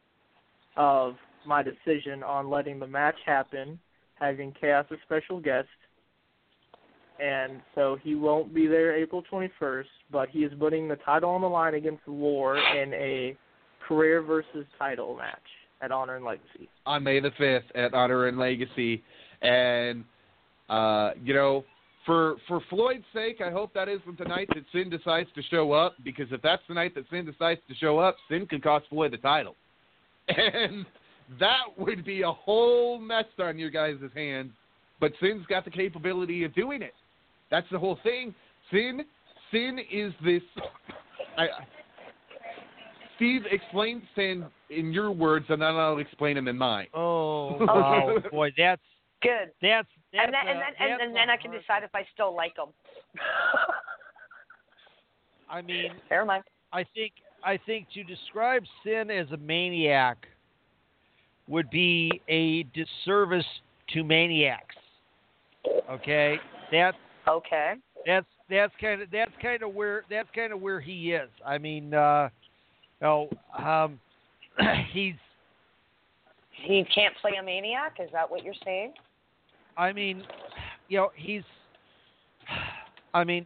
of 0.76 1.14
my 1.46 1.62
decision 1.62 2.22
on 2.22 2.50
letting 2.50 2.78
the 2.78 2.86
match 2.86 3.16
happen, 3.24 3.78
having 4.14 4.52
Chaos 4.60 4.86
a 4.90 4.96
special 5.04 5.40
guest, 5.40 5.68
and 7.20 7.60
so 7.74 7.96
he 8.02 8.14
won't 8.14 8.52
be 8.52 8.66
there 8.66 8.96
April 8.96 9.22
21st, 9.30 9.84
but 10.10 10.28
he 10.28 10.40
is 10.40 10.52
putting 10.58 10.88
the 10.88 10.96
title 10.96 11.30
on 11.30 11.40
the 11.40 11.48
line 11.48 11.74
against 11.74 12.06
War 12.08 12.56
in 12.56 12.92
a 12.94 13.36
career 13.86 14.22
versus 14.22 14.66
title 14.78 15.16
match 15.16 15.38
at 15.80 15.90
Honor 15.90 16.16
and 16.16 16.24
Legacy. 16.24 16.68
on 16.86 17.02
May 17.02 17.20
the 17.20 17.30
5th 17.30 17.64
at 17.74 17.92
Honor 17.94 18.28
and 18.28 18.38
Legacy. 18.38 19.02
And, 19.42 20.04
uh, 20.68 21.10
you 21.22 21.34
know, 21.34 21.64
for 22.06 22.36
for 22.48 22.60
Floyd's 22.68 23.04
sake, 23.12 23.40
I 23.44 23.50
hope 23.50 23.72
that 23.74 23.88
isn't 23.88 24.18
the 24.18 24.24
night 24.24 24.48
that 24.54 24.64
Syn 24.72 24.90
decides 24.90 25.28
to 25.34 25.42
show 25.42 25.72
up, 25.72 25.94
because 26.04 26.26
if 26.30 26.42
that's 26.42 26.62
the 26.68 26.74
night 26.74 26.94
that 26.94 27.04
Syn 27.10 27.24
decides 27.24 27.60
to 27.68 27.74
show 27.76 27.98
up, 27.98 28.16
Syn 28.28 28.46
could 28.46 28.62
cost 28.62 28.86
Floyd 28.88 29.12
the 29.12 29.18
title. 29.18 29.56
And 30.28 30.86
that 31.40 31.64
would 31.76 32.04
be 32.04 32.22
a 32.22 32.30
whole 32.30 32.98
mess 32.98 33.24
on 33.38 33.58
your 33.58 33.70
guys' 33.70 33.96
hands. 34.14 34.50
But 35.00 35.12
Syn's 35.20 35.44
got 35.46 35.64
the 35.64 35.70
capability 35.70 36.44
of 36.44 36.54
doing 36.54 36.80
it. 36.80 36.94
That's 37.50 37.66
the 37.72 37.78
whole 37.78 37.98
thing. 38.04 38.34
Syn, 38.70 39.04
Syn 39.50 39.78
is 39.90 40.12
this. 40.24 40.42
I, 41.36 41.48
Steve, 43.22 43.42
explain 43.52 44.02
Syn 44.16 44.44
in 44.70 44.92
your 44.92 45.12
words, 45.12 45.46
and 45.48 45.62
then 45.62 45.76
I'll 45.76 45.98
explain 45.98 46.36
him 46.36 46.48
in 46.48 46.58
mine. 46.58 46.88
Oh, 46.92 47.56
wow, 47.60 48.16
boy, 48.32 48.50
that's 48.58 48.82
Good. 49.22 49.52
that's 49.62 49.86
that's 50.12 50.24
and 50.26 50.34
then, 50.34 50.40
and 50.48 50.58
then, 50.58 50.66
and, 50.80 50.90
that's 50.90 51.02
and 51.04 51.14
then 51.14 51.28
a 51.28 51.32
I 51.32 51.36
can 51.36 51.52
hard- 51.52 51.60
decide 51.62 51.82
if 51.84 51.94
I 51.94 52.04
still 52.12 52.34
like 52.34 52.56
him. 52.58 52.72
I 55.48 55.62
mean, 55.62 55.92
Never 56.10 56.24
mind. 56.24 56.42
I 56.72 56.84
think 56.96 57.12
I 57.44 57.58
think 57.64 57.86
to 57.94 58.02
describe 58.02 58.64
Syn 58.84 59.08
as 59.08 59.30
a 59.30 59.36
maniac 59.36 60.26
would 61.46 61.70
be 61.70 62.20
a 62.28 62.64
disservice 62.74 63.46
to 63.92 64.02
maniacs. 64.02 64.74
Okay, 65.88 66.38
that's 66.72 66.96
Okay. 67.28 67.74
that's 68.04 68.26
that's 68.50 68.72
kind 68.80 69.00
of 69.00 69.12
that's 69.12 69.30
kind 69.40 69.62
of 69.62 69.72
where 69.74 70.02
that's 70.10 70.28
kind 70.34 70.52
of 70.52 70.60
where 70.60 70.80
he 70.80 71.12
is. 71.12 71.30
I 71.46 71.58
mean, 71.58 71.94
uh, 71.94 72.28
no, 73.02 73.28
um, 73.58 74.00
he's. 74.92 75.14
He 76.64 76.84
can't 76.94 77.14
play 77.20 77.32
a 77.40 77.42
maniac. 77.42 77.96
Is 77.98 78.08
that 78.12 78.30
what 78.30 78.44
you're 78.44 78.54
saying? 78.64 78.92
I 79.76 79.92
mean, 79.92 80.22
you 80.88 80.98
know, 80.98 81.10
he's. 81.16 81.42
I 83.14 83.24
mean, 83.24 83.44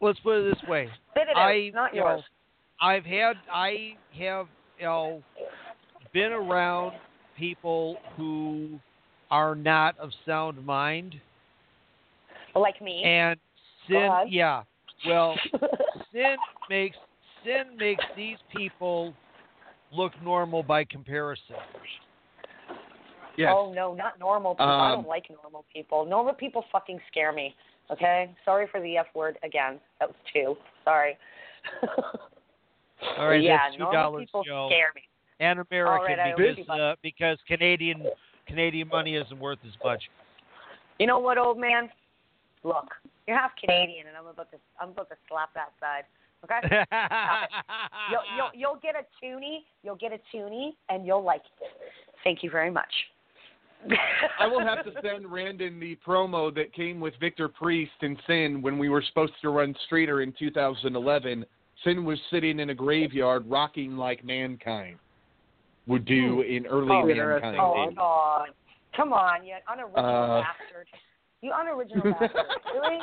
let's 0.00 0.18
put 0.20 0.40
it 0.40 0.54
this 0.54 0.68
way. 0.68 0.88
It. 1.16 1.36
I, 1.36 1.70
not 1.74 1.94
you 1.94 2.00
know, 2.00 2.08
yours. 2.08 2.22
I've 2.80 3.04
had 3.04 3.36
I 3.52 3.94
have 4.18 4.46
you 4.78 4.84
know 4.84 5.22
been 6.12 6.32
around 6.32 6.92
people 7.36 7.96
who 8.16 8.78
are 9.30 9.54
not 9.54 9.98
of 9.98 10.10
sound 10.24 10.64
mind 10.64 11.16
like 12.54 12.80
me. 12.80 13.02
and 13.04 13.38
Syn 13.86 14.10
yeah 14.28 14.62
well 15.06 15.38
Syn 16.12 16.36
makes 16.68 16.96
Syn 17.44 17.76
makes 17.76 18.04
these 18.16 18.38
people 18.54 19.14
look 19.92 20.12
normal 20.22 20.62
by 20.62 20.84
comparison 20.84 21.56
Yes. 23.38 23.54
Oh 23.56 23.72
no, 23.72 23.94
not 23.94 24.18
normal 24.18 24.54
people. 24.54 24.66
I 24.66 24.90
Um, 24.90 25.02
don't 25.02 25.08
like 25.08 25.26
normal 25.30 25.64
people. 25.72 26.04
Normal 26.04 26.34
people 26.34 26.64
fucking 26.72 27.00
scare 27.08 27.32
me. 27.32 27.54
Okay. 27.88 28.34
Sorry 28.44 28.66
for 28.66 28.80
the 28.80 28.96
f 28.98 29.06
word 29.14 29.38
again. 29.44 29.78
That 30.00 30.08
was 30.08 30.16
two. 30.32 30.56
Sorry. 30.84 31.16
all 33.16 33.28
right 33.28 33.40
yeah, 33.42 33.58
that's 33.58 33.74
two 33.76 33.78
normal 33.84 34.02
dollars 34.02 34.22
people 34.26 34.42
Joe 34.42 34.68
scare 34.68 34.90
me. 34.96 35.02
and 35.38 35.60
American 35.70 36.18
right, 36.18 36.36
because 36.36 36.68
uh, 36.68 36.96
because 37.00 37.38
Canadian 37.46 38.02
Canadian 38.48 38.88
money 38.88 39.14
isn't 39.14 39.38
worth 39.38 39.58
as 39.64 39.72
much 39.84 40.02
You 40.98 41.06
know 41.06 41.20
what, 41.20 41.38
old 41.38 41.58
man? 41.60 41.88
Look, 42.64 42.88
you're 43.28 43.38
half 43.38 43.52
Canadian, 43.60 44.08
and 44.08 44.16
I'm 44.16 44.26
about 44.26 44.50
to 44.50 44.58
I'm 44.80 44.90
about 44.90 45.10
to 45.10 45.16
slap 45.28 45.54
that 45.54 45.70
side. 45.78 46.04
Okay. 46.44 46.60
You'll, 48.10 48.22
you'll 48.36 48.50
you'll 48.54 48.80
get 48.80 48.94
a 48.94 49.02
toonie. 49.20 49.64
You'll 49.82 49.96
get 49.96 50.12
a 50.12 50.18
toonie, 50.32 50.76
and 50.88 51.04
you'll 51.04 51.22
like 51.24 51.42
it. 51.60 51.68
Thank 52.24 52.42
you 52.42 52.50
very 52.50 52.70
much. 52.70 52.90
I 54.40 54.46
will 54.46 54.60
have 54.60 54.84
to 54.84 54.92
send 55.02 55.28
Brandon 55.28 55.78
the 55.78 55.96
promo 56.06 56.54
that 56.54 56.72
came 56.72 57.00
with 57.00 57.14
Victor 57.20 57.48
Priest 57.48 57.92
and 58.00 58.16
Syn 58.26 58.62
when 58.62 58.78
we 58.78 58.88
were 58.88 59.02
supposed 59.08 59.34
to 59.42 59.50
run 59.50 59.74
Streator 59.90 60.22
in 60.22 60.32
2011. 60.38 61.44
Syn 61.84 62.04
was 62.04 62.18
sitting 62.30 62.60
in 62.60 62.70
a 62.70 62.74
graveyard 62.74 63.44
rocking 63.48 63.96
like 63.96 64.24
Mankind 64.24 64.96
would 65.86 66.04
do 66.04 66.42
in 66.42 66.66
early 66.66 66.88
Oh, 66.90 67.04
Mankind 67.06 67.56
Oh 67.60 67.86
days. 67.88 67.96
God! 67.96 68.48
Come 68.96 69.12
on, 69.12 69.44
you 69.44 69.54
unoriginal 69.68 70.04
Uh, 70.04 70.42
bastard! 70.42 70.86
You 71.42 71.52
unoriginal 71.54 72.02
bastard! 72.18 72.46
Really? 72.74 72.98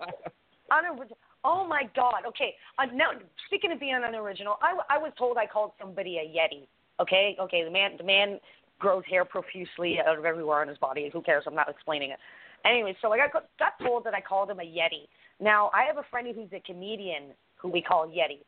Unoriginal. 0.70 1.16
Oh 1.44 1.66
my 1.66 1.82
God! 1.94 2.22
Okay. 2.26 2.54
Uh, 2.78 2.86
now, 2.94 3.10
speaking 3.46 3.72
of 3.72 3.80
being 3.80 3.94
unoriginal, 3.94 4.56
I, 4.62 4.94
I 4.94 4.98
was 4.98 5.12
told 5.18 5.36
I 5.36 5.46
called 5.46 5.72
somebody 5.80 6.18
a 6.18 6.26
yeti. 6.26 6.66
Okay. 7.00 7.36
Okay. 7.40 7.64
The 7.64 7.70
man 7.70 7.92
the 7.98 8.04
man 8.04 8.38
grows 8.78 9.02
hair 9.08 9.24
profusely 9.24 9.98
out 10.06 10.18
of 10.18 10.24
everywhere 10.24 10.60
on 10.60 10.68
his 10.68 10.78
body. 10.78 11.08
Who 11.12 11.22
cares? 11.22 11.44
I'm 11.46 11.54
not 11.54 11.68
explaining 11.68 12.10
it. 12.10 12.18
Anyway, 12.64 12.96
so 13.02 13.12
I 13.12 13.18
got 13.18 13.32
got 13.58 13.72
told 13.84 14.04
that 14.04 14.14
I 14.14 14.20
called 14.20 14.50
him 14.50 14.60
a 14.60 14.62
yeti. 14.62 15.08
Now 15.40 15.70
I 15.74 15.84
have 15.84 15.98
a 15.98 16.04
friend 16.10 16.28
who's 16.34 16.52
a 16.52 16.60
comedian 16.60 17.34
who 17.56 17.68
we 17.68 17.80
call 17.80 18.08
Yeti. 18.08 18.42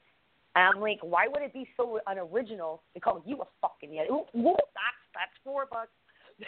And 0.56 0.74
I'm 0.74 0.80
like, 0.80 0.98
why 1.02 1.28
would 1.28 1.42
it 1.42 1.52
be 1.52 1.68
so 1.76 2.00
unoriginal 2.06 2.82
to 2.94 3.00
call 3.00 3.22
you 3.24 3.40
a 3.40 3.44
fucking 3.60 3.90
Yeti? 3.90 4.10
Ooh, 4.10 4.26
ooh, 4.38 4.56
that's 4.74 5.04
that's 5.14 5.32
four 5.42 5.66
bucks. 5.70 5.90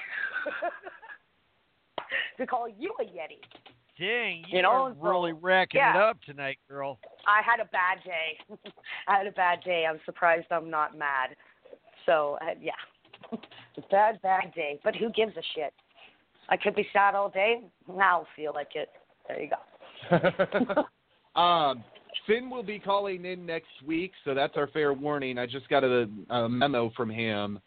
to 2.38 2.46
call 2.46 2.68
you 2.68 2.94
a 3.00 3.04
Yeti. 3.04 3.40
Dang 3.98 4.44
you, 4.48 4.56
You 4.56 4.62
know, 4.62 4.70
are 4.70 4.94
so- 4.94 5.08
really 5.08 5.32
racking 5.32 5.80
it 5.80 5.96
up 5.96 6.18
tonight 6.22 6.58
girl 6.68 6.98
I 7.26 7.42
had 7.42 7.60
a 7.60 7.68
bad 7.70 7.98
day. 8.04 8.70
I 9.08 9.18
had 9.18 9.26
a 9.26 9.32
bad 9.32 9.60
day. 9.64 9.84
I'm 9.88 10.00
surprised 10.04 10.46
I'm 10.50 10.70
not 10.70 10.96
mad. 10.96 11.30
So 12.04 12.38
uh, 12.42 12.54
yeah. 12.60 12.72
Bad, 13.90 14.22
bad 14.22 14.54
day. 14.54 14.78
But 14.84 14.94
who 14.96 15.10
gives 15.10 15.36
a 15.36 15.42
shit? 15.54 15.74
I 16.48 16.56
could 16.56 16.74
be 16.74 16.86
sad 16.92 17.14
all 17.14 17.28
day. 17.28 17.62
Now 17.88 18.20
I'll 18.20 18.26
feel 18.36 18.52
like 18.54 18.70
it. 18.74 18.88
There 19.28 19.40
you 19.40 19.50
go. 19.50 20.84
um, 21.40 21.84
Finn 22.26 22.48
will 22.48 22.62
be 22.62 22.78
calling 22.78 23.24
in 23.24 23.44
next 23.44 23.82
week, 23.84 24.12
so 24.24 24.34
that's 24.34 24.56
our 24.56 24.68
fair 24.68 24.92
warning. 24.92 25.38
I 25.38 25.46
just 25.46 25.68
got 25.68 25.84
a, 25.84 26.08
a 26.30 26.48
memo 26.48 26.90
from 26.96 27.10
him. 27.10 27.58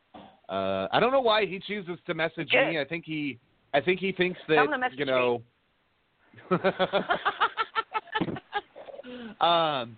Uh, 0.50 0.88
I 0.92 1.00
don't 1.00 1.12
know 1.12 1.22
why 1.22 1.46
he 1.46 1.60
chooses 1.60 2.00
to 2.08 2.14
message 2.14 2.50
me. 2.52 2.80
I 2.80 2.86
think 2.86 3.06
he, 3.06 3.38
I 3.74 3.82
think 3.82 4.00
he 4.00 4.12
thinks 4.12 4.40
that 4.48 4.58
him 4.58 4.72
to 4.72 4.78
message 4.78 5.00
you 5.00 5.06
know. 5.06 5.44
um, 9.42 9.98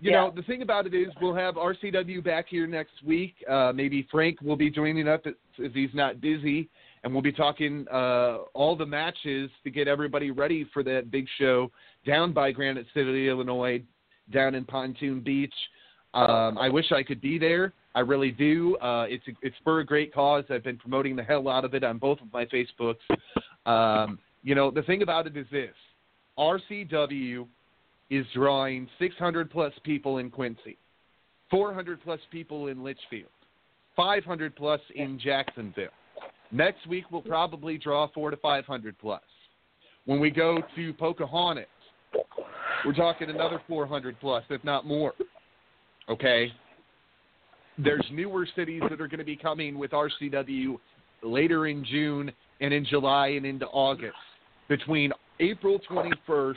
you 0.00 0.10
Yeah. 0.10 0.22
know, 0.22 0.32
the 0.34 0.42
thing 0.42 0.62
about 0.62 0.86
it 0.86 0.94
is, 0.94 1.08
we'll 1.20 1.34
have 1.34 1.54
RCW 1.54 2.22
back 2.24 2.46
here 2.48 2.66
next 2.66 3.02
week. 3.04 3.34
Uh, 3.48 3.72
maybe 3.74 4.06
Frank 4.10 4.40
will 4.40 4.56
be 4.56 4.70
joining 4.70 5.08
up 5.08 5.26
if, 5.26 5.34
if 5.58 5.72
he's 5.72 5.94
not 5.94 6.20
busy, 6.20 6.68
and 7.04 7.12
we'll 7.12 7.22
be 7.22 7.32
talking 7.32 7.86
uh, 7.88 8.38
all 8.52 8.74
the 8.76 8.86
matches 8.86 9.50
to 9.64 9.70
get 9.70 9.86
everybody 9.88 10.30
ready 10.30 10.64
for 10.72 10.82
that 10.82 11.10
big 11.10 11.26
show 11.38 11.70
down 12.04 12.32
by 12.32 12.50
Granite 12.50 12.86
City, 12.94 13.28
Illinois, 13.28 13.82
down 14.32 14.54
in 14.54 14.64
Pontoon 14.64 15.20
Beach. 15.20 15.54
Um, 16.14 16.58
I 16.58 16.68
wish 16.68 16.92
I 16.92 17.02
could 17.02 17.20
be 17.20 17.38
there. 17.38 17.72
I 17.94 18.00
really 18.00 18.30
do. 18.30 18.76
Uh, 18.78 19.06
it's 19.08 19.24
it's 19.42 19.56
for 19.64 19.80
a 19.80 19.84
great 19.84 20.12
cause. 20.12 20.44
I've 20.50 20.64
been 20.64 20.78
promoting 20.78 21.16
the 21.16 21.22
hell 21.22 21.48
out 21.48 21.64
of 21.64 21.74
it 21.74 21.84
on 21.84 21.98
both 21.98 22.18
of 22.20 22.32
my 22.32 22.46
Facebooks. 22.46 22.96
Um, 23.66 24.18
you 24.42 24.54
know, 24.54 24.70
the 24.70 24.82
thing 24.82 25.02
about 25.02 25.26
it 25.26 25.36
is 25.36 25.46
this: 25.50 25.74
RCW 26.38 27.46
is 28.10 28.26
drawing 28.34 28.88
600 28.98 29.50
plus 29.50 29.72
people 29.84 30.18
in 30.18 30.30
Quincy, 30.30 30.76
400 31.50 32.02
plus 32.02 32.20
people 32.30 32.68
in 32.68 32.82
Litchfield, 32.82 33.30
500 33.96 34.54
plus 34.54 34.80
in 34.94 35.18
Jacksonville. 35.18 35.88
Next 36.50 36.86
week 36.86 37.04
we'll 37.10 37.22
probably 37.22 37.78
draw 37.78 38.08
four 38.08 38.30
to 38.30 38.36
500 38.36 38.98
plus. 38.98 39.22
When 40.04 40.20
we 40.20 40.30
go 40.30 40.58
to 40.76 40.92
Pocahontas, 40.94 41.66
we're 42.84 42.92
talking 42.92 43.30
another 43.30 43.62
400 43.68 44.16
plus, 44.20 44.44
if 44.50 44.62
not 44.64 44.86
more. 44.86 45.12
Okay. 46.08 46.52
There's 47.78 48.04
newer 48.12 48.46
cities 48.54 48.82
that 48.90 49.00
are 49.00 49.08
going 49.08 49.18
to 49.18 49.24
be 49.24 49.36
coming 49.36 49.78
with 49.78 49.92
RCW 49.92 50.78
later 51.22 51.66
in 51.68 51.84
June 51.84 52.30
and 52.60 52.74
in 52.74 52.84
July 52.84 53.28
and 53.28 53.46
into 53.46 53.66
August. 53.66 54.16
Between 54.72 55.12
April 55.38 55.78
21st 55.90 56.54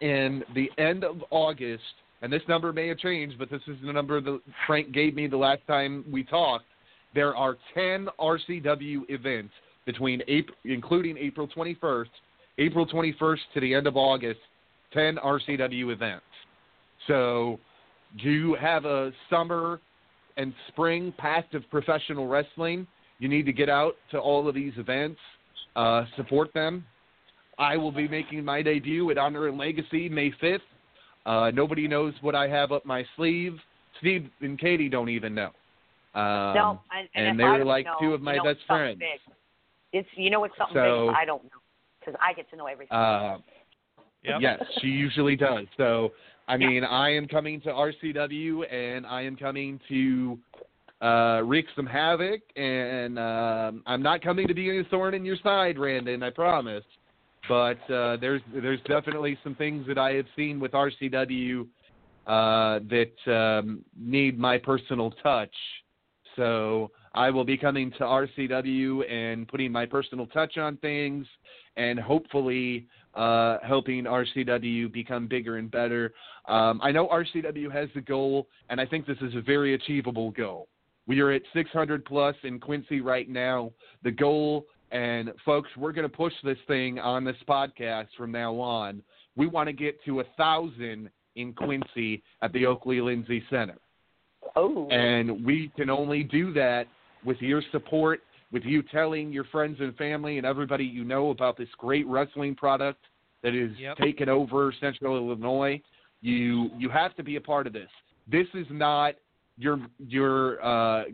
and 0.00 0.42
the 0.54 0.70
end 0.78 1.04
of 1.04 1.22
August, 1.28 1.82
and 2.22 2.32
this 2.32 2.40
number 2.48 2.72
may 2.72 2.88
have 2.88 2.96
changed, 2.96 3.38
but 3.38 3.50
this 3.50 3.60
is 3.66 3.76
the 3.84 3.92
number 3.92 4.22
that 4.22 4.40
Frank 4.66 4.92
gave 4.92 5.14
me 5.14 5.26
the 5.26 5.36
last 5.36 5.60
time 5.66 6.02
we 6.10 6.24
talked. 6.24 6.64
There 7.14 7.36
are 7.36 7.58
10 7.74 8.08
RCW 8.18 9.02
events 9.10 9.52
between 9.84 10.22
April, 10.28 10.56
including 10.64 11.18
April 11.18 11.46
21st, 11.46 12.06
April 12.56 12.86
21st 12.86 13.40
to 13.52 13.60
the 13.60 13.74
end 13.74 13.86
of 13.86 13.98
August, 13.98 14.40
10 14.94 15.16
RCW 15.16 15.92
events. 15.92 16.24
So, 17.06 17.60
do 18.22 18.30
you 18.30 18.54
have 18.54 18.86
a 18.86 19.12
summer 19.28 19.82
and 20.38 20.54
spring 20.68 21.12
pact 21.18 21.54
of 21.54 21.68
professional 21.70 22.28
wrestling. 22.28 22.86
You 23.18 23.28
need 23.28 23.44
to 23.44 23.52
get 23.52 23.68
out 23.68 23.96
to 24.10 24.18
all 24.18 24.48
of 24.48 24.54
these 24.54 24.72
events, 24.78 25.18
uh, 25.74 26.04
support 26.16 26.54
them. 26.54 26.86
I 27.58 27.76
will 27.76 27.92
be 27.92 28.06
making 28.08 28.44
my 28.44 28.62
debut 28.62 29.10
at 29.10 29.18
Honor 29.18 29.48
and 29.48 29.56
Legacy 29.58 30.08
May 30.08 30.30
5th. 30.42 30.60
Uh, 31.24 31.50
nobody 31.52 31.88
knows 31.88 32.14
what 32.20 32.34
I 32.34 32.48
have 32.48 32.70
up 32.72 32.84
my 32.84 33.04
sleeve. 33.16 33.56
Steve 33.98 34.28
and 34.40 34.58
Katie 34.58 34.88
don't 34.88 35.08
even 35.08 35.34
know. 35.34 35.50
Um, 36.14 36.54
no, 36.54 36.80
and, 36.96 37.08
and, 37.14 37.28
if 37.28 37.36
they 37.38 37.42
I 37.44 37.52
were 37.52 37.58
don't 37.58 37.66
like 37.66 37.84
know, 37.86 37.96
two 38.00 38.12
of 38.14 38.20
you 38.20 38.24
my 38.24 38.36
know 38.36 38.44
best 38.44 38.60
friends. 38.66 38.98
Big. 38.98 39.20
It's 39.92 40.08
you 40.16 40.30
know 40.30 40.44
it's 40.44 40.54
something 40.56 40.74
So- 40.76 41.08
big. 41.08 41.16
I 41.16 41.24
don't 41.24 41.44
know 41.44 41.50
because 42.00 42.14
I 42.22 42.32
get 42.32 42.48
to 42.50 42.56
know 42.56 42.66
everything. 42.66 42.96
Uh, 42.96 43.38
Yes, 44.40 44.60
she 44.80 44.88
usually 44.88 45.36
does. 45.36 45.66
So, 45.76 46.10
I 46.48 46.56
mean, 46.56 46.82
I 46.82 47.10
am 47.14 47.28
coming 47.28 47.60
to 47.60 47.68
RCW 47.68 48.72
and 48.72 49.06
I 49.06 49.22
am 49.22 49.36
coming 49.36 49.78
to 49.88 50.36
uh, 51.00 51.42
wreak 51.44 51.66
some 51.76 51.86
havoc, 51.86 52.40
and 52.56 53.20
um, 53.20 53.82
I'm 53.86 54.02
not 54.02 54.22
coming 54.22 54.48
to 54.48 54.54
be 54.54 54.80
a 54.80 54.84
thorn 54.84 55.14
in 55.14 55.24
your 55.24 55.36
side, 55.44 55.76
Brandon. 55.76 56.24
I 56.24 56.30
promise. 56.30 56.82
But 57.48 57.78
uh, 57.90 58.16
there's 58.16 58.42
there's 58.52 58.80
definitely 58.88 59.38
some 59.44 59.54
things 59.54 59.86
that 59.86 59.98
I 59.98 60.14
have 60.14 60.26
seen 60.34 60.58
with 60.58 60.72
RCW 60.72 61.66
uh, 62.26 62.80
that 62.90 63.12
um, 63.26 63.84
need 63.96 64.38
my 64.38 64.58
personal 64.58 65.12
touch. 65.22 65.54
So 66.34 66.90
I 67.14 67.30
will 67.30 67.44
be 67.44 67.56
coming 67.56 67.90
to 67.92 68.00
RCW 68.00 69.10
and 69.10 69.48
putting 69.48 69.72
my 69.72 69.86
personal 69.86 70.26
touch 70.26 70.58
on 70.58 70.76
things, 70.78 71.26
and 71.76 71.98
hopefully 71.98 72.86
uh, 73.14 73.58
helping 73.62 74.04
RCW 74.04 74.92
become 74.92 75.26
bigger 75.26 75.56
and 75.56 75.70
better. 75.70 76.12
Um, 76.46 76.80
I 76.82 76.92
know 76.92 77.08
RCW 77.08 77.72
has 77.72 77.88
the 77.94 78.02
goal, 78.02 78.48
and 78.68 78.80
I 78.80 78.86
think 78.86 79.06
this 79.06 79.18
is 79.22 79.34
a 79.34 79.40
very 79.40 79.74
achievable 79.74 80.30
goal. 80.30 80.68
We 81.06 81.20
are 81.20 81.30
at 81.30 81.42
600 81.54 82.04
plus 82.04 82.34
in 82.42 82.58
Quincy 82.58 83.00
right 83.00 83.28
now. 83.28 83.72
The 84.02 84.10
goal, 84.10 84.66
and 84.90 85.32
folks, 85.44 85.68
we're 85.76 85.92
going 85.92 86.08
to 86.08 86.16
push 86.16 86.32
this 86.44 86.58
thing 86.66 86.98
on 86.98 87.24
this 87.24 87.36
podcast 87.48 88.06
from 88.16 88.32
now 88.32 88.54
on. 88.58 89.02
We 89.36 89.46
want 89.46 89.68
to 89.68 89.72
get 89.72 90.02
to 90.04 90.20
a 90.20 90.24
thousand 90.36 91.10
in 91.34 91.52
Quincy 91.52 92.22
at 92.42 92.52
the 92.52 92.66
Oakley 92.66 93.00
Lindsay 93.00 93.42
Center. 93.50 93.76
Oh. 94.54 94.88
And 94.88 95.44
we 95.44 95.70
can 95.76 95.90
only 95.90 96.22
do 96.22 96.52
that 96.54 96.86
with 97.24 97.40
your 97.40 97.62
support, 97.72 98.20
with 98.52 98.62
you 98.64 98.82
telling 98.82 99.32
your 99.32 99.44
friends 99.44 99.78
and 99.80 99.94
family 99.96 100.38
and 100.38 100.46
everybody 100.46 100.84
you 100.84 101.04
know 101.04 101.30
about 101.30 101.58
this 101.58 101.68
great 101.78 102.06
wrestling 102.06 102.54
product 102.54 103.04
that 103.42 103.54
is 103.54 103.76
Yep. 103.78 103.98
taken 103.98 104.28
over 104.28 104.72
Central 104.80 105.16
Illinois. 105.16 105.80
You 106.22 106.70
you 106.78 106.88
have 106.88 107.14
to 107.16 107.22
be 107.22 107.36
a 107.36 107.40
part 107.40 107.66
of 107.66 107.72
this. 107.72 107.90
This 108.26 108.46
is 108.54 108.66
not 108.70 109.14
your 109.58 109.80
your 109.98 110.64
uh, 110.64 111.04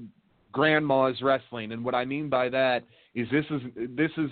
grandma's 0.53 1.21
wrestling, 1.23 1.73
and 1.73 1.85
what 1.85 1.95
I 1.95 2.05
mean 2.05 2.29
by 2.29 2.49
that 2.51 2.85
is 3.15 3.29
this 3.31 3.45
is 3.51 3.61
this 3.97 4.11
is 4.17 4.31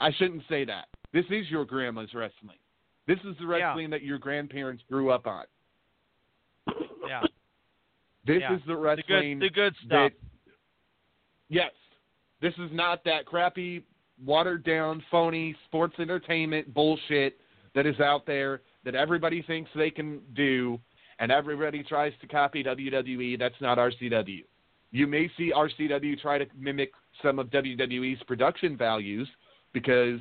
I 0.00 0.10
shouldn't 0.12 0.42
say 0.48 0.64
that. 0.64 0.86
This 1.12 1.24
is 1.30 1.48
your 1.50 1.64
grandma's 1.64 2.12
wrestling. 2.14 2.58
This 3.06 3.18
is 3.24 3.36
the 3.38 3.44
Yeah. 3.46 3.68
wrestling 3.68 3.90
that 3.90 4.02
your 4.02 4.18
grandparents 4.18 4.82
grew 4.90 5.10
up 5.10 5.26
on. 5.26 5.44
Yeah. 7.06 7.22
This 8.24 8.40
Yeah. 8.40 8.54
is 8.54 8.60
the 8.62 8.68
The 8.74 8.76
wrestling 8.76 9.38
good, 9.38 9.46
the 9.46 9.54
good 9.54 9.74
that 9.88 10.12
stuff. 10.12 10.28
yes, 11.48 11.72
this 12.40 12.54
is 12.58 12.72
not 12.72 13.04
that 13.04 13.26
crappy, 13.26 13.84
watered 14.24 14.64
down, 14.64 15.00
phony 15.10 15.54
sports 15.66 15.98
entertainment 15.98 16.72
bullshit 16.72 17.40
that 17.74 17.86
is 17.86 17.98
out 18.00 18.24
there 18.26 18.62
that 18.84 18.94
everybody 18.94 19.42
thinks 19.42 19.70
they 19.74 19.90
can 19.90 20.20
do, 20.34 20.80
and 21.18 21.30
everybody 21.30 21.82
tries 21.82 22.12
to 22.20 22.26
copy 22.26 22.62
WWE. 22.62 23.36
That's 23.36 23.60
not 23.60 23.78
RCW. 23.78 24.44
You 24.94 25.08
may 25.08 25.28
see 25.36 25.52
RCW 25.52 26.20
try 26.20 26.38
to 26.38 26.46
mimic 26.56 26.92
some 27.20 27.40
of 27.40 27.48
WWE's 27.48 28.22
production 28.28 28.76
values 28.76 29.28
because 29.72 30.20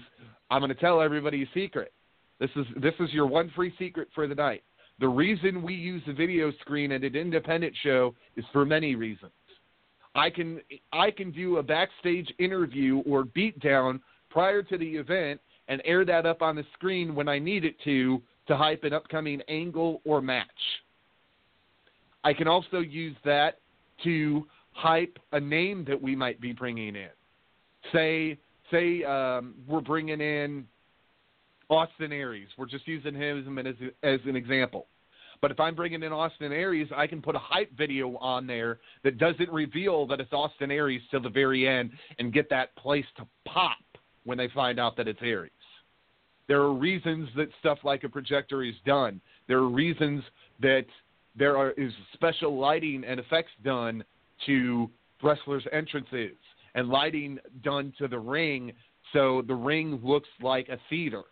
I'm 0.50 0.62
going 0.62 0.70
to 0.70 0.76
tell 0.76 1.00
everybody 1.00 1.44
a 1.44 1.50
secret. 1.54 1.94
This 2.40 2.50
is 2.56 2.66
this 2.82 2.96
is 3.00 3.14
your 3.14 3.28
one 3.28 3.52
free 3.56 3.72
secret 3.78 4.08
for 4.16 4.26
the 4.26 4.34
night. 4.34 4.64
The 5.00 5.08
reason 5.08 5.62
we 5.62 5.76
use 5.76 6.02
the 6.08 6.14
video 6.14 6.52
screen 6.62 6.92
at 6.92 7.04
an 7.04 7.16
independent 7.16 7.76
show 7.84 8.16
is 8.36 8.44
for 8.52 8.66
many 8.66 8.96
reasons. 8.96 9.32
I 10.16 10.32
can 10.32 10.60
I 10.92 11.12
can 11.12 11.30
do 11.30 11.58
a 11.58 11.64
backstage 11.64 12.34
interview 12.40 13.04
or 13.06 13.26
beatdown 13.26 14.00
prior 14.32 14.64
to 14.64 14.78
the 14.80 14.96
event 14.96 15.40
and 15.68 15.84
air 15.86 16.04
that 16.04 16.26
up 16.26 16.42
on 16.42 16.56
the 16.56 16.66
screen 16.74 17.14
when 17.14 17.30
I 17.30 17.38
need 17.38 17.64
it 17.64 17.76
to 17.84 18.24
to 18.48 18.58
hype 18.58 18.84
an 18.86 18.94
upcoming 18.94 19.40
angle 19.50 20.02
or 20.04 20.20
match. 20.20 20.48
I 22.24 22.34
can 22.34 22.48
also 22.48 22.80
use 22.80 23.16
that 23.24 23.60
to 24.04 24.48
hype 24.74 25.18
a 25.32 25.40
name 25.40 25.86
that 25.88 26.02
we 26.02 26.16
might 26.16 26.40
be 26.42 26.52
bringing 26.52 26.96
in. 26.96 27.10
Say 27.92 28.38
say 28.72 29.04
um, 29.04 29.56
we're 29.68 29.82
bringing 29.82 30.22
in 30.22 30.66
Austin 31.70 32.12
Aries. 32.12 32.48
We're 32.58 32.66
just 32.66 32.88
using 32.88 33.16
him 33.16 33.58
as 33.60 33.76
as 34.04 34.20
an 34.26 34.36
example. 34.36 34.88
But 35.42 35.52
if 35.52 35.60
I'm 35.60 35.76
bringing 35.76 36.04
in 36.04 36.14
Austin 36.14 36.54
Aries, 36.54 36.88
I 36.96 37.06
can 37.06 37.22
put 37.22 37.36
a 37.36 37.40
hype 37.40 37.76
video 37.78 38.16
on 38.18 38.48
there 38.48 38.80
that 39.04 39.18
doesn't 39.18 39.50
reveal 39.52 40.08
that 40.08 40.22
it's 40.22 40.32
Austin 40.32 40.72
Aries 40.72 41.02
till 41.12 41.22
the 41.22 41.30
very 41.30 41.68
end 41.68 41.92
and 42.18 42.32
get 42.32 42.50
that 42.50 42.74
place 42.78 43.06
to 43.18 43.28
pop 43.46 43.78
when 44.24 44.38
they 44.38 44.48
find 44.56 44.80
out 44.80 44.96
that 44.96 45.10
it's 45.10 45.20
Aries. 45.22 45.52
There 46.48 46.62
are 46.62 46.74
reasons 46.74 47.28
that 47.36 47.50
stuff 47.60 47.80
like 47.84 48.06
a 48.06 48.10
projector 48.10 48.64
is 48.64 48.76
done. 48.86 49.20
There 49.50 49.58
are 49.58 49.70
reasons 49.70 50.24
that 50.62 50.86
there 51.36 51.58
are, 51.58 51.72
is 51.72 51.92
special 52.14 52.58
lighting 52.58 53.04
and 53.04 53.20
effects 53.20 53.52
done 53.66 54.04
to 54.46 54.90
wrestlers' 55.22 55.66
entrances 55.72 56.36
and 56.76 56.90
lighting 56.90 57.40
done 57.64 57.94
to 57.98 58.08
the 58.08 58.20
ring 58.20 58.74
so 59.14 59.44
the 59.48 59.56
ring 59.56 60.00
looks 60.04 60.30
like 60.42 60.70
a 60.70 60.80
theater. 60.90 61.24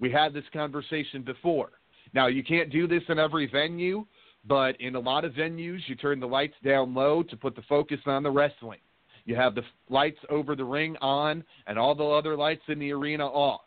We 0.00 0.10
had 0.10 0.32
this 0.32 0.44
conversation 0.52 1.22
before. 1.22 1.70
Now, 2.14 2.26
you 2.26 2.42
can't 2.42 2.70
do 2.70 2.86
this 2.88 3.02
in 3.08 3.18
every 3.18 3.46
venue, 3.46 4.06
but 4.46 4.80
in 4.80 4.94
a 4.94 5.00
lot 5.00 5.24
of 5.24 5.32
venues, 5.32 5.80
you 5.86 5.96
turn 5.96 6.18
the 6.18 6.26
lights 6.26 6.54
down 6.64 6.94
low 6.94 7.22
to 7.24 7.36
put 7.36 7.54
the 7.54 7.62
focus 7.62 8.00
on 8.06 8.22
the 8.22 8.30
wrestling. 8.30 8.78
You 9.24 9.34
have 9.36 9.54
the 9.54 9.62
lights 9.90 10.20
over 10.30 10.54
the 10.54 10.64
ring 10.64 10.96
on 11.00 11.44
and 11.66 11.78
all 11.78 11.94
the 11.94 12.04
other 12.04 12.36
lights 12.36 12.62
in 12.68 12.78
the 12.78 12.92
arena 12.92 13.26
off 13.26 13.62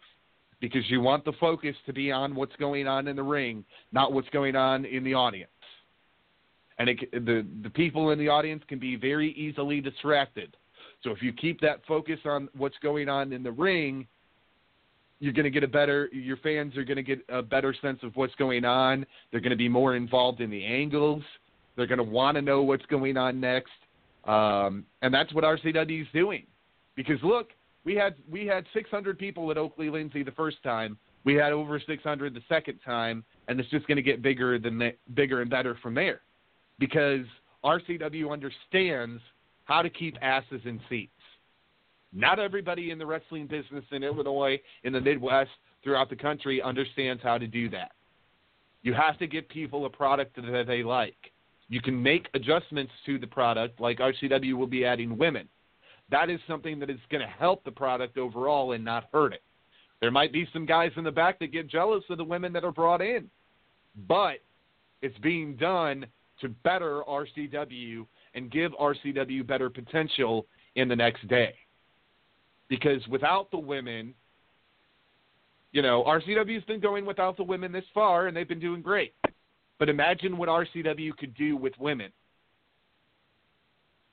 because 0.61 0.89
you 0.89 1.01
want 1.01 1.25
the 1.25 1.33
focus 1.39 1.75
to 1.85 1.93
be 1.93 2.11
on 2.11 2.33
what's 2.33 2.55
going 2.55 2.87
on 2.87 3.07
in 3.07 3.15
the 3.15 3.23
ring, 3.23 3.63
not 3.91 4.13
what's 4.13 4.29
going 4.29 4.55
on 4.55 4.85
in 4.85 5.03
the 5.03 5.13
audience. 5.13 5.51
And 6.79 6.89
it, 6.89 7.11
the 7.11 7.45
the 7.61 7.69
people 7.69 8.11
in 8.11 8.19
the 8.19 8.29
audience 8.29 8.63
can 8.67 8.79
be 8.79 8.95
very 8.95 9.33
easily 9.33 9.81
distracted. 9.81 10.55
So 11.03 11.11
if 11.11 11.21
you 11.21 11.31
keep 11.31 11.61
that 11.61 11.81
focus 11.87 12.19
on 12.25 12.49
what's 12.57 12.77
going 12.81 13.09
on 13.09 13.31
in 13.31 13.43
the 13.43 13.51
ring, 13.51 14.07
you're 15.19 15.33
going 15.33 15.45
to 15.45 15.49
get 15.49 15.63
a 15.63 15.67
better 15.67 16.09
your 16.11 16.37
fans 16.37 16.75
are 16.77 16.83
going 16.83 16.97
to 16.97 17.03
get 17.03 17.19
a 17.29 17.41
better 17.41 17.75
sense 17.81 17.99
of 18.03 18.15
what's 18.15 18.35
going 18.35 18.65
on. 18.65 19.05
They're 19.31 19.41
going 19.41 19.51
to 19.51 19.57
be 19.57 19.69
more 19.69 19.95
involved 19.95 20.41
in 20.41 20.49
the 20.49 20.63
angles. 20.63 21.23
They're 21.75 21.87
going 21.87 21.97
to 21.99 22.03
want 22.03 22.35
to 22.35 22.41
know 22.41 22.63
what's 22.63 22.85
going 22.87 23.17
on 23.17 23.39
next. 23.39 23.71
Um, 24.25 24.85
and 25.01 25.13
that's 25.13 25.33
what 25.33 25.43
RCW 25.43 26.01
is 26.01 26.07
doing. 26.13 26.45
Because 26.95 27.19
look, 27.23 27.49
we 27.85 27.95
had 27.95 28.15
we 28.29 28.45
had 28.45 28.65
600 28.73 29.17
people 29.17 29.49
at 29.51 29.57
Oakley 29.57 29.89
Lindsay 29.89 30.23
the 30.23 30.31
first 30.31 30.61
time. 30.63 30.97
We 31.25 31.35
had 31.35 31.51
over 31.51 31.81
600 31.85 32.33
the 32.33 32.41
second 32.47 32.79
time, 32.85 33.23
and 33.47 33.59
it's 33.59 33.69
just 33.69 33.87
going 33.87 33.97
to 33.97 34.01
get 34.01 34.21
bigger 34.21 34.57
than 34.57 34.77
that, 34.79 34.97
bigger 35.13 35.41
and 35.41 35.49
better 35.49 35.77
from 35.81 35.93
there. 35.93 36.21
Because 36.79 37.25
RCW 37.63 38.31
understands 38.31 39.21
how 39.65 39.81
to 39.81 39.89
keep 39.89 40.17
asses 40.21 40.61
in 40.65 40.79
seats. 40.89 41.11
Not 42.11 42.39
everybody 42.39 42.89
in 42.89 42.97
the 42.97 43.05
wrestling 43.05 43.45
business 43.45 43.83
in 43.91 44.03
Illinois, 44.03 44.59
in 44.83 44.93
the 44.93 45.01
Midwest, 45.01 45.51
throughout 45.83 46.09
the 46.09 46.15
country 46.15 46.61
understands 46.61 47.21
how 47.21 47.37
to 47.37 47.47
do 47.47 47.69
that. 47.69 47.91
You 48.81 48.93
have 48.93 49.17
to 49.19 49.27
give 49.27 49.47
people 49.49 49.85
a 49.85 49.89
product 49.89 50.35
that 50.35 50.65
they 50.67 50.83
like. 50.83 51.31
You 51.67 51.81
can 51.81 52.01
make 52.01 52.27
adjustments 52.33 52.91
to 53.05 53.19
the 53.19 53.27
product, 53.27 53.79
like 53.79 53.99
RCW 53.99 54.53
will 54.55 54.67
be 54.67 54.85
adding 54.85 55.17
women. 55.17 55.47
That 56.09 56.29
is 56.29 56.39
something 56.47 56.79
that 56.79 56.89
is 56.89 56.99
going 57.11 57.21
to 57.21 57.31
help 57.31 57.63
the 57.63 57.71
product 57.71 58.17
overall 58.17 58.71
and 58.71 58.83
not 58.83 59.09
hurt 59.13 59.33
it. 59.33 59.43
There 60.01 60.09
might 60.11 60.33
be 60.33 60.47
some 60.53 60.65
guys 60.65 60.91
in 60.95 61.03
the 61.03 61.11
back 61.11 61.39
that 61.39 61.51
get 61.51 61.67
jealous 61.67 62.03
of 62.09 62.17
the 62.17 62.23
women 62.23 62.53
that 62.53 62.63
are 62.63 62.71
brought 62.71 63.01
in, 63.01 63.29
but 64.07 64.39
it's 65.01 65.17
being 65.19 65.55
done 65.55 66.07
to 66.41 66.49
better 66.49 67.01
RCW 67.07 68.05
and 68.35 68.51
give 68.51 68.71
RCW 68.73 69.45
better 69.45 69.69
potential 69.69 70.45
in 70.75 70.87
the 70.87 70.95
next 70.95 71.27
day. 71.27 71.53
Because 72.67 73.05
without 73.07 73.49
the 73.51 73.57
women, 73.57 74.13
you 75.71 75.81
know, 75.81 76.03
RCW's 76.03 76.63
been 76.65 76.79
going 76.79 77.05
without 77.05 77.37
the 77.37 77.43
women 77.43 77.71
this 77.71 77.85
far, 77.93 78.27
and 78.27 78.35
they've 78.35 78.47
been 78.47 78.59
doing 78.59 78.81
great. 78.81 79.13
But 79.77 79.89
imagine 79.89 80.37
what 80.37 80.49
RCW 80.49 81.15
could 81.17 81.33
do 81.35 81.55
with 81.55 81.73
women. 81.79 82.11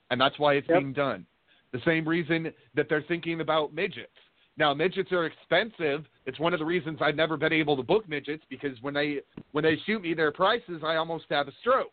And 0.09 0.19
that's 0.19 0.39
why 0.39 0.53
it's 0.53 0.67
being 0.67 0.93
done. 0.93 1.25
The 1.73 1.81
same 1.85 2.07
reason 2.07 2.53
that 2.75 2.87
they're 2.89 3.03
thinking 3.03 3.41
about 3.41 3.73
midgets. 3.73 4.11
Now, 4.57 4.73
midgets 4.73 5.11
are 5.11 5.25
expensive. 5.25 6.05
It's 6.25 6.39
one 6.39 6.53
of 6.53 6.59
the 6.59 6.65
reasons 6.65 6.99
I've 7.01 7.15
never 7.15 7.37
been 7.37 7.53
able 7.53 7.75
to 7.77 7.83
book 7.83 8.07
midgets 8.09 8.43
because 8.49 8.81
when 8.81 8.93
they 8.93 9.19
when 9.51 9.63
they 9.63 9.77
shoot 9.85 10.01
me 10.01 10.13
their 10.13 10.31
prices, 10.31 10.81
I 10.83 10.95
almost 10.95 11.25
have 11.29 11.47
a 11.47 11.51
stroke. 11.59 11.91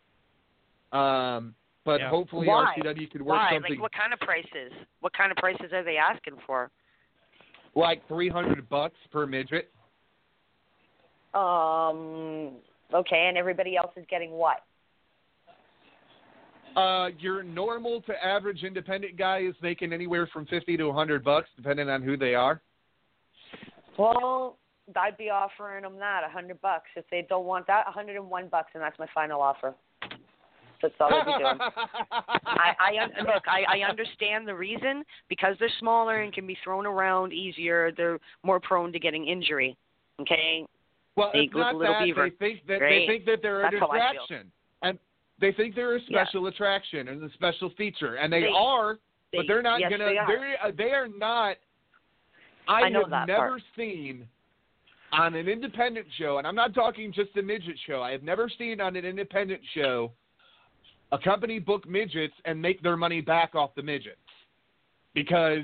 Um, 0.95 1.55
but 1.83 1.99
Yeah. 1.99 2.09
hopefully 2.09 2.47
Why? 2.47 2.75
RCW 2.77 3.11
could 3.11 3.21
work 3.21 3.37
Why? 3.37 3.51
something 3.51 3.73
Like 3.73 3.81
what 3.81 3.91
kind 3.91 4.13
of 4.13 4.19
prices? 4.19 4.71
What 5.01 5.13
kind 5.13 5.31
of 5.31 5.37
prices 5.37 5.73
are 5.73 5.83
they 5.83 5.97
asking 5.97 6.37
for? 6.45 6.71
like 7.77 8.07
300 8.07 8.69
bucks 8.69 8.95
per 9.11 9.25
midget. 9.25 9.69
Um. 11.33 12.61
Okay, 12.93 13.25
and 13.27 13.37
everybody 13.37 13.75
else 13.75 13.91
is 13.97 14.05
getting 14.09 14.31
what? 14.31 14.63
Uh, 16.77 17.09
your 17.19 17.43
normal 17.43 18.01
to 18.01 18.13
average 18.25 18.63
independent 18.63 19.17
guy 19.17 19.39
is 19.39 19.55
making 19.61 19.91
anywhere 19.91 20.27
from 20.31 20.45
50 20.45 20.77
to 20.77 20.83
a 20.83 20.87
100 20.87 21.23
bucks, 21.23 21.49
depending 21.57 21.89
on 21.89 22.01
who 22.01 22.15
they 22.15 22.35
are. 22.35 22.61
Well, 23.97 24.57
I'd 24.95 25.17
be 25.17 25.29
offering 25.29 25.83
them 25.83 25.97
that 25.99 26.21
a 26.25 26.31
hundred 26.31 26.61
bucks. 26.61 26.89
If 26.95 27.05
they 27.09 27.25
don't 27.27 27.45
want 27.45 27.67
that, 27.67 27.85
a 27.87 27.91
hundred 27.91 28.17
and 28.17 28.29
one 28.29 28.47
bucks, 28.49 28.71
and 28.73 28.83
that's 28.83 28.99
my 28.99 29.07
final 29.13 29.41
offer. 29.41 29.73
That's 30.85 30.93
all 30.99 31.13
I'd 31.13 31.25
be 31.25 31.31
doing. 31.43 31.57
I, 32.45 32.73
I 32.79 33.21
look. 33.21 33.43
I, 33.47 33.79
I 33.83 33.89
understand 33.89 34.47
the 34.47 34.53
reason 34.55 35.03
because 35.29 35.55
they're 35.59 35.69
smaller 35.79 36.21
and 36.21 36.31
can 36.33 36.45
be 36.45 36.57
thrown 36.63 36.85
around 36.85 37.33
easier. 37.33 37.91
They're 37.95 38.19
more 38.43 38.59
prone 38.59 38.91
to 38.93 38.99
getting 38.99 39.27
injury. 39.27 39.75
Okay. 40.21 40.65
Well, 41.15 41.31
They 41.33 41.39
it's 41.41 41.53
not 41.55 41.79
that. 41.79 42.03
beaver. 42.03 42.29
They 42.29 42.35
think 42.45 42.67
that 42.67 42.79
Great. 42.79 43.07
they 43.07 43.13
think 43.13 43.25
that 43.25 43.39
they're 43.41 43.61
That's 43.63 43.75
a 43.75 43.79
distraction, 43.79 44.51
and 44.83 44.99
they 45.41 45.51
think 45.53 45.73
they're 45.75 45.95
a 45.95 46.01
special 46.01 46.47
attraction 46.47 47.07
and 47.07 47.23
a 47.23 47.33
special 47.33 47.71
feature, 47.77 48.15
and 48.15 48.31
they, 48.31 48.41
They- 48.41 48.47
are, 48.55 48.97
but 49.33 49.41
they- 49.41 49.47
they're 49.47 49.61
not 49.61 49.79
yes, 49.79 49.89
gonna. 49.91 50.05
they 50.05 50.17
are. 50.17 50.55
Uh, 50.63 50.71
they 50.77 50.91
are 50.91 51.07
not. 51.07 51.57
I, 52.67 52.81
I 52.81 52.91
have 52.91 53.27
never 53.27 53.49
part. 53.49 53.61
seen 53.77 54.27
on 55.11 55.35
an 55.35 55.47
independent 55.47 56.07
show, 56.17 56.37
and 56.39 56.47
I'm 56.47 56.55
not 56.55 56.73
talking 56.73 57.13
just 57.13 57.35
a 57.37 57.41
midget 57.41 57.77
show. 57.87 58.01
I 58.01 58.11
have 58.11 58.23
never 58.23 58.49
seen 58.49 58.81
on 58.81 58.95
an 58.95 59.05
independent 59.05 59.61
show 59.73 60.11
a 61.15 61.23
company 61.23 61.59
book 61.59 61.87
midgets 61.87 62.33
and 62.43 62.61
make 62.61 62.83
their 62.83 62.97
money 62.97 63.21
back 63.21 63.55
off 63.55 63.73
the 63.75 63.81
midgets 63.81 64.17
because 65.13 65.63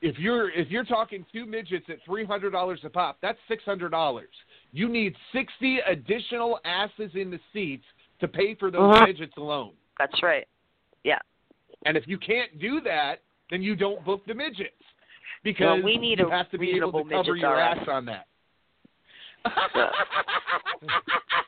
if 0.00 0.18
you're 0.18 0.50
if 0.50 0.70
you're 0.70 0.84
talking 0.84 1.24
two 1.32 1.44
midgets 1.44 1.86
at 1.88 1.98
three 2.04 2.24
hundred 2.24 2.50
dollars 2.50 2.80
a 2.84 2.90
pop, 2.90 3.18
that's 3.20 3.38
six 3.46 3.62
hundred 3.64 3.90
dollars. 3.90 4.30
You 4.72 4.88
need 4.88 5.14
sixty 5.32 5.78
additional 5.86 6.58
asses 6.64 7.10
in 7.14 7.30
the 7.30 7.40
seats 7.52 7.84
to 8.20 8.28
pay 8.28 8.54
for 8.54 8.70
those 8.70 8.94
Uh-huh. 8.94 9.06
midgets 9.06 9.34
alone. 9.36 9.72
That's 9.98 10.22
right. 10.22 10.46
Yeah. 11.04 11.18
And 11.84 11.96
if 11.96 12.04
you 12.06 12.18
can't 12.18 12.58
do 12.58 12.80
that, 12.82 13.16
then 13.50 13.62
you 13.62 13.76
don't 13.76 14.02
book 14.04 14.24
the 14.26 14.34
midgets 14.34 14.72
because 15.42 15.82
we 15.84 15.98
need 15.98 16.18
you 16.18 16.30
have 16.30 16.50
to 16.50 16.58
be 16.58 16.70
able 16.72 16.92
to 16.92 17.10
cover 17.10 17.36
your 17.36 17.60
ass 17.60 17.86
on 17.88 18.06
that. 18.06 18.26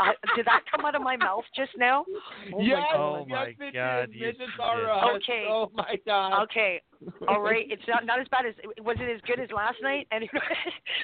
Uh, 0.00 0.12
did 0.34 0.46
that 0.46 0.62
come 0.70 0.86
out 0.86 0.94
of 0.94 1.02
my 1.02 1.16
mouth 1.16 1.44
just 1.54 1.72
now? 1.76 2.04
Oh 2.54 2.60
yes, 2.62 2.78
my 2.92 2.98
Oh 2.98 3.26
God. 3.28 3.48
yes, 3.48 3.56
my 3.58 3.66
it 3.66 3.74
God, 3.74 4.08
is. 4.08 4.14
you 4.14 4.32
did. 4.32 4.40
are 4.60 4.90
us. 4.90 5.04
Okay. 5.16 5.44
Oh 5.48 5.70
my 5.74 5.96
god. 6.06 6.42
Okay. 6.44 6.80
All 7.28 7.40
right. 7.40 7.66
It's 7.68 7.82
not 7.86 8.06
not 8.06 8.18
as 8.20 8.26
bad 8.28 8.46
as 8.46 8.54
was 8.82 8.96
it 8.98 9.14
as 9.14 9.20
good 9.26 9.38
as 9.40 9.50
last 9.54 9.76
night? 9.82 10.06
And 10.12 10.24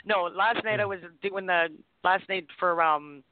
no, 0.05 0.23
last 0.35 0.65
night 0.65 0.81
I 0.81 0.87
was 0.87 0.99
doing 1.23 1.47
the 1.47 1.69
last 2.05 2.29
night 2.29 2.47
for 2.59 2.83
um 2.83 3.23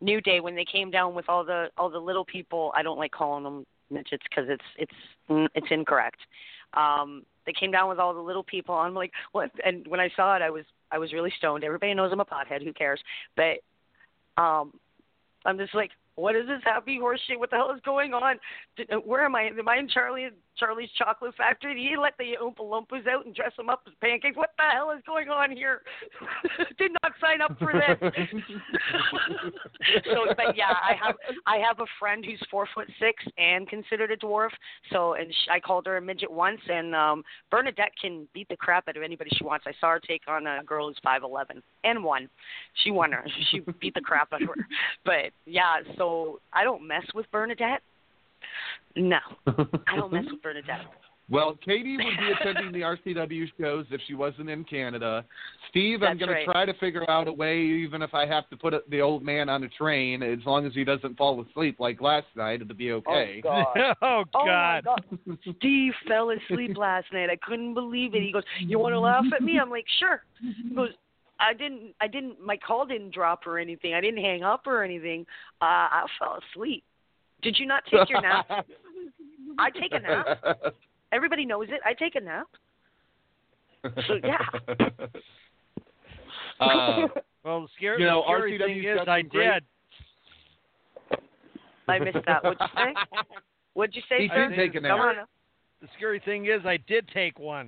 New 0.00 0.20
Day 0.20 0.40
when 0.40 0.54
they 0.54 0.64
came 0.64 0.90
down 0.90 1.14
with 1.14 1.28
all 1.28 1.44
the 1.44 1.68
all 1.78 1.88
the 1.90 1.98
little 1.98 2.24
people. 2.24 2.72
I 2.76 2.82
don't 2.82 2.98
like 2.98 3.12
calling 3.12 3.44
them 3.44 3.64
midgets 3.90 4.24
because 4.28 4.46
it's 4.48 4.64
it's 4.76 4.92
mm, 5.30 5.46
it's 5.54 5.68
incorrect. 5.70 6.18
Um 6.74 7.22
they 7.46 7.52
came 7.52 7.70
down 7.70 7.88
with 7.88 7.98
all 7.98 8.14
the 8.14 8.20
little 8.20 8.44
people. 8.44 8.74
I'm 8.74 8.94
like, 8.94 9.12
what? 9.32 9.50
And 9.64 9.86
when 9.86 10.00
I 10.00 10.10
saw 10.16 10.34
it, 10.36 10.42
I 10.42 10.50
was 10.50 10.64
I 10.90 10.98
was 10.98 11.12
really 11.12 11.32
stoned. 11.38 11.64
Everybody 11.64 11.94
knows 11.94 12.10
I'm 12.12 12.20
a 12.20 12.24
pothead. 12.24 12.64
Who 12.64 12.72
cares? 12.72 13.00
But 13.36 13.60
um 14.42 14.72
I'm 15.44 15.58
just 15.58 15.74
like, 15.74 15.90
what 16.16 16.36
is 16.36 16.46
this 16.46 16.60
happy 16.64 16.98
horse 16.98 17.20
shit? 17.26 17.38
What 17.38 17.50
the 17.50 17.56
hell 17.56 17.72
is 17.74 17.80
going 17.84 18.14
on? 18.14 18.36
Uh, 18.78 18.96
where 18.96 19.24
am 19.24 19.34
I? 19.34 19.46
Am 19.46 19.68
I 19.68 19.78
in 19.78 19.88
Charlie 19.88 20.28
Charlie's 20.56 20.90
Chocolate 20.96 21.34
Factory? 21.36 21.74
Did 21.74 21.90
he 21.90 21.96
let 21.96 22.16
the 22.18 22.34
Oompa 22.40 22.60
Loompas 22.60 23.08
out 23.08 23.26
and 23.26 23.34
dress 23.34 23.50
them 23.56 23.68
up 23.68 23.82
as 23.86 23.92
pancakes? 24.00 24.36
What 24.36 24.50
the 24.56 24.62
hell 24.72 24.92
is 24.92 25.02
going 25.06 25.28
on 25.28 25.50
here? 25.50 25.82
Did 26.78 26.92
not 27.02 27.12
sign 27.20 27.40
up 27.40 27.58
for 27.58 27.72
this. 27.72 27.98
so, 30.04 30.26
but 30.36 30.56
yeah, 30.56 30.70
I 30.70 30.94
have 31.02 31.16
I 31.46 31.56
have 31.56 31.80
a 31.80 31.86
friend 31.98 32.24
who's 32.24 32.40
four 32.50 32.68
foot 32.74 32.88
six 33.00 33.24
and 33.36 33.68
considered 33.68 34.12
a 34.12 34.16
dwarf. 34.16 34.50
So, 34.92 35.14
and 35.14 35.32
sh 35.32 35.48
I 35.50 35.58
called 35.58 35.86
her 35.86 35.96
a 35.96 36.02
midget 36.02 36.30
once, 36.30 36.60
and 36.68 36.94
um 36.94 37.24
Bernadette 37.50 37.92
can 38.00 38.28
beat 38.32 38.48
the 38.48 38.56
crap 38.56 38.88
out 38.88 38.96
of 38.96 39.02
anybody 39.02 39.30
she 39.36 39.44
wants. 39.44 39.66
I 39.66 39.72
saw 39.80 39.90
her 39.90 40.00
take 40.00 40.22
on 40.28 40.46
a 40.46 40.62
girl 40.64 40.88
who's 40.88 40.98
five 41.02 41.24
eleven 41.24 41.62
and 41.82 42.04
won. 42.04 42.28
She 42.84 42.90
won 42.90 43.12
her. 43.12 43.24
She 43.50 43.60
beat 43.80 43.94
the 43.94 44.00
crap 44.00 44.32
out 44.32 44.42
of 44.42 44.48
her. 44.48 44.66
But 45.04 45.32
yeah, 45.46 45.76
so 45.96 46.03
I 46.52 46.64
don't 46.64 46.86
mess 46.86 47.04
with 47.14 47.30
Bernadette. 47.30 47.82
No, 48.96 49.18
I 49.46 49.96
don't 49.96 50.12
mess 50.12 50.24
with 50.30 50.42
Bernadette. 50.42 50.86
Well, 51.30 51.56
Katie 51.64 51.96
would 51.96 52.04
be 52.18 52.32
attending 52.38 52.70
the 52.70 52.80
RCW 52.80 53.46
shows 53.58 53.86
if 53.90 54.00
she 54.06 54.14
wasn't 54.14 54.50
in 54.50 54.62
Canada. 54.64 55.24
Steve, 55.70 56.02
I'm 56.02 56.18
going 56.18 56.30
right. 56.30 56.44
to 56.44 56.52
try 56.52 56.66
to 56.66 56.74
figure 56.74 57.08
out 57.10 57.28
a 57.28 57.32
way, 57.32 57.58
even 57.58 58.02
if 58.02 58.12
I 58.12 58.26
have 58.26 58.48
to 58.50 58.56
put 58.58 58.74
the 58.90 59.00
old 59.00 59.22
man 59.22 59.48
on 59.48 59.64
a 59.64 59.68
train, 59.70 60.22
as 60.22 60.40
long 60.44 60.66
as 60.66 60.74
he 60.74 60.84
doesn't 60.84 61.16
fall 61.16 61.42
asleep 61.42 61.80
like 61.80 62.02
last 62.02 62.26
night, 62.36 62.60
it'll 62.60 62.76
be 62.76 62.92
okay. 62.92 63.42
Oh, 63.42 63.64
God. 63.64 63.94
oh 64.02 64.24
Oh 64.34 64.44
my 64.44 64.82
God. 64.84 64.84
God. 64.84 65.38
Steve 65.56 65.92
fell 66.06 66.30
asleep 66.30 66.76
last 66.76 67.06
night. 67.12 67.30
I 67.30 67.36
couldn't 67.36 67.72
believe 67.72 68.14
it. 68.14 68.22
He 68.22 68.30
goes, 68.30 68.44
"You 68.60 68.78
want 68.78 68.92
to 68.92 69.00
laugh 69.00 69.24
at 69.34 69.42
me?" 69.42 69.58
I'm 69.58 69.70
like, 69.70 69.86
"Sure." 69.98 70.22
He 70.68 70.74
goes, 70.74 70.90
"I 71.40 71.52
didn't. 71.52 71.94
I 72.00 72.06
didn't. 72.06 72.40
My 72.44 72.56
call 72.56 72.86
didn't 72.86 73.12
drop 73.14 73.46
or 73.46 73.58
anything. 73.58 73.94
I 73.94 74.00
didn't 74.00 74.22
hang 74.22 74.42
up 74.42 74.66
or 74.66 74.82
anything. 74.82 75.26
Uh, 75.60 75.64
I 75.90 76.06
fell 76.18 76.38
asleep. 76.52 76.84
Did 77.42 77.58
you 77.58 77.66
not 77.66 77.82
take 77.90 78.08
your 78.08 78.20
nap? 78.22 78.46
I 79.58 79.70
take 79.70 79.92
a 79.92 80.00
nap. 80.00 80.38
Everybody 81.12 81.44
knows 81.44 81.66
it. 81.70 81.80
I 81.84 81.92
take 81.94 82.14
a 82.16 82.20
nap. 82.20 82.46
So 84.06 84.14
yeah. 84.24 84.38
Uh, 86.60 87.08
Well, 87.44 87.62
the 87.62 87.68
scary, 87.76 88.00
You 88.00 88.06
know, 88.06 88.22
the 88.22 88.32
scary 88.36 88.58
RCW's 88.58 88.66
thing 88.66 88.84
is, 89.02 89.08
I 89.08 89.22
great- 89.22 89.52
did. 91.10 91.18
I 91.88 91.98
missed 91.98 92.18
that. 92.26 92.42
What'd 92.44 92.58
you 92.60 92.66
say? 92.76 92.94
What'd 93.74 93.96
you 93.96 94.02
say, 94.08 94.22
He 94.22 94.28
sir? 94.28 94.48
did 94.48 94.56
take 94.56 94.70
a 94.70 94.80
Come 94.80 94.82
nap. 94.84 94.98
on. 95.00 95.14
the 95.82 95.88
scary 95.96 96.20
thing 96.24 96.46
is, 96.46 96.64
I 96.64 96.78
did 96.86 97.06
take 97.12 97.38
one. 97.38 97.66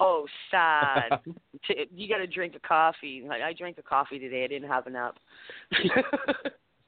Oh, 0.00 0.26
sad. 0.50 1.20
You 1.92 2.08
got 2.08 2.18
to 2.18 2.28
drink 2.28 2.54
a 2.54 2.60
coffee. 2.60 3.24
Like, 3.26 3.42
I 3.42 3.52
drank 3.52 3.78
a 3.78 3.82
coffee 3.82 4.20
today. 4.20 4.44
I 4.44 4.46
didn't 4.46 4.68
have 4.68 4.86
enough. 4.86 5.14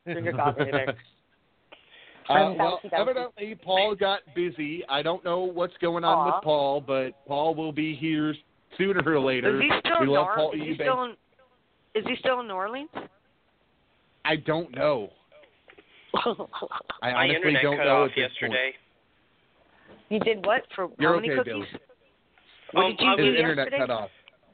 drink 0.05 0.29
a 0.29 0.33
coffee 0.33 0.67
today. 0.67 0.87
Uh, 2.29 2.53
well, 2.57 2.81
evidently 2.93 3.59
Paul 3.65 3.97
got 3.97 4.21
busy. 4.37 4.85
I 4.89 5.03
don't 5.03 5.25
know 5.25 5.41
what's 5.41 5.73
going 5.81 6.05
on 6.05 6.19
Aw. 6.19 6.27
with 6.27 6.45
Paul, 6.45 6.81
but 6.81 7.27
Paul 7.27 7.55
will 7.55 7.73
be 7.73 7.97
here 7.97 8.35
sooner 8.77 9.03
or 9.05 9.19
later. 9.19 9.57
Is 9.57 9.63
he 9.63 9.79
still 9.81 10.01
we 10.01 10.07
in 10.07 10.13
love 10.13 10.27
Nor- 10.27 10.37
Paul 10.37 10.53
is 10.53 10.61
he 10.61 10.75
still 10.75 11.05
in 11.05 11.11
Is 11.95 12.05
he 12.07 12.17
still 12.21 12.41
in 12.41 12.49
New 12.49 12.55
Orleans? 12.55 12.91
I 14.25 14.37
don't 14.37 14.75
know. 14.77 15.11
I 16.15 16.35
My 17.01 17.13
honestly 17.13 17.37
internet 17.37 17.63
don't 17.63 17.77
cut 17.79 17.85
know 17.85 18.03
off 18.05 18.11
at 18.11 18.15
this 18.15 18.31
yesterday. 18.31 18.73
You 20.11 20.21
did 20.21 20.45
what 20.45 20.63
for 20.75 20.89
You're 20.99 21.15
how 21.15 21.21
many 21.21 21.31
okay, 21.31 21.39
cookies? 21.39 21.53
Billy. 21.53 21.83
What 22.73 22.85
Um, 22.85 22.91
did 22.97 23.01
you 23.01 23.17
do 23.17 23.23
His 23.25 23.37
internet 23.37 23.57
yesterday? 23.67 23.79
cut 23.79 23.91
off. 23.91 24.11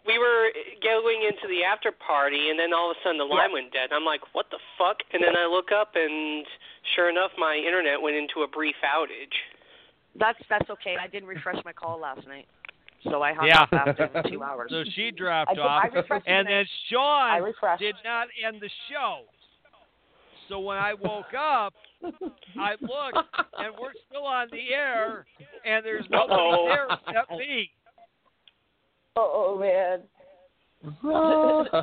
We 0.07 0.19
were 0.19 0.53
going 0.83 1.23
into 1.23 1.49
the 1.49 1.65
after 1.65 1.91
party, 1.91 2.51
and 2.51 2.59
then 2.59 2.75
all 2.75 2.91
of 2.91 2.97
a 2.97 3.01
sudden 3.03 3.17
the 3.19 3.25
line 3.25 3.53
went 3.53 3.73
dead. 3.73 3.91
I'm 3.91 4.05
like, 4.05 4.21
what 4.35 4.51
the 4.51 4.59
fuck? 4.77 4.99
And 5.13 5.23
then 5.25 5.35
I 5.35 5.47
look 5.47 5.73
up, 5.73 5.93
and 5.97 6.47
sure 6.95 7.09
enough, 7.09 7.31
my 7.39 7.57
internet 7.57 8.01
went 8.01 8.15
into 8.15 8.43
a 8.43 8.49
brief 8.49 8.77
outage. 8.85 9.33
That's 10.15 10.39
that's 10.49 10.69
okay. 10.71 10.97
I 11.01 11.07
didn't 11.09 11.29
refresh 11.29 11.57
my 11.65 11.73
call 11.73 11.99
last 11.99 12.27
night, 12.29 12.47
so 13.11 13.23
I 13.23 13.33
hung 13.33 13.47
Yeah. 13.49 13.63
up 13.63 13.73
after 13.73 14.23
two 14.29 14.43
hours. 14.49 14.71
So 14.71 14.85
she 14.95 15.11
dropped 15.11 15.59
I 15.59 15.61
off, 15.63 15.91
I 15.95 16.21
and 16.27 16.47
then 16.47 16.67
Sean 16.91 17.53
did 17.79 17.97
not 18.05 18.29
end 18.47 18.61
the 18.61 18.71
show. 18.91 19.23
So 20.49 20.61
when 20.61 20.77
I 20.77 20.93
woke 20.93 21.33
up, 21.37 21.73
I 22.61 22.73
looked, 22.83 23.27
and 23.59 23.75
we're 23.81 23.95
still 24.09 24.25
on 24.27 24.49
the 24.53 24.75
air, 24.75 25.25
and 25.65 25.83
there's 25.85 26.05
nobody 26.11 26.35
Uh-oh. 26.43 26.65
there 26.69 26.89
except 27.09 27.31
me. 27.39 27.71
Oh 29.17 29.59
man. 29.59 30.01
Oh, 31.03 31.65
so 31.71 31.81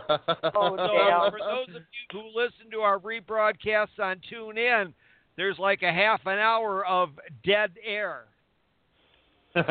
damn. 0.77 1.31
for 1.31 1.39
those 1.39 1.75
of 1.75 1.81
you 1.81 1.81
who 2.11 2.21
listen 2.39 2.69
to 2.71 2.81
our 2.81 2.99
rebroadcasts 2.99 3.99
on 3.99 4.21
TuneIn, 4.31 4.93
there's 5.37 5.57
like 5.57 5.81
a 5.81 5.91
half 5.91 6.21
an 6.27 6.37
hour 6.37 6.85
of 6.85 7.09
dead 7.43 7.71
air. 7.83 8.25
Oops. 9.57 9.65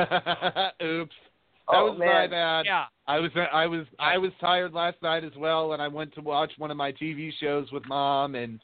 That 0.82 1.76
Oh, 1.76 1.90
was 1.92 1.98
my 2.00 2.26
bad. 2.26 2.66
Yeah. 2.66 2.86
I 3.06 3.20
was 3.20 3.30
I 3.52 3.66
was 3.66 3.86
I 4.00 4.18
was 4.18 4.32
tired 4.40 4.72
last 4.72 4.96
night 5.02 5.22
as 5.22 5.30
well, 5.36 5.72
and 5.72 5.80
I 5.80 5.86
went 5.86 6.12
to 6.14 6.20
watch 6.20 6.50
one 6.58 6.72
of 6.72 6.76
my 6.76 6.90
TV 6.90 7.30
shows 7.40 7.70
with 7.70 7.86
mom, 7.86 8.34
and 8.34 8.58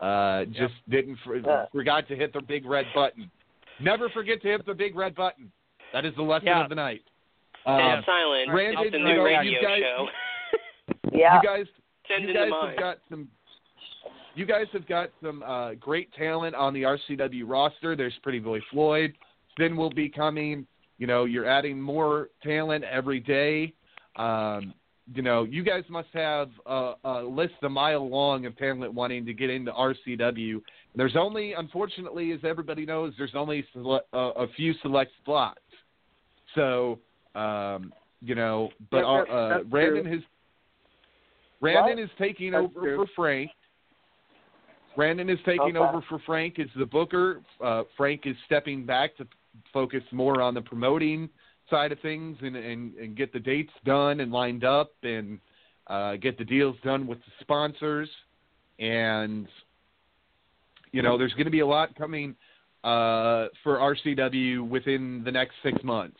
uh 0.00 0.44
just 0.46 0.74
didn't 0.88 1.18
for, 1.24 1.36
Uh. 1.38 1.66
forgot 1.72 2.06
to 2.08 2.14
hit 2.16 2.32
the 2.32 2.40
big 2.42 2.64
red 2.66 2.86
button. 2.94 3.28
Never 3.80 4.08
forget 4.10 4.40
to 4.42 4.48
hit 4.48 4.64
the 4.64 4.74
big 4.74 4.94
red 4.94 5.16
button. 5.16 5.50
That 5.92 6.04
is 6.04 6.14
the 6.14 6.22
lesson 6.22 6.46
Yeah. 6.46 6.62
of 6.62 6.68
the 6.68 6.76
night. 6.76 7.02
Dead 7.66 7.98
Um, 7.98 8.04
silent. 8.04 8.50
Brandon, 8.50 8.82
it's 8.84 8.92
the 8.92 8.98
you 8.98 9.04
new 9.04 9.14
know, 9.16 9.22
radio 9.24 9.62
guys- 9.62 9.80
show. 9.80 10.06
Yeah. 11.12 11.40
You 11.40 11.48
guys, 11.48 11.66
Send 12.08 12.28
you 12.28 12.34
guys 12.34 12.42
have 12.42 12.50
mind. 12.50 12.78
got 12.78 12.98
some. 13.08 13.28
You 14.34 14.44
guys 14.46 14.66
have 14.72 14.86
got 14.88 15.10
some 15.22 15.42
uh, 15.44 15.74
great 15.74 16.12
talent 16.14 16.56
on 16.56 16.74
the 16.74 16.82
RCW 16.82 17.44
roster. 17.46 17.94
There's 17.94 18.14
Pretty 18.22 18.40
Boy 18.40 18.60
Floyd. 18.70 19.14
Finn 19.56 19.76
will 19.76 19.90
be 19.92 20.08
coming. 20.08 20.66
You 20.98 21.06
know, 21.06 21.24
you're 21.24 21.46
adding 21.48 21.80
more 21.80 22.30
talent 22.42 22.82
every 22.84 23.20
day. 23.20 23.72
Um, 24.16 24.74
you 25.14 25.22
know, 25.22 25.44
you 25.44 25.62
guys 25.62 25.84
must 25.88 26.08
have 26.14 26.50
a, 26.66 26.94
a 27.04 27.22
list 27.22 27.54
a 27.62 27.68
mile 27.68 28.08
long 28.08 28.44
of 28.46 28.56
talent 28.58 28.92
wanting 28.92 29.24
to 29.26 29.32
get 29.32 29.50
into 29.50 29.70
RCW. 29.70 30.60
There's 30.96 31.14
only, 31.16 31.52
unfortunately, 31.52 32.32
as 32.32 32.40
everybody 32.42 32.84
knows, 32.84 33.12
there's 33.16 33.34
only 33.36 33.64
sele- 33.72 34.00
a, 34.12 34.18
a 34.18 34.46
few 34.56 34.74
select 34.82 35.12
spots. 35.22 35.60
So, 36.56 36.98
um, 37.34 37.92
you 38.22 38.34
know, 38.34 38.70
but 38.90 38.98
Yep, 38.98 39.06
our, 39.06 39.26
yep, 39.26 39.28
uh, 39.30 39.48
that's 39.48 39.64
Brandon 39.68 40.04
true. 40.04 40.12
has 40.12 40.20
Brandon 41.60 41.98
What? 41.98 42.04
is 42.04 42.10
taking 42.18 42.54
over 42.54 42.80
true. 42.80 42.96
for 42.96 43.06
Frank. 43.16 43.50
Brandon 44.96 45.28
is 45.28 45.38
taking 45.44 45.76
Okay. 45.76 45.78
over 45.78 46.02
for 46.08 46.18
Frank 46.20 46.58
as 46.58 46.68
the 46.76 46.86
booker. 46.86 47.42
Uh, 47.60 47.84
Frank 47.96 48.26
is 48.26 48.36
stepping 48.46 48.84
back 48.84 49.16
to 49.16 49.26
focus 49.72 50.02
more 50.12 50.40
on 50.40 50.54
the 50.54 50.62
promoting 50.62 51.28
side 51.70 51.92
of 51.92 51.98
things 52.00 52.36
and, 52.42 52.56
and, 52.56 52.94
and 52.94 53.16
get 53.16 53.32
the 53.32 53.40
dates 53.40 53.72
done 53.84 54.20
and 54.20 54.30
lined 54.30 54.64
up 54.64 54.92
and 55.02 55.40
uh, 55.88 56.16
get 56.16 56.38
the 56.38 56.44
deals 56.44 56.76
done 56.84 57.06
with 57.06 57.18
the 57.18 57.32
sponsors. 57.40 58.08
And, 58.78 59.48
you 60.92 61.02
know, 61.02 61.16
there's 61.16 61.32
going 61.32 61.46
to 61.46 61.50
be 61.50 61.60
a 61.60 61.66
lot 61.66 61.94
coming 61.96 62.36
uh, 62.84 63.46
for 63.62 63.78
RCW 63.78 64.68
within 64.68 65.22
the 65.24 65.32
next 65.32 65.54
six 65.62 65.82
months. 65.82 66.18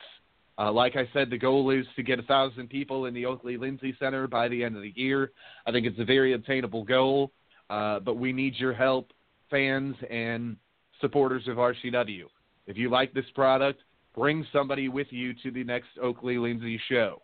Uh, 0.56 0.70
like 0.70 0.94
I 0.96 1.08
said, 1.12 1.30
the 1.30 1.38
goal 1.38 1.70
is 1.70 1.84
to 1.96 2.02
get 2.02 2.18
a 2.18 2.22
thousand 2.22 2.68
people 2.68 3.06
in 3.06 3.14
the 3.14 3.26
Oakley 3.26 3.56
Lindsay 3.56 3.94
Center 3.98 4.28
by 4.28 4.48
the 4.48 4.62
end 4.62 4.76
of 4.76 4.82
the 4.82 4.92
year. 4.94 5.32
I 5.66 5.72
think 5.72 5.86
it's 5.86 5.98
a 5.98 6.04
very 6.04 6.34
attainable 6.34 6.84
goal, 6.84 7.32
uh, 7.70 8.00
but 8.00 8.16
we 8.16 8.32
need 8.32 8.54
your 8.56 8.72
help, 8.72 9.12
fans 9.50 9.96
and 10.10 10.56
supporters 11.00 11.48
of 11.48 11.56
RCW. 11.56 12.24
If 12.66 12.76
you 12.76 12.88
like 12.88 13.12
this 13.12 13.24
product, 13.34 13.80
bring 14.14 14.46
somebody 14.52 14.88
with 14.88 15.08
you 15.10 15.34
to 15.42 15.50
the 15.50 15.64
next 15.64 15.88
Oakley 16.00 16.38
Lindsay 16.38 16.80
show. 16.88 17.20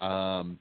Um, 0.00 0.58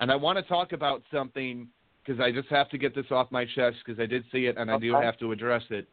and 0.00 0.12
I 0.12 0.16
want 0.16 0.36
to 0.36 0.42
talk 0.42 0.72
about 0.72 1.02
something 1.12 1.68
because 2.04 2.20
I 2.20 2.30
just 2.30 2.48
have 2.48 2.68
to 2.70 2.78
get 2.78 2.94
this 2.94 3.06
off 3.10 3.30
my 3.30 3.44
chest 3.44 3.76
because 3.84 4.00
I 4.00 4.06
did 4.06 4.24
see 4.32 4.46
it 4.46 4.56
and 4.58 4.70
I 4.70 4.78
do 4.78 4.92
have 4.94 5.18
to 5.18 5.32
address 5.32 5.62
it. 5.70 5.86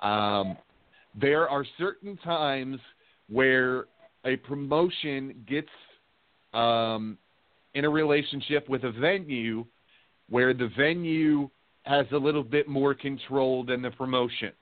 Um, 0.00 0.56
there 1.18 1.48
are 1.48 1.64
certain 1.78 2.16
times 2.18 2.78
where 3.28 3.86
a 4.26 4.36
promotion 4.36 5.44
gets 5.48 5.68
um, 6.52 7.16
in 7.74 7.84
a 7.84 7.90
relationship 7.90 8.68
with 8.68 8.84
a 8.84 8.92
venue 8.92 9.64
where 10.28 10.52
the 10.52 10.68
venue 10.76 11.48
has 11.84 12.06
a 12.12 12.16
little 12.16 12.42
bit 12.42 12.68
more 12.68 12.94
control 12.94 13.64
than 13.64 13.80
the 13.80 13.90
promotion. 13.92 14.52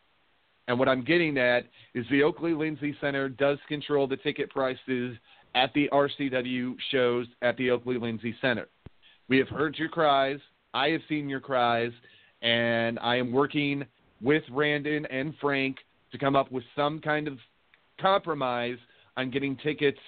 And 0.69 0.79
what 0.79 0.89
I'm 0.89 1.05
getting 1.05 1.39
at 1.39 1.65
is 1.95 2.05
the 2.11 2.23
Oakley 2.23 2.53
Lindsay 2.53 2.95
Center 3.01 3.29
does 3.29 3.59
control 3.69 4.07
the 4.07 4.17
ticket 4.19 4.51
prices 4.51 5.17
at 5.55 5.73
the 5.75 5.89
RCW 5.93 6.75
shows 6.91 7.27
at 7.43 7.57
the 7.57 7.71
Oakley 7.71 7.99
Lindsay 7.99 8.35
Center. 8.41 8.69
We 9.29 9.39
have 9.39 9.49
heard 9.49 9.77
your 9.79 9.89
cries. 9.89 10.39
I 10.75 10.89
have 10.89 11.01
seen 11.09 11.29
your 11.29 11.41
cries. 11.41 11.93
And 12.43 12.99
I 12.99 13.17
am 13.17 13.33
working 13.33 13.85
with 14.21 14.43
Brandon 14.53 15.07
and 15.07 15.35
Frank 15.41 15.79
to 16.13 16.19
come 16.19 16.37
up 16.37 16.51
with 16.53 16.65
some 16.77 17.01
kind 17.01 17.29
of 17.29 17.39
compromise 18.01 18.79
on 19.17 19.31
getting 19.31 19.57
tickets 19.57 19.99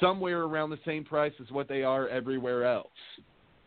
somewhere 0.00 0.42
around 0.42 0.70
the 0.70 0.78
same 0.84 1.04
price 1.04 1.32
as 1.40 1.50
what 1.50 1.68
they 1.68 1.82
are 1.82 2.08
everywhere 2.08 2.64
else. 2.64 2.88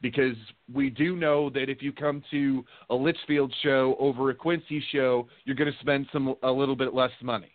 Because 0.02 0.36
we 0.72 0.90
do 0.90 1.16
know 1.16 1.50
that 1.52 1.70
if 1.70 1.82
you 1.82 1.92
come 1.92 2.24
to 2.32 2.64
a 2.90 2.96
Litchfield 2.96 3.54
show 3.64 3.96
over 4.00 4.30
a 4.30 4.36
Quincy 4.36 4.84
show, 4.92 5.28
you're 5.46 5.56
going 5.56 5.72
to 5.72 5.80
spend 5.80 6.06
some 6.12 6.36
a 6.44 6.52
little 6.52 6.76
bit 6.76 6.94
less 6.94 7.12
money. 7.24 7.52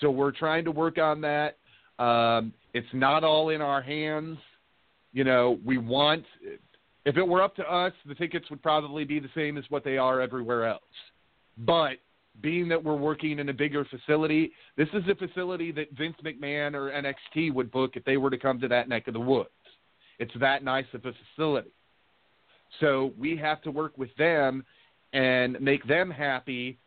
So 0.00 0.10
we're 0.10 0.32
trying 0.32 0.64
to 0.64 0.70
work 0.70 0.98
on 0.98 1.20
that. 1.22 1.56
Um, 1.98 2.52
it's 2.74 2.86
not 2.92 3.24
all 3.24 3.48
in 3.50 3.60
our 3.60 3.82
hands. 3.82 4.38
You 5.12 5.24
know, 5.24 5.58
we 5.64 5.78
want. 5.78 6.24
If 7.04 7.16
it 7.16 7.26
were 7.26 7.42
up 7.42 7.56
to 7.56 7.62
us, 7.62 7.92
the 8.06 8.14
tickets 8.14 8.50
would 8.50 8.62
probably 8.62 9.04
be 9.04 9.18
the 9.18 9.30
same 9.34 9.56
as 9.56 9.64
what 9.70 9.82
they 9.82 9.96
are 9.96 10.20
everywhere 10.20 10.66
else. 10.66 10.82
But 11.56 11.98
being 12.40 12.68
that 12.68 12.82
we're 12.82 12.96
working 12.96 13.38
in 13.38 13.48
a 13.48 13.52
bigger 13.52 13.84
facility, 13.84 14.52
this 14.76 14.88
is 14.92 15.02
a 15.08 15.14
facility 15.14 15.72
that 15.72 15.90
Vince 15.96 16.16
McMahon 16.24 16.74
or 16.74 16.90
NXT 16.90 17.52
would 17.52 17.70
book 17.70 17.92
if 17.94 18.04
they 18.04 18.16
were 18.16 18.30
to 18.30 18.38
come 18.38 18.60
to 18.60 18.68
that 18.68 18.88
neck 18.88 19.08
of 19.08 19.14
the 19.14 19.20
woods. 19.20 19.48
It's 20.18 20.32
that 20.40 20.64
nice 20.64 20.86
of 20.94 21.04
a 21.04 21.12
facility. 21.36 21.70
So 22.80 23.12
we 23.18 23.36
have 23.36 23.62
to 23.62 23.70
work 23.70 23.96
with 23.96 24.14
them 24.16 24.64
and 25.12 25.60
make 25.60 25.86
them 25.86 26.10
happy 26.10 26.78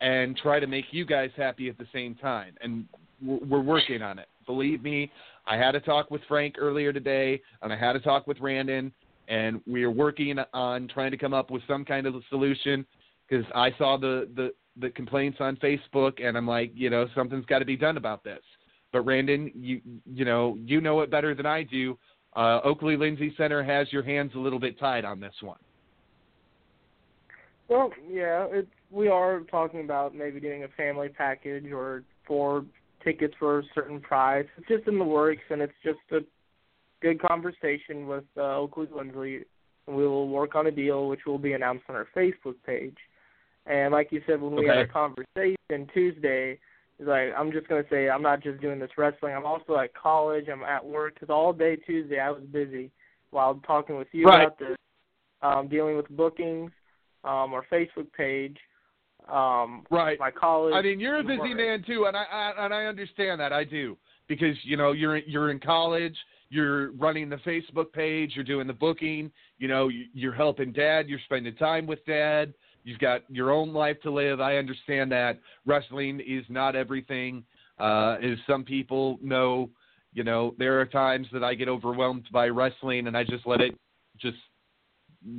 and 0.00 0.36
try 0.36 0.60
to 0.60 0.66
make 0.66 0.86
you 0.90 1.04
guys 1.04 1.30
happy 1.36 1.68
at 1.68 1.78
the 1.78 1.86
same 1.92 2.14
time. 2.14 2.54
And 2.60 2.86
we're 3.22 3.60
working 3.60 4.02
on 4.02 4.18
it. 4.18 4.28
Believe 4.46 4.82
me, 4.82 5.10
I 5.46 5.56
had 5.56 5.74
a 5.74 5.80
talk 5.80 6.10
with 6.10 6.20
Frank 6.28 6.56
earlier 6.58 6.92
today, 6.92 7.40
and 7.62 7.72
I 7.72 7.76
had 7.76 7.96
a 7.96 8.00
talk 8.00 8.26
with 8.26 8.38
Brandon, 8.38 8.92
and 9.28 9.60
we 9.66 9.84
are 9.84 9.90
working 9.90 10.38
on 10.52 10.88
trying 10.88 11.10
to 11.10 11.16
come 11.16 11.34
up 11.34 11.50
with 11.50 11.62
some 11.66 11.84
kind 11.84 12.06
of 12.06 12.14
a 12.14 12.20
solution 12.30 12.86
because 13.28 13.44
I 13.54 13.70
saw 13.78 13.96
the, 13.96 14.28
the, 14.36 14.52
the 14.78 14.90
complaints 14.90 15.38
on 15.40 15.56
Facebook, 15.56 16.24
and 16.24 16.36
I'm 16.36 16.46
like, 16.46 16.72
you 16.74 16.90
know, 16.90 17.06
something's 17.14 17.46
got 17.46 17.60
to 17.60 17.64
be 17.64 17.76
done 17.76 17.96
about 17.96 18.22
this. 18.24 18.40
But 18.92 19.04
Brandon, 19.04 19.50
you 19.54 19.80
you 20.04 20.24
know, 20.24 20.56
you 20.64 20.80
know 20.80 21.00
it 21.00 21.10
better 21.10 21.34
than 21.34 21.46
I 21.46 21.62
do. 21.62 21.98
Uh, 22.34 22.60
Oakley 22.64 22.96
Lindsay 22.96 23.34
Center 23.36 23.62
has 23.62 23.90
your 23.92 24.02
hands 24.02 24.32
a 24.34 24.38
little 24.38 24.58
bit 24.60 24.78
tied 24.78 25.04
on 25.04 25.20
this 25.20 25.34
one. 25.40 25.58
Well, 27.68 27.90
yeah, 28.08 28.46
it, 28.50 28.68
we 28.90 29.08
are 29.08 29.40
talking 29.40 29.80
about 29.80 30.14
maybe 30.14 30.38
doing 30.38 30.64
a 30.64 30.68
family 30.68 31.08
package 31.08 31.72
or 31.72 32.04
four 32.26 32.64
tickets 33.02 33.34
for 33.38 33.60
a 33.60 33.62
certain 33.74 34.00
price. 34.00 34.46
It's 34.56 34.68
just 34.68 34.86
in 34.86 34.98
the 34.98 35.04
works, 35.04 35.42
and 35.50 35.60
it's 35.60 35.72
just 35.82 35.98
a 36.12 36.20
good 37.00 37.20
conversation 37.20 38.06
with 38.06 38.24
uh, 38.36 38.56
Oakley 38.56 38.88
Lindsay. 38.94 39.44
And 39.86 39.96
we 39.96 40.06
will 40.06 40.28
work 40.28 40.54
on 40.54 40.66
a 40.66 40.70
deal, 40.70 41.08
which 41.08 41.20
will 41.26 41.38
be 41.38 41.54
announced 41.54 41.84
on 41.88 41.96
our 41.96 42.06
Facebook 42.16 42.56
page. 42.64 42.96
And 43.66 43.92
like 43.92 44.12
you 44.12 44.22
said, 44.26 44.40
when 44.40 44.54
we 44.54 44.64
had 44.66 44.78
a 44.78 44.86
conversation 44.86 45.56
Tuesday, 45.92 46.58
It's 46.98 47.06
like 47.08 47.28
I'm 47.36 47.52
just 47.52 47.68
gonna 47.68 47.84
say 47.90 48.08
I'm 48.08 48.22
not 48.22 48.42
just 48.42 48.60
doing 48.60 48.78
this 48.78 48.90
wrestling. 48.96 49.34
I'm 49.34 49.44
also 49.44 49.76
at 49.76 49.92
college. 49.94 50.46
I'm 50.50 50.62
at 50.62 50.84
work 50.84 51.14
because 51.14 51.28
all 51.28 51.52
day 51.52 51.76
Tuesday 51.76 52.18
I 52.20 52.30
was 52.30 52.42
busy 52.44 52.90
while 53.30 53.56
talking 53.66 53.98
with 53.98 54.08
you 54.12 54.24
Right. 54.26 54.44
about 54.46 54.58
this, 54.58 54.76
um, 55.42 55.68
dealing 55.68 55.96
with 55.96 56.08
bookings, 56.08 56.70
um, 57.24 57.52
our 57.52 57.66
Facebook 57.70 58.10
page, 58.14 58.56
um, 59.28 59.84
Right. 59.90 60.18
my 60.18 60.30
college. 60.30 60.74
I 60.74 60.80
mean, 60.80 61.00
you're 61.00 61.16
a 61.18 61.22
busy 61.22 61.38
work. 61.38 61.56
man 61.56 61.82
too, 61.82 62.06
and 62.06 62.16
I, 62.16 62.24
I 62.24 62.64
and 62.64 62.72
I 62.72 62.86
understand 62.86 63.40
that. 63.40 63.52
I 63.52 63.64
do 63.64 63.98
because 64.26 64.56
you 64.64 64.76
know 64.78 64.92
you're 64.92 65.18
you're 65.18 65.50
in 65.50 65.58
college, 65.60 66.16
you're 66.48 66.92
running 66.92 67.28
the 67.28 67.36
Facebook 67.38 67.92
page, 67.92 68.34
you're 68.36 68.44
doing 68.44 68.66
the 68.66 68.72
booking, 68.72 69.30
you 69.58 69.68
know, 69.68 69.88
you're 70.14 70.32
helping 70.32 70.72
dad, 70.72 71.08
you're 71.08 71.18
spending 71.26 71.54
time 71.56 71.86
with 71.86 72.02
dad. 72.06 72.54
You've 72.86 73.00
got 73.00 73.22
your 73.28 73.50
own 73.50 73.72
life 73.72 74.00
to 74.04 74.12
live. 74.12 74.40
I 74.40 74.58
understand 74.58 75.10
that 75.10 75.40
wrestling 75.66 76.20
is 76.24 76.44
not 76.48 76.76
everything. 76.76 77.42
Uh, 77.80 78.16
as 78.22 78.38
some 78.46 78.62
people 78.62 79.18
know, 79.20 79.68
you 80.14 80.22
know, 80.22 80.54
there 80.56 80.80
are 80.80 80.86
times 80.86 81.26
that 81.32 81.42
I 81.42 81.54
get 81.54 81.68
overwhelmed 81.68 82.28
by 82.32 82.46
wrestling 82.46 83.08
and 83.08 83.16
I 83.16 83.24
just 83.24 83.44
let 83.44 83.60
it 83.60 83.74
just 84.20 84.38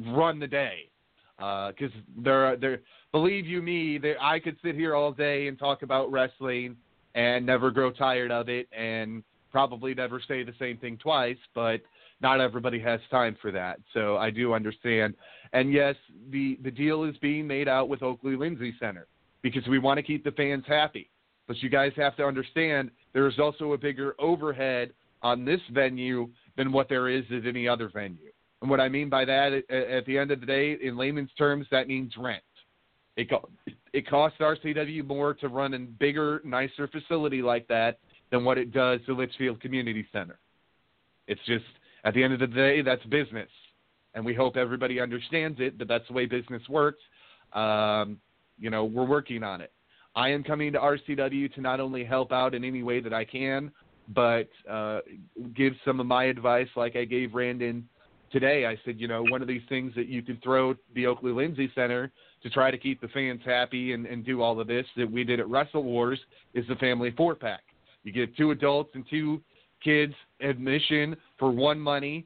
run 0.07 0.39
the 0.39 0.47
day 0.47 0.89
because 1.37 1.91
there 2.21 2.45
are 2.47 2.57
there 2.57 2.81
believe 3.13 3.45
you 3.45 3.61
me 3.61 3.97
there 3.97 4.21
I 4.21 4.39
could 4.39 4.57
sit 4.63 4.75
here 4.75 4.93
all 4.95 5.11
day 5.11 5.47
and 5.47 5.57
talk 5.57 5.83
about 5.83 6.11
wrestling 6.11 6.75
and 7.15 7.45
never 7.45 7.71
grow 7.71 7.91
tired 7.91 8.31
of 8.31 8.49
it 8.49 8.67
and 8.77 9.23
probably 9.51 9.93
never 9.93 10.21
say 10.27 10.43
the 10.43 10.53
same 10.59 10.77
thing 10.77 10.97
twice 10.97 11.37
but 11.53 11.81
not 12.21 12.41
everybody 12.41 12.79
has 12.79 12.99
time 13.11 13.37
for 13.41 13.51
that 13.51 13.79
so 13.93 14.17
I 14.17 14.31
do 14.31 14.53
understand 14.53 15.13
and 15.53 15.71
yes 15.71 15.95
the 16.31 16.57
the 16.63 16.71
deal 16.71 17.03
is 17.03 17.15
being 17.17 17.47
made 17.47 17.67
out 17.67 17.89
with 17.89 18.01
Oakley 18.03 18.35
Lindsay 18.35 18.73
Center 18.79 19.07
because 19.41 19.65
we 19.67 19.79
want 19.79 19.97
to 19.97 20.03
keep 20.03 20.23
the 20.23 20.31
fans 20.31 20.63
happy 20.67 21.09
but 21.47 21.57
you 21.63 21.69
guys 21.69 21.91
have 21.95 22.15
to 22.17 22.25
understand 22.25 22.91
there 23.13 23.27
is 23.27 23.39
also 23.39 23.73
a 23.73 23.77
bigger 23.77 24.15
overhead 24.19 24.91
on 25.21 25.45
this 25.45 25.61
venue 25.71 26.29
than 26.57 26.71
what 26.71 26.89
there 26.89 27.09
is 27.09 27.23
at 27.31 27.45
any 27.45 27.67
other 27.67 27.89
venue 27.93 28.31
and 28.61 28.69
what 28.69 28.79
I 28.79 28.89
mean 28.89 29.09
by 29.09 29.25
that, 29.25 29.53
at, 29.69 30.05
the 30.05 30.17
end 30.17 30.31
of 30.31 30.39
the 30.39 30.45
day, 30.45 30.77
in 30.81 30.97
layman's 30.97 31.29
terms, 31.37 31.67
that 31.71 31.87
means 31.87 32.13
rent. 32.17 32.43
It 33.15 33.29
co- 33.29 33.49
it 33.93 34.07
costs 34.07 34.39
RCW 34.39 35.05
more 35.05 35.33
to 35.35 35.47
run 35.47 35.73
a 35.73 35.79
bigger, 35.79 36.41
nicer 36.43 36.87
facility 36.87 37.41
like 37.41 37.67
that 37.67 37.99
than 38.31 38.43
what 38.43 38.57
it 38.57 38.71
does 38.71 38.99
the 39.07 39.13
Litchfield 39.13 39.59
Community 39.61 40.05
Center. 40.11 40.39
It's 41.27 41.41
just 41.45 41.65
at 42.03 42.13
the 42.13 42.23
end 42.23 42.33
of 42.33 42.39
the 42.39 42.47
day, 42.47 42.81
that's 42.81 43.03
business, 43.05 43.49
and 44.17 44.25
we 44.25 44.33
hope 44.33 44.57
everybody 44.57 44.99
understands 44.99 45.59
it. 45.61 45.77
That 45.77 45.87
that's 45.87 46.07
the 46.07 46.13
way 46.13 46.25
business 46.25 46.63
works. 46.67 46.99
Um, 47.53 48.17
you 48.57 48.71
know, 48.71 48.83
we're 48.83 49.05
working 49.05 49.43
on 49.43 49.61
it. 49.61 49.71
I 50.15 50.29
am 50.29 50.43
coming 50.43 50.73
to 50.73 50.79
RCW 50.79 51.53
to 51.53 51.61
not 51.61 51.79
only 51.79 52.03
help 52.03 52.31
out 52.31 52.55
in 52.55 52.63
any 52.63 52.81
way 52.81 52.99
that 52.99 53.13
I 53.13 53.23
can, 53.23 53.71
but 54.15 54.49
uh, 54.67 55.01
give 55.55 55.73
some 55.85 55.99
of 55.99 56.07
my 56.07 56.23
advice, 56.23 56.67
like 56.75 56.95
I 56.95 57.05
gave 57.05 57.33
Brandon 57.33 57.87
today. 58.31 58.65
I 58.65 58.75
said, 58.83 58.99
you 58.99 59.07
know, 59.07 59.23
one 59.29 59.43
of 59.43 59.47
these 59.47 59.61
things 59.69 59.93
that 59.95 60.07
you 60.07 60.23
could 60.23 60.41
throw 60.41 60.73
the 60.95 61.05
Oakley 61.05 61.31
Lindsay 61.31 61.71
Center 61.75 62.11
to 62.41 62.49
try 62.49 62.71
to 62.71 62.77
keep 62.79 62.99
the 62.99 63.09
fans 63.09 63.41
happy 63.45 63.93
and, 63.93 64.07
and 64.07 64.25
do 64.25 64.41
all 64.41 64.59
of 64.59 64.65
this 64.65 64.87
that 64.97 65.09
we 65.09 65.23
did 65.25 65.39
at 65.39 65.47
Wrestle 65.47 65.83
Wars 65.83 66.19
is 66.55 66.65
the 66.67 66.75
family 66.77 67.13
four 67.15 67.35
pack. 67.35 67.61
You 68.03 68.11
get 68.11 68.35
two 68.35 68.49
adults 68.49 68.89
and 68.95 69.05
two 69.07 69.43
kids 69.83 70.15
admission 70.41 71.15
for 71.37 71.51
one 71.51 71.79
money, 71.79 72.25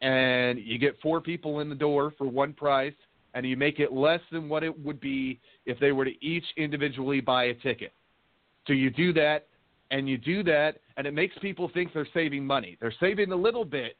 and 0.00 0.58
you 0.58 0.78
get 0.78 0.96
four 1.02 1.20
people 1.20 1.60
in 1.60 1.68
the 1.68 1.74
door 1.74 2.12
for 2.16 2.26
one 2.26 2.52
price, 2.52 2.94
and 3.34 3.46
you 3.46 3.56
make 3.56 3.78
it 3.78 3.92
less 3.92 4.20
than 4.32 4.48
what 4.48 4.62
it 4.62 4.78
would 4.84 5.00
be 5.00 5.38
if 5.66 5.78
they 5.78 5.92
were 5.92 6.04
to 6.04 6.24
each 6.24 6.44
individually 6.56 7.20
buy 7.20 7.44
a 7.44 7.54
ticket. 7.54 7.92
So 8.66 8.72
you 8.72 8.90
do 8.90 9.12
that, 9.14 9.46
and 9.90 10.08
you 10.08 10.18
do 10.18 10.42
that, 10.44 10.76
and 10.96 11.06
it 11.06 11.14
makes 11.14 11.36
people 11.38 11.70
think 11.72 11.92
they're 11.92 12.08
saving 12.14 12.44
money. 12.46 12.76
They're 12.80 12.94
saving 13.00 13.32
a 13.32 13.36
little 13.36 13.64
bit, 13.64 13.96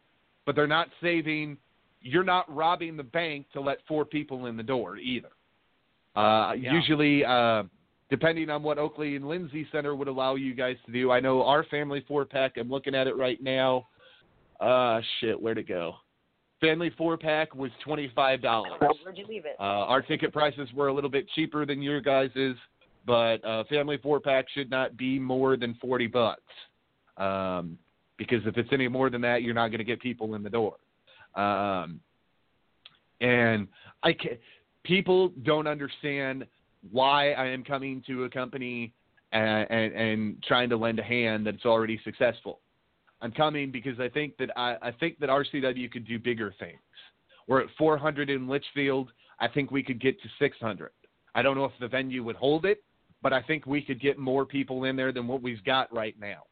but 0.47 0.55
they're 0.55 0.67
not 0.67 0.89
saving. 1.03 1.57
You're 2.01 2.25
not 2.25 2.55
robbing 2.55 2.97
the 2.97 3.03
bank 3.03 3.47
to 3.53 3.61
let 3.61 3.79
four 3.89 4.05
people 4.05 4.47
in 4.47 4.57
the 4.57 4.63
door 4.63 4.99
either. 4.99 5.31
Uh, 6.15 6.55
Yeah. 6.59 6.73
Usually, 6.75 7.25
uh, 7.25 7.65
depending 8.11 8.51
on 8.51 8.63
what 8.63 8.79
Oakley 8.79 9.17
and 9.17 9.29
Lindsay 9.29 9.67
Center 9.71 9.95
would 9.95 10.09
allow 10.09 10.35
you 10.35 10.55
guys 10.55 10.77
to 10.87 10.93
do. 10.93 11.11
I 11.11 11.21
know 11.21 11.45
our 11.45 11.65
family 11.65 12.01
four 12.09 12.25
pack. 12.25 12.57
I'm 12.57 12.71
looking 12.71 12.95
at 12.95 13.07
it 13.07 13.17
right 13.17 13.43
now. 13.43 13.87
Uh, 14.61 15.01
shit, 15.21 15.41
where'd 15.41 15.59
it 15.59 15.69
go? 15.69 15.95
Family 16.61 16.91
four 16.99 17.17
pack 17.17 17.55
was 17.55 17.71
twenty 17.85 18.11
five 18.15 18.43
dollars. 18.43 18.73
Where'd 18.81 19.17
you 19.17 19.27
leave 19.27 19.45
it? 19.45 19.55
Uh, 19.61 19.63
our 19.63 20.03
ticket 20.03 20.33
prices 20.33 20.69
were 20.75 20.89
a 20.89 20.93
little 20.93 21.11
bit 21.11 21.29
cheaper 21.35 21.65
than 21.65 21.81
your 21.81 22.01
guys's, 22.01 22.57
but 23.07 23.37
uh, 23.45 23.63
family 23.65 23.97
four 23.99 24.19
pack 24.19 24.47
should 24.53 24.69
not 24.69 24.97
be 24.97 25.19
more 25.19 25.57
than 25.57 25.75
forty 25.81 26.09
bucks. 26.09 26.43
Um, 27.17 27.79
because 28.17 28.45
if 28.47 28.57
it's 28.57 28.71
any 28.73 28.89
more 28.89 29.11
than 29.11 29.21
that, 29.21 29.43
you're 29.43 29.55
not 29.55 29.69
going 29.69 29.79
to 29.79 29.85
get 29.85 30.01
people 30.01 30.35
in 30.35 30.43
the 30.43 30.51
door. 30.51 30.75
Um, 31.37 32.01
and 33.21 33.69
I 34.03 34.13
can, 34.13 34.39
people 34.83 35.33
don't 35.45 35.69
understand 35.69 36.45
why 36.91 37.33
I 37.33 37.47
am 37.47 37.63
coming 37.63 38.03
to 38.09 38.25
a 38.25 38.31
company 38.31 38.93
and, 39.31 39.71
and, 39.71 39.93
and 39.95 40.43
trying 40.43 40.69
to 40.71 40.77
lend 40.77 40.99
a 40.99 41.03
hand 41.03 41.47
that's 41.47 41.65
already 41.65 42.01
successful. 42.05 42.59
I'm 43.21 43.33
coming 43.33 43.71
because 43.71 43.99
I 43.99 44.09
think 44.09 44.37
that 44.39 44.51
I, 44.57 44.77
I 44.81 44.93
think 44.93 45.19
that 45.19 45.29
RCW 45.29 45.91
could 45.91 46.07
do 46.07 46.19
bigger 46.19 46.55
things. 46.59 46.79
We're 47.47 47.61
at 47.61 47.69
400 47.77 48.31
in 48.31 48.49
Litchfield. 48.49 49.11
I 49.41 49.49
think 49.49 49.71
we 49.71 49.83
could 49.83 50.01
get 50.01 50.21
to 50.23 50.29
600. 50.39 50.91
I 51.35 51.43
don't 51.43 51.57
know 51.57 51.65
if 51.65 51.73
the 51.81 51.89
venue 51.89 52.23
would 52.25 52.37
hold 52.37 52.65
it, 52.65 52.83
but 53.23 53.33
I 53.33 53.43
think 53.43 53.67
we 53.67 53.83
could 53.83 54.01
get 54.01 54.19
more 54.19 54.45
people 54.45 54.85
in 54.85 54.97
there 54.97 55.13
than 55.13 55.27
what 55.27 55.43
we've 55.43 55.65
got 55.65 55.93
right 55.93 56.15
now. 56.21 56.45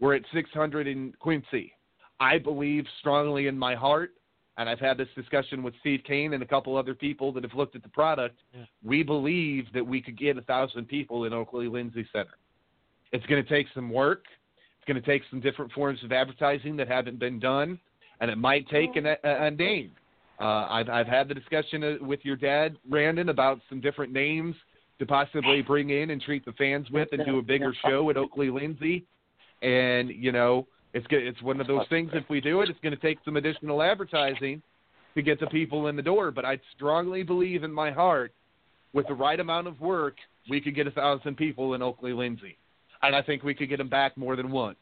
We're 0.00 0.14
at 0.14 0.22
600 0.32 0.86
in 0.86 1.12
Quincy. 1.18 1.72
I 2.20 2.38
believe 2.38 2.84
strongly 3.00 3.46
in 3.46 3.58
my 3.58 3.74
heart, 3.74 4.12
and 4.58 4.68
I've 4.68 4.78
had 4.78 4.96
this 4.96 5.08
discussion 5.14 5.62
with 5.62 5.74
Steve 5.80 6.00
Kane 6.06 6.34
and 6.34 6.42
a 6.42 6.46
couple 6.46 6.76
other 6.76 6.94
people 6.94 7.32
that 7.32 7.42
have 7.42 7.54
looked 7.54 7.76
at 7.76 7.82
the 7.82 7.88
product. 7.88 8.40
We 8.84 9.02
believe 9.02 9.66
that 9.74 9.86
we 9.86 10.00
could 10.00 10.18
get 10.18 10.36
a 10.36 10.42
thousand 10.42 10.88
people 10.88 11.24
in 11.24 11.32
Oakley 11.32 11.68
Lindsay 11.68 12.06
Center. 12.12 12.36
It's 13.12 13.24
going 13.26 13.42
to 13.42 13.48
take 13.48 13.66
some 13.74 13.90
work. 13.90 14.24
It's 14.82 14.88
going 14.88 15.00
to 15.00 15.08
take 15.08 15.22
some 15.30 15.38
different 15.38 15.70
forms 15.70 16.02
of 16.02 16.10
advertising 16.10 16.76
that 16.78 16.88
haven't 16.88 17.20
been 17.20 17.38
done, 17.38 17.78
and 18.20 18.28
it 18.28 18.36
might 18.36 18.68
take 18.68 18.96
an, 18.96 19.06
a, 19.06 19.16
a 19.22 19.50
name. 19.52 19.92
Uh, 20.40 20.66
I've, 20.68 20.88
I've 20.88 21.06
had 21.06 21.28
the 21.28 21.34
discussion 21.34 21.84
uh, 21.84 22.04
with 22.04 22.18
your 22.24 22.34
dad, 22.34 22.76
Brandon, 22.90 23.28
about 23.28 23.60
some 23.68 23.80
different 23.80 24.12
names 24.12 24.56
to 24.98 25.06
possibly 25.06 25.62
bring 25.62 25.90
in 25.90 26.10
and 26.10 26.20
treat 26.20 26.44
the 26.44 26.50
fans 26.54 26.90
with 26.90 27.06
and 27.12 27.24
do 27.24 27.38
a 27.38 27.42
bigger 27.42 27.72
show 27.86 28.10
at 28.10 28.16
Oakley 28.16 28.50
Lindsay. 28.50 29.04
And 29.62 30.10
you 30.10 30.32
know, 30.32 30.66
it's 30.94 31.06
go- 31.06 31.16
it's 31.16 31.40
one 31.42 31.60
of 31.60 31.68
those 31.68 31.86
things. 31.88 32.10
If 32.12 32.28
we 32.28 32.40
do 32.40 32.60
it, 32.62 32.68
it's 32.68 32.80
going 32.80 32.94
to 32.94 33.00
take 33.00 33.18
some 33.24 33.36
additional 33.36 33.84
advertising 33.84 34.62
to 35.14 35.22
get 35.22 35.38
the 35.38 35.46
people 35.46 35.86
in 35.86 35.94
the 35.94 36.02
door. 36.02 36.32
But 36.32 36.44
I 36.44 36.58
strongly 36.74 37.22
believe 37.22 37.62
in 37.62 37.72
my 37.72 37.92
heart, 37.92 38.32
with 38.92 39.06
the 39.06 39.14
right 39.14 39.38
amount 39.38 39.68
of 39.68 39.80
work, 39.80 40.16
we 40.50 40.60
could 40.60 40.74
get 40.74 40.88
a 40.88 40.90
thousand 40.90 41.36
people 41.36 41.74
in 41.74 41.82
Oakley 41.82 42.12
Lindsay, 42.12 42.56
and 43.02 43.14
I 43.14 43.22
think 43.22 43.42
we 43.42 43.54
could 43.54 43.68
get 43.68 43.78
them 43.78 43.88
back 43.88 44.16
more 44.16 44.36
than 44.36 44.50
once. 44.50 44.78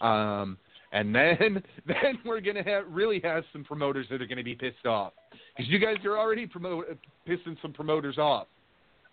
Um, 0.00 0.58
and 0.92 1.14
then 1.14 1.62
then 1.86 2.18
we're 2.24 2.40
going 2.40 2.56
to 2.56 2.62
have 2.62 2.84
really 2.88 3.20
have 3.24 3.44
some 3.52 3.64
promoters 3.64 4.06
that 4.10 4.20
are 4.20 4.26
going 4.26 4.38
to 4.38 4.44
be 4.44 4.54
pissed 4.54 4.86
off 4.86 5.12
because 5.56 5.70
you 5.70 5.78
guys 5.78 5.96
are 6.04 6.18
already 6.18 6.46
promote, 6.46 6.86
pissing 7.26 7.60
some 7.60 7.72
promoters 7.72 8.18
off. 8.18 8.46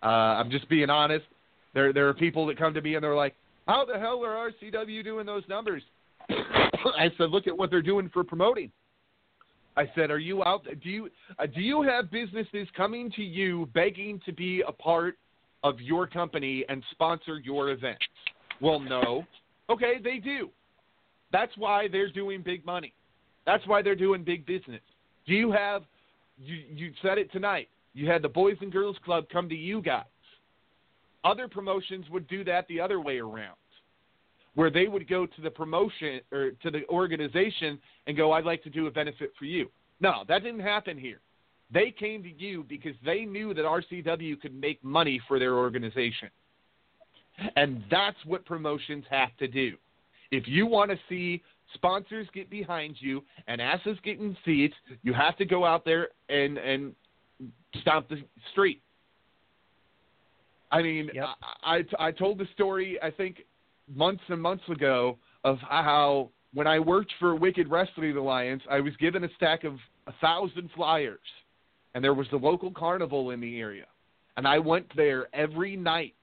Uh, 0.03 0.07
I'm 0.38 0.52
just 0.52 0.69
being 0.69 0.90
honest. 0.90 1.26
There 1.73 1.94
there 1.94 2.07
are 2.07 2.14
people 2.14 2.45
that 2.48 2.57
come 2.57 2.73
to 2.73 2.81
me 2.81 2.95
and 2.95 3.03
they're 3.03 3.15
like, 3.15 3.36
"How 3.68 3.86
the 3.86 3.99
hell 3.99 4.23
are 4.26 4.52
RCW 4.52 5.03
doing 5.03 5.26
those 5.26 5.44
numbers?" 5.48 5.84
I 6.30 7.10
said, 7.18 7.30
"Look 7.30 7.48
at 7.48 7.57
what 7.57 7.69
they're 7.69 7.81
doing 7.81 8.10
for 8.14 8.23
promoting." 8.23 8.72
I 9.77 9.90
said, 9.95 10.10
"Are 10.11 10.19
you 10.19 10.44
out? 10.44 10.65
Do 10.84 10.90
you 10.90 11.10
uh, 11.38 11.45
do 11.45 11.61
you 11.61 11.81
have 11.84 12.10
businesses 12.11 12.68
coming 12.76 13.11
to 13.11 13.23
you 13.23 13.69
begging 13.73 14.19
to 14.26 14.34
be 14.34 14.64
a 14.68 14.72
part 14.72 15.18
of 15.64 15.80
your 15.81 16.07
company 16.07 16.65
and 16.69 16.84
sponsor 16.91 17.40
your 17.40 17.69
events?" 17.72 18.06
Well, 18.61 18.80
no. 18.80 19.26
Okay, 19.69 19.99
they 20.03 20.18
do. 20.18 20.49
That's 21.31 21.56
why 21.57 21.88
they're 21.88 22.11
doing 22.11 22.41
big 22.41 22.65
money. 22.65 22.94
That's 23.45 23.65
why 23.68 23.81
they're 23.81 23.95
doing 23.95 24.23
big 24.23 24.45
business. 24.45 24.81
Do 25.26 25.34
you 25.34 25.52
have 25.52 25.84
you 26.38 26.64
you 26.73 26.94
said 27.02 27.18
it 27.18 27.31
tonight. 27.31 27.69
You 27.94 28.10
had 28.10 28.22
the 28.22 28.30
Boys 28.30 28.57
and 28.61 28.72
Girls 28.72 28.98
Club 29.03 29.26
come 29.31 29.49
to 29.49 29.56
you 29.56 29.81
guys. 29.81 30.06
Other 31.23 31.48
promotions 31.48 32.06
would 32.10 32.27
do 32.27 32.44
that 32.45 32.68
the 32.68 32.80
other 32.80 33.02
way 33.02 33.18
around. 33.18 33.57
Where 34.56 34.69
they 34.69 34.88
would 34.88 35.07
go 35.07 35.26
to 35.26 35.41
the 35.41 35.49
promotion 35.49 36.22
or 36.31 36.52
to 36.52 36.72
the 36.72 36.88
organization 36.90 37.80
and 38.07 38.15
go, 38.15 38.31
I'd 38.31 38.45
like 38.45 38.64
to 38.64 38.69
do 38.69 38.88
a 38.88 38.91
benefit 38.91 39.31
for 39.38 39.45
you. 39.45 39.69
No, 39.99 40.23
that 40.27 40.44
didn't 40.44 40.61
happen 40.61 40.98
here. 40.98 41.19
They 41.71 41.91
came 41.91 42.23
to 42.23 42.31
you 42.31 42.65
because 42.67 42.95
they 43.05 43.25
knew 43.25 43.53
that 43.53 43.63
RCW 43.63 44.41
could 44.41 44.59
make 44.59 44.83
money 44.83 45.21
for 45.27 45.37
their 45.37 45.55
organization. 45.55 46.29
And 47.55 47.83
that's 47.89 48.17
what 48.25 48.45
promotions 48.45 49.05
have 49.09 49.35
to 49.37 49.47
do. 49.47 49.77
If 50.31 50.47
you 50.47 50.65
want 50.65 50.91
to 50.91 50.97
see 51.07 51.41
sponsors 51.73 52.27
get 52.33 52.49
behind 52.49 52.95
you 52.99 53.23
and 53.47 53.61
asses 53.61 53.97
get 54.03 54.19
in 54.19 54.35
seats, 54.43 54.75
you 55.03 55.13
have 55.13 55.37
to 55.37 55.45
go 55.45 55.65
out 55.65 55.85
there 55.85 56.09
and 56.29 56.57
and 56.57 56.93
stomp 57.81 58.09
the 58.09 58.21
street. 58.51 58.81
I 60.71 60.81
mean, 60.81 61.09
I, 61.63 61.83
I 61.99 62.07
I 62.07 62.11
told 62.11 62.37
the 62.37 62.47
story 62.53 62.99
I 63.01 63.11
think 63.11 63.37
months 63.95 64.23
and 64.27 64.41
months 64.41 64.67
ago 64.69 65.17
of 65.43 65.57
how 65.59 66.29
when 66.53 66.67
I 66.67 66.79
worked 66.79 67.13
for 67.19 67.35
Wicked 67.35 67.69
Wrestling 67.69 68.17
Alliance, 68.17 68.63
I 68.69 68.79
was 68.79 68.95
given 68.97 69.23
a 69.23 69.29
stack 69.35 69.63
of 69.63 69.75
a 70.07 70.13
thousand 70.19 70.69
flyers, 70.75 71.19
and 71.93 72.03
there 72.03 72.13
was 72.13 72.27
the 72.31 72.37
local 72.37 72.71
carnival 72.71 73.31
in 73.31 73.39
the 73.39 73.59
area, 73.59 73.85
and 74.37 74.47
I 74.47 74.59
went 74.59 74.87
there 74.95 75.27
every 75.33 75.75
night 75.75 76.13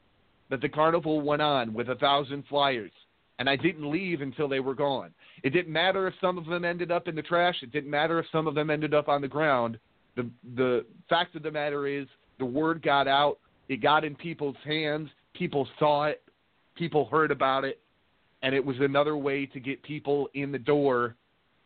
that 0.50 0.60
the 0.60 0.68
carnival 0.68 1.20
went 1.20 1.42
on 1.42 1.74
with 1.74 1.88
a 1.88 1.96
thousand 1.96 2.44
flyers, 2.48 2.92
and 3.38 3.48
I 3.48 3.56
didn't 3.56 3.90
leave 3.90 4.20
until 4.20 4.48
they 4.48 4.60
were 4.60 4.74
gone. 4.74 5.12
It 5.42 5.50
didn't 5.50 5.72
matter 5.72 6.06
if 6.06 6.14
some 6.20 6.38
of 6.38 6.46
them 6.46 6.64
ended 6.64 6.90
up 6.90 7.08
in 7.08 7.14
the 7.14 7.22
trash. 7.22 7.56
It 7.62 7.72
didn't 7.72 7.90
matter 7.90 8.18
if 8.18 8.26
some 8.32 8.46
of 8.46 8.54
them 8.54 8.70
ended 8.70 8.94
up 8.94 9.08
on 9.08 9.20
the 9.20 9.28
ground. 9.28 9.78
The 10.16 10.30
the 10.56 10.86
fact 11.08 11.36
of 11.36 11.42
the 11.42 11.50
matter 11.50 11.86
is 11.86 12.06
the 12.38 12.46
word 12.46 12.82
got 12.82 13.06
out. 13.06 13.38
It 13.68 13.82
got 13.82 14.04
in 14.04 14.14
people's 14.14 14.56
hands. 14.64 15.08
People 15.34 15.68
saw 15.78 16.04
it. 16.04 16.22
People 16.76 17.06
heard 17.06 17.30
about 17.30 17.64
it, 17.64 17.80
and 18.42 18.54
it 18.54 18.64
was 18.64 18.76
another 18.80 19.16
way 19.16 19.46
to 19.46 19.60
get 19.60 19.82
people 19.82 20.28
in 20.34 20.52
the 20.52 20.58
door 20.58 21.16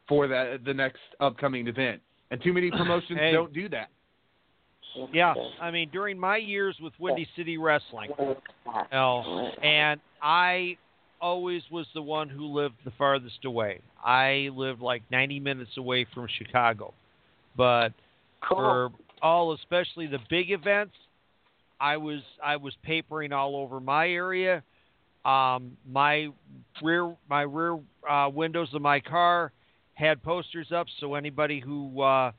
for 0.09 0.27
that 0.29 0.65
the 0.65 0.75
next 0.75 1.01
upcoming 1.21 1.69
event. 1.69 2.01
And 2.31 2.43
too 2.43 2.53
many 2.53 2.71
promotions 2.71 3.19
Hey. 3.19 3.33
don't 3.33 3.53
do 3.53 3.69
that. 3.71 3.91
Yeah, 5.13 5.35
I 5.61 5.71
mean 5.71 5.89
during 5.91 6.19
my 6.19 6.37
years 6.37 6.77
with 6.81 6.93
Windy 6.99 7.29
City 7.37 7.59
Wrestling, 7.59 8.11
you 8.19 8.37
know, 8.93 9.53
and 9.63 10.01
I 10.21 10.77
always 11.21 11.63
was 11.71 11.87
the 11.95 12.03
one 12.03 12.29
who 12.29 12.47
lived 12.47 12.77
the 12.85 12.91
farthest 12.93 13.45
away. 13.45 13.81
I 14.05 14.51
lived 14.53 14.81
like 14.81 15.03
90 15.11 15.39
minutes 15.41 15.77
away 15.77 16.07
from 16.13 16.27
Chicago, 16.39 16.93
but 17.57 17.93
for 18.49 18.91
all, 19.23 19.53
especially 19.53 20.07
the 20.07 20.19
big 20.29 20.51
events, 20.51 20.95
I 21.79 21.97
was 21.97 22.21
I 22.43 22.57
was 22.57 22.75
papering 22.83 23.33
all 23.33 23.57
over 23.57 23.81
my 23.81 24.09
area. 24.09 24.63
Um, 25.25 25.77
my 25.89 26.29
rear 26.83 27.15
my 27.29 27.43
rear 27.43 27.79
uh, 28.09 28.29
windows 28.33 28.69
of 28.75 28.83
my 28.83 28.99
car 28.99 29.53
had 30.01 30.23
posters 30.23 30.73
up, 30.73 30.87
so 30.99 31.15
anybody 31.15 31.61
who 31.61 32.01
uh, 32.01 32.33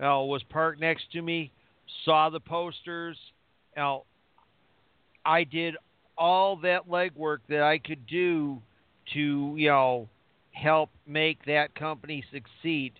know, 0.00 0.24
was 0.24 0.42
parked 0.44 0.80
next 0.80 1.10
to 1.12 1.22
me 1.22 1.52
saw 2.04 2.30
the 2.30 2.40
posters. 2.40 3.16
Know, 3.76 4.04
I 5.24 5.44
did 5.44 5.76
all 6.18 6.56
that 6.56 6.88
legwork 6.88 7.38
that 7.48 7.62
I 7.62 7.78
could 7.78 8.06
do 8.06 8.60
to 9.14 9.54
you 9.56 9.68
know 9.68 10.08
help 10.52 10.90
make 11.06 11.44
that 11.46 11.74
company 11.74 12.24
succeed. 12.32 12.92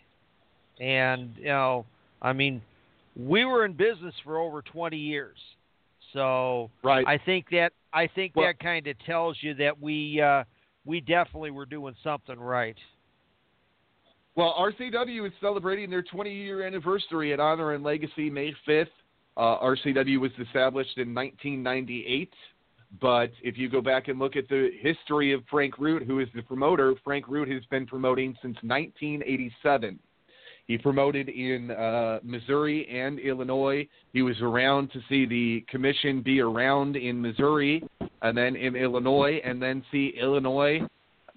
And 0.79 1.35
you 1.37 1.45
know, 1.45 1.85
I 2.23 2.33
mean, 2.33 2.63
we 3.17 3.45
were 3.45 3.65
in 3.65 3.73
business 3.73 4.15
for 4.25 4.39
over 4.39 4.63
20 4.63 4.97
years. 4.97 5.37
So 6.13 6.71
right. 6.83 7.07
I 7.07 7.19
think 7.19 7.47
that 7.51 7.73
I 7.93 8.07
think 8.07 8.35
Well- 8.35 8.47
that 8.47 8.61
kind 8.61 8.87
of 8.87 8.97
tells 9.05 9.37
you 9.41 9.55
that 9.55 9.81
we 9.81 10.21
uh, 10.21 10.45
we 10.85 11.01
definitely 11.01 11.51
were 11.51 11.67
doing 11.67 11.95
something 12.03 12.39
right. 12.39 12.77
Well, 14.41 14.55
RCW 14.59 15.27
is 15.27 15.35
celebrating 15.39 15.91
their 15.91 16.01
20 16.01 16.33
year 16.33 16.67
anniversary 16.67 17.35
at 17.35 17.41
Honor 17.41 17.75
and 17.75 17.85
Legacy 17.85 18.31
May 18.31 18.55
5th. 18.67 18.87
Uh, 19.37 19.59
RCW 19.59 20.19
was 20.19 20.31
established 20.41 20.97
in 20.97 21.15
1998. 21.15 22.33
But 23.03 23.33
if 23.43 23.59
you 23.59 23.69
go 23.69 23.83
back 23.83 24.09
and 24.09 24.19
look 24.19 24.37
at 24.37 24.49
the 24.49 24.71
history 24.81 25.35
of 25.35 25.43
Frank 25.51 25.77
Root, 25.77 26.05
who 26.05 26.21
is 26.21 26.29
the 26.35 26.41
promoter, 26.41 26.95
Frank 27.05 27.29
Root 27.29 27.51
has 27.51 27.63
been 27.67 27.87
promoting 27.87 28.35
since 28.41 28.57
1987. 28.63 29.99
He 30.69 30.79
promoted 30.79 31.29
in 31.29 31.73
uh, 31.73 32.21
Missouri 32.23 32.89
and 32.89 33.19
Illinois. 33.19 33.87
He 34.15 34.23
was 34.23 34.41
around 34.41 34.91
to 34.93 35.01
see 35.11 35.27
the 35.27 35.67
commission 35.69 36.23
be 36.23 36.41
around 36.41 36.97
in 36.97 37.21
Missouri 37.21 37.87
and 38.23 38.35
then 38.35 38.57
in 38.57 38.75
Illinois, 38.75 39.43
and 39.45 39.61
then 39.61 39.85
see 39.93 40.15
Illinois 40.19 40.81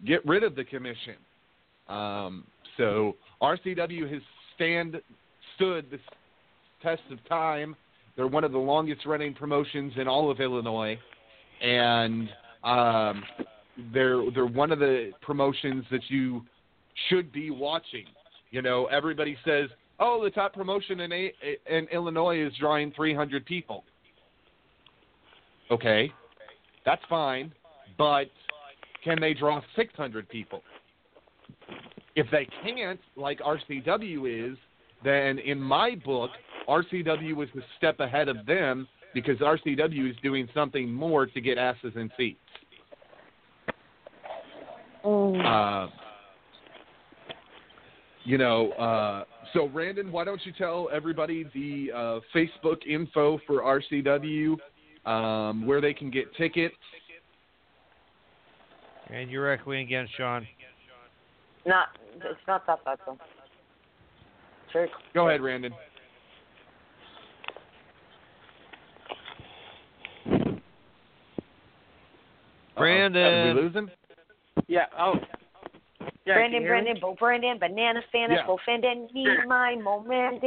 get 0.05 0.25
rid 0.25 0.43
of 0.43 0.55
the 0.55 0.63
commission. 0.63 1.15
Um, 1.89 2.45
so 2.77 3.15
RCW 3.41 4.11
has 4.11 4.21
stand 4.55 5.01
stood 5.55 5.89
the 5.91 5.99
test 6.81 7.01
of 7.11 7.23
time. 7.27 7.75
They're 8.15 8.27
one 8.27 8.43
of 8.43 8.51
the 8.51 8.57
longest 8.57 9.05
running 9.05 9.33
promotions 9.33 9.93
in 9.97 10.07
all 10.07 10.29
of 10.29 10.39
Illinois, 10.39 10.99
and 11.61 12.29
um, 12.63 13.23
they're 13.93 14.29
they're 14.33 14.45
one 14.45 14.71
of 14.71 14.79
the 14.79 15.11
promotions 15.21 15.83
that 15.91 16.01
you 16.09 16.43
should 17.09 17.31
be 17.31 17.49
watching. 17.49 18.05
You 18.51 18.61
know, 18.61 18.85
everybody 18.85 19.35
says, 19.43 19.69
"Oh, 19.99 20.23
the 20.23 20.29
top 20.29 20.53
promotion 20.53 20.99
in 20.99 21.11
a- 21.11 21.33
in 21.67 21.87
Illinois 21.87 22.39
is 22.39 22.53
drawing 22.59 22.91
300 22.91 23.45
people." 23.45 23.83
Okay, 25.71 26.11
that's 26.85 27.01
fine, 27.09 27.51
but 27.97 28.29
can 29.03 29.19
they 29.19 29.33
draw 29.33 29.61
600 29.75 30.29
people? 30.29 30.61
If 32.15 32.27
they 32.31 32.47
can't, 32.63 32.99
like 33.15 33.39
RCW 33.39 34.51
is, 34.51 34.57
then 35.03 35.39
in 35.39 35.59
my 35.59 35.95
book, 36.05 36.29
RCW 36.67 37.43
is 37.43 37.49
a 37.57 37.61
step 37.77 37.99
ahead 37.99 38.29
of 38.29 38.45
them 38.45 38.87
because 39.13 39.37
RCW 39.39 40.09
is 40.09 40.15
doing 40.23 40.47
something 40.53 40.91
more 40.91 41.25
to 41.25 41.41
get 41.41 41.57
asses 41.57 41.93
in 41.95 42.09
seats. 42.17 42.39
Uh, 45.05 45.87
you 48.23 48.37
know, 48.37 48.71
uh, 48.71 49.25
so 49.53 49.67
Brandon, 49.67 50.11
why 50.11 50.23
don't 50.23 50.43
you 50.45 50.53
tell 50.57 50.89
everybody 50.93 51.45
the 51.53 51.91
uh, 51.93 52.19
Facebook 52.33 52.85
info 52.87 53.39
for 53.45 53.61
RCW, 53.61 54.55
um, 55.05 55.65
where 55.65 55.81
they 55.81 55.93
can 55.93 56.09
get 56.09 56.33
tickets? 56.35 56.75
And 59.09 59.29
you're 59.29 59.51
echoing 59.51 59.85
again, 59.85 60.07
Sean. 60.17 60.47
Not, 61.65 61.87
it's 62.15 62.39
not 62.47 62.65
that 62.67 62.83
bad 62.83 62.97
though. 63.05 63.17
Sure. 64.71 64.87
Go 65.13 65.29
ahead, 65.29 65.41
Randon. 65.41 65.73
Brandon. 72.75 73.13
Did 73.45 73.55
we 73.55 73.61
lose 73.61 73.73
him? 73.75 73.91
Yeah. 74.67 74.85
Oh. 74.97 75.13
Yeah, 76.25 76.35
Brandon, 76.35 76.61
you 76.61 76.67
hear 76.67 76.77
me? 76.77 76.83
Brandon, 76.83 76.97
Bo 77.01 77.15
Brandon, 77.19 77.57
Banana 77.59 78.01
Fan, 78.11 78.31
Yeah. 78.31 78.45
Bo 78.47 78.57
Fandon, 78.67 79.13
need 79.13 79.27
my 79.47 79.75
moment, 79.75 80.41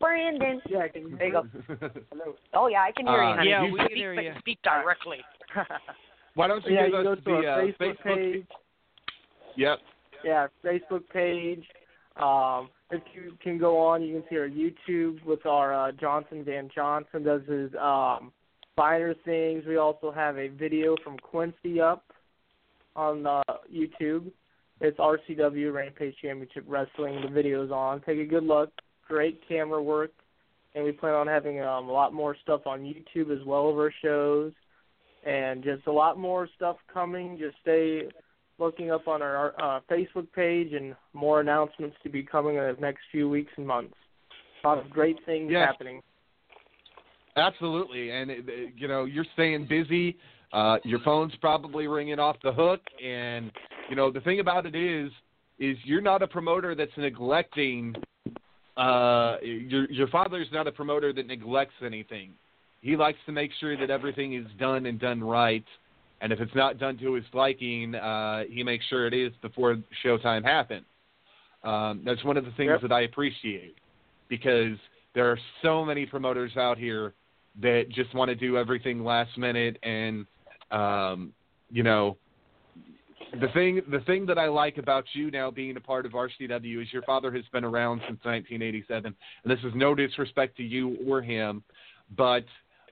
Brandon. 0.00 0.60
Yeah, 0.68 0.78
I 0.80 0.88
can 0.88 1.02
you 1.02 1.16
There 1.18 1.26
you 1.26 1.32
go. 1.32 1.42
Hello. 2.10 2.34
Oh 2.54 2.66
yeah, 2.68 2.82
I 2.82 2.92
can 2.92 3.06
hear 3.06 3.22
you, 3.22 3.28
Uh, 3.28 3.36
honey. 3.36 3.50
yeah, 3.50 3.64
You 3.64 3.72
we 3.72 3.78
speak, 3.80 3.88
can 3.88 3.96
hear 3.96 4.14
you. 4.14 4.32
Speak 4.40 4.58
directly. 4.62 5.18
Why 6.34 6.46
don't 6.46 6.64
you 6.66 6.74
yeah, 6.74 6.84
give 6.88 7.04
you 7.04 7.10
us 7.10 7.18
the 7.24 7.30
our 7.32 7.46
uh, 7.46 7.66
Facebook, 7.66 8.02
page. 8.02 8.46
Yep. 9.56 9.78
Yeah, 10.24 10.48
Facebook 10.64 11.08
page. 11.12 11.64
Um, 12.16 12.70
if 12.90 13.02
you 13.14 13.32
can 13.42 13.58
go 13.58 13.78
on, 13.78 14.02
you 14.02 14.14
can 14.14 14.24
see 14.28 14.36
our 14.36 14.48
YouTube 14.48 15.24
with 15.24 15.46
our 15.46 15.72
uh, 15.72 15.92
Johnson 15.92 16.44
Van 16.44 16.68
Johnson 16.74 17.22
does 17.22 17.42
his 17.46 17.70
um, 17.80 18.32
finer 18.74 19.14
things. 19.24 19.64
We 19.66 19.76
also 19.76 20.10
have 20.10 20.36
a 20.36 20.48
video 20.48 20.96
from 21.04 21.18
Quincy 21.18 21.80
up 21.80 22.04
on 22.96 23.26
uh, 23.26 23.42
YouTube. 23.72 24.30
It's 24.80 24.98
RCW 24.98 25.72
Rampage 25.72 26.14
Championship 26.22 26.64
Wrestling. 26.66 27.20
The 27.22 27.30
video's 27.30 27.70
on. 27.70 28.00
Take 28.02 28.18
a 28.18 28.24
good 28.24 28.44
look. 28.44 28.70
Great 29.06 29.40
camera 29.48 29.82
work, 29.82 30.12
and 30.74 30.84
we 30.84 30.92
plan 30.92 31.14
on 31.14 31.26
having 31.26 31.60
um, 31.60 31.88
a 31.88 31.92
lot 31.92 32.12
more 32.12 32.36
stuff 32.42 32.66
on 32.66 32.80
YouTube 32.80 33.30
as 33.32 33.44
well 33.46 33.70
of 33.70 33.76
our 33.76 33.92
shows, 34.02 34.52
and 35.26 35.64
just 35.64 35.86
a 35.86 35.92
lot 35.92 36.18
more 36.18 36.48
stuff 36.56 36.76
coming. 36.92 37.38
Just 37.38 37.56
stay 37.62 38.02
looking 38.58 38.90
up 38.90 39.06
on 39.08 39.22
our 39.22 39.54
uh, 39.60 39.80
Facebook 39.90 40.26
page 40.32 40.72
and 40.72 40.94
more 41.12 41.40
announcements 41.40 41.96
to 42.02 42.08
be 42.08 42.22
coming 42.22 42.56
in 42.56 42.62
the 42.62 42.76
next 42.80 43.00
few 43.10 43.28
weeks 43.28 43.52
and 43.56 43.66
months. 43.66 43.94
A 44.64 44.68
lot 44.68 44.78
of 44.78 44.90
great 44.90 45.16
things 45.24 45.50
Yes. 45.50 45.66
happening. 45.66 46.02
Absolutely, 47.36 48.10
and 48.10 48.30
it- 48.30 48.74
you 48.76 48.88
know 48.88 49.04
you're 49.04 49.26
staying 49.34 49.66
busy. 49.66 50.16
Uh, 50.52 50.78
your 50.84 50.98
phone's 51.00 51.34
probably 51.36 51.86
ringing 51.86 52.18
off 52.18 52.36
the 52.42 52.52
hook, 52.52 52.80
and 53.02 53.52
you 53.88 53.94
know 53.94 54.10
the 54.10 54.20
thing 54.22 54.40
about 54.40 54.66
it 54.66 54.74
is, 54.74 55.12
is 55.58 55.76
you're 55.84 56.00
not 56.00 56.22
a 56.22 56.26
promoter 56.26 56.74
that's 56.74 56.96
neglecting. 56.96 57.94
Uh, 58.76 59.36
your 59.42 59.84
your 59.90 60.08
father's 60.08 60.48
not 60.52 60.66
a 60.66 60.72
promoter 60.72 61.12
that 61.12 61.26
neglects 61.26 61.74
anything. 61.84 62.32
He 62.80 62.96
likes 62.96 63.18
to 63.26 63.32
make 63.32 63.52
sure 63.60 63.76
that 63.76 63.90
everything 63.90 64.34
is 64.34 64.46
done 64.58 64.86
and 64.86 64.98
done 64.98 65.22
right, 65.22 65.64
and 66.20 66.32
if 66.32 66.40
it's 66.40 66.54
not 66.54 66.78
done 66.78 66.98
to 66.98 67.14
his 67.14 67.24
liking, 67.32 67.94
uh, 67.94 68.44
he 68.50 68.62
makes 68.62 68.84
sure 68.86 69.06
it 69.06 69.14
is 69.14 69.32
before 69.40 69.76
showtime 70.04 70.44
happens. 70.44 70.84
Um, 71.64 72.02
that's 72.04 72.24
one 72.24 72.36
of 72.36 72.44
the 72.44 72.52
things 72.52 72.70
Yep. 72.70 72.82
that 72.82 72.92
I 72.92 73.02
appreciate 73.02 73.76
because 74.28 74.76
there 75.14 75.30
are 75.30 75.38
so 75.62 75.84
many 75.84 76.06
promoters 76.06 76.56
out 76.56 76.78
here 76.78 77.14
that 77.60 77.86
just 77.90 78.14
want 78.14 78.28
to 78.28 78.34
do 78.34 78.56
everything 78.56 79.04
last 79.04 79.36
minute 79.36 79.78
and 79.82 80.26
um, 80.70 81.32
you 81.70 81.82
know 81.82 82.16
the 83.40 83.48
thing 83.48 83.80
the 83.90 84.00
thing 84.00 84.26
that 84.26 84.38
I 84.38 84.46
like 84.46 84.78
about 84.78 85.04
you 85.12 85.30
now 85.30 85.50
being 85.50 85.76
a 85.76 85.80
part 85.80 86.06
of 86.06 86.12
RCW 86.12 86.82
is 86.82 86.92
your 86.92 87.02
father 87.02 87.32
has 87.32 87.44
been 87.52 87.64
around 87.64 87.98
since 88.06 88.20
1987 88.22 89.06
and 89.42 89.52
this 89.52 89.58
is 89.64 89.72
no 89.74 89.94
disrespect 89.94 90.56
to 90.58 90.62
you 90.62 90.96
or 91.06 91.20
him 91.20 91.64
but 92.16 92.44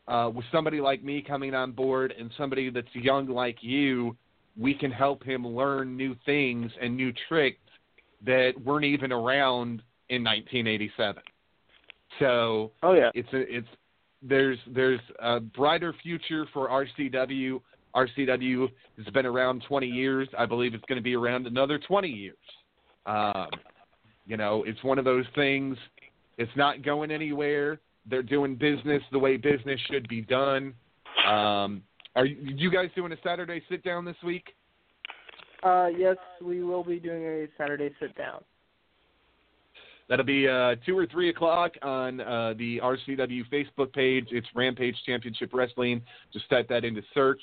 uh, 0.09 0.31
with 0.33 0.45
somebody 0.53 0.81
like 0.81 1.03
me 1.03 1.23
coming 1.23 1.55
on 1.55 1.73
board 1.73 2.15
and 2.19 2.31
somebody 2.37 2.70
that's 2.70 2.87
young 2.95 3.28
like 3.28 3.59
you, 3.61 4.16
we 4.57 4.74
can 4.74 4.91
help 4.91 5.23
him 5.23 5.47
learn 5.47 5.97
new 5.97 6.16
things 6.24 6.70
and 6.81 6.97
new 6.97 7.12
tricks 7.28 7.59
that 8.24 8.53
weren't 8.65 8.85
even 8.85 9.12
around 9.12 9.83
in 10.09 10.23
1987. 10.23 11.23
So 12.19 12.73
oh 12.83 12.95
yeah, 12.95 13.11
it's 13.15 13.28
a, 13.33 13.57
it's 13.57 13.69
there's 14.23 14.59
there's 14.74 15.01
a 15.20 15.41
brighter 15.41 15.95
future 16.03 16.47
for 16.53 16.69
RCW. 16.69 17.61
RCW 17.95 18.69
has 18.99 19.07
been 19.12 19.27
around 19.27 19.65
20 19.66 19.87
years. 19.87 20.28
I 20.39 20.47
believe 20.47 20.74
it's 20.74 20.85
going 20.87 20.99
to 20.99 21.03
be 21.03 21.15
around 21.16 21.47
another 21.47 21.78
20 21.78 22.09
years. 22.09 22.37
Um, 23.07 23.49
you 24.27 24.37
know, 24.37 24.65
it's 24.66 24.83
one 24.85 24.99
of 24.99 25.05
those 25.05 25.24
things. 25.35 25.77
It's 26.37 26.51
not 26.57 26.83
going 26.83 27.11
anywhere. 27.11 27.81
They're 28.09 28.23
doing 28.23 28.55
business 28.55 29.03
the 29.12 29.19
way 29.19 29.37
business 29.37 29.81
should 29.91 30.09
be 30.09 30.23
done. 30.23 30.74
Um, 31.27 31.83
are 32.15 32.24
you, 32.24 32.70
guys 32.70 32.89
doing 32.95 33.12
a 33.12 33.16
Saturday 33.23 33.62
sit 33.69 33.83
down 33.83 34.05
this 34.05 34.16
week? 34.24 34.55
Uh, 35.62 35.89
yes, 35.97 36.16
we 36.43 36.62
will 36.62 36.85
be 36.85 36.99
doing 36.99 37.24
a 37.24 37.47
Saturday 37.59 37.91
sit 38.01 38.16
down. 38.16 38.43
That'll 40.09 40.24
be 40.24 40.47
uh, 40.47 40.77
two 40.87 40.97
or 40.97 41.07
three 41.07 41.31
o'clock 41.31 41.73
on 41.83 42.20
uh, 42.20 42.55
the 42.57 42.81
RCW 42.83 43.43
Facebook 43.53 43.93
page. 43.93 44.28
It's 44.31 44.47
Rampage 44.55 44.97
Championship 45.05 45.51
Wrestling. 45.53 46.01
Just 46.33 46.49
type 46.49 46.69
that 46.69 46.85
into 46.85 47.03
search 47.12 47.41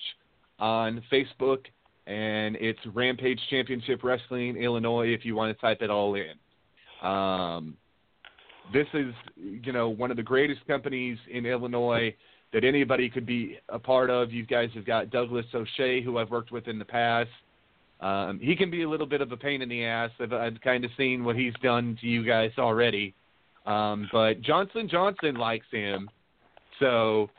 on 0.60 1.02
Facebook, 1.11 1.65
and 2.07 2.56
it's 2.56 2.80
Rampage 2.94 3.40
Championship 3.49 4.02
Wrestling 4.03 4.56
Illinois. 4.56 5.07
If 5.07 5.26
you 5.26 5.35
want 5.35 5.56
to 5.56 5.61
type 5.61 5.81
it 5.81 5.90
all 5.90 6.15
in, 6.15 7.07
um, 7.07 7.76
this 8.73 8.87
is 8.93 9.13
you 9.35 9.71
know 9.71 9.89
one 9.89 10.11
of 10.11 10.17
the 10.17 10.23
greatest 10.23 10.65
companies 10.67 11.17
in 11.31 11.45
Illinois 11.45 12.13
that 12.51 12.63
anybody 12.63 13.09
could 13.09 13.25
be 13.25 13.57
a 13.69 13.79
part 13.79 14.09
of. 14.09 14.31
You 14.31 14.45
guys 14.45 14.69
have 14.75 14.85
got 14.85 15.09
Douglas 15.09 15.45
O'Shea, 15.53 16.01
who 16.01 16.17
I've 16.17 16.29
worked 16.29 16.51
with 16.51 16.67
in 16.67 16.77
the 16.77 16.85
past. 16.85 17.29
Um, 18.01 18.39
he 18.41 18.55
can 18.55 18.69
be 18.69 18.83
a 18.83 18.89
little 18.89 19.07
bit 19.07 19.21
of 19.21 19.31
a 19.31 19.37
pain 19.37 19.61
in 19.61 19.69
the 19.69 19.85
ass. 19.85 20.11
I've, 20.19 20.33
I've 20.33 20.61
kind 20.61 20.83
of 20.83 20.91
seen 20.97 21.23
what 21.23 21.35
he's 21.35 21.53
done 21.63 21.97
to 22.01 22.07
you 22.07 22.25
guys 22.25 22.51
already. 22.57 23.13
Um, 23.65 24.09
but 24.11 24.41
Johnson 24.41 24.89
Johnson 24.89 25.35
likes 25.35 25.65
him, 25.71 26.09
so 26.79 27.29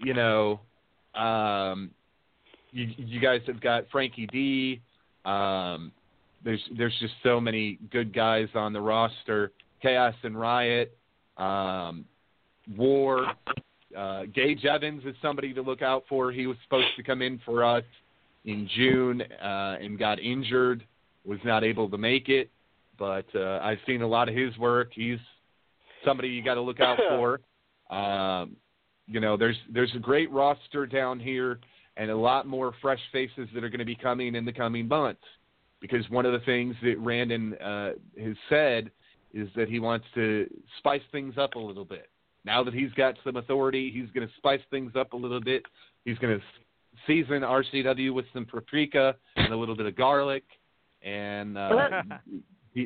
you 0.00 0.14
know, 0.14 0.60
um, 1.14 1.90
you, 2.70 2.88
you 2.96 3.20
guys 3.20 3.40
have 3.46 3.60
got 3.60 3.84
Frankie 3.90 4.28
D. 4.28 4.80
Um, 5.24 5.92
there's 6.44 6.62
there's 6.76 6.94
just 7.00 7.14
so 7.22 7.40
many 7.40 7.78
good 7.90 8.14
guys 8.14 8.48
on 8.54 8.72
the 8.72 8.80
roster. 8.80 9.50
Chaos 9.80 10.14
and 10.22 10.38
Riot, 10.38 10.96
um, 11.36 12.04
War. 12.76 13.26
Uh, 13.96 14.24
Gage 14.34 14.64
Evans 14.64 15.02
is 15.04 15.14
somebody 15.22 15.54
to 15.54 15.62
look 15.62 15.82
out 15.82 16.04
for. 16.08 16.30
He 16.30 16.46
was 16.46 16.56
supposed 16.64 16.88
to 16.96 17.02
come 17.02 17.22
in 17.22 17.40
for 17.44 17.64
us 17.64 17.84
in 18.44 18.68
June 18.76 19.22
uh, 19.22 19.76
and 19.80 19.98
got 19.98 20.18
injured, 20.18 20.84
was 21.24 21.38
not 21.44 21.64
able 21.64 21.88
to 21.90 21.98
make 21.98 22.28
it. 22.28 22.50
But 22.98 23.26
uh, 23.34 23.60
I've 23.62 23.78
seen 23.86 24.02
a 24.02 24.06
lot 24.06 24.28
of 24.28 24.34
his 24.34 24.56
work. 24.58 24.90
He's 24.92 25.18
somebody 26.04 26.28
you 26.28 26.42
got 26.42 26.54
to 26.54 26.60
look 26.60 26.80
out 26.80 26.98
for. 27.08 27.40
Um, 27.94 28.56
you 29.06 29.20
know, 29.20 29.36
there's 29.36 29.56
there's 29.72 29.92
a 29.94 29.98
great 29.98 30.30
roster 30.30 30.86
down 30.86 31.18
here, 31.18 31.60
and 31.96 32.10
a 32.10 32.16
lot 32.16 32.46
more 32.46 32.74
fresh 32.82 33.00
faces 33.12 33.48
that 33.54 33.64
are 33.64 33.70
going 33.70 33.78
to 33.78 33.84
be 33.84 33.96
coming 33.96 34.34
in 34.34 34.44
the 34.44 34.52
coming 34.52 34.86
months. 34.86 35.22
Because 35.80 36.08
one 36.10 36.26
of 36.26 36.32
the 36.32 36.40
things 36.40 36.74
that 36.82 37.02
Brandon 37.02 37.54
uh, 37.54 37.90
has 38.20 38.36
said 38.48 38.90
is 39.32 39.48
that 39.56 39.68
he 39.68 39.78
wants 39.78 40.06
to 40.14 40.48
spice 40.78 41.02
things 41.12 41.34
up 41.38 41.54
a 41.54 41.58
little 41.58 41.84
bit. 41.84 42.08
Now 42.44 42.62
that 42.64 42.72
he's 42.72 42.92
got 42.92 43.14
some 43.24 43.36
authority, 43.36 43.90
he's 43.90 44.10
going 44.14 44.26
to 44.26 44.34
spice 44.36 44.60
things 44.70 44.92
up 44.96 45.12
a 45.12 45.16
little 45.16 45.40
bit. 45.40 45.64
He's 46.04 46.18
going 46.18 46.38
to 46.38 46.44
season 47.06 47.42
RCW 47.42 48.12
with 48.12 48.24
some 48.32 48.44
paprika 48.44 49.14
and 49.36 49.52
a 49.52 49.56
little 49.56 49.76
bit 49.76 49.86
of 49.86 49.96
garlic, 49.96 50.44
and 51.02 51.58
uh, 51.58 52.02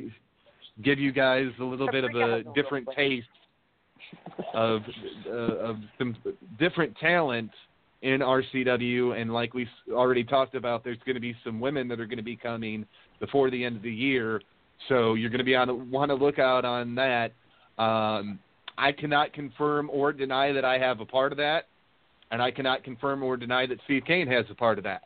give 0.83 0.99
you 0.99 1.13
guys 1.13 1.47
a 1.61 1.65
little 1.65 1.91
bit 1.91 2.05
of 2.05 2.15
a 2.15 2.43
different 2.55 2.89
taste 2.97 3.27
of 4.55 4.83
uh, 5.27 5.31
of 5.31 5.77
some 5.99 6.17
different 6.59 6.97
talent 6.99 7.51
in 8.03 8.21
RCW. 8.21 9.21
And 9.21 9.33
like 9.33 9.55
we 9.55 9.69
already 9.91 10.25
talked 10.25 10.55
about, 10.55 10.85
there's 10.85 10.99
going 11.07 11.15
to 11.15 11.21
be 11.21 11.35
some 11.45 11.61
women 11.61 11.89
that 11.89 12.01
are 12.01 12.07
going 12.07 12.19
to 12.19 12.25
be 12.25 12.37
coming 12.37 12.87
before 13.21 13.51
the 13.51 13.65
end 13.65 13.77
of 13.77 13.83
the 13.83 13.93
year. 13.93 14.41
So 14.89 15.15
you're 15.15 15.31
going 15.31 15.39
to 15.39 15.45
be 15.45 15.57
on 15.57 15.91
want 15.91 16.11
to 16.11 16.15
look 16.15 16.39
out 16.39 16.65
on 16.65 16.95
that. 16.97 17.33
Um, 17.79 18.39
I 18.79 18.93
cannot 18.93 19.33
confirm 19.33 19.91
or 19.93 20.13
deny 20.13 20.53
that 20.53 20.65
I 20.65 20.79
have 20.79 21.01
a 21.01 21.07
part 21.07 21.33
of 21.33 21.39
that 21.39 21.67
and 22.33 22.43
I 22.43 22.51
cannot 22.51 22.83
confirm 22.83 23.23
or 23.23 23.37
deny 23.37 23.67
that 23.67 23.79
Steve 23.85 24.03
Kane 24.07 24.27
has 24.27 24.47
a 24.51 24.55
part 24.55 24.79
of 24.79 24.85
that. 24.85 25.03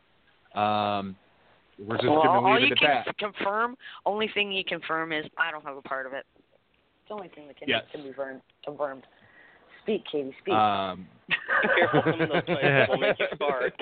Um, 0.59 1.15
we're 1.77 1.97
just 1.97 2.07
well, 2.07 2.23
going 2.23 2.41
to 2.41 2.47
all 2.47 2.53
leave 2.53 2.69
you 2.69 2.73
it 2.73 2.79
can 2.79 2.89
at 2.89 3.05
that. 3.05 3.17
confirm, 3.17 3.75
only 4.05 4.29
thing 4.33 4.51
you 4.51 4.63
confirm 4.63 5.11
is 5.11 5.25
I 5.37 5.51
don't 5.51 5.63
have 5.63 5.77
a 5.77 5.81
part 5.81 6.07
of 6.07 6.13
it. 6.13 6.25
It's 6.37 7.09
the 7.09 7.13
only 7.13 7.27
thing 7.27 7.47
that 7.47 7.57
can, 7.57 7.67
Yes. 7.67 7.83
can 7.91 8.01
be 8.01 8.07
confirmed. 8.07 8.41
confirmed. 8.65 9.03
Speak, 9.83 10.03
Katie, 10.11 10.35
speak. 10.41 10.53
Um, 10.53 11.07
Careful, 11.77 12.01
some 12.11 12.21
of 12.21 12.29
those 12.29 12.43
places 12.45 12.85
will 12.89 12.97
make 12.97 13.19
you 13.19 13.27
fart. 13.37 13.73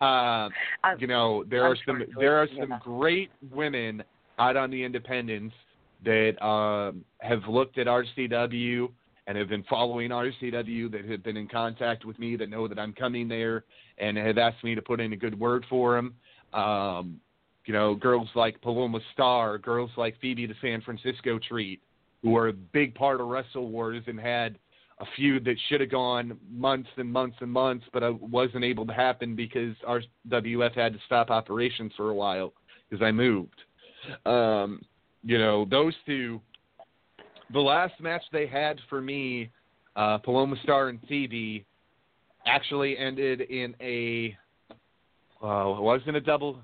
uh, 0.00 0.48
you 0.98 1.06
know, 1.06 1.44
there 1.44 1.64
I'm 1.64 1.72
are 1.72 1.76
some 1.86 1.96
sorry, 1.96 2.08
there 2.18 2.36
are 2.36 2.48
some 2.58 2.74
great 2.82 3.30
women 3.52 4.02
out 4.38 4.56
on 4.56 4.70
the 4.70 4.82
independents 4.82 5.54
that 6.04 6.42
um, 6.44 7.04
have 7.20 7.42
looked 7.48 7.78
at 7.78 7.86
RCW 7.86 8.88
and 9.26 9.36
have 9.38 9.48
been 9.48 9.64
following 9.64 10.10
RCW 10.10 10.90
that 10.90 11.04
have 11.04 11.22
been 11.22 11.36
in 11.36 11.46
contact 11.46 12.04
with 12.04 12.18
me 12.18 12.36
that 12.36 12.48
know 12.48 12.66
that 12.66 12.78
I'm 12.78 12.92
coming 12.92 13.28
there 13.28 13.64
and 13.98 14.16
have 14.16 14.38
asked 14.38 14.64
me 14.64 14.74
to 14.74 14.82
put 14.82 15.00
in 15.00 15.12
a 15.12 15.16
good 15.16 15.38
word 15.38 15.64
for 15.68 15.94
them. 15.94 16.14
Um, 16.52 17.20
you 17.66 17.74
know, 17.74 17.94
girls 17.94 18.28
like 18.34 18.60
Paloma 18.62 19.00
Star, 19.12 19.58
girls 19.58 19.90
like 19.96 20.18
Phoebe 20.20 20.46
the 20.46 20.54
San 20.60 20.80
Francisco 20.80 21.38
Treat, 21.38 21.80
who 22.22 22.36
are 22.36 22.48
a 22.48 22.52
big 22.52 22.94
part 22.94 23.20
of 23.20 23.28
Wrestle 23.28 23.68
Wars 23.68 24.02
and 24.06 24.18
had 24.18 24.58
a 24.98 25.04
feud 25.16 25.44
that 25.44 25.56
should 25.68 25.80
have 25.80 25.90
gone 25.90 26.38
months 26.50 26.88
and 26.96 27.10
months 27.10 27.36
and 27.40 27.50
months, 27.50 27.84
but 27.92 28.02
it 28.02 28.20
wasn't 28.20 28.64
able 28.64 28.86
to 28.86 28.92
happen 28.92 29.34
because 29.34 29.74
RWF 30.28 30.74
had 30.74 30.92
to 30.92 30.98
stop 31.06 31.30
operations 31.30 31.92
for 31.96 32.10
a 32.10 32.14
while 32.14 32.52
because 32.88 33.02
I 33.02 33.10
moved. 33.10 33.60
Um, 34.26 34.82
you 35.22 35.38
know, 35.38 35.64
those 35.64 35.94
two. 36.06 36.40
The 37.52 37.60
last 37.60 37.94
match 38.00 38.22
they 38.32 38.46
had 38.46 38.78
for 38.88 39.00
me, 39.00 39.50
uh, 39.96 40.18
Paloma 40.18 40.56
Star 40.62 40.88
and 40.88 41.00
Phoebe, 41.08 41.64
actually 42.46 42.96
ended 42.96 43.40
in 43.42 43.74
a. 43.80 44.36
Well, 45.42 45.76
it 45.76 45.80
wasn't 45.82 46.16
a 46.16 46.20
double. 46.20 46.58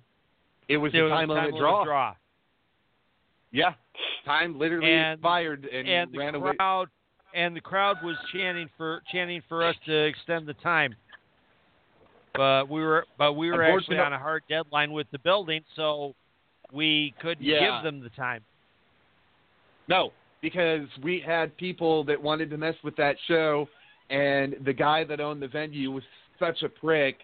It 0.68 0.76
was 0.76 0.92
It 0.94 0.98
a 0.98 1.02
was 1.04 1.10
time 1.10 1.28
limit 1.28 1.42
time 1.42 1.46
limit 1.52 1.60
draw. 1.60 1.84
draw. 1.84 2.14
Yeah, 3.52 3.74
time 4.24 4.58
literally 4.58 4.92
And- 4.92 5.14
expired 5.18 5.64
and, 5.72 5.88
and 5.88 6.12
the 6.12 6.18
ran 6.18 6.34
away. 6.34 6.54
crowd 6.56 6.88
and 7.34 7.54
the 7.56 7.60
crowd 7.60 7.96
was 8.02 8.16
chanting 8.32 8.68
for 8.76 9.02
chanting 9.12 9.42
for 9.48 9.62
us 9.64 9.76
to 9.86 9.92
extend 9.92 10.46
the 10.46 10.54
time. 10.54 10.94
But 12.34 12.68
we 12.68 12.80
were 12.80 13.06
but 13.18 13.32
we 13.34 13.50
were 13.50 13.62
actually 13.62 13.98
on 13.98 14.12
a 14.12 14.18
hard 14.18 14.42
deadline 14.48 14.92
with 14.92 15.06
the 15.10 15.18
building, 15.18 15.62
so 15.74 16.14
we 16.76 17.14
couldn't 17.20 17.44
Yeah. 17.44 17.76
give 17.76 17.84
them 17.84 18.00
the 18.00 18.10
time. 18.10 18.44
No, 19.88 20.12
because 20.42 20.86
we 21.02 21.18
had 21.18 21.56
people 21.56 22.04
that 22.04 22.20
wanted 22.20 22.50
to 22.50 22.58
mess 22.58 22.74
with 22.84 22.94
that 22.96 23.16
show, 23.26 23.68
and 24.10 24.54
the 24.64 24.72
guy 24.72 25.02
that 25.04 25.20
owned 25.20 25.42
the 25.42 25.48
venue 25.48 25.90
was 25.90 26.04
such 26.38 26.62
a 26.62 26.68
prick 26.68 27.16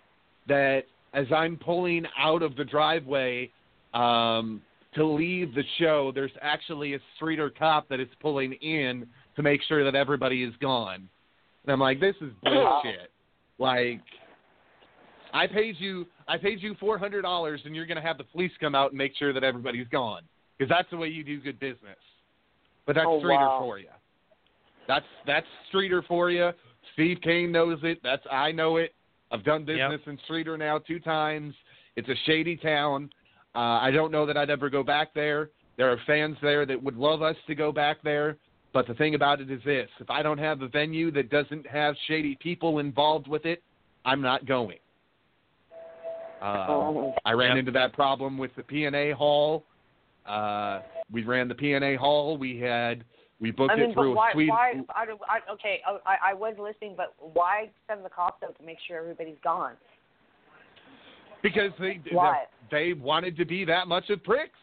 that 0.47 0.87
as 1.13 1.31
I'm 1.31 1.57
pulling 1.57 2.07
out 2.19 2.43
of 2.43 2.57
the 2.57 2.65
driveway 2.65 3.51
um, 3.95 4.63
to 4.95 5.05
leave 5.05 5.55
the 5.55 5.65
show, 5.79 6.11
there's 6.13 6.33
actually 6.41 6.95
a 6.95 7.01
Streator 7.21 7.55
cop 7.57 7.89
that 7.89 8.01
is 8.01 8.09
pulling 8.21 8.55
in 8.55 9.07
to 9.37 9.43
make 9.43 9.63
sure 9.69 9.85
that 9.85 9.95
everybody 9.95 10.43
is 10.43 10.55
gone. 10.61 11.09
And 11.65 11.73
I'm 11.73 11.81
like, 11.81 12.01
this 12.01 12.17
is 12.21 12.33
bullshit. 12.43 13.11
Like, 13.59 14.01
I 15.33 15.47
paid 15.47 15.77
you, 15.79 16.07
I 16.29 16.37
paid 16.37 16.63
you 16.63 16.75
four 16.79 16.99
hundred 16.99 17.23
dollars, 17.23 17.61
and 17.65 17.75
you're 17.75 17.87
gonna 17.87 18.03
have 18.03 18.19
the 18.19 18.25
police 18.25 18.53
come 18.61 18.75
out 18.75 18.91
and 18.91 18.99
make 18.99 19.13
sure 19.17 19.33
that 19.33 19.43
everybody's 19.45 19.89
gone 19.89 20.23
because 20.59 20.69
that's 20.69 20.91
the 20.91 20.97
way 20.97 21.09
you 21.09 21.25
do 21.25 21.41
good 21.41 21.59
business. 21.59 21.99
But 22.87 22.97
that's 22.97 23.07
Oh, 23.09 23.21
Streator 23.21 23.41
wow. 23.41 23.59
for 23.61 23.79
you. 23.79 23.89
That's 24.89 25.07
that's 25.27 25.47
Streator 25.73 26.05
for 26.07 26.31
you. 26.31 26.51
Steve 26.95 27.19
Kane 27.23 27.53
knows 27.53 27.79
it. 27.83 27.99
That's 28.03 28.23
I 28.31 28.53
know 28.53 28.77
it. 28.77 28.95
I've 29.31 29.45
done 29.45 29.65
business 29.65 30.01
in 30.07 30.19
Streator 30.29 30.59
now 30.59 30.79
two 30.79 31.01
times. 31.01 31.55
It's 31.97 32.09
a 32.09 32.15
shady 32.27 32.57
town. 32.57 33.11
Uh, 33.55 33.59
I 33.59 33.91
don't 33.91 34.13
know 34.13 34.27
that 34.27 34.37
I'd 34.37 34.51
ever 34.51 34.69
go 34.69 34.83
back 34.83 35.15
there. 35.15 35.51
There 35.77 35.91
are 35.91 35.99
fans 36.07 36.37
there 36.43 36.67
that 36.67 36.83
would 36.83 36.97
love 36.97 37.23
us 37.23 37.37
to 37.47 37.55
go 37.55 37.73
back 37.73 37.99
there. 38.03 38.37
But 38.75 38.87
the 38.87 38.95
thing 38.95 39.15
about 39.15 39.41
it 39.41 39.51
is 39.51 39.63
this: 39.65 39.89
if 40.01 40.11
I 40.11 40.23
don't 40.23 40.39
have 40.39 40.61
a 40.63 40.69
venue 40.69 41.11
that 41.13 41.31
doesn't 41.31 41.67
have 41.67 41.95
shady 42.09 42.37
people 42.41 42.79
involved 42.79 43.29
with 43.29 43.47
it, 43.47 43.63
I'm 44.05 44.21
not 44.21 44.45
going. 44.47 44.79
Uh, 46.43 46.67
Oh. 46.69 47.15
I 47.25 47.33
ran 47.33 47.57
into 47.57 47.71
that 47.73 47.93
problem 47.93 48.37
with 48.37 48.51
the 48.57 48.63
PNA 48.63 49.13
hall. 49.15 49.65
Uh, 50.27 50.81
we 51.11 51.23
ran 51.25 51.47
the 51.49 51.55
PNA 51.55 51.97
hall. 51.97 52.37
We 52.37 52.59
had 52.59 53.05
We 53.41 53.51
booked 53.51 53.73
I 53.73 53.77
mean, 53.77 53.91
it 53.91 53.95
through 53.95 54.15
why? 54.15 54.31
a 54.31 54.33
sweet. 54.35 54.49
Why? 54.51 54.73
I, 54.91 55.05
I, 55.29 55.53
okay, 55.53 55.81
I, 55.87 55.99
I- 56.13 56.31
I 56.31 56.35
was 56.35 56.55
listening, 56.59 56.95
but 56.97 57.15
why 57.19 57.71
send 57.89 58.05
the 58.05 58.09
cops 58.09 58.43
out 58.43 58.57
to 58.59 58.65
make 58.65 58.79
sure 58.87 58.99
everybody's 58.99 59.39
gone? 59.43 59.75
Because 61.43 61.73
they 61.81 62.01
Why? 62.13 62.45
they 62.71 62.93
wanted 62.93 63.37
to 63.37 63.45
be 63.45 63.65
that 63.65 63.89
much 63.89 64.11
of 64.11 64.23
pricks. 64.23 64.59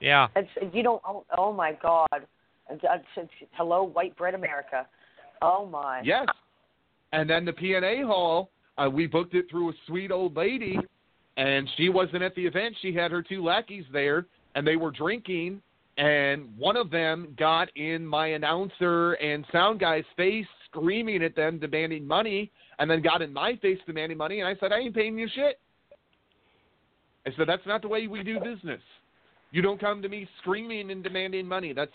Yeah. 0.00 0.28
It's 0.34 0.48
you 0.74 0.82
don't. 0.82 1.02
Oh, 1.06 1.24
oh 1.36 1.52
my 1.52 1.72
God! 1.82 2.08
It's, 2.70 2.82
it's, 2.82 3.04
it's, 3.16 3.50
hello, 3.52 3.84
white 3.84 4.16
bread 4.16 4.32
America. 4.34 4.86
Oh 5.42 5.66
my. 5.66 6.00
Yes. 6.04 6.26
And 7.12 7.28
then 7.28 7.44
the 7.44 7.52
P&A 7.52 8.02
hall, 8.02 8.50
uh, 8.78 8.88
we 8.90 9.06
booked 9.06 9.34
it 9.34 9.46
through 9.50 9.70
a 9.70 9.72
sweet 9.86 10.10
old 10.10 10.36
lady, 10.36 10.78
and 11.36 11.68
she 11.76 11.88
wasn't 11.88 12.22
at 12.22 12.34
the 12.34 12.46
event. 12.46 12.74
She 12.82 12.94
had 12.94 13.10
her 13.10 13.22
two 13.22 13.42
lackeys 13.44 13.84
there, 13.92 14.26
and 14.54 14.66
they 14.66 14.76
were 14.76 14.90
drinking. 14.90 15.60
And 15.98 16.56
one 16.58 16.76
of 16.76 16.90
them 16.90 17.34
got 17.38 17.74
in 17.76 18.06
my 18.06 18.28
announcer 18.28 19.14
and 19.14 19.46
sound 19.50 19.80
guy's 19.80 20.04
face, 20.14 20.46
screaming 20.66 21.22
at 21.22 21.34
them, 21.34 21.58
demanding 21.58 22.06
money, 22.06 22.50
and 22.78 22.90
then 22.90 23.00
got 23.00 23.22
in 23.22 23.32
my 23.32 23.56
face 23.62 23.78
demanding 23.86 24.18
money. 24.18 24.40
And 24.40 24.48
I 24.48 24.56
said, 24.60 24.72
I 24.72 24.80
ain't 24.80 24.94
paying 24.94 25.18
you 25.18 25.26
shit. 25.34 25.58
I 27.26 27.30
said, 27.36 27.48
that's 27.48 27.66
not 27.66 27.80
the 27.80 27.88
way 27.88 28.06
we 28.06 28.22
do 28.22 28.38
business. 28.40 28.80
You 29.52 29.62
don't 29.62 29.80
come 29.80 30.02
to 30.02 30.08
me 30.08 30.28
screaming 30.40 30.90
and 30.90 31.02
demanding 31.02 31.46
money. 31.46 31.72
That's 31.72 31.90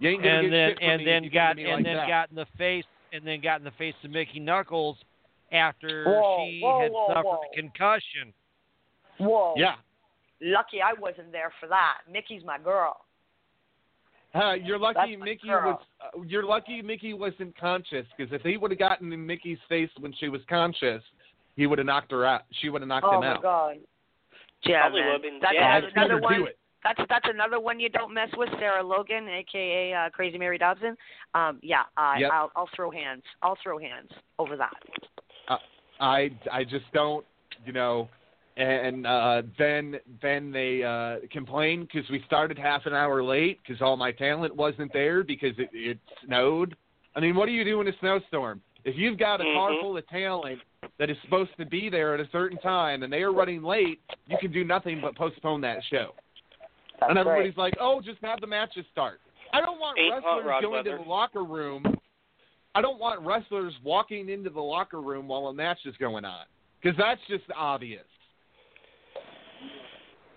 you 0.00 0.08
ain't 0.08 0.22
gonna 0.22 0.36
and 0.36 0.46
get 0.46 0.50
then 0.50 0.70
shit 0.70 0.78
from 0.78 0.88
and 0.88 0.98
me 0.98 1.04
then 1.04 1.16
if 1.16 1.24
you 1.24 1.30
come 1.30 1.34
got 1.38 1.58
and 1.58 1.68
like 1.68 1.84
then 1.84 1.96
that. 1.96 2.08
got 2.08 2.30
in 2.30 2.36
the 2.36 2.46
face 2.56 2.84
and 3.12 3.26
then 3.26 3.40
got 3.42 3.60
in 3.60 3.64
the 3.64 3.72
face 3.72 3.94
of 4.04 4.10
Mickey 4.10 4.40
Knuckles 4.40 4.96
after 5.52 6.04
Whoa, 6.04 6.46
she 6.46 6.60
whoa, 6.62 6.80
had 6.80 6.92
whoa, 6.92 7.06
suffered 7.08 7.24
whoa. 7.24 7.40
a 7.52 7.56
concussion. 7.56 8.32
Whoa. 9.18 9.54
Yeah. 9.56 9.74
Lucky 10.40 10.80
I 10.82 10.92
wasn't 11.00 11.32
there 11.32 11.52
for 11.60 11.68
that. 11.68 11.98
Mickey's 12.10 12.42
my 12.44 12.58
girl. 12.58 13.04
Uh, 14.34 14.52
you're 14.52 14.78
lucky 14.78 15.16
That's 15.16 15.24
Mickey 15.24 15.48
was. 15.48 15.80
Uh, 16.00 16.22
you're 16.26 16.44
lucky 16.44 16.82
Mickey 16.82 17.14
wasn't 17.14 17.58
conscious 17.58 18.06
because 18.16 18.32
if 18.32 18.42
he 18.42 18.56
would 18.56 18.70
have 18.70 18.78
gotten 18.78 19.12
in 19.12 19.26
Mickey's 19.26 19.58
face 19.68 19.90
when 20.00 20.12
she 20.20 20.28
was 20.28 20.40
conscious, 20.48 21.02
he 21.56 21.66
would 21.66 21.78
have 21.78 21.86
knocked 21.86 22.10
her 22.12 22.26
out. 22.26 22.42
She 22.60 22.68
would 22.68 22.82
have 22.82 22.88
knocked 22.88 23.06
oh 23.08 23.14
him 23.14 23.20
my 23.20 23.28
out. 23.32 23.42
God. 23.42 23.76
Yeah, 24.64 24.82
Probably 24.82 25.00
man. 25.00 25.08
would've 25.08 25.22
been- 25.22 25.38
That's 25.40 25.54
yeah, 25.54 25.66
I 25.66 25.76
another, 25.78 25.80
told 25.80 25.96
another 25.96 26.14
her 26.14 26.20
to 26.20 26.42
one. 26.42 26.52
That's 26.84 27.00
that's 27.08 27.26
another 27.28 27.58
one 27.58 27.80
you 27.80 27.88
don't 27.88 28.14
mess 28.14 28.28
with, 28.36 28.48
Sarah 28.60 28.82
Logan, 28.82 29.28
aka 29.28 29.92
uh, 29.94 30.10
Crazy 30.10 30.38
Mary 30.38 30.58
Dobson. 30.58 30.96
Um, 31.34 31.58
yeah, 31.62 31.82
I, 31.96 32.18
Yep. 32.20 32.30
I'll 32.32 32.52
I'll 32.54 32.68
throw 32.76 32.90
hands. 32.90 33.22
I'll 33.42 33.56
throw 33.62 33.78
hands 33.78 34.10
over 34.38 34.56
that. 34.56 34.72
I 36.00 36.30
I 36.52 36.64
just 36.64 36.84
don't, 36.92 37.24
you 37.64 37.72
know. 37.72 38.08
And 38.56 39.06
uh, 39.06 39.42
then 39.56 39.96
then 40.20 40.50
they 40.50 40.82
uh, 40.82 41.26
complained 41.30 41.88
because 41.92 42.10
we 42.10 42.22
started 42.26 42.58
half 42.58 42.86
an 42.86 42.94
hour 42.94 43.22
late 43.22 43.60
because 43.64 43.80
all 43.80 43.96
my 43.96 44.10
talent 44.10 44.54
wasn't 44.54 44.92
there 44.92 45.22
because 45.22 45.52
it, 45.58 45.70
it 45.72 45.98
snowed. 46.26 46.76
I 47.14 47.20
mean, 47.20 47.36
what 47.36 47.46
do 47.46 47.52
you 47.52 47.64
do 47.64 47.80
in 47.80 47.86
a 47.86 47.92
snowstorm? 48.00 48.60
If 48.84 48.96
you've 48.96 49.18
got 49.18 49.40
a 49.40 49.44
car 49.44 49.70
Mhm. 49.70 49.80
full 49.80 49.96
of 49.96 50.08
talent 50.08 50.60
that 50.98 51.10
is 51.10 51.16
supposed 51.22 51.50
to 51.58 51.66
be 51.66 51.88
there 51.88 52.14
at 52.14 52.20
a 52.20 52.28
certain 52.30 52.58
time 52.58 53.02
and 53.02 53.12
they 53.12 53.22
are 53.22 53.32
running 53.32 53.62
late, 53.62 54.00
you 54.26 54.36
can 54.38 54.50
do 54.50 54.64
nothing 54.64 55.00
but 55.00 55.14
postpone 55.14 55.60
that 55.60 55.78
show. 55.84 56.14
That's 56.98 57.10
and 57.10 57.18
everybody's 57.18 57.56
right. 57.56 57.74
like, 57.74 57.76
"Oh, 57.80 58.00
just 58.00 58.18
have 58.22 58.40
the 58.40 58.46
matches 58.46 58.84
start." 58.90 59.20
I 59.52 59.60
don't 59.60 59.78
want 59.78 59.98
Ain't 59.98 60.14
wrestlers 60.14 60.62
going 60.62 60.84
to 60.84 60.96
the 60.96 61.08
locker 61.08 61.44
room. 61.44 61.97
I 62.78 62.80
don't 62.80 63.00
want 63.00 63.20
wrestlers 63.26 63.74
walking 63.82 64.28
into 64.28 64.50
the 64.50 64.60
locker 64.60 65.00
room 65.00 65.26
while 65.26 65.48
a 65.48 65.52
match 65.52 65.78
is 65.84 65.96
going 65.96 66.24
on 66.24 66.44
because 66.80 66.96
that's 66.96 67.20
just 67.28 67.42
obvious. 67.56 68.04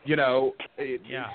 You 0.05 0.15
know, 0.15 0.55
it, 0.75 1.01
Yeah. 1.07 1.29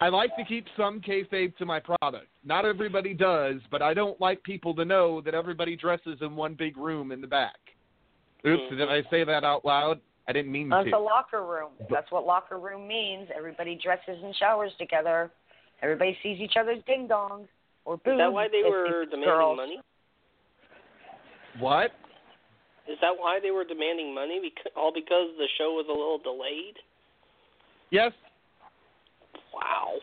I 0.00 0.08
like 0.08 0.34
to 0.36 0.44
keep 0.46 0.64
some 0.78 1.02
kayfabe 1.02 1.54
to 1.58 1.66
my 1.66 1.78
product. 1.78 2.28
Not 2.42 2.64
everybody 2.64 3.12
does, 3.12 3.60
but 3.70 3.82
I 3.82 3.92
don't 3.92 4.18
like 4.18 4.42
people 4.42 4.74
to 4.76 4.84
know 4.86 5.20
that 5.20 5.34
everybody 5.34 5.76
dresses 5.76 6.22
in 6.22 6.34
one 6.34 6.54
big 6.54 6.78
room 6.78 7.12
in 7.12 7.20
the 7.20 7.26
back. 7.26 7.58
Oops, 8.46 8.62
Mhm. 8.72 8.78
did 8.78 8.88
I 8.88 9.02
say 9.10 9.24
that 9.24 9.44
out 9.44 9.66
loud? 9.66 10.00
I 10.26 10.32
didn't 10.32 10.52
mean 10.52 10.70
That's 10.70 10.88
to. 10.88 10.96
a 10.96 10.98
locker 10.98 11.44
room. 11.44 11.72
That's 11.90 12.10
what 12.10 12.24
locker 12.24 12.58
room 12.58 12.88
means. 12.88 13.30
Everybody 13.30 13.74
dresses 13.74 14.22
and 14.22 14.34
showers 14.36 14.74
together. 14.78 15.30
Everybody 15.82 16.18
sees 16.22 16.40
each 16.40 16.56
other's 16.56 16.82
ding 16.84 17.06
dongs 17.06 17.48
or 17.84 17.98
boobs. 17.98 18.14
Is 18.14 18.18
that 18.20 18.32
why 18.32 18.48
they 18.48 18.62
were 18.62 19.04
demanding 19.04 19.24
girls. 19.28 19.56
money? 19.58 19.80
What? 21.58 21.92
Is 22.88 22.98
that 23.00 23.12
why 23.16 23.38
they 23.42 23.50
were 23.50 23.64
demanding 23.64 24.14
money? 24.14 24.40
Because, 24.42 24.72
all 24.76 24.92
because 24.92 25.30
the 25.38 25.46
show 25.58 25.72
was 25.72 25.86
a 25.88 25.92
little 25.92 26.18
delayed? 26.18 26.76
Yes, 27.90 28.12
Wow. 29.52 29.98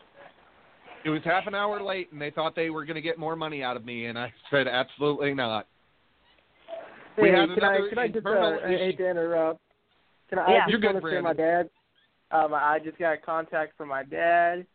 It 1.04 1.10
was 1.10 1.20
half 1.24 1.46
an 1.46 1.54
hour 1.54 1.82
late, 1.82 2.10
and 2.12 2.20
they 2.20 2.30
thought 2.30 2.54
they 2.54 2.70
were 2.70 2.84
going 2.84 2.96
to 2.96 3.00
get 3.00 3.18
more 3.18 3.36
money 3.36 3.62
out 3.62 3.76
of 3.76 3.84
me, 3.84 4.06
and 4.06 4.18
I 4.18 4.32
said 4.50 4.66
absolutely 4.66 5.34
not. 5.34 5.66
we 7.16 7.28
Hey, 7.28 7.34
had 7.34 7.54
can 7.54 7.64
I 7.64 7.76
another 7.76 7.88
can 7.88 7.98
I 7.98 8.06
just 8.08 8.26
uh, 8.26 8.30
internal 8.30 8.60
I 8.64 8.68
hate 8.68 8.98
to 8.98 9.10
interrupt? 9.10 9.60
Can 10.28 10.38
I? 10.38 10.50
Yeah. 10.50 10.56
I 10.56 10.58
just 10.58 10.70
You're 10.70 10.80
good, 10.80 10.92
want 10.94 11.04
to 11.04 11.10
say 11.10 11.20
my 11.20 11.32
dad. 11.32 11.70
Um, 12.30 12.52
I 12.52 12.78
just 12.84 12.98
got 12.98 13.12
a 13.14 13.16
contact 13.16 13.76
from 13.76 13.88
my 13.88 14.04
dad. 14.04 14.66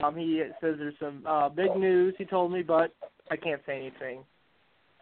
Um, 0.00 0.14
he 0.14 0.42
says 0.60 0.76
there's 0.78 0.94
some 1.00 1.24
uh, 1.26 1.48
big 1.48 1.74
news. 1.74 2.14
He 2.16 2.24
told 2.24 2.52
me, 2.52 2.62
but 2.62 2.94
I 3.30 3.36
can't 3.36 3.60
say 3.66 3.76
anything. 3.76 4.22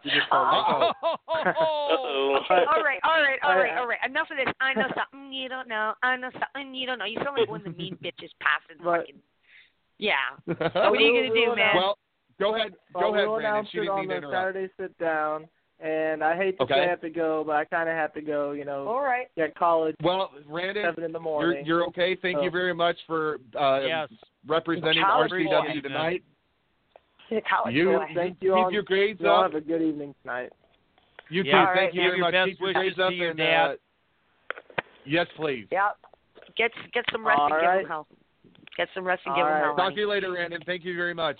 He 0.03 0.09
just 0.09 0.29
told 0.29 0.47
me. 0.49 0.57
Uh-oh. 0.57 0.91
Uh-oh. 1.27 2.37
Okay, 2.51 2.63
all 2.65 2.83
right, 2.83 2.99
all 3.03 3.21
right, 3.21 3.39
all 3.43 3.55
right, 3.55 3.71
I- 3.71 3.79
all 3.79 3.87
right. 3.87 3.99
Enough 4.05 4.27
of 4.31 4.37
this. 4.37 4.53
I 4.59 4.73
know 4.73 4.87
something 4.95 5.31
you 5.31 5.47
don't 5.49 5.67
know. 5.67 5.93
I 6.03 6.15
know 6.17 6.29
something 6.33 6.73
you 6.73 6.85
don't 6.87 6.97
know. 6.99 7.05
You 7.05 7.17
sound 7.23 7.37
like 7.39 7.49
one 7.49 7.61
of 7.61 7.65
the 7.65 7.77
mean 7.77 7.95
bitches 8.03 8.29
passing 8.41 8.83
But- 8.83 9.01
fucking. 9.01 9.15
Yeah. 9.97 10.13
But 10.47 10.57
What 10.73 10.75
are 10.75 10.95
you 10.95 11.21
gonna 11.29 11.33
do, 11.33 11.55
man? 11.55 11.75
Well, 11.75 11.97
go 12.39 12.55
ahead, 12.55 12.73
Well, 12.93 13.11
go 13.11 13.15
ahead, 13.15 13.27
we'll 13.27 13.35
Brandon. 13.37 13.51
announce 13.53 13.69
She 13.69 13.77
didn't 13.77 13.89
on 13.91 13.99
mean 13.99 14.09
to 14.09 14.13
the 14.13 14.17
interrupt. 14.27 14.35
Saturday 14.55 14.73
sit 14.79 14.97
down. 14.97 15.47
And 15.83 16.23
I 16.23 16.35
hate 16.37 16.57
to 16.57 16.63
Okay. 16.63 16.75
say 16.75 16.83
I 16.85 16.87
have 16.89 17.01
to 17.01 17.09
go, 17.09 17.43
but 17.43 17.55
I 17.55 17.65
kind 17.65 17.89
of 17.89 17.95
have 17.95 18.13
to 18.13 18.21
go. 18.21 18.51
You 18.51 18.65
know, 18.65 18.87
All 18.87 19.01
right. 19.01 19.27
at 19.37 19.55
college, 19.55 19.95
Well, 20.03 20.29
Brandon, 20.47 20.83
seven 20.85 21.03
in 21.05 21.11
the 21.11 21.17
you're 21.19 21.23
morning. 21.23 21.65
you're 21.65 21.83
okay. 21.87 22.15
Thank 22.21 22.37
So- 22.37 22.43
you 22.43 22.51
very 22.51 22.73
much 22.73 22.97
for 23.07 23.39
uh, 23.59 23.81
Yes. 23.85 24.09
representing 24.47 25.03
College 25.03 25.31
RCW 25.31 25.81
boy. 25.81 25.81
tonight. 25.81 26.23
College 27.49 27.73
You 27.75 27.85
boy. 27.97 28.05
Thank 28.15 28.37
you 28.41 28.51
keep 28.51 28.57
all. 28.57 28.71
your 28.71 28.83
grades 28.83 29.19
You 29.21 29.29
up. 29.29 29.51
have 29.51 29.55
a 29.55 29.65
good 29.65 29.81
evening 29.81 30.13
tonight. 30.21 30.49
You 31.29 31.43
Yeah, 31.43 31.51
too. 31.51 31.57
all 31.69 31.75
Thank 31.75 31.93
you 31.93 32.01
give 32.01 32.09
very 32.11 32.19
much. 32.19 32.33
best 32.33 32.49
Keep 32.49 32.59
your 32.59 32.67
wishes 32.69 32.79
grades 32.81 32.95
to 32.97 33.03
up 33.05 33.13
your 33.13 33.29
and 33.29 33.37
dad. 33.37 33.71
uh, 33.71 34.81
yes, 35.05 35.27
please. 35.37 35.67
Yep. 35.71 35.97
Get 36.57 36.71
get 36.93 37.05
some 37.11 37.25
rest 37.25 37.39
All 37.39 37.45
and 37.47 37.61
give 37.61 37.69
right. 37.69 37.81
him 37.81 37.87
hell. 37.87 38.07
Get 38.77 38.87
some 38.93 39.05
rest 39.05 39.21
and 39.25 39.31
All 39.33 39.37
give 39.39 39.45
him 39.47 39.53
right. 39.53 39.63
hell. 39.63 39.75
Talk 39.75 39.83
honey. 39.83 39.95
to 39.95 40.01
you 40.01 40.09
later, 40.09 40.31
Brandon. 40.31 40.61
Thank 40.65 40.83
you 40.83 40.95
very 40.95 41.13
much. 41.13 41.37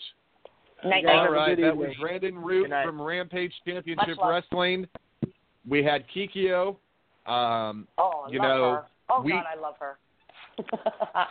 Night, 0.85 1.01
You 1.01 1.07
night. 1.07 1.15
All 1.15 1.23
have 1.26 1.31
right, 1.34 1.55
good 1.57 1.65
that 1.65 1.76
was 1.77 1.89
evening. 1.91 2.01
Brandon 2.01 2.38
Root 2.41 2.69
from 2.69 3.01
Rampage 3.01 3.53
Championship 3.68 4.18
Wrestling. 4.23 4.88
We 5.68 5.84
had 5.84 6.05
Kikyo. 6.15 6.77
Um, 7.27 7.88
Oh, 7.97 8.26
I 8.27 8.31
you 8.31 8.39
love 8.39 8.47
know, 8.47 8.72
her. 8.72 8.85
Oh 9.09 9.22
we- 9.22 9.31
God, 9.31 9.45
I 9.45 9.59
love 9.59 9.76
her. 9.80 9.97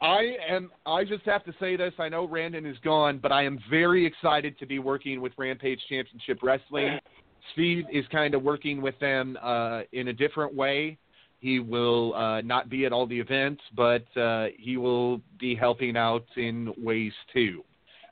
I 0.00 0.36
am. 0.48 0.70
I 0.86 1.04
just 1.04 1.24
have 1.24 1.44
to 1.44 1.52
say 1.58 1.76
this. 1.76 1.92
I 1.98 2.08
know 2.08 2.26
Brandon 2.26 2.64
is 2.64 2.76
gone, 2.84 3.18
but 3.18 3.32
I 3.32 3.44
am 3.44 3.58
very 3.68 4.06
excited 4.06 4.58
to 4.58 4.66
be 4.66 4.78
working 4.78 5.20
with 5.20 5.32
Rampage 5.36 5.80
Championship 5.88 6.38
Wrestling. 6.42 7.00
Steve 7.52 7.84
is 7.92 8.04
kind 8.12 8.34
of 8.34 8.42
working 8.42 8.80
with 8.80 8.98
them 9.00 9.36
uh, 9.42 9.82
in 9.92 10.08
a 10.08 10.12
different 10.12 10.54
way. 10.54 10.98
He 11.40 11.60
will 11.60 12.14
uh, 12.14 12.40
not 12.42 12.68
be 12.68 12.84
at 12.84 12.92
all 12.92 13.06
the 13.06 13.18
events, 13.18 13.62
but 13.76 14.04
uh, 14.16 14.46
he 14.58 14.76
will 14.76 15.20
be 15.38 15.54
helping 15.54 15.96
out 15.96 16.26
in 16.36 16.72
ways 16.76 17.12
too. 17.32 17.64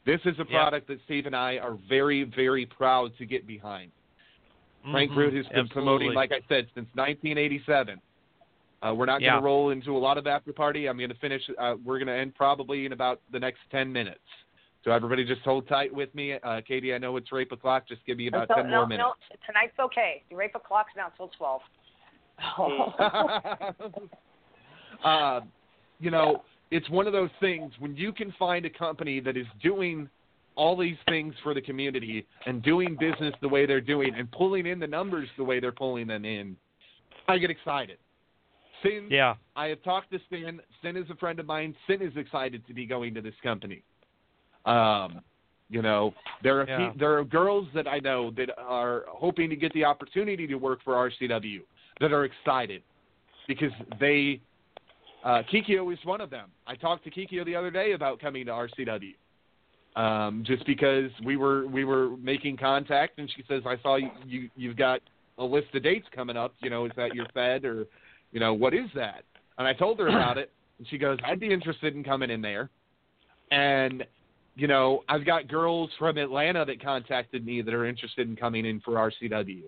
This 0.04 0.20
is 0.24 0.36
a 0.38 0.44
product 0.44 0.86
that 0.88 0.98
Steve 1.04 1.26
and 1.26 1.34
I 1.34 1.58
are 1.58 1.76
very, 1.88 2.22
very 2.22 2.66
proud 2.66 3.10
to 3.18 3.26
get 3.26 3.46
behind. 3.46 3.90
Frank 4.92 5.10
Mhm, 5.10 5.16
Root 5.16 5.34
has 5.34 5.46
been 5.48 5.68
promoting, 5.68 6.14
like 6.14 6.30
I 6.30 6.40
said, 6.48 6.68
since 6.74 6.86
1987. 6.94 8.00
Uh, 8.86 8.94
we're 8.94 9.06
not 9.06 9.20
Yeah. 9.20 9.30
going 9.32 9.42
to 9.42 9.44
roll 9.44 9.70
into 9.70 9.96
a 9.96 9.98
lot 9.98 10.18
of 10.18 10.26
after 10.26 10.52
party. 10.52 10.86
I'm 10.88 10.96
going 10.96 11.10
to 11.10 11.16
finish. 11.16 11.42
Uh, 11.58 11.74
we're 11.84 11.98
going 11.98 12.06
to 12.08 12.14
end 12.16 12.34
probably 12.34 12.86
in 12.86 12.92
about 12.92 13.20
the 13.32 13.40
next 13.40 13.60
10 13.70 13.92
minutes. 13.92 14.20
So 14.84 14.92
everybody, 14.92 15.24
just 15.24 15.40
hold 15.42 15.66
tight 15.66 15.92
with 15.92 16.14
me. 16.14 16.34
Uh, 16.34 16.60
Katie, 16.66 16.94
I 16.94 16.98
know 16.98 17.16
it's 17.16 17.32
rape 17.32 17.50
o'clock. 17.50 17.88
Just 17.88 18.04
give 18.06 18.18
me 18.18 18.28
about 18.28 18.46
So- 18.48 18.54
10 18.56 18.70
no, 18.70 18.76
more 18.78 18.86
minutes. 18.86 19.08
no, 19.30 19.36
tonight's 19.44 19.76
okay. 19.80 20.22
The 20.30 20.36
rape 20.36 20.54
o'clock's 20.54 20.92
now 20.96 21.08
till 21.16 21.28
twelve. 21.36 21.62
uh, 25.04 25.40
you 26.00 26.10
know, 26.12 26.42
it's 26.70 26.88
one 26.90 27.06
of 27.08 27.12
those 27.12 27.30
things 27.40 27.72
when 27.80 27.96
you 27.96 28.12
can 28.12 28.32
find 28.38 28.64
a 28.66 28.70
company 28.70 29.18
that 29.20 29.36
is 29.36 29.46
doing 29.62 30.08
all 30.54 30.76
these 30.76 30.96
things 31.08 31.34
for 31.42 31.52
the 31.54 31.60
community 31.60 32.26
and 32.46 32.62
doing 32.62 32.96
business 32.98 33.34
the 33.40 33.48
way 33.48 33.66
they're 33.66 33.80
doing 33.80 34.14
and 34.14 34.30
pulling 34.32 34.66
in 34.66 34.78
the 34.78 34.86
numbers 34.86 35.28
the 35.36 35.44
way 35.44 35.58
they're 35.60 35.72
pulling 35.72 36.06
them 36.06 36.24
in, 36.24 36.56
I 37.28 37.38
get 37.38 37.50
excited. 37.50 37.98
Syn, 38.82 39.08
Yeah. 39.10 39.34
I 39.54 39.66
have 39.68 39.82
talked 39.82 40.10
to 40.12 40.20
Syn. 40.30 40.60
Syn 40.82 40.96
is 40.96 41.08
a 41.10 41.14
friend 41.16 41.38
of 41.40 41.46
mine. 41.46 41.74
Syn 41.86 42.02
is 42.02 42.16
excited 42.16 42.66
to 42.66 42.74
be 42.74 42.86
going 42.86 43.14
to 43.14 43.20
this 43.20 43.34
company. 43.42 43.82
Um, 44.64 45.20
you 45.68 45.82
know, 45.82 46.14
there 46.42 46.60
are 46.60 46.66
Yeah. 46.68 46.90
pe- 46.90 46.98
there 46.98 47.16
are 47.18 47.24
girls 47.24 47.68
that 47.74 47.88
I 47.88 47.98
know 48.00 48.30
that 48.32 48.50
are 48.58 49.04
hoping 49.08 49.50
to 49.50 49.56
get 49.56 49.72
the 49.72 49.84
opportunity 49.84 50.46
to 50.46 50.54
work 50.56 50.82
for 50.82 50.94
RCW 50.94 51.62
that 52.00 52.12
are 52.12 52.24
excited 52.24 52.82
because 53.48 53.72
they 53.98 54.40
uh, 55.24 55.42
Kikyo 55.50 55.92
is 55.92 55.98
one 56.04 56.20
of 56.20 56.30
them. 56.30 56.52
I 56.68 56.76
talked 56.76 57.02
to 57.02 57.10
Kikyo 57.10 57.44
the 57.44 57.56
other 57.56 57.70
day 57.70 57.92
about 57.92 58.20
coming 58.20 58.46
to 58.46 58.52
RCW. 58.52 59.14
um, 59.96 60.44
just 60.44 60.64
because 60.66 61.10
we 61.24 61.36
were 61.36 61.66
we 61.66 61.84
were 61.84 62.16
making 62.18 62.56
contact, 62.58 63.18
and 63.18 63.28
she 63.34 63.42
says, 63.48 63.62
"I 63.66 63.76
saw 63.78 63.96
you, 63.96 64.10
you 64.26 64.50
you've 64.54 64.76
got 64.76 65.00
a 65.38 65.44
list 65.44 65.74
of 65.74 65.82
dates 65.82 66.06
coming 66.14 66.36
up. 66.36 66.54
You 66.60 66.70
know, 66.70 66.84
is 66.84 66.92
that 66.96 67.14
your 67.14 67.26
Fed 67.34 67.64
or, 67.64 67.86
you 68.32 68.40
know, 68.40 68.54
what 68.54 68.74
is 68.74 68.90
that?" 68.94 69.24
And 69.58 69.66
I 69.66 69.72
told 69.72 69.98
her 69.98 70.08
about 70.08 70.38
it, 70.38 70.52
and 70.78 70.86
she 70.88 70.98
goes, 70.98 71.18
"I'd 71.24 71.40
be 71.40 71.52
interested 71.52 71.94
in 71.94 72.04
coming 72.04 72.30
in 72.30 72.40
there." 72.40 72.70
And 73.50 74.04
you 74.56 74.66
know, 74.66 75.04
I've 75.08 75.26
got 75.26 75.48
girls 75.48 75.90
from 75.98 76.16
Atlanta 76.16 76.64
that 76.64 76.82
contacted 76.82 77.44
me 77.44 77.60
that 77.60 77.74
are 77.74 77.84
interested 77.84 78.26
in 78.26 78.36
coming 78.36 78.64
in 78.64 78.80
for 78.80 78.94
RCW. 78.94 79.64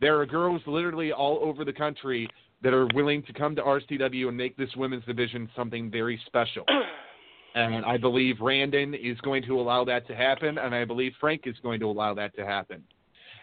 There 0.00 0.18
are 0.18 0.26
girls 0.26 0.60
literally 0.66 1.12
all 1.12 1.38
over 1.40 1.64
the 1.64 1.72
country 1.72 2.28
that 2.62 2.74
are 2.74 2.88
willing 2.94 3.22
to 3.22 3.32
come 3.32 3.54
to 3.54 3.62
RCW 3.62 4.26
and 4.28 4.36
make 4.36 4.56
this 4.56 4.74
women's 4.76 5.04
division 5.04 5.48
something 5.54 5.88
very 5.90 6.20
special. 6.26 6.64
And 7.54 7.84
I 7.84 7.96
believe 7.96 8.38
Brandon 8.38 8.94
is 8.94 9.20
going 9.20 9.44
to 9.44 9.60
allow 9.60 9.84
that 9.84 10.08
to 10.08 10.16
happen, 10.16 10.58
and 10.58 10.74
I 10.74 10.84
believe 10.84 11.12
Frank 11.20 11.42
is 11.46 11.54
going 11.62 11.78
to 11.78 11.86
allow 11.88 12.12
that 12.14 12.34
to 12.34 12.44
happen. 12.44 12.82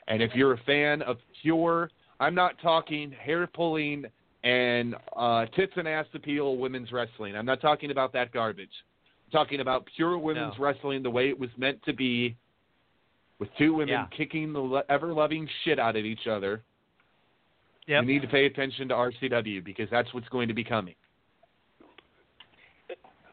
And 0.09 0.21
if 0.21 0.35
you're 0.35 0.53
a 0.53 0.63
fan 0.65 1.01
of 1.03 1.17
pure, 1.41 1.89
I'm 2.19 2.35
not 2.35 2.59
talking 2.61 3.11
hair 3.11 3.47
pulling 3.47 4.05
and 4.43 4.95
uh, 5.15 5.45
tits 5.55 5.73
and 5.75 5.87
ass 5.87 6.05
appeal 6.13 6.57
women's 6.57 6.91
wrestling. 6.91 7.35
I'm 7.35 7.45
not 7.45 7.61
talking 7.61 7.91
about 7.91 8.11
that 8.13 8.31
garbage. 8.31 8.71
I'm 9.27 9.31
talking 9.31 9.59
about 9.59 9.85
pure 9.95 10.17
women's 10.17 10.57
No. 10.57 10.63
wrestling 10.63 11.03
the 11.03 11.11
way 11.11 11.29
it 11.29 11.39
was 11.39 11.49
meant 11.57 11.81
to 11.83 11.93
be, 11.93 12.35
with 13.39 13.49
two 13.57 13.73
women 13.73 13.89
Yeah. 13.89 14.07
kicking 14.15 14.51
the 14.53 14.83
ever 14.89 15.13
loving 15.13 15.47
shit 15.63 15.79
out 15.79 15.95
of 15.95 16.05
each 16.05 16.27
other. 16.27 16.63
Yep. 17.87 18.03
You 18.03 18.07
need 18.13 18.21
to 18.21 18.27
pay 18.27 18.45
attention 18.45 18.87
to 18.89 18.95
RCW 18.95 19.63
because 19.63 19.89
that's 19.89 20.13
what's 20.13 20.29
going 20.29 20.47
to 20.47 20.53
be 20.53 20.63
coming. 20.63 20.95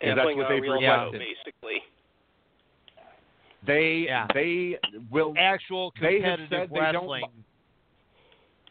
And 0.01 0.17
that's 0.17 0.35
what 0.37 0.49
they've 0.49 0.63
real 0.63 0.81
show, 0.81 1.11
requested. 1.11 1.21
basically. 1.21 1.83
They 3.67 4.09
they 4.33 4.79
will 5.11 5.35
actual 5.37 5.93
they 6.01 6.21
have 6.21 6.39
competitive 6.39 6.49
said 6.51 6.71
they 6.71 6.93
don't 6.93 7.11
wrestling. 7.11 7.25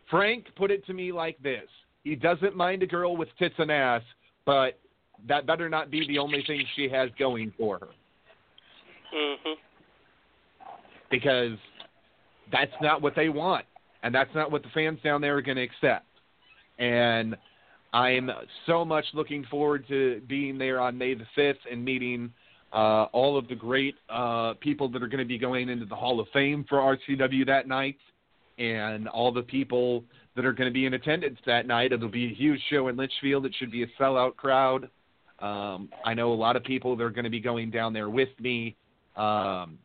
Frank 0.09 0.47
put 0.55 0.71
it 0.71 0.85
to 0.85 0.93
me 0.93 1.11
like 1.11 1.37
this: 1.43 1.67
He 2.07 2.15
doesn't 2.15 2.55
mind 2.55 2.83
a 2.83 2.87
girl 2.87 3.17
with 3.17 3.27
tits 3.37 3.55
and 3.57 3.69
ass, 3.69 4.01
but 4.45 4.79
that 5.27 5.45
better 5.45 5.67
not 5.67 5.91
be 5.91 6.07
the 6.07 6.19
only 6.19 6.41
thing 6.47 6.65
she 6.75 6.87
has 6.87 7.09
going 7.19 7.51
for 7.57 7.79
her, 7.79 7.89
Mhm. 9.13 9.57
because 11.09 11.57
that's 12.49 12.71
not 12.81 13.01
what 13.01 13.13
they 13.13 13.27
want, 13.27 13.65
and 14.03 14.15
that's 14.15 14.33
not 14.33 14.51
what 14.51 14.63
the 14.63 14.69
fans 14.69 15.01
down 15.01 15.19
there 15.19 15.35
are 15.35 15.41
going 15.41 15.57
to 15.57 15.63
accept. 15.63 16.05
And 16.79 17.35
I'm 17.93 18.31
so 18.65 18.85
much 18.85 19.13
looking 19.13 19.43
forward 19.45 19.85
to 19.89 20.21
being 20.27 20.57
there 20.57 20.79
on 20.79 20.97
May 20.97 21.13
the 21.13 21.25
fifth 21.35 21.65
and 21.69 21.83
meeting 21.83 22.33
uh, 22.71 23.03
all 23.11 23.37
of 23.37 23.49
the 23.49 23.55
great 23.55 23.95
uh, 24.07 24.53
people 24.55 24.87
that 24.89 25.03
are 25.03 25.07
going 25.07 25.19
to 25.19 25.25
be 25.25 25.37
going 25.37 25.67
into 25.67 25.85
the 25.85 25.95
Hall 25.95 26.21
of 26.21 26.29
Fame 26.29 26.63
for 26.69 26.79
RCW 26.79 27.45
that 27.47 27.67
night, 27.67 27.97
and 28.57 29.09
all 29.09 29.31
the 29.31 29.43
people 29.43 30.05
that 30.37 30.45
are 30.45 30.53
going 30.53 30.69
to 30.69 30.73
be 30.73 30.85
in 30.85 30.93
attendance 30.93 31.39
that 31.47 31.65
night. 31.65 31.91
It'll 31.91 32.07
be 32.07 32.27
a 32.27 32.33
huge 32.33 32.61
show 32.69 32.87
in 32.87 32.95
Litchfield. 32.95 33.45
It 33.47 33.55
should 33.57 33.71
be 33.71 33.81
a 33.83 33.87
sellout 33.99 34.35
crowd. 34.35 34.87
Um, 35.39 35.89
I 36.05 36.13
know 36.13 36.31
a 36.31 36.35
lot 36.35 36.55
of 36.55 36.63
people 36.63 36.95
that 36.95 37.03
are 37.03 37.09
going 37.09 37.25
to 37.25 37.31
be 37.31 37.39
going 37.39 37.71
down 37.71 37.91
there 37.91 38.09
with 38.09 38.29
me, 38.39 38.75
um, 39.15 39.79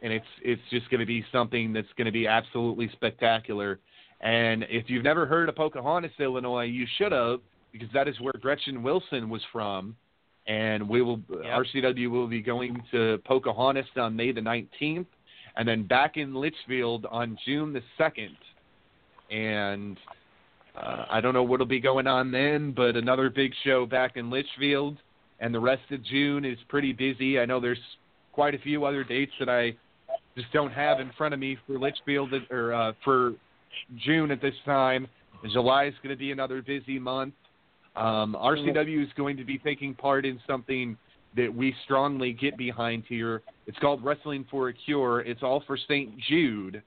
and 0.00 0.12
it's 0.12 0.26
it's 0.42 0.62
just 0.70 0.88
going 0.90 1.00
to 1.00 1.06
be 1.06 1.24
something 1.32 1.72
that's 1.72 1.92
going 1.96 2.06
to 2.06 2.12
be 2.12 2.28
absolutely 2.28 2.88
spectacular. 2.92 3.80
And 4.20 4.64
if 4.68 4.88
you've 4.88 5.04
never 5.04 5.26
heard 5.26 5.48
of 5.48 5.56
Pocahontas, 5.56 6.12
Illinois, 6.20 6.64
you 6.64 6.86
should 6.96 7.12
have, 7.12 7.40
because 7.72 7.88
that 7.92 8.06
is 8.06 8.18
where 8.20 8.34
Gretchen 8.40 8.82
Wilson 8.82 9.28
was 9.28 9.42
from. 9.52 9.96
And 10.46 10.88
we 10.88 11.02
will 11.02 11.18
RCW 11.18 12.10
will 12.10 12.28
be 12.28 12.42
going 12.42 12.80
to 12.92 13.18
Pocahontas 13.24 13.86
on 13.96 14.14
May 14.14 14.30
the 14.30 14.40
19th, 14.40 15.06
and 15.56 15.66
then 15.66 15.82
back 15.84 16.16
in 16.16 16.32
Litchfield 16.34 17.06
on 17.10 17.36
June 17.44 17.72
the 17.72 17.82
2nd. 17.98 18.36
And 19.30 19.96
uh, 20.76 21.06
I 21.10 21.20
don't 21.20 21.34
know 21.34 21.42
what'll 21.42 21.66
be 21.66 21.80
going 21.80 22.06
on 22.06 22.30
then, 22.30 22.72
but 22.72 22.96
another 22.96 23.30
big 23.30 23.52
show 23.64 23.86
back 23.86 24.16
in 24.16 24.30
Litchfield, 24.30 24.98
and 25.40 25.54
the 25.54 25.60
rest 25.60 25.82
of 25.90 26.02
June 26.04 26.44
is 26.44 26.58
pretty 26.68 26.92
busy. 26.92 27.38
I 27.38 27.44
know 27.44 27.60
there's 27.60 27.78
quite 28.32 28.54
a 28.54 28.58
few 28.58 28.84
other 28.84 29.04
dates 29.04 29.32
that 29.38 29.48
I 29.48 29.74
just 30.36 30.52
don't 30.52 30.72
have 30.72 31.00
in 31.00 31.10
front 31.16 31.34
of 31.34 31.40
me 31.40 31.56
for 31.66 31.78
Litchfield 31.78 32.32
or 32.50 32.72
uh, 32.72 32.92
for 33.04 33.34
June 34.04 34.30
at 34.30 34.40
this 34.40 34.54
time. 34.64 35.06
July 35.52 35.86
is 35.86 35.94
going 36.02 36.14
to 36.14 36.18
be 36.18 36.32
another 36.32 36.62
busy 36.62 36.98
month. 36.98 37.34
Um, 37.96 38.36
RCW 38.38 39.02
is 39.02 39.08
going 39.16 39.36
to 39.36 39.44
be 39.44 39.58
taking 39.58 39.94
part 39.94 40.24
in 40.24 40.38
something 40.46 40.96
that 41.36 41.52
we 41.52 41.74
strongly 41.84 42.32
get 42.32 42.56
behind 42.56 43.04
here. 43.08 43.42
It's 43.66 43.78
called 43.78 44.04
Wrestling 44.04 44.44
for 44.50 44.68
a 44.68 44.72
Cure. 44.72 45.20
It's 45.20 45.42
all 45.42 45.62
for 45.66 45.76
St. 45.76 46.12
Jude, 46.28 46.82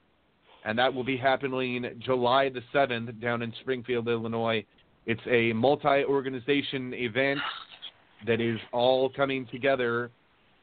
and 0.65 0.77
that 0.77 0.93
will 0.93 1.03
be 1.03 1.17
happening 1.17 1.85
July 1.99 2.49
the 2.49 2.61
7th 2.73 3.19
down 3.21 3.41
in 3.41 3.53
Springfield, 3.61 4.07
Illinois. 4.07 4.65
It's 5.05 5.21
a 5.29 5.53
multi 5.53 6.03
organization 6.05 6.93
event 6.93 7.39
that 8.25 8.39
is 8.39 8.59
all 8.71 9.09
coming 9.09 9.45
together 9.51 10.09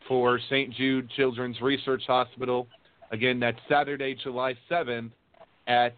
for 0.09 0.41
St. 0.49 0.73
Jude 0.75 1.11
Children's 1.11 1.61
Research 1.61 2.03
Hospital. 2.07 2.67
Again, 3.13 3.39
that's 3.39 3.59
Saturday, 3.69 4.17
July 4.23 4.55
7th 4.71 5.11
at 5.67 5.95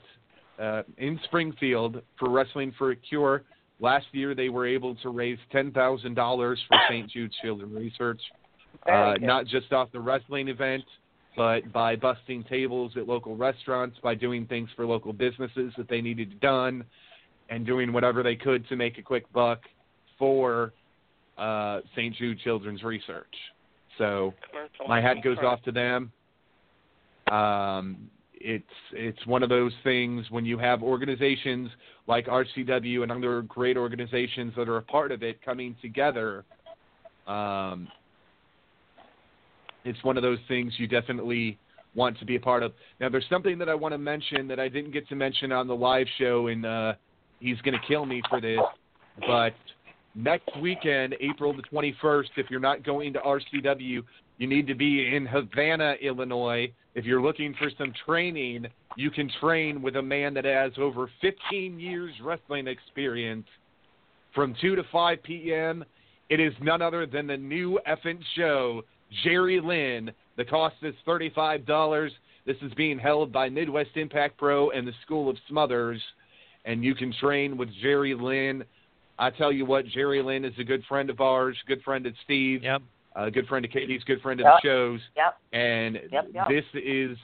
uh, 0.59 0.83
in 0.99 1.19
Springfield 1.25 2.03
for 2.19 2.29
Wrestling 2.31 2.75
for 2.77 2.91
a 2.91 2.97
Cure. 2.97 3.43
Last 3.81 4.07
year, 4.13 4.35
they 4.35 4.49
were 4.49 4.67
able 4.67 4.95
to 4.97 5.09
raise 5.09 5.39
ten 5.51 5.73
thousand 5.73 6.15
dollars 6.15 6.59
for 6.69 6.79
St. 6.89 7.11
Jude 7.11 7.33
Children's 7.43 7.75
Research, 7.75 8.21
uh, 8.89 9.15
not 9.21 9.47
just 9.47 9.73
off 9.73 9.91
the 9.93 9.99
wrestling 9.99 10.49
event, 10.49 10.85
but 11.37 11.73
by 11.73 11.97
busting 11.97 12.45
tables 12.45 12.93
at 12.97 13.09
local 13.09 13.37
restaurants, 13.37 13.99
by 14.03 14.15
doing 14.15 14.47
things 14.47 14.69
for 14.77 14.87
local 14.87 15.13
businesses 15.13 15.73
that 15.77 15.89
they 15.89 16.01
needed 16.01 16.41
done, 16.41 16.85
and 17.49 17.67
doing 17.67 17.93
whatever 17.93 18.23
they 18.23 18.37
could 18.37 18.67
to 18.69 18.77
make 18.77 18.99
a 18.99 19.03
quick 19.03 19.31
buck 19.33 19.61
for 20.19 20.73
uh, 21.39 21.81
St. 21.95 22.15
Jude 22.17 22.39
Children's 22.41 22.83
Research. 22.83 23.35
So 23.99 24.33
my 24.89 25.01
hat 25.01 25.17
goes 25.23 25.39
off 25.43 25.63
to 25.65 25.73
them. 25.73 26.13
Um, 27.31 28.11
it's 28.35 28.65
it's 28.93 29.25
one 29.27 29.43
of 29.43 29.49
those 29.49 29.73
things 29.85 30.27
when 30.31 30.45
you 30.45 30.59
have 30.59 30.83
organizations 30.83 31.71
like 32.07 32.27
RCW 32.27 33.03
and 33.03 33.13
other 33.13 33.43
great 33.43 33.77
organizations 33.77 34.53
that 34.57 34.69
are 34.69 34.79
a 34.79 34.83
part 34.83 35.13
of 35.13 35.23
it 35.23 35.43
coming 35.45 35.77
together. 35.81 36.45
Um, 37.27 37.89
it's 39.85 40.03
one 40.05 40.17
of 40.17 40.23
those 40.23 40.39
things 40.49 40.73
you 40.79 40.87
definitely 40.87 41.59
want 41.95 42.19
to 42.19 42.25
be 42.25 42.37
a 42.37 42.41
part 42.41 42.63
of. 42.63 42.73
Now, 43.01 43.09
there's 43.09 43.27
something 43.29 43.59
that 43.59 43.69
I 43.69 43.75
want 43.75 43.93
to 43.93 43.99
mention 43.99 44.49
that 44.49 44.59
I 44.59 44.69
didn't 44.69 44.93
get 44.93 45.09
to 45.09 45.15
mention 45.15 45.53
on 45.53 45.67
the 45.67 45.75
live 45.75 46.07
show, 46.19 46.47
and 46.47 46.65
uh, 46.65 46.95
he's 47.41 47.61
going 47.63 47.75
to 47.75 47.87
kill 47.87 48.07
me 48.07 48.23
for 48.29 48.41
this. 48.41 48.61
But 49.27 49.53
next 50.15 50.49
weekend, 50.61 51.15
April 51.21 51.55
the 51.55 51.63
21st, 51.63 52.29
if 52.37 52.51
you're 52.51 52.61
not 52.61 52.83
going 52.83 53.13
to 53.13 53.19
RCW, 53.21 54.03
you 54.39 54.47
need 54.47 54.67
to 54.67 54.75
be 54.75 55.15
in 55.15 55.27
Havana, 55.27 55.95
Illinois. 56.01 56.73
If 56.95 57.05
you're 57.05 57.23
looking 57.23 57.55
for 57.59 57.71
some 57.79 57.93
training, 58.05 58.67
you 58.97 59.11
can 59.11 59.31
train 59.41 59.83
with 59.83 59.97
a 59.97 60.03
man 60.03 60.35
that 60.35 60.45
has 60.45 60.73
over 60.79 61.11
15 61.21 61.79
years 61.79 62.13
wrestling 62.23 62.67
experience 62.67 63.47
from 64.35 64.55
2 64.61 64.77
to 64.77 64.83
5 64.91 65.23
p.m. 65.23 65.85
It 66.29 66.41
is 66.41 66.53
none 66.63 66.83
other 66.83 67.07
than 67.07 67.27
the 67.27 67.37
new 67.37 67.79
effing 67.87 68.21
show, 68.37 68.83
Jerry 69.25 69.61
Lynn. 69.61 70.11
The 70.37 70.45
cost 70.45 70.77
is 70.83 70.95
$35. 71.07 72.11
This 72.47 72.57
is 72.63 72.73
being 72.75 72.99
held 72.99 73.33
by 73.33 73.49
Midwest 73.49 73.91
Impact 73.97 74.37
Pro 74.37 74.71
and 74.71 74.87
the 74.87 74.93
School 75.03 75.29
of 75.29 75.37
Smothers, 75.49 76.01
and 76.65 76.83
you 76.83 76.95
can 76.95 77.13
train 77.21 77.57
with 77.57 77.69
Jerry 77.81 78.15
Lynn. 78.15 78.65
I 79.19 79.31
tell 79.31 79.53
you 79.53 79.65
what, 79.65 79.87
Jerry 79.87 80.23
Lynn 80.23 80.45
is 80.45 80.55
a 80.59 80.65
good 80.65 80.83
friend 80.89 81.11
of 81.11 81.21
ours, 81.21 81.57
good 81.67 81.83
friend 81.83 82.07
of 82.07 82.15
Steve, 82.25 82.63
yep. 82.65 82.83
a 83.15 83.31
good 83.31 83.47
friend 83.47 83.65
of 83.65 83.71
Katie's, 83.71 84.03
good 84.05 84.21
friend 84.23 84.41
of 84.41 84.45
Yep. 84.45 84.55
the 84.55 84.69
show's. 84.69 85.01
Yep. 85.17 85.39
And 85.53 86.01
Yep, 86.11 86.29
yep. 86.35 86.49
this 86.49 86.65
is, 86.75 87.17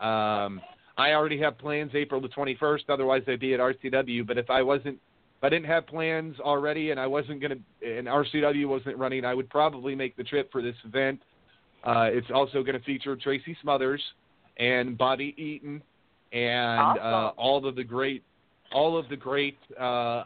um, 0.00 0.60
I 0.98 1.12
already 1.12 1.38
have 1.38 1.56
plans 1.56 1.94
April 1.94 2.20
the 2.20 2.28
21st. 2.28 2.90
Otherwise, 2.90 3.22
I'd 3.26 3.40
be 3.40 3.54
at 3.54 3.60
RCW. 3.60 4.26
But 4.26 4.38
if 4.38 4.50
I 4.50 4.62
wasn't, 4.62 4.96
if 4.96 5.00
I 5.44 5.50
didn't 5.50 5.66
have 5.66 5.86
plans 5.86 6.40
already, 6.40 6.90
and 6.90 6.98
I 6.98 7.06
wasn't 7.06 7.42
gonna, 7.42 7.56
and 7.86 8.06
RCW 8.06 8.66
wasn't 8.66 8.96
running, 8.96 9.26
I 9.26 9.34
would 9.34 9.50
probably 9.50 9.94
make 9.94 10.16
the 10.16 10.24
trip 10.24 10.50
for 10.50 10.62
this 10.62 10.74
event. 10.86 11.20
Uh, 11.84 12.08
it's 12.10 12.28
also 12.34 12.62
going 12.62 12.78
to 12.78 12.84
feature 12.84 13.14
Tracy 13.14 13.54
Smothers 13.60 14.00
and 14.56 14.96
Bobby 14.96 15.34
Eaton 15.36 15.82
and 16.32 16.98
uh, 16.98 17.32
all 17.36 17.66
of 17.66 17.76
the 17.76 17.84
great, 17.84 18.22
all 18.72 18.96
of 18.96 19.06
the 19.10 19.16
great 19.16 19.58
uh, 19.78 20.24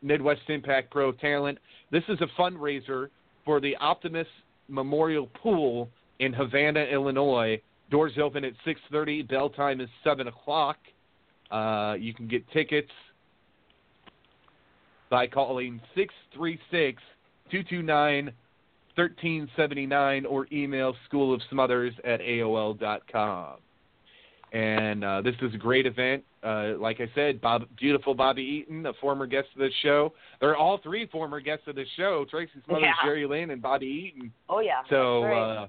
Midwest 0.00 0.40
Impact 0.48 0.90
Pro 0.90 1.12
talent. 1.12 1.58
This 1.90 2.04
is 2.08 2.18
a 2.22 2.40
fundraiser 2.40 3.08
for 3.44 3.60
the 3.60 3.76
Optimus 3.76 4.26
Memorial 4.68 5.28
Pool 5.42 5.90
in 6.20 6.32
Havana, 6.32 6.84
Illinois. 6.84 7.60
Doors 7.90 8.12
open 8.16 8.44
at 8.46 8.54
6:30. 8.64 9.28
Bell 9.28 9.50
time 9.50 9.82
is 9.82 9.90
7 10.02 10.26
o'clock. 10.26 10.78
Uh, 11.50 11.96
you 11.98 12.14
can 12.14 12.26
get 12.26 12.50
tickets 12.50 12.90
by 15.14 15.28
calling 15.28 15.80
636 15.94 17.00
229 17.48 18.24
1379 18.96 20.26
or 20.26 20.48
email 20.50 20.92
school 21.06 21.32
of 21.32 21.40
smothers 21.50 21.94
at 22.04 22.18
AOL 22.18 22.76
dot 22.80 23.02
com. 23.12 23.58
And 24.52 25.04
uh, 25.04 25.22
this 25.22 25.36
is 25.40 25.54
a 25.54 25.56
great 25.56 25.86
event. 25.86 26.24
Uh, 26.42 26.72
like 26.80 27.00
I 27.00 27.08
said, 27.14 27.40
Bob, 27.40 27.62
beautiful 27.78 28.12
Bobby 28.16 28.42
Eaton, 28.42 28.86
a 28.86 28.92
former 28.94 29.26
guest 29.28 29.46
of 29.54 29.60
the 29.60 29.70
show. 29.84 30.12
They're 30.40 30.56
all 30.56 30.78
three 30.82 31.06
former 31.06 31.38
guests 31.38 31.68
of 31.68 31.76
the 31.76 31.84
show: 31.96 32.26
Tracy 32.28 32.50
Smothers, 32.64 32.82
Yeah. 32.82 33.06
Jerry 33.06 33.24
Lynn, 33.24 33.50
and 33.50 33.62
Bobby 33.62 33.86
Eaton. 34.16 34.32
Oh 34.48 34.58
yeah. 34.58 34.82
So 34.90 35.22
right. 35.22 35.56
uh, 35.58 35.68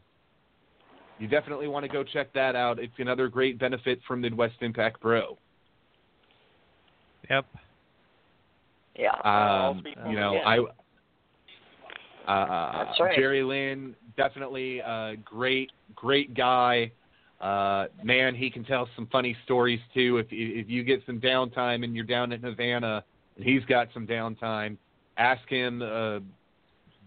you 1.19 1.27
definitely 1.27 1.67
want 1.67 1.85
to 1.85 1.91
go 1.91 2.03
check 2.03 2.33
that 2.33 2.55
out. 2.55 2.79
It's 2.79 2.93
another 2.97 3.27
great 3.27 3.59
benefit 3.59 3.99
from 4.07 4.21
Midwest 4.21 4.55
Impact 4.61 4.99
Pro. 5.01 5.37
Yep. 7.29 7.45
Yeah. 8.95 9.13
Um, 9.23 9.83
you 10.09 10.15
know, 10.15 10.37
I. 10.37 10.59
Uh, 12.27 12.85
That's 12.85 12.99
right. 12.99 13.15
Jerry 13.15 13.43
Lynn, 13.43 13.95
definitely 14.17 14.79
a 14.79 15.15
great, 15.23 15.71
great 15.93 16.33
guy. 16.33 16.91
Uh, 17.39 17.85
man, 18.03 18.33
he 18.33 18.49
can 18.49 18.63
tell 18.63 18.87
some 18.95 19.07
funny 19.11 19.35
stories 19.43 19.79
too. 19.93 20.17
If 20.17 20.27
if 20.31 20.69
you 20.69 20.83
get 20.83 21.03
some 21.05 21.19
downtime 21.19 21.83
and 21.83 21.95
you're 21.95 22.05
down 22.05 22.31
in 22.31 22.41
Havana 22.41 23.03
and 23.35 23.45
he's 23.45 23.63
got 23.65 23.89
some 23.93 24.07
downtime, 24.07 24.77
ask 25.17 25.47
him. 25.49 25.81
Uh, 25.81 26.19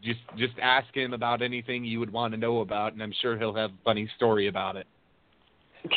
just 0.02 0.20
just 0.36 0.52
ask 0.62 0.94
him 0.94 1.12
about 1.12 1.42
anything 1.42 1.84
you 1.84 1.98
would 1.98 2.12
want 2.12 2.32
to 2.32 2.38
know 2.38 2.60
about, 2.60 2.92
and 2.92 3.02
I'm 3.02 3.14
sure 3.20 3.36
he'll 3.36 3.54
have 3.54 3.70
a 3.70 3.84
funny 3.84 4.08
story 4.16 4.46
about 4.46 4.76
it. 4.76 4.86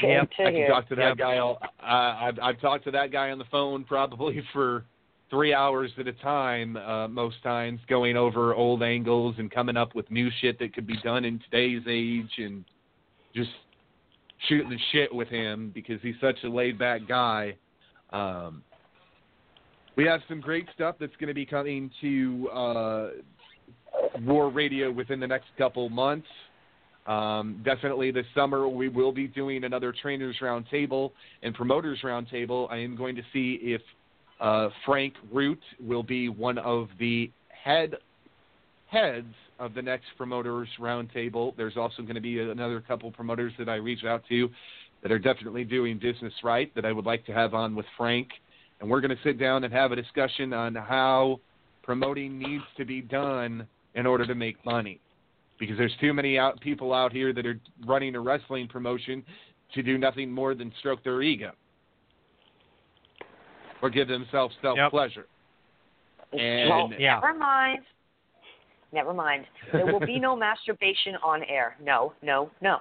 Yep. 0.02 0.30
I 0.40 0.52
can 0.52 0.70
talk 0.70 0.90
to 0.90 0.96
that 0.96 1.18
guy. 1.18 1.38
All, 1.38 1.60
uh, 1.62 1.86
I've 1.86 2.40
I've 2.42 2.62
talked 2.62 2.86
to 2.86 2.92
that 2.92 3.12
guy 3.12 3.32
on 3.32 3.38
the 3.38 3.46
phone 3.52 3.84
probably 3.84 4.42
for 4.54 4.86
three 5.32 5.54
hours 5.54 5.90
at 5.98 6.08
a 6.08 6.14
time, 6.14 6.78
uh, 6.78 7.08
most 7.08 7.42
times, 7.42 7.80
going 7.90 8.16
over 8.16 8.54
old 8.54 8.84
angles 8.84 9.34
and 9.40 9.50
coming 9.50 9.78
up 9.78 9.96
with 9.96 10.12
new 10.12 10.30
shit 10.42 10.60
that 10.60 10.76
could 10.76 10.86
be 10.86 10.98
done 11.04 11.26
in 11.26 11.40
today's 11.40 11.82
age, 11.90 12.30
and 12.38 12.64
just 13.34 13.50
shooting 14.48 14.70
the 14.70 14.78
shit 14.92 15.14
with 15.14 15.30
him 15.30 15.72
because 15.74 16.00
he's 16.04 16.16
such 16.22 16.36
a 16.44 16.50
laid 16.50 16.78
back 16.78 17.08
guy. 17.08 17.56
Um, 18.12 18.62
we 19.96 20.06
have 20.06 20.20
some 20.28 20.42
great 20.42 20.68
stuff 20.76 20.98
that's 21.00 21.16
going 21.16 21.30
to 21.30 21.34
be 21.34 21.46
coming 21.46 21.90
to 22.02 22.50
uh, 22.50 23.10
War 24.22 24.50
Radio 24.50 24.92
within 24.92 25.20
the 25.20 25.28
next 25.28 25.48
couple 25.58 25.90
months. 25.90 26.28
Um, 27.08 27.62
definitely 27.66 28.12
this 28.12 28.26
summer 28.36 28.68
we 28.68 28.88
will 28.88 29.12
be 29.12 29.28
doing 29.28 29.64
another 29.64 29.94
trainers 30.02 30.36
roundtable 30.42 31.12
and 31.42 31.56
promoters 31.56 32.00
roundtable. 32.04 32.72
I 32.72 32.78
am 32.78 32.96
going 32.96 33.16
to 33.16 33.24
see 33.34 33.60
if 33.62 33.82
uh, 34.42 34.70
Frank 34.86 35.14
Root 35.32 35.62
will 35.80 36.04
be 36.04 36.28
one 36.28 36.58
of 36.58 36.90
the 37.00 37.32
head 37.64 37.96
heads 38.88 39.34
of 39.60 39.74
the 39.74 39.82
next 39.82 40.08
promoters 40.18 40.68
roundtable. 40.80 41.56
There's 41.56 41.78
also 41.78 42.02
going 42.02 42.16
to 42.16 42.22
be 42.22 42.40
another 42.40 42.82
couple 42.82 43.10
promoters 43.12 43.54
that 43.58 43.70
I 43.70 43.76
reach 43.76 44.04
out 44.04 44.24
to 44.28 44.50
that 45.04 45.12
are 45.12 45.20
definitely 45.20 45.64
doing 45.64 45.98
business 45.98 46.34
right 46.44 46.74
that 46.76 46.84
I 46.84 46.92
would 46.92 47.06
like 47.06 47.26
to 47.28 47.32
have 47.32 47.54
on 47.54 47.76
with 47.76 47.86
Frank, 47.96 48.28
and 48.80 48.90
we're 48.90 49.00
going 49.00 49.16
to 49.16 49.24
sit 49.24 49.40
down 49.40 49.64
and 49.64 49.72
have 49.72 49.92
a 49.92 49.96
discussion 49.96 50.52
on 50.52 50.76
how 50.76 51.40
promoting 51.84 52.38
needs 52.38 52.64
to 52.78 52.84
be 52.84 53.02
done 53.02 53.66
in 53.96 54.06
order 54.06 54.26
to 54.26 54.36
make 54.36 54.64
money. 54.66 55.00
Because 55.60 55.78
there's 55.78 55.96
too 56.02 56.14
many 56.14 56.40
out, 56.40 56.60
people 56.60 56.92
out 56.94 57.14
here 57.14 57.32
that 57.32 57.46
are 57.46 57.60
running 57.86 58.16
a 58.16 58.20
wrestling 58.20 58.68
promotion 58.68 59.24
to 59.76 59.84
do 59.84 59.98
nothing 59.98 60.32
more 60.32 60.56
than 60.56 60.74
stroke 60.80 61.04
their 61.04 61.22
ego 61.22 61.52
or 63.82 63.90
give 63.90 64.08
themselves 64.08 64.56
self 64.62 64.78
pleasure. 64.90 65.28
And 66.34 66.70
well, 66.70 66.88
never 66.88 67.34
mind. 67.34 67.84
Never 68.94 69.14
mind. 69.14 69.46
There 69.72 69.86
will 69.86 70.06
be 70.06 70.20
no 70.20 70.36
masturbation 70.48 71.16
on 71.24 71.44
air. 71.44 71.78
No, 71.82 72.14
no, 72.22 72.52
no. 72.62 72.80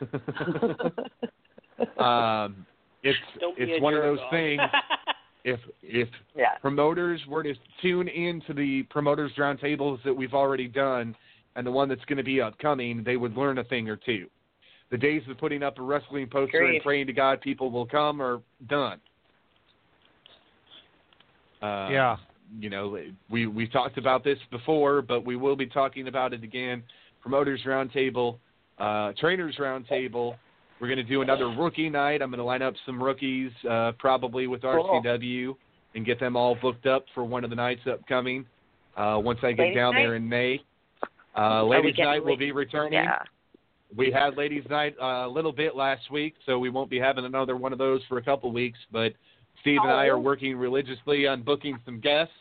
um, 2.02 2.66
it's 3.02 3.18
Don't 3.40 3.58
it's 3.58 3.82
one 3.82 3.94
of 3.94 4.02
those 4.02 4.18
off. 4.20 4.30
things. 4.30 4.62
If 5.44 5.60
if 5.82 6.08
Yeah. 6.34 6.56
promoters 6.60 7.20
were 7.28 7.42
to 7.42 7.54
tune 7.82 8.08
into 8.08 8.54
the 8.54 8.84
promoters 8.84 9.32
roundtables 9.36 10.02
that 10.04 10.14
we've 10.14 10.34
already 10.34 10.68
done 10.68 11.14
and 11.56 11.66
the 11.66 11.70
one 11.70 11.88
that's 11.88 12.04
going 12.06 12.18
to 12.18 12.24
be 12.24 12.40
upcoming, 12.40 13.04
they 13.04 13.16
would 13.16 13.36
learn 13.36 13.58
a 13.58 13.64
thing 13.64 13.88
or 13.88 13.96
two. 13.96 14.26
The 14.90 14.98
days 14.98 15.22
of 15.28 15.38
putting 15.38 15.62
up 15.62 15.78
a 15.78 15.82
wrestling 15.82 16.28
poster 16.28 16.66
and 16.66 16.82
praying 16.82 17.06
to 17.08 17.12
God 17.12 17.40
people 17.40 17.70
will 17.70 17.86
come 17.86 18.20
are 18.20 18.40
done. 18.68 19.00
Uh, 21.64 21.88
Yeah. 21.90 22.16
You 22.60 22.70
know, 22.70 22.98
we 23.30 23.46
we 23.46 23.66
talked 23.66 23.98
about 23.98 24.22
this 24.22 24.38
before, 24.50 25.02
but 25.02 25.24
we 25.24 25.34
will 25.34 25.56
be 25.56 25.66
talking 25.66 26.06
about 26.06 26.32
it 26.32 26.44
again. 26.44 26.84
Promoters 27.20 27.60
roundtable, 27.66 28.38
uh, 28.78 29.12
trainers 29.18 29.56
roundtable. 29.58 30.36
We're 30.78 30.88
going 30.88 30.98
to 30.98 31.02
do 31.02 31.22
another 31.22 31.48
rookie 31.48 31.88
night. 31.88 32.20
I'm 32.22 32.30
going 32.30 32.38
to 32.38 32.44
line 32.44 32.62
up 32.62 32.74
some 32.84 33.02
rookies, 33.02 33.50
uh, 33.68 33.92
probably 33.98 34.46
with 34.46 34.62
Cool. 34.62 35.00
RCW, 35.04 35.56
and 35.94 36.04
get 36.04 36.20
them 36.20 36.36
all 36.36 36.54
booked 36.60 36.86
up 36.86 37.06
for 37.14 37.24
one 37.24 37.42
of 37.42 37.50
the 37.50 37.56
nights 37.56 37.80
upcoming. 37.90 38.44
Uh, 38.96 39.18
once 39.24 39.38
I 39.42 39.52
get 39.52 39.62
Ladies' 39.62 39.76
down 39.76 39.94
there 39.94 40.14
in 40.14 40.28
May, 40.28 40.62
uh, 41.36 41.64
ladies' 41.64 41.94
night 41.98 42.24
will 42.24 42.36
be 42.36 42.52
returning. 42.52 42.92
Yeah. 42.92 43.22
We 43.96 44.12
had 44.12 44.36
ladies' 44.36 44.64
night 44.68 44.94
uh, 45.00 45.26
a 45.26 45.28
little 45.28 45.52
bit 45.52 45.74
last 45.74 46.10
week, 46.10 46.34
so 46.46 46.58
we 46.58 46.68
won't 46.68 46.90
be 46.90 46.98
having 47.00 47.24
another 47.24 47.56
one 47.56 47.72
of 47.72 47.78
those 47.78 48.00
for 48.08 48.18
a 48.18 48.22
couple 48.22 48.52
weeks. 48.52 48.78
But 48.92 49.14
Steve 49.64 49.80
and 49.82 49.90
I 49.92 50.04
are 50.08 50.16
Oh. 50.16 50.20
working 50.20 50.56
religiously 50.58 51.26
on 51.26 51.40
booking 51.40 51.78
some 51.86 51.98
guests, 51.98 52.34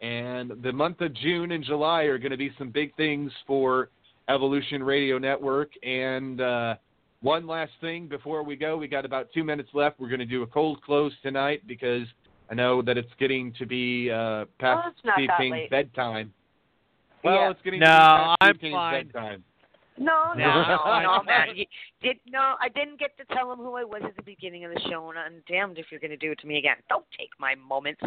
and 0.00 0.52
the 0.62 0.72
month 0.72 1.00
of 1.00 1.12
June 1.12 1.50
and 1.50 1.64
July 1.64 2.02
are 2.04 2.18
going 2.18 2.30
to 2.30 2.36
be 2.36 2.52
some 2.56 2.70
big 2.70 2.94
things 2.94 3.32
for 3.48 3.88
Evolution 4.28 4.80
Radio 4.84 5.18
Network. 5.18 5.72
And 5.82 6.40
uh, 6.40 6.76
one 7.20 7.48
last 7.48 7.72
thing 7.80 8.06
before 8.06 8.44
we 8.44 8.54
go, 8.54 8.76
we 8.76 8.86
got 8.86 9.04
about 9.04 9.26
two 9.34 9.42
minutes 9.42 9.70
left. 9.74 9.98
We're 9.98 10.06
going 10.08 10.20
to 10.20 10.24
do 10.24 10.44
a 10.44 10.46
cold 10.46 10.80
close 10.82 11.12
tonight 11.20 11.62
because 11.66 12.06
I 12.48 12.54
know 12.54 12.80
that 12.82 12.96
it's 12.96 13.10
getting 13.18 13.52
to 13.54 13.66
be 13.66 14.12
uh, 14.12 14.44
past 14.60 14.82
Oh, 14.84 14.90
it's 14.90 15.00
not 15.04 15.14
Steve 15.16 15.30
King's 15.38 15.52
late. 15.52 15.70
bedtime. 15.70 16.32
Well, 17.24 17.34
Yeah. 17.34 17.50
it's 17.50 17.62
getting 17.62 17.80
No, 17.80 17.86
to 17.86 17.90
be 17.90 17.98
past 17.98 18.36
I'm 18.40 18.54
Steve 18.54 18.60
King's 18.60 18.74
fine. 18.74 19.06
bedtime. 19.06 19.44
No, 19.98 20.32
no, 20.34 20.44
no, 20.44 21.00
no, 21.02 21.22
man. 21.22 21.48
You 21.54 21.66
did 22.02 22.16
no, 22.26 22.54
I 22.60 22.68
didn't 22.74 22.98
get 22.98 23.16
to 23.18 23.24
tell 23.34 23.52
him 23.52 23.58
who 23.58 23.76
I 23.76 23.84
was 23.84 24.00
at 24.04 24.16
the 24.16 24.22
beginning 24.22 24.64
of 24.64 24.72
the 24.72 24.80
show, 24.88 25.10
and 25.10 25.18
I'm 25.18 25.42
damned 25.46 25.76
if 25.78 25.86
you're 25.90 26.00
going 26.00 26.10
to 26.10 26.16
do 26.16 26.32
it 26.32 26.38
to 26.40 26.46
me 26.46 26.56
again. 26.58 26.76
Don't 26.88 27.04
take 27.18 27.28
my 27.38 27.54
moments. 27.54 28.00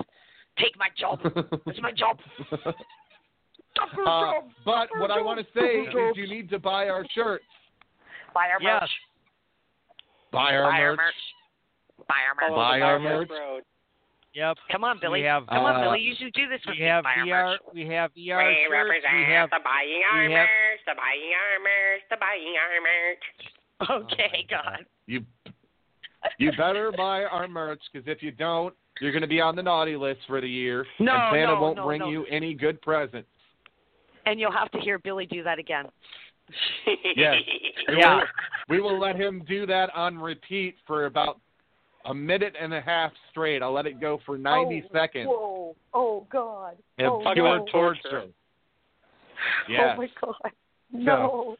Take 0.57 0.76
my 0.78 0.88
job. 0.98 1.20
It's 1.68 1.82
my 1.82 1.91
job. 1.91 2.18
Uh, 3.78 4.32
but 4.64 4.88
what 4.99 5.12
I 5.12 5.22
want 5.22 5.38
to 5.38 5.45
say 5.53 5.82
is 5.82 6.16
you 6.16 6.28
need 6.30 6.49
to 6.49 6.57
buy 6.60 6.88
our 6.88 7.06
shirts. 7.14 7.44
Buy 8.34 8.48
our 8.48 8.62
Yes. 8.62 8.82
merch. 8.82 8.90
Buy 10.32 10.56
our 10.56 10.72
Buy 10.72 10.80
our 10.80 10.95
merch. 10.95 10.98
merch. 11.98 12.07
Buy 12.07 12.16
our 12.26 12.36
merch. 12.49 12.56
Buy 12.56 12.82
our 12.82 12.99
merch. 12.99 13.64
Road. 14.36 14.48
Yep. 14.49 14.57
Come 14.72 14.84
on, 14.84 14.99
Billy. 15.02 15.22
We 15.22 15.26
have, 15.28 15.48
Come 15.48 15.66
on, 15.66 15.76
uh, 15.76 15.84
Billy. 15.84 15.99
You 16.02 16.14
should 16.18 16.34
do 16.34 16.48
this 16.49 16.60
with 16.66 16.76
We 16.76 16.82
me. 16.84 16.88
have 16.88 17.03
Buy 17.03 17.16
our 17.20 17.26
VR. 17.26 17.57
We 17.74 17.82
have 17.88 18.12
VR 18.12 18.16
We 18.16 18.56
shirts. 18.56 18.72
represent 18.72 19.16
We 19.28 19.34
have. 19.34 19.49
the 19.49 19.60
buying 19.64 19.90
we 19.90 20.03
armors, 20.03 20.32
have- 20.86 20.95
the 20.95 20.95
buying 20.99 21.32
armors, 21.36 22.02
the 22.10 22.18
buying 22.20 22.56
armors. 22.60 23.18
Okay, 23.90 24.45
God. 24.49 24.86
You 25.06 25.22
you 26.40 26.52
better 26.57 26.91
buy 26.98 27.26
our 27.26 27.45
merch 27.48 27.82
because 27.91 28.07
if 28.07 28.24
you 28.24 28.32
don't, 28.32 28.74
you're 29.02 29.12
going 29.12 29.22
to 29.22 29.28
be 29.28 29.41
on 29.41 29.56
the 29.57 29.62
naughty 29.64 29.98
list 29.98 30.22
for 30.28 30.40
the 30.40 30.48
year, 30.48 30.86
No, 30.99 31.12
and 31.12 31.36
Santa 31.36 31.53
no, 31.56 31.62
won't 31.62 31.76
no, 31.78 31.86
bring 31.86 31.99
no. 31.99 32.10
you 32.10 32.26
any 32.32 32.53
good 32.53 32.82
presents. 32.82 33.28
And 34.26 34.40
you'll 34.40 34.53
have 34.53 34.72
to 34.72 34.80
hear 34.80 34.98
Billy 34.98 35.26
do 35.26 35.44
that 35.44 35.60
again. 35.60 35.86
Yes. 37.18 37.36
We 37.90 37.98
Yeah. 37.99 38.16
will, 38.16 38.24
we 38.70 38.80
will 38.82 38.98
let 38.99 39.18
him 39.18 39.44
do 39.48 39.66
that 39.68 39.94
on 39.94 40.18
repeat 40.18 40.76
for 40.88 41.06
about 41.06 41.40
a 42.06 42.14
minute 42.14 42.56
and 42.60 42.73
a 42.73 42.82
half 42.82 43.11
straight. 43.32 43.61
I'll 43.61 43.73
let 43.73 43.86
it 43.86 43.99
go 43.99 44.19
for 44.26 44.38
90 44.38 44.84
oh, 44.86 44.98
seconds. 44.98 45.27
Whoa. 45.27 45.76
Oh, 45.94 46.27
God. 46.32 46.76
And 46.98 47.07
oh, 47.07 47.23
pure 47.34 47.60
no. 47.60 47.65
torture. 47.72 48.23
Yes. 49.69 49.95
Oh, 49.95 49.98
my 49.98 50.07
God. 50.22 50.52
No. 50.91 51.56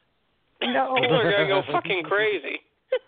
No. 0.62 0.96
People 1.00 1.16
are 1.16 1.32
gonna 1.32 1.48
go 1.48 1.62
fucking 1.72 2.02
crazy. 2.04 2.60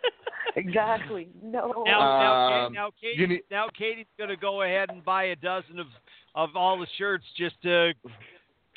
Exactly. 0.56 1.28
No. 1.42 1.84
Now, 1.86 2.00
now, 2.00 2.66
Um, 2.66 2.72
now, 2.72 2.90
Katie, 3.00 3.26
need- 3.26 3.42
now 3.50 3.68
Katie's 3.68 4.06
going 4.16 4.30
to 4.30 4.36
go 4.36 4.62
ahead 4.62 4.90
and 4.90 5.04
buy 5.04 5.24
a 5.24 5.36
dozen 5.36 5.78
of 5.78 5.86
of 6.34 6.56
all 6.56 6.78
the 6.78 6.86
shirts 6.96 7.24
just 7.36 7.60
to 7.62 7.92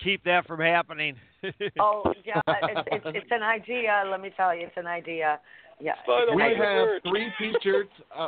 keep 0.04 0.24
that 0.26 0.46
from 0.46 0.60
happening. 0.60 1.16
Oh 1.80 2.14
yeah, 2.24 2.40
it's, 2.48 2.88
it's 2.92 3.06
it's 3.18 3.32
an 3.32 3.42
idea. 3.42 4.04
Let 4.06 4.22
me 4.22 4.32
tell 4.38 4.56
you, 4.56 4.68
it's 4.68 4.78
an 4.78 4.86
idea. 4.86 5.40
Yeah. 5.80 5.94
By 6.06 6.26
the 6.30 6.36
we 6.36 6.44
have 6.44 6.58
merch. 6.60 7.02
three 7.10 7.32
t-shirts. 7.40 7.90
Uh, 8.16 8.28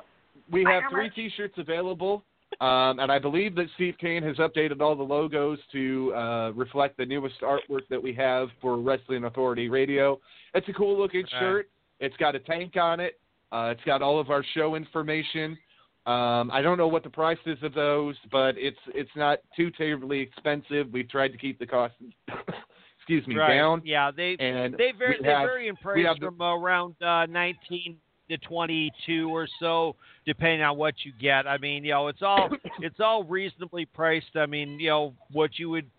we 0.51 0.64
have 0.65 0.84
three 0.91 1.05
merch. 1.05 1.15
t-shirts 1.15 1.55
available, 1.57 2.23
um, 2.61 2.99
and 2.99 3.11
I 3.11 3.19
believe 3.19 3.55
that 3.55 3.68
Steve 3.76 3.95
Kane 3.99 4.23
has 4.23 4.38
updated 4.38 4.81
all 4.81 4.95
the 4.95 5.03
logos 5.03 5.60
to 5.72 6.14
uh, 6.15 6.51
reflect 6.51 6.97
the 6.97 7.05
newest 7.05 7.41
artwork 7.41 7.88
that 7.89 8.01
we 8.01 8.14
have 8.14 8.49
for 8.61 8.77
Wrestling 8.77 9.23
Authority 9.26 9.69
Radio. 9.69 10.19
It's 10.53 10.68
a 10.69 10.73
cool 10.73 10.97
looking 10.97 11.23
Right. 11.34 11.39
shirt. 11.39 11.69
It's 11.99 12.15
got 12.18 12.35
a 12.35 12.39
tank 12.39 12.76
on 12.77 12.99
it. 12.99 13.19
Uh, 13.51 13.69
it's 13.76 13.84
got 13.85 14.01
all 14.01 14.19
of 14.19 14.30
our 14.30 14.43
show 14.55 14.76
information. 14.76 15.57
Um, 16.05 16.51
I 16.51 16.61
don't 16.61 16.77
know 16.77 16.88
what 16.89 17.03
the 17.03 17.10
price 17.10 17.38
is 17.45 17.57
of 17.64 17.73
those, 17.73 18.15
but 18.31 18.57
it's 18.57 18.77
it's 18.88 19.10
not 19.15 19.39
too 19.55 19.72
terribly 19.72 20.19
expensive. 20.19 20.88
We've 20.91 21.07
tried 21.10 21.30
to 21.30 21.38
keep 21.38 21.60
the 21.60 21.65
cost, 21.65 21.93
excuse 22.97 23.26
me, 23.27 23.35
right. 23.35 23.55
down. 23.55 23.81
Yeah, 23.85 24.11
they 24.11 24.35
and 24.39 24.73
they 24.73 24.91
very 24.97 25.18
we 25.19 25.23
they 25.26 25.31
have- 25.31 25.47
vary 25.47 25.68
in 25.69 25.76
we 25.76 25.81
price 25.81 26.05
have 26.05 26.19
the- 26.19 26.26
from 26.27 26.41
around 26.41 26.95
uh, 27.01 27.26
19 27.27 27.97
to 28.39 28.47
22 28.47 29.30
or 29.30 29.47
so, 29.60 29.95
depending 30.26 30.61
on 30.61 30.77
what 30.77 30.93
you 31.03 31.11
get. 31.19 31.47
I 31.47 31.57
mean, 31.57 31.84
you 31.84 31.91
know, 31.91 32.07
it's 32.07 32.22
all 32.22 32.49
it's 32.80 32.99
all 32.99 33.23
reasonably 33.23 33.85
priced. 33.85 34.35
I 34.35 34.45
mean, 34.45 34.80
you 34.80 34.89
know, 34.89 35.14
what 35.31 35.57
you 35.57 35.69
would 35.69 35.89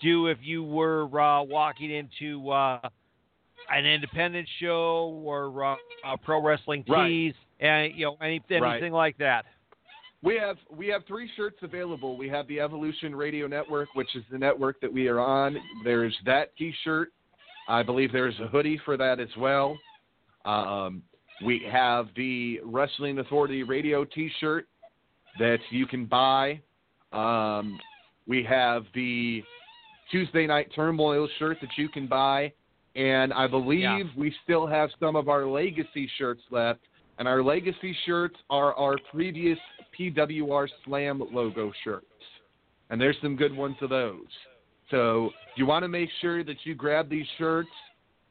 do 0.00 0.28
if 0.28 0.38
you 0.42 0.62
were 0.62 1.04
uh, 1.20 1.42
walking 1.42 1.90
into 1.90 2.50
uh, 2.50 2.88
an 3.70 3.84
independent 3.84 4.48
show 4.60 5.20
or 5.24 5.64
uh, 6.04 6.16
pro 6.24 6.42
wrestling 6.42 6.84
Right. 6.88 7.34
and 7.60 7.92
you 7.94 8.06
know, 8.06 8.16
any, 8.20 8.40
Right. 8.50 8.72
anything 8.74 8.92
like 8.92 9.18
that. 9.18 9.44
We 10.22 10.36
have 10.36 10.56
we 10.76 10.88
have 10.88 11.04
three 11.06 11.30
shirts 11.36 11.58
available. 11.62 12.16
We 12.16 12.28
have 12.28 12.48
the 12.48 12.58
Evolution 12.60 13.14
Radio 13.14 13.46
Network, 13.46 13.88
which 13.94 14.16
is 14.16 14.24
the 14.32 14.38
network 14.38 14.80
that 14.80 14.92
we 14.92 15.06
are 15.06 15.20
on. 15.20 15.56
There's 15.84 16.16
that 16.26 16.56
T-shirt. 16.56 17.12
I 17.68 17.82
believe 17.84 18.10
there's 18.12 18.38
a 18.40 18.48
hoodie 18.48 18.80
for 18.84 18.96
that 18.96 19.20
as 19.20 19.28
well. 19.36 19.78
Um, 20.44 21.02
we 21.44 21.62
have 21.70 22.08
the 22.16 22.60
Wrestling 22.64 23.18
Authority 23.18 23.62
Radio 23.62 24.04
T-shirt 24.04 24.66
that 25.38 25.58
you 25.70 25.86
can 25.86 26.04
buy. 26.06 26.60
Um, 27.12 27.78
we 28.26 28.42
have 28.44 28.84
the 28.94 29.42
Tuesday 30.10 30.46
Night 30.46 30.68
Turmoil 30.74 31.28
shirt 31.38 31.58
that 31.60 31.70
you 31.76 31.88
can 31.88 32.06
buy, 32.06 32.52
and 32.96 33.32
I 33.32 33.46
believe 33.46 33.80
Yeah. 33.82 34.02
we 34.16 34.34
still 34.44 34.66
have 34.66 34.90
some 34.98 35.16
of 35.16 35.28
our 35.28 35.46
Legacy 35.46 36.06
shirts 36.16 36.42
left. 36.50 36.80
And 37.18 37.26
our 37.26 37.42
Legacy 37.42 37.92
shirts 38.06 38.36
are 38.48 38.74
our 38.74 38.96
previous 39.10 39.58
PWR 39.92 40.68
Slam 40.84 41.20
logo 41.32 41.72
shirts, 41.82 42.06
and 42.90 43.00
there's 43.00 43.16
some 43.20 43.34
good 43.34 43.54
ones 43.56 43.76
of 43.80 43.90
those. 43.90 44.28
So 44.90 45.32
you 45.56 45.66
want 45.66 45.82
to 45.82 45.88
make 45.88 46.10
sure 46.20 46.44
that 46.44 46.64
you 46.64 46.74
grab 46.74 47.08
these 47.08 47.26
shirts. 47.36 47.68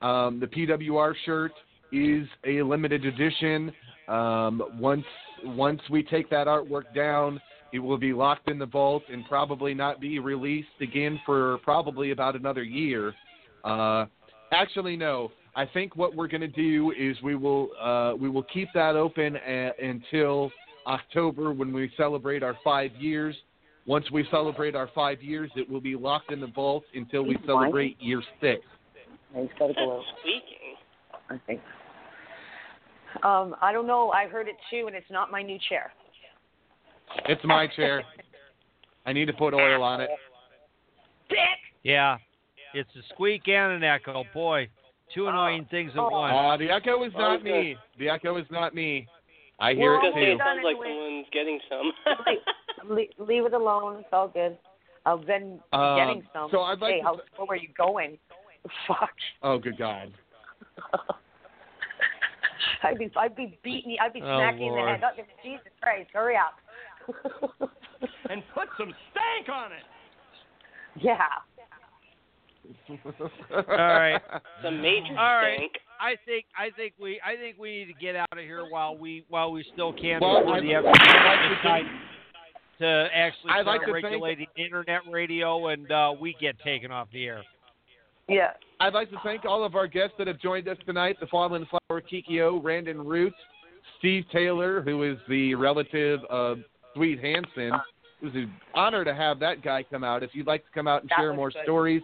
Um, 0.01 0.39
the 0.39 0.47
PWR 0.47 1.13
shirt 1.25 1.51
is 1.91 2.27
a 2.45 2.61
limited 2.61 3.05
edition. 3.05 3.72
Um, 4.07 4.61
once 4.80 5.05
once 5.43 5.81
we 5.89 6.03
take 6.03 6.30
that 6.30 6.47
artwork 6.47 6.93
down, 6.95 7.41
it 7.74 7.80
will 7.80 7.98
be 7.98 8.14
locked 8.14 8.49
in 8.49 8.57
the 8.57 8.66
vault 8.66 9.03
and 9.11 9.25
probably 9.27 9.74
not 9.74 9.99
be 9.99 10.19
released 10.19 10.67
again 10.82 11.19
for 11.25 11.57
probably 11.59 12.11
about 12.11 12.35
another 12.35 12.64
year. 12.64 13.14
Uh, 13.64 14.06
actually, 14.51 14.95
no. 14.95 15.32
I 15.56 15.66
think 15.66 15.95
what 15.95 16.16
we're 16.16 16.27
going 16.27 16.41
to 16.41 16.48
do 16.48 16.93
is 16.98 17.17
we 17.24 17.35
will 17.35 17.69
uh, 17.82 18.14
we 18.19 18.30
will 18.30 18.43
keep 18.43 18.69
that 18.74 18.95
open 18.95 19.35
a- 19.35 19.72
until 19.82 20.51
October 20.85 21.51
when 21.51 21.74
we 21.74 21.91
celebrate 21.98 22.43
our 22.43 22.56
five 22.64 22.91
years. 22.95 23.35
Once 23.85 24.09
we 24.11 24.27
celebrate 24.30 24.75
our 24.75 24.90
five 24.93 25.22
years, 25.22 25.49
it 25.56 25.69
will 25.69 25.82
be 25.82 25.95
locked 25.95 26.32
in 26.32 26.41
the 26.41 26.48
vault 26.48 26.83
until 26.93 27.24
we 27.24 27.38
celebrate 27.45 27.99
year 28.01 28.22
six. 28.41 28.61
He's 29.33 29.48
got 29.57 29.67
to 29.67 29.74
go 29.74 29.98
out. 29.98 30.03
Squeaking. 30.19 30.66
I 31.30 31.39
think. 31.45 31.61
Um, 33.23 33.56
I 33.61 33.72
don't 33.72 33.88
know. 33.88 34.09
I 34.11 34.27
heard 34.27 34.47
it 34.47 34.56
too, 34.69 34.85
and 34.88 34.95
it's 34.95 35.09
not 35.09 35.31
my 35.31 35.41
new 35.41 35.57
chair. 35.69 35.91
It's 37.27 37.41
my 37.43 37.67
chair. 37.67 38.03
I 39.06 39.14
need 39.14 39.25
to 39.25 39.33
put 39.33 39.53
oil 39.53 39.81
on 39.81 40.01
it. 40.01 40.09
Dick. 41.30 41.38
Yeah, 41.83 42.17
it's 42.73 42.89
a 42.95 43.01
squeak 43.14 43.47
and 43.47 43.72
an 43.73 43.83
echo. 43.83 44.23
Boy, 44.33 44.69
two 45.14 45.27
annoying 45.27 45.65
things 45.72 45.91
at 45.95 46.01
once. 46.01 46.33
Uh, 46.35 46.57
the 46.57 46.69
echo 46.69 47.03
is 47.03 47.14
not 47.15 47.43
me. 47.43 47.75
The 47.97 48.09
echo 48.09 48.38
is 48.38 48.45
not 48.51 48.75
me. 48.75 49.07
I 49.59 49.73
hear 49.73 49.95
I 49.95 49.97
was 49.97 50.14
it 50.15 50.19
too. 50.19 50.31
it 50.33 50.38
sounds 50.38 50.59
like 50.64 50.75
someone's 50.75 51.25
getting 51.31 51.59
some. 51.69 51.91
Le- 52.89 53.25
leave 53.25 53.45
it 53.45 53.53
alone. 53.53 53.97
It's 53.99 54.09
all 54.11 54.27
good. 54.27 54.57
I've 55.06 55.25
been 55.25 55.59
Um, 55.73 55.97
getting 55.97 56.23
some. 56.33 56.49
so 56.51 56.61
I'd 56.61 56.80
like 56.80 56.95
hey, 56.95 56.99
to- 56.99 57.03
how 57.06 57.19
slow 57.35 57.45
are 57.49 57.56
you 57.56 57.69
going? 57.75 58.17
Fuck. 58.88 59.14
Oh, 59.41 59.57
good 59.57 59.77
God. 59.77 60.11
I'd 62.83 62.97
be, 62.99 63.09
I'd 63.17 63.35
be 63.35 63.57
beating 63.64 63.91
you. 63.91 63.97
I'd 64.01 64.14
be 64.14 64.22
Oh, 64.22 64.38
smacking 64.38 64.61
you 64.61 64.67
in 64.69 64.75
the 64.75 64.81
Lord. 64.81 64.99
head. 64.99 65.09
Oh, 65.17 65.23
Jesus 65.43 65.67
Christ! 65.81 66.09
Hurry 66.14 66.35
up. 66.35 66.53
and 68.30 68.43
put 68.53 68.67
some 68.77 68.93
stank 69.11 69.49
on 69.49 69.72
it. 69.72 69.83
Yeah. 71.01 71.17
All 73.51 73.64
right. 73.77 74.22
The 74.64 74.72
major 74.72 75.17
All 75.17 75.35
right. 75.38 75.56
stink. 75.57 75.73
I 76.01 76.15
think 76.25 76.45
I 76.57 76.69
think 76.75 76.93
we 76.99 77.19
I 77.25 77.35
think 77.35 77.57
we 77.57 77.69
need 77.80 77.85
to 77.85 77.93
get 77.99 78.15
out 78.15 78.27
of 78.31 78.39
here 78.39 78.65
while 78.69 78.97
we 78.97 79.25
while 79.30 79.51
we 79.51 79.64
still 79.73 79.93
can 79.93 80.19
Well, 80.22 80.39
before 80.41 80.56
I'd- 80.57 80.67
the 80.67 80.75
I'd 80.75 80.83
like 80.83 81.83
to 81.89 81.89
to 82.80 83.07
actually 83.14 83.49
start 83.49 83.65
like 83.65 83.81
to 83.81 83.91
thank- 83.91 84.03
regulating 84.03 84.47
internet 84.57 85.01
radio 85.11 85.67
and 85.67 85.91
uh, 85.91 86.14
we 86.19 86.35
get 86.39 86.59
taken 86.59 86.91
off 86.91 87.07
the 87.11 87.25
air. 87.25 87.43
Yeah. 88.27 88.51
I'd 88.80 88.93
like 88.93 89.09
to 89.09 89.17
thank 89.23 89.43
all 89.45 89.64
of 89.64 89.75
our 89.75 89.88
guests 89.88 90.14
that 90.17 90.27
have 90.27 90.39
joined 90.39 90.67
us 90.67 90.77
tonight 90.85 91.17
the 91.19 91.27
Fallen 91.27 91.65
Flower 91.65 92.01
Kikyo, 92.01 92.61
Brandon 92.61 93.03
Roots, 93.06 93.35
Steve 93.97 94.23
Taylor, 94.31 94.81
who 94.81 95.03
is 95.03 95.17
the 95.27 95.56
relative 95.56 96.19
of 96.30 96.59
Swede 96.93 97.19
Hansen. 97.19 97.73
It 98.22 98.25
was 98.25 98.33
an 98.35 98.51
honor 98.75 99.03
to 99.03 99.14
have 99.15 99.39
that 99.39 99.64
guy 99.64 99.83
come 99.83 100.03
out. 100.03 100.22
If 100.23 100.31
you'd 100.33 100.47
like 100.47 100.64
to 100.65 100.72
come 100.73 100.88
out 100.88 101.01
and 101.01 101.09
That 101.09 101.17
share 101.17 101.33
more 101.33 101.49
good. 101.49 101.64
stories, 101.64 102.01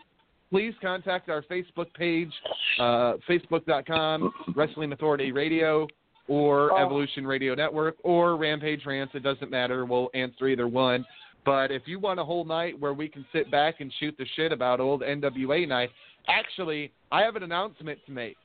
please 0.52 0.74
contact 0.82 1.30
our 1.30 1.43
Facebook 1.43 1.93
page, 1.93 2.32
uh, 2.80 3.14
facebook.com, 3.30 4.32
Wrestling 4.56 4.93
Authority 4.93 5.32
Radio, 5.32 5.88
or 6.27 6.72
Oh. 6.72 6.77
Evolution 6.77 7.26
Radio 7.27 7.53
Network, 7.53 7.98
or 8.03 8.35
Rampage 8.35 8.85
Rants. 8.85 9.14
It 9.14 9.22
doesn't 9.24 9.52
matter. 9.52 9.85
We'll 9.85 10.10
answer 10.16 10.48
either 10.48 10.68
one. 10.68 11.06
But 11.45 11.72
if 11.72 11.82
you 11.88 12.00
want 12.00 12.19
a 12.19 12.24
whole 12.24 12.45
night 12.45 12.80
where 12.80 12.93
we 12.93 13.10
can 13.10 13.26
sit 13.34 13.52
back 13.52 13.82
and 13.82 13.92
shoot 14.00 14.16
the 14.18 14.26
shit 14.35 14.52
about 14.53 14.80
old 14.80 15.02
NWA 15.03 15.66
night, 15.68 15.92
actually, 16.27 16.92
I 17.11 17.22
have 17.22 17.35
an 17.35 17.43
announcement 17.43 18.00
to 18.06 18.11
make. 18.11 18.38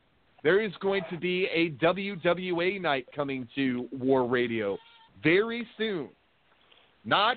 There 0.44 0.60
is 0.60 0.72
going 0.80 1.02
to 1.10 1.16
be 1.18 1.46
a 1.52 1.70
WWA 1.84 2.80
night 2.80 3.06
coming 3.14 3.48
to 3.56 3.88
War 3.92 4.26
Radio 4.26 4.78
very 5.22 5.66
soon. 5.76 6.08
Not 7.04 7.36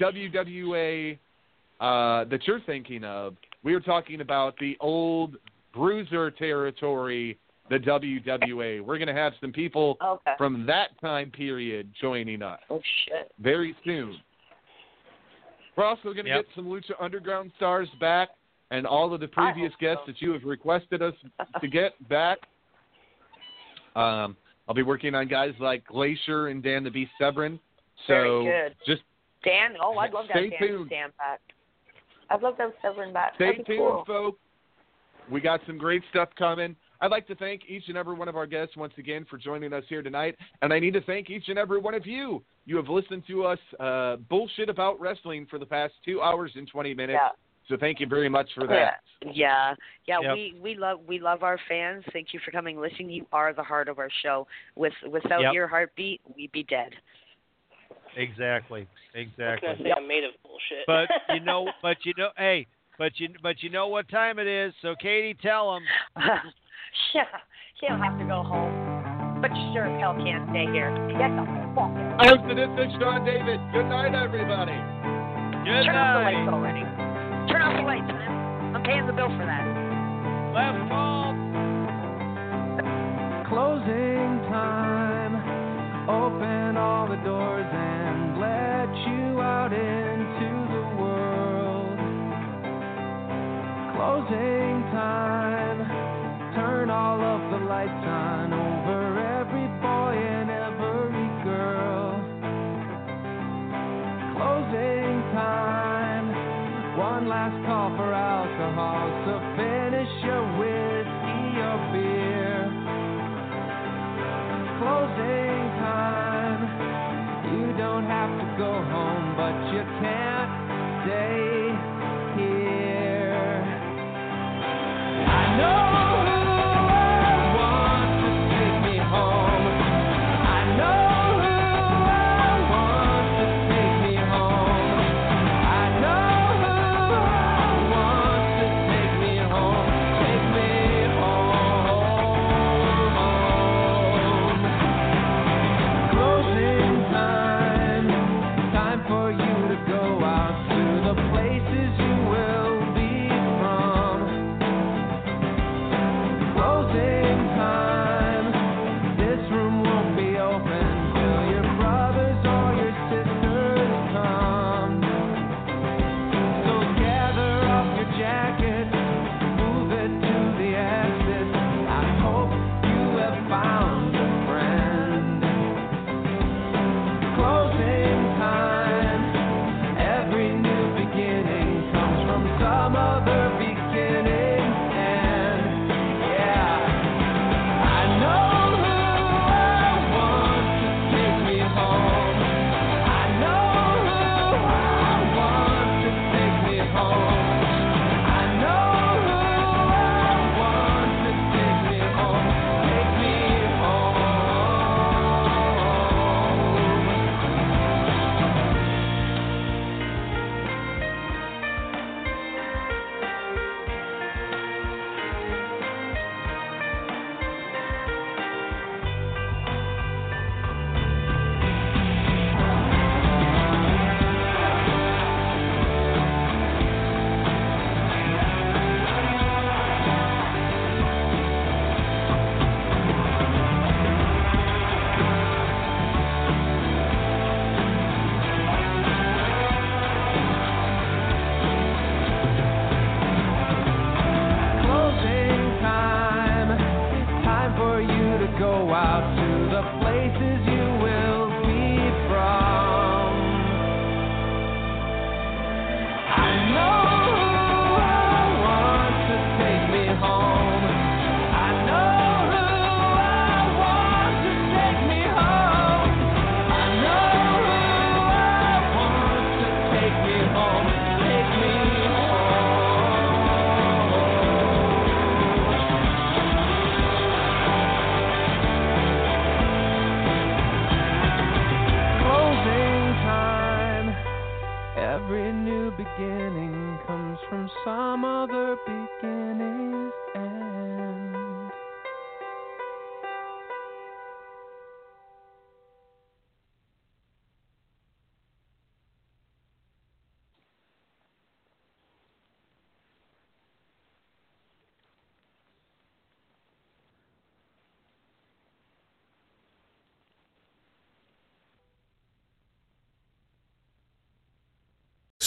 WWA 0.00 1.18
uh, 1.80 2.24
that 2.24 2.40
you're 2.46 2.60
thinking 2.60 3.04
of. 3.04 3.36
We 3.62 3.74
are 3.74 3.80
talking 3.80 4.20
about 4.20 4.54
the 4.58 4.76
old 4.80 5.36
Bruiser 5.74 6.30
territory, 6.30 7.38
the 7.68 7.76
WWA. 7.78 8.80
We're 8.80 8.98
going 8.98 9.08
to 9.08 9.14
have 9.14 9.32
some 9.40 9.52
people 9.52 9.96
Okay. 10.02 10.32
from 10.38 10.64
that 10.66 10.98
time 11.00 11.30
period 11.30 11.90
joining 12.00 12.42
us 12.42 12.60
Oh 12.70 12.80
shit. 13.06 13.30
very 13.38 13.74
soon. 13.84 14.16
We're 15.76 15.84
also 15.84 16.14
going 16.14 16.24
to 16.24 16.30
Yep. 16.30 16.46
get 16.46 16.54
some 16.54 16.66
Lucha 16.66 16.92
Underground 16.98 17.52
stars 17.56 17.88
back 18.00 18.30
and 18.70 18.86
all 18.86 19.12
of 19.14 19.20
the 19.20 19.28
previous 19.28 19.72
guests 19.80 20.02
that 20.06 20.20
you 20.20 20.32
have 20.32 20.44
requested 20.44 21.02
us 21.02 21.14
to 21.60 21.68
get 21.68 21.92
back. 22.08 22.38
Um, 23.94 24.36
I'll 24.68 24.74
be 24.74 24.82
working 24.82 25.14
on 25.14 25.28
guys 25.28 25.54
like 25.60 25.86
Glacier 25.86 26.48
and 26.48 26.62
Dan 26.62 26.84
the 26.84 26.90
Beast 26.90 27.12
Severn. 27.18 27.58
So 28.06 28.12
Very 28.12 28.44
good. 28.68 28.76
just 28.86 29.02
Dan. 29.44 29.74
Oh, 29.80 29.96
I'd 29.98 30.12
love 30.12 30.26
to 30.26 30.32
have 30.32 30.50
Dan, 30.50 30.58
tuned. 30.60 30.90
Dan 30.90 31.08
back. 31.18 31.40
I'd 32.30 32.42
love 32.42 32.56
to 32.56 32.64
have 32.64 32.72
Severn 32.82 33.12
back. 33.12 33.32
Stay 33.36 33.52
That'd 33.52 33.66
tuned, 33.66 33.78
cool. 33.78 34.04
folks. 34.06 34.38
We 35.30 35.40
got 35.40 35.60
some 35.66 35.78
great 35.78 36.02
stuff 36.10 36.28
coming. 36.38 36.76
I'd 37.00 37.10
like 37.10 37.26
to 37.28 37.34
thank 37.34 37.62
each 37.68 37.84
and 37.88 37.96
every 37.96 38.14
one 38.14 38.28
of 38.28 38.36
our 38.36 38.46
guests 38.46 38.76
once 38.76 38.94
again 38.96 39.26
for 39.28 39.36
joining 39.36 39.72
us 39.72 39.84
here 39.88 40.02
tonight, 40.02 40.34
and 40.62 40.72
I 40.72 40.78
need 40.78 40.94
to 40.94 41.00
thank 41.02 41.28
each 41.30 41.48
and 41.48 41.58
every 41.58 41.78
one 41.78 41.94
of 41.94 42.06
you. 42.06 42.42
You 42.64 42.76
have 42.76 42.88
listened 42.88 43.22
to 43.28 43.44
us 43.44 43.58
uh, 43.78 44.16
bullshit 44.30 44.68
about 44.68 44.98
wrestling 45.00 45.46
for 45.48 45.58
the 45.58 45.66
past 45.66 45.94
two 46.04 46.22
hours 46.22 46.52
and 46.54 46.66
twenty 46.68 46.94
minutes. 46.94 47.18
Yeah. 47.22 47.28
So 47.68 47.76
thank 47.78 47.98
you 48.00 48.06
very 48.06 48.28
much 48.28 48.48
for 48.54 48.66
that. 48.68 49.00
yeah, 49.32 49.74
yeah. 50.06 50.20
Yep. 50.20 50.32
We 50.34 50.54
we 50.62 50.74
love 50.76 51.00
we 51.08 51.18
love 51.18 51.42
our 51.42 51.58
fans. 51.68 52.04
Thank 52.12 52.28
you 52.32 52.40
for 52.44 52.50
coming, 52.52 52.76
and 52.76 52.82
listening. 52.82 53.10
You 53.10 53.26
are 53.32 53.52
the 53.52 53.62
heart 53.62 53.88
of 53.88 53.98
our 53.98 54.08
show. 54.22 54.46
With 54.76 54.92
without 55.10 55.40
Yep. 55.40 55.52
your 55.54 55.66
heartbeat, 55.66 56.20
we'd 56.36 56.52
be 56.52 56.62
dead. 56.64 56.92
Exactly. 58.16 58.86
I 59.14 59.18
was 59.18 59.26
Exactly. 59.26 59.68
gonna 59.84 59.94
I'm 59.96 60.06
made 60.08 60.24
of 60.24 60.30
bullshit. 60.42 60.86
But 60.86 61.08
you 61.34 61.40
know, 61.40 61.68
but 61.82 61.96
you 62.04 62.12
know, 62.16 62.30
hey, 62.36 62.66
but 62.98 63.18
you 63.18 63.28
but 63.42 63.62
you 63.62 63.70
know 63.70 63.88
what 63.88 64.08
time 64.08 64.38
it 64.38 64.46
is. 64.46 64.72
So 64.80 64.94
Katie, 65.00 65.36
tell 65.42 65.74
them. 65.74 65.82
yeah, 67.14 67.24
he'll 67.80 67.98
have 67.98 68.18
to 68.18 68.24
go 68.24 68.42
home, 68.42 69.40
but 69.42 69.50
you 69.56 69.72
sure 69.74 69.86
as 69.86 70.00
hell 70.00 70.14
can't 70.14 70.48
stay 70.50 70.66
here. 70.72 70.94
Get 71.18 71.34
the 71.34 71.44
fuck 71.74 71.90
out. 71.90 72.16
I'm 72.20 72.48
Sadistic 72.48 73.00
Sean 73.00 73.24
David. 73.24 73.60
Good 73.72 73.88
night, 73.88 74.14
everybody. 74.14 74.76
Good 75.66 75.84
Turn 75.84 75.96
off 75.96 76.20
the 76.20 76.30
lights 76.30 76.48
already. 76.52 77.05
Turn 77.48 77.62
off 77.62 77.76
the 77.76 77.82
lights, 77.86 78.08
man. 78.08 78.74
I'm 78.74 78.82
paying 78.82 79.06
the 79.06 79.12
bill 79.12 79.28
for 79.28 79.46
that. 79.46 79.64
Left 80.54 80.88
call. 80.88 81.34
Closing 83.48 84.42
time. 84.50 85.34
Open 86.08 86.76
all 86.76 87.08
the 87.08 87.16
doors 87.24 87.66
and 87.72 88.38
let 88.38 88.90
you 89.06 89.40
out 89.40 89.72
into 89.72 90.50
the 90.74 90.84
world. 91.00 91.98
Closing 93.96 94.55